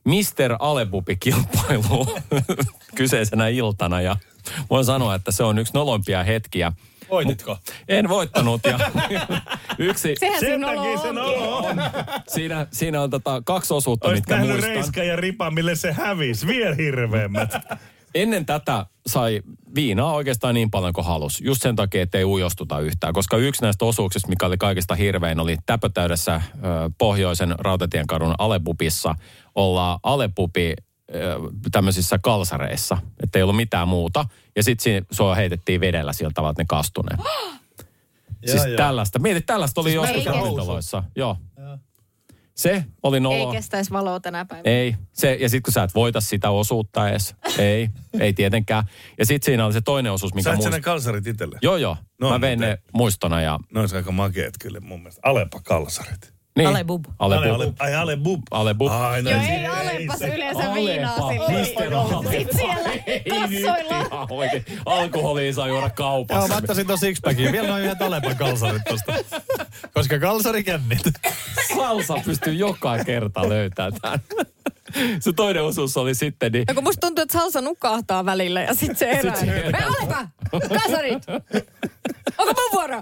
Mr. 0.05 0.55
Alebubi-kilpailuun 0.59 2.21
kyseisenä 2.95 3.47
iltana 3.47 4.01
ja 4.01 4.17
voin 4.69 4.85
sanoa, 4.85 5.15
että 5.15 5.31
se 5.31 5.43
on 5.43 5.59
yksi 5.59 5.73
noloimpia 5.73 6.23
hetkiä. 6.23 6.71
Voititko? 7.09 7.57
En 7.87 8.09
voittanut 8.09 8.61
ja 8.63 8.79
yksi, 9.77 10.15
Sehän 10.19 10.39
Sen 10.39 10.49
siinä 10.49 10.67
takia 10.67 10.97
sen 10.97 11.17
onkin. 11.17 11.41
olo 11.43 11.57
on. 11.57 11.75
siinä, 12.27 12.67
siinä 12.71 13.01
on 13.01 13.09
tota 13.09 13.41
kaksi 13.45 13.73
osuutta, 13.73 14.07
Olisit 14.07 14.27
mitkä 14.29 14.43
muistan. 14.45 14.63
Reiska 14.69 15.03
ja 15.03 15.15
Ripa, 15.15 15.51
mille 15.51 15.75
se 15.75 15.91
hävisi. 15.93 16.47
Vielä 16.47 16.75
hirveämmät. 16.75 17.49
Ennen 18.15 18.45
tätä 18.45 18.85
sai 19.07 19.41
viinaa 19.75 20.13
oikeastaan 20.13 20.55
niin 20.55 20.71
paljon 20.71 20.93
kuin 20.93 21.05
halus. 21.05 21.41
Just 21.41 21.61
sen 21.61 21.75
takia, 21.75 22.01
että 22.03 22.17
ei 22.17 22.23
ujostuta 22.25 22.79
yhtään. 22.79 23.13
Koska 23.13 23.37
yksi 23.37 23.61
näistä 23.61 23.85
osuuksista, 23.85 24.29
mikä 24.29 24.45
oli 24.45 24.57
kaikista 24.57 24.95
hirvein, 24.95 25.39
oli 25.39 25.57
täpötäydessä 25.65 26.35
ö, 26.35 26.59
pohjoisen 26.97 27.55
Rautatien 27.59 28.07
kadun 28.07 28.35
Alepupissa. 28.37 29.15
Ollaan 29.55 29.99
Alepupi 30.03 30.73
tämmöisissä 31.71 32.19
kalsareissa, 32.23 32.97
että 33.23 33.39
ei 33.39 33.43
ollut 33.43 33.55
mitään 33.55 33.87
muuta. 33.87 34.25
Ja 34.55 34.63
sitten 34.63 35.05
sua 35.11 35.35
heitettiin 35.35 35.81
vedellä 35.81 36.13
sillä 36.13 36.31
tavalla, 36.33 36.51
että 36.51 36.61
ne 36.61 36.65
kastuneet. 36.69 37.19
siis 38.51 38.63
tällaista. 38.77 39.19
Mieti, 39.19 39.41
tällaista 39.41 39.81
oli 39.81 39.93
joskus 39.93 40.15
märkä 40.15 40.31
housu. 40.31 40.43
ravintoloissa. 40.45 41.03
Joo. 41.15 41.37
Se 42.55 42.83
oli 43.03 43.17
Ei 43.17 43.21
nolo. 43.21 43.51
kestäisi 43.51 43.91
valoa 43.91 44.19
tänä 44.19 44.45
päivänä. 44.45 44.69
Ei. 44.75 44.95
Se, 45.13 45.33
ja 45.41 45.49
sitten 45.49 45.63
kun 45.63 45.73
sä 45.73 45.83
et 45.83 45.95
voita 45.95 46.21
sitä 46.21 46.49
osuutta 46.49 47.09
edes. 47.09 47.35
Ei, 47.57 47.89
ei 48.19 48.33
tietenkään. 48.33 48.83
Ja 49.17 49.25
sitten 49.25 49.45
siinä 49.45 49.65
oli 49.65 49.73
se 49.73 49.81
toinen 49.81 50.11
osuus, 50.11 50.33
mikä 50.33 50.43
Sait 50.43 50.61
sä 50.61 50.69
muist... 50.69 50.77
ne 50.77 50.81
kalsarit 50.81 51.27
itselle? 51.27 51.57
Joo, 51.61 51.77
joo. 51.77 51.97
No, 52.21 52.29
Mä 52.29 52.41
vein 52.41 52.59
ne 52.59 52.77
muistona 52.93 53.41
ja... 53.41 53.59
Ne 53.73 53.79
olisi 53.79 53.95
aika 53.95 54.11
makeet 54.11 54.53
kyllä 54.59 54.79
mun 54.79 54.99
mielestä. 54.99 55.21
Alepa 55.23 55.59
kalsarit. 55.63 56.34
Niin. 56.55 56.67
Alebub. 56.69 57.05
Ale, 57.19 57.35
Ale, 57.35 57.49
ale, 57.49 57.55
ale, 57.65 57.73
ai 57.79 57.95
Ale 57.95 58.17
Bub. 58.17 58.41
ale 58.51 58.73
bub. 58.73 58.91
Ai, 58.91 59.21
no 59.21 59.29
Joo, 59.29 59.41
ei, 59.41 59.47
ei 59.47 59.67
Alepas 59.67 60.19
se- 60.19 60.27
yleensä 60.35 60.73
viinaa 60.73 61.15
Alepa, 61.15 61.45
silleen. 61.47 61.91
Mr. 61.91 61.93
Alepa. 61.93 62.31
Sitten 62.31 62.57
siellä 62.57 62.89
kassoilla. 63.29 63.97
Ihan 64.05 64.27
oikein. 64.29 64.65
Alkoholia 64.85 65.53
saa 65.53 65.67
juoda 65.67 65.85
Joo, 65.85 65.93
kaupassa. 65.95 66.47
mä 66.47 66.55
ottaisin 66.57 66.87
ton 66.87 66.97
sixpackin. 66.97 67.51
Vielä 67.51 67.67
noin 67.67 67.83
yhdet 67.83 68.01
Alepan 68.01 68.35
kalsarit 68.35 68.81
tosta. 68.89 69.13
Koska 69.93 70.19
kalsarikännit. 70.19 70.99
Salsa 71.77 72.13
pystyy 72.25 72.53
joka 72.53 73.03
kerta 73.03 73.49
löytämään 73.49 73.93
tämän. 74.01 74.19
Se 75.19 75.33
toinen 75.33 75.63
osuus 75.63 75.97
oli 75.97 76.15
sitten, 76.15 76.51
niin 76.51 76.63
No 76.67 76.73
kun 76.73 76.83
musta 76.83 77.07
tuntuu, 77.07 77.21
että 77.23 77.39
salsa 77.39 77.61
nukahtaa 77.61 78.25
välillä 78.25 78.61
ja 78.61 78.73
sit 78.73 78.97
se 78.97 79.05
herää. 79.15 79.35
Sit 79.35 79.45
se 79.45 79.51
herää. 79.55 79.81
Hei 79.81 79.89
Alepa! 79.99 80.27
Kasarit! 80.83 81.23
Onko 82.37 82.53
mun 82.61 82.71
vuoro? 82.73 83.01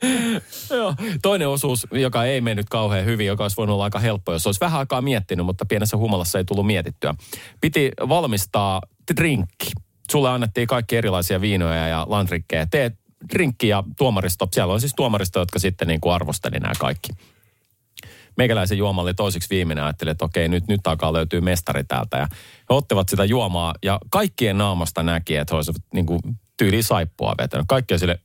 Joo. 0.76 0.94
Toinen 1.22 1.48
osuus, 1.48 1.86
joka 1.90 2.24
ei 2.24 2.40
mennyt 2.40 2.68
kauhean 2.68 3.04
hyvin, 3.04 3.26
joka 3.26 3.44
olisi 3.44 3.56
voinut 3.56 3.74
olla 3.74 3.84
aika 3.84 3.98
helppo, 3.98 4.32
jos 4.32 4.46
olisi 4.46 4.60
vähän 4.60 4.78
aikaa 4.78 5.02
miettinyt, 5.02 5.46
mutta 5.46 5.66
pienessä 5.66 5.96
humalassa 5.96 6.38
ei 6.38 6.44
tullut 6.44 6.66
mietittyä. 6.66 7.14
Piti 7.60 7.92
valmistaa 8.08 8.82
drinkki. 9.16 9.70
Sulle 10.10 10.30
annettiin 10.30 10.66
kaikki 10.66 10.96
erilaisia 10.96 11.40
viinoja 11.40 11.88
ja 11.88 12.06
landrikkejä. 12.08 12.66
Tee 12.66 12.92
drinkki 13.32 13.68
ja 13.68 13.84
tuomaristo. 13.98 14.48
Siellä 14.52 14.74
on 14.74 14.80
siis 14.80 14.94
tuomaristo, 14.96 15.38
jotka 15.38 15.58
sitten 15.58 15.88
niin 15.88 16.00
kuin 16.00 16.12
arvosteli 16.12 16.58
nämä 16.58 16.72
kaikki. 16.78 17.08
Meikäläisen 18.36 18.78
juoma 18.78 19.02
oli 19.02 19.14
toiseksi 19.14 19.50
viimeinen. 19.50 19.84
Ajattelin, 19.84 20.10
että 20.10 20.24
okei, 20.24 20.48
nyt, 20.48 20.68
nyt 20.68 20.86
alkaa 20.86 21.12
löytyy 21.12 21.40
mestari 21.40 21.84
täältä. 21.84 22.16
Ja 22.16 22.28
he 22.70 22.74
ottivat 22.74 23.08
sitä 23.08 23.24
juomaa 23.24 23.74
ja 23.82 23.98
kaikkien 24.10 24.58
naamasta 24.58 25.02
näki, 25.02 25.36
että 25.36 25.54
he 25.54 25.56
olisivat 25.56 25.82
niin 25.94 26.06
kuin 26.06 26.20
tyyli 26.56 26.82
saippua 26.82 27.34
vetänyt. 27.38 27.66
Kaikki 27.68 27.94
on 27.94 28.00
sille, 28.00 28.20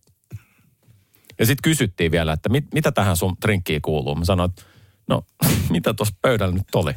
ja 1.42 1.46
sitten 1.46 1.62
kysyttiin 1.64 2.12
vielä, 2.12 2.34
että 2.34 2.50
mit, 2.50 2.66
mitä 2.74 2.92
tähän 2.92 3.18
sun 3.18 3.36
drinkkiin 3.42 3.82
kuuluu. 3.82 4.16
Mä 4.16 4.26
sanoin, 4.26 4.50
että 4.50 4.64
no 5.08 5.26
mitä 5.70 5.94
tuossa 5.94 6.16
pöydällä 6.22 6.54
nyt 6.56 6.76
oli. 6.76 6.94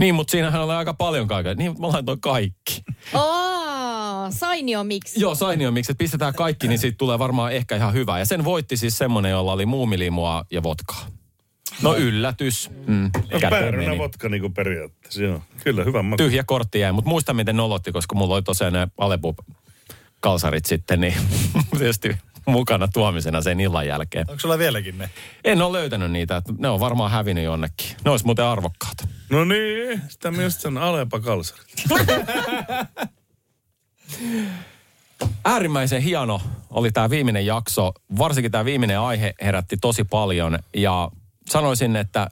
Niin, 0.00 0.14
mutta 0.14 0.30
siinähän 0.30 0.62
oli 0.62 0.72
aika 0.72 0.94
paljon 0.94 1.28
kaikkea. 1.28 1.54
Niin, 1.54 1.80
mä 1.80 1.88
laitoin 1.88 2.20
kaikki. 2.20 2.82
Sainio 4.30 4.84
miksi? 4.84 5.20
Joo, 5.20 5.34
Sainio 5.34 5.70
miksi, 5.70 5.92
että 5.92 5.98
pistetään 5.98 6.34
kaikki, 6.34 6.68
niin 6.68 6.78
siitä 6.78 6.98
tulee 6.98 7.18
varmaan 7.18 7.52
ehkä 7.52 7.76
ihan 7.76 7.94
hyvä. 7.94 8.18
Ja 8.18 8.24
sen 8.24 8.44
voitti 8.44 8.76
siis 8.76 8.98
semmonen, 8.98 9.30
jolla 9.30 9.52
oli 9.52 9.66
muumilimua 9.66 10.44
ja 10.50 10.62
vodkaa. 10.62 11.06
No 11.82 11.96
yllätys. 11.96 12.70
Mm, 12.86 13.10
No 13.32 13.40
päärynä 13.50 13.98
vodka 13.98 14.28
niinku 14.28 14.50
periaatteessa, 14.50 15.22
joo. 15.22 15.42
Kyllä, 15.64 15.84
hyvä 15.84 16.02
maku. 16.02 16.16
Tyhjä 16.16 16.44
kortti 16.44 16.80
jäi, 16.80 16.92
mutta 16.92 17.08
muista 17.08 17.34
miten 17.34 17.56
nolotti, 17.56 17.92
koska 17.92 18.14
mulla 18.14 18.34
oli 18.34 18.42
tosiaan 18.42 18.72
ne 18.72 18.88
Alepu-kalsarit 18.98 20.64
sitten, 20.64 21.00
niin 21.00 21.14
tietysti 21.78 22.16
mukana 22.48 22.88
tuomisena 22.88 23.42
sen 23.42 23.60
illan 23.60 23.86
jälkeen. 23.86 24.30
Onko 24.30 24.40
sulla 24.40 24.58
vieläkin 24.58 24.98
ne? 24.98 25.10
En 25.44 25.62
ole 25.62 25.78
löytänyt 25.78 26.10
niitä, 26.10 26.36
että 26.36 26.52
ne 26.58 26.68
on 26.68 26.80
varmaan 26.80 27.10
hävinnyt 27.10 27.44
jonnekin. 27.44 27.96
Ne 28.04 28.10
olisi 28.10 28.24
muuten 28.24 28.44
arvokkaat. 28.44 29.08
No 29.30 29.44
niin, 29.44 30.02
sitä 30.08 30.30
mä 30.30 30.42
just 30.42 30.60
sanon, 30.60 30.82
Alepa 30.82 31.20
kalsarit. 31.20 31.84
Äärimmäisen 35.44 36.02
hieno 36.02 36.40
oli 36.70 36.92
tämä 36.92 37.10
viimeinen 37.10 37.46
jakso. 37.46 37.92
Varsinkin 38.18 38.52
tämä 38.52 38.64
viimeinen 38.64 39.00
aihe 39.00 39.34
herätti 39.42 39.76
tosi 39.76 40.04
paljon. 40.04 40.58
Ja 40.76 41.10
sanoisin, 41.48 41.96
että 41.96 42.28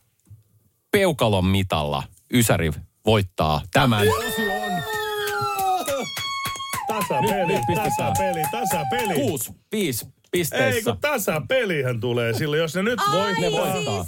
peukalon 0.92 1.46
mitalla 1.46 2.02
Ysäri 2.32 2.72
voittaa 3.06 3.60
tämän. 3.72 4.06
Tasapeli, 7.08 7.46
Nyt 7.46 7.62
pistetään. 7.66 7.92
tasapeli, 8.12 8.42
tasapeli. 8.50 9.14
Kuusi, 9.14 9.52
viisi 9.72 10.04
Ei 10.06 10.10
pisteessä. 10.30 10.90
kun 10.92 11.00
tasapelihän 11.00 12.00
tulee 12.00 12.32
silloin, 12.32 12.60
jos 12.62 12.74
ne 12.74 12.82
nyt 12.82 13.00
Ai, 13.00 13.16
voittaa. 13.18 13.40
Ne 13.40 13.50
voittaa. 13.52 14.04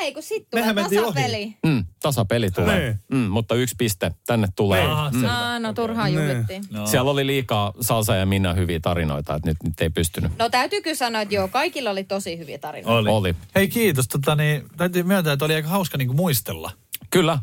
Ei, 0.00 0.12
kun 0.14 0.22
sit 0.22 0.46
tulee 0.50 0.64
Mehän 0.72 0.90
tasapeli. 0.90 1.54
Mm, 1.66 1.84
tasapeli 2.02 2.50
tulee. 2.50 2.80
Niin. 2.80 2.98
Mm, 3.12 3.30
mutta 3.30 3.54
yksi 3.54 3.74
piste 3.78 4.10
tänne 4.26 4.48
tulee. 4.56 4.82
Aha, 4.82 5.10
Mm. 5.10 5.24
Aa, 5.24 5.58
no 5.58 5.72
turhaan 5.72 6.12
juhlittiin. 6.14 6.64
No. 6.70 6.86
Siellä 6.86 7.10
oli 7.10 7.26
liikaa 7.26 7.72
Salsa 7.80 8.14
ja 8.14 8.26
Minna 8.26 8.52
hyviä 8.54 8.80
tarinoita, 8.80 9.34
että 9.34 9.48
nyt, 9.48 9.56
nyt 9.64 9.80
ei 9.80 9.90
pystynyt. 9.90 10.32
No 10.38 10.48
täytyy 10.48 10.82
kyllä 10.82 10.96
sanoa, 10.96 11.22
että 11.22 11.34
joo, 11.34 11.48
kaikilla 11.48 11.90
oli 11.90 12.04
tosi 12.04 12.38
hyviä 12.38 12.58
tarinoita. 12.58 12.98
Oli. 12.98 13.10
Oli. 13.10 13.34
Hei 13.54 13.68
kiitos. 13.68 14.08
Tota, 14.08 14.34
niin, 14.36 14.62
täytyy 14.76 15.02
myöntää, 15.02 15.32
että 15.32 15.44
oli 15.44 15.54
aika 15.54 15.68
hauska 15.68 15.98
niin 15.98 16.16
muistella. 16.16 16.70
Kyllä. 17.10 17.38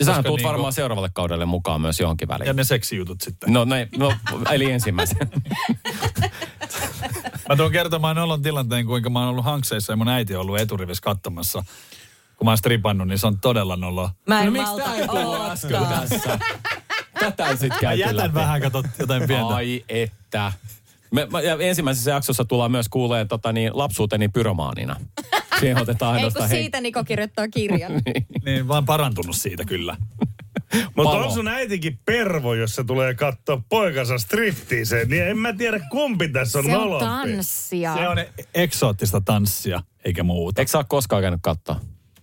Ja 0.00 0.06
sähän 0.06 0.24
tuut 0.24 0.36
niinku- 0.36 0.48
varmaan 0.48 0.72
seuraavalle 0.72 1.10
kaudelle 1.12 1.46
mukaan 1.46 1.80
myös 1.80 2.00
johonkin 2.00 2.28
väliin. 2.28 2.46
Ja 2.46 2.52
ne 2.52 2.64
seksijutut 2.64 3.20
sitten. 3.20 3.52
No, 3.52 3.64
näin, 3.64 3.88
no 3.96 4.12
eli 4.50 4.70
ensimmäisen. 4.70 5.18
Mä 7.48 7.56
tuon 7.56 7.72
kertomaan 7.72 8.16
nolon 8.16 8.42
tilanteen, 8.42 8.86
kuinka 8.86 9.10
mä 9.10 9.18
oon 9.18 9.28
ollut 9.28 9.44
hankseissa 9.44 9.92
ja 9.92 9.96
mun 9.96 10.08
äiti 10.08 10.34
on 10.34 10.40
ollut 10.40 10.58
eturivissä 10.58 11.02
katsomassa. 11.02 11.64
Kun 12.36 12.46
mä 12.46 12.50
oon 12.50 12.58
stripannut, 12.58 13.08
niin 13.08 13.18
se 13.18 13.26
on 13.26 13.38
todella 13.40 13.76
nolo. 13.76 14.10
Mä 14.26 14.40
en 14.40 14.46
no 14.46 14.52
miksi 14.52 14.66
malta 14.66 14.84
tää 14.84 14.94
ei 14.94 15.50
äsken 15.50 15.86
tässä? 15.86 16.38
Tätä 17.20 17.56
sit 17.56 17.72
käyty 17.80 18.00
jätän 18.00 18.16
läpi. 18.16 18.34
vähän, 18.34 18.60
kato 18.60 18.82
jotain 18.98 19.26
pientä. 19.26 19.54
Ai 19.54 19.84
että. 19.88 20.52
Me, 21.10 21.26
mä, 21.30 21.40
ja 21.40 21.56
ensimmäisessä 21.60 22.10
jaksossa 22.10 22.44
tullaan 22.44 22.70
myös 22.70 22.88
kuulee 22.88 23.24
tota, 23.24 23.52
niin, 23.52 23.70
lapsuuteni 23.74 24.28
pyromaanina. 24.28 24.96
Siihen 25.60 25.78
otetaan 25.82 26.14
Ei 26.14 26.18
ainoastaan 26.18 26.42
kun 26.42 26.50
hei. 26.50 26.62
siitä 26.62 26.80
Niko 26.80 27.04
kirjoittaa 27.04 27.48
kirjan. 27.48 27.92
Niin, 28.44 28.68
vaan 28.68 28.84
parantunut 28.84 29.36
siitä 29.36 29.64
kyllä. 29.64 29.96
Mutta 30.96 31.16
on 31.18 31.32
sun 31.32 31.48
äitikin 31.48 31.98
pervo, 32.04 32.54
jos 32.54 32.74
se 32.74 32.84
tulee 32.84 33.14
katsoa 33.14 33.62
poikansa 33.68 34.18
striptiiseen, 34.18 35.08
niin 35.08 35.22
en 35.22 35.38
mä 35.38 35.52
tiedä 35.52 35.80
kumpi 35.90 36.28
tässä 36.28 36.58
on 36.58 36.64
Se 36.64 36.76
on 36.76 36.80
nolompi. 36.80 37.04
tanssia. 37.06 37.94
Se 37.94 38.08
on 38.08 38.16
eksoottista 38.54 39.20
tanssia, 39.20 39.80
eikä 40.04 40.22
muuta. 40.22 40.60
Eikö 40.60 40.70
sä 40.70 40.78
ole 40.78 40.86
koskaan 40.88 41.22
käynyt 41.22 41.40
katsoa? 41.42 41.80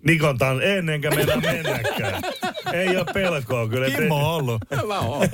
Nikon 0.08 0.38
tan 0.38 0.62
en 0.62 0.90
enkä 0.90 1.10
mennä 1.12 1.36
mennäkään. 1.36 2.22
Ei 2.74 2.98
ole 2.98 3.06
pelkoa 3.14 3.68
kyllä. 3.68 3.90
Kimmo 3.90 4.16
on 4.16 4.24
ollut. 4.36 4.62
Mä 4.88 5.00
oon. 5.00 5.28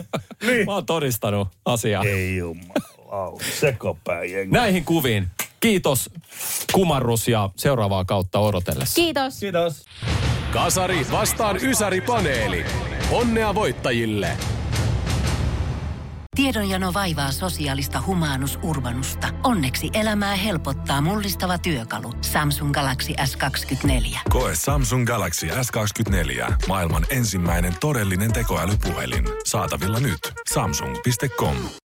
Niin. 0.46 0.66
Mä 0.66 0.74
oon 0.74 0.86
todistanut 0.86 1.48
asiaa. 1.66 2.04
Ei 2.04 2.38
jumalauta, 2.38 3.46
sekopää 3.60 4.24
jengi. 4.24 4.52
Näihin 4.54 4.86
kuviin. 4.86 5.28
Kiitos 5.64 6.10
kumarrus 6.74 7.28
ja 7.28 7.50
seuraavaa 7.56 8.06
kautta 8.06 8.40
odotellessa. 8.40 8.96
Kiitos. 8.96 9.40
Kiitos. 9.40 9.86
Kasari 10.54 11.08
vastaan 11.12 11.58
Ysäri-paneeli. 11.64 12.66
Onnea 13.12 13.56
voittajille! 13.56 14.38
Tiedonjano 16.36 16.94
vaivaa 16.94 17.32
sosiaalista 17.32 18.04
humanus 18.06 18.60
urbanusta. 18.64 19.28
Onneksi 19.44 19.90
elämää 19.94 20.36
helpottaa 20.36 21.02
mullistava 21.02 21.58
työkalu. 21.58 22.14
Samsung 22.22 22.72
Galaxy 22.72 23.14
S24. 23.14 24.18
Koe 24.30 24.56
Samsung 24.56 25.06
Galaxy 25.08 25.48
S24. 25.48 26.54
Maailman 26.68 27.06
ensimmäinen 27.10 27.74
todellinen 27.80 28.34
tekoälypuhelin. 28.34 29.26
Saatavilla 29.46 30.00
nyt. 30.00 30.20
Samsung.com. 30.54 31.56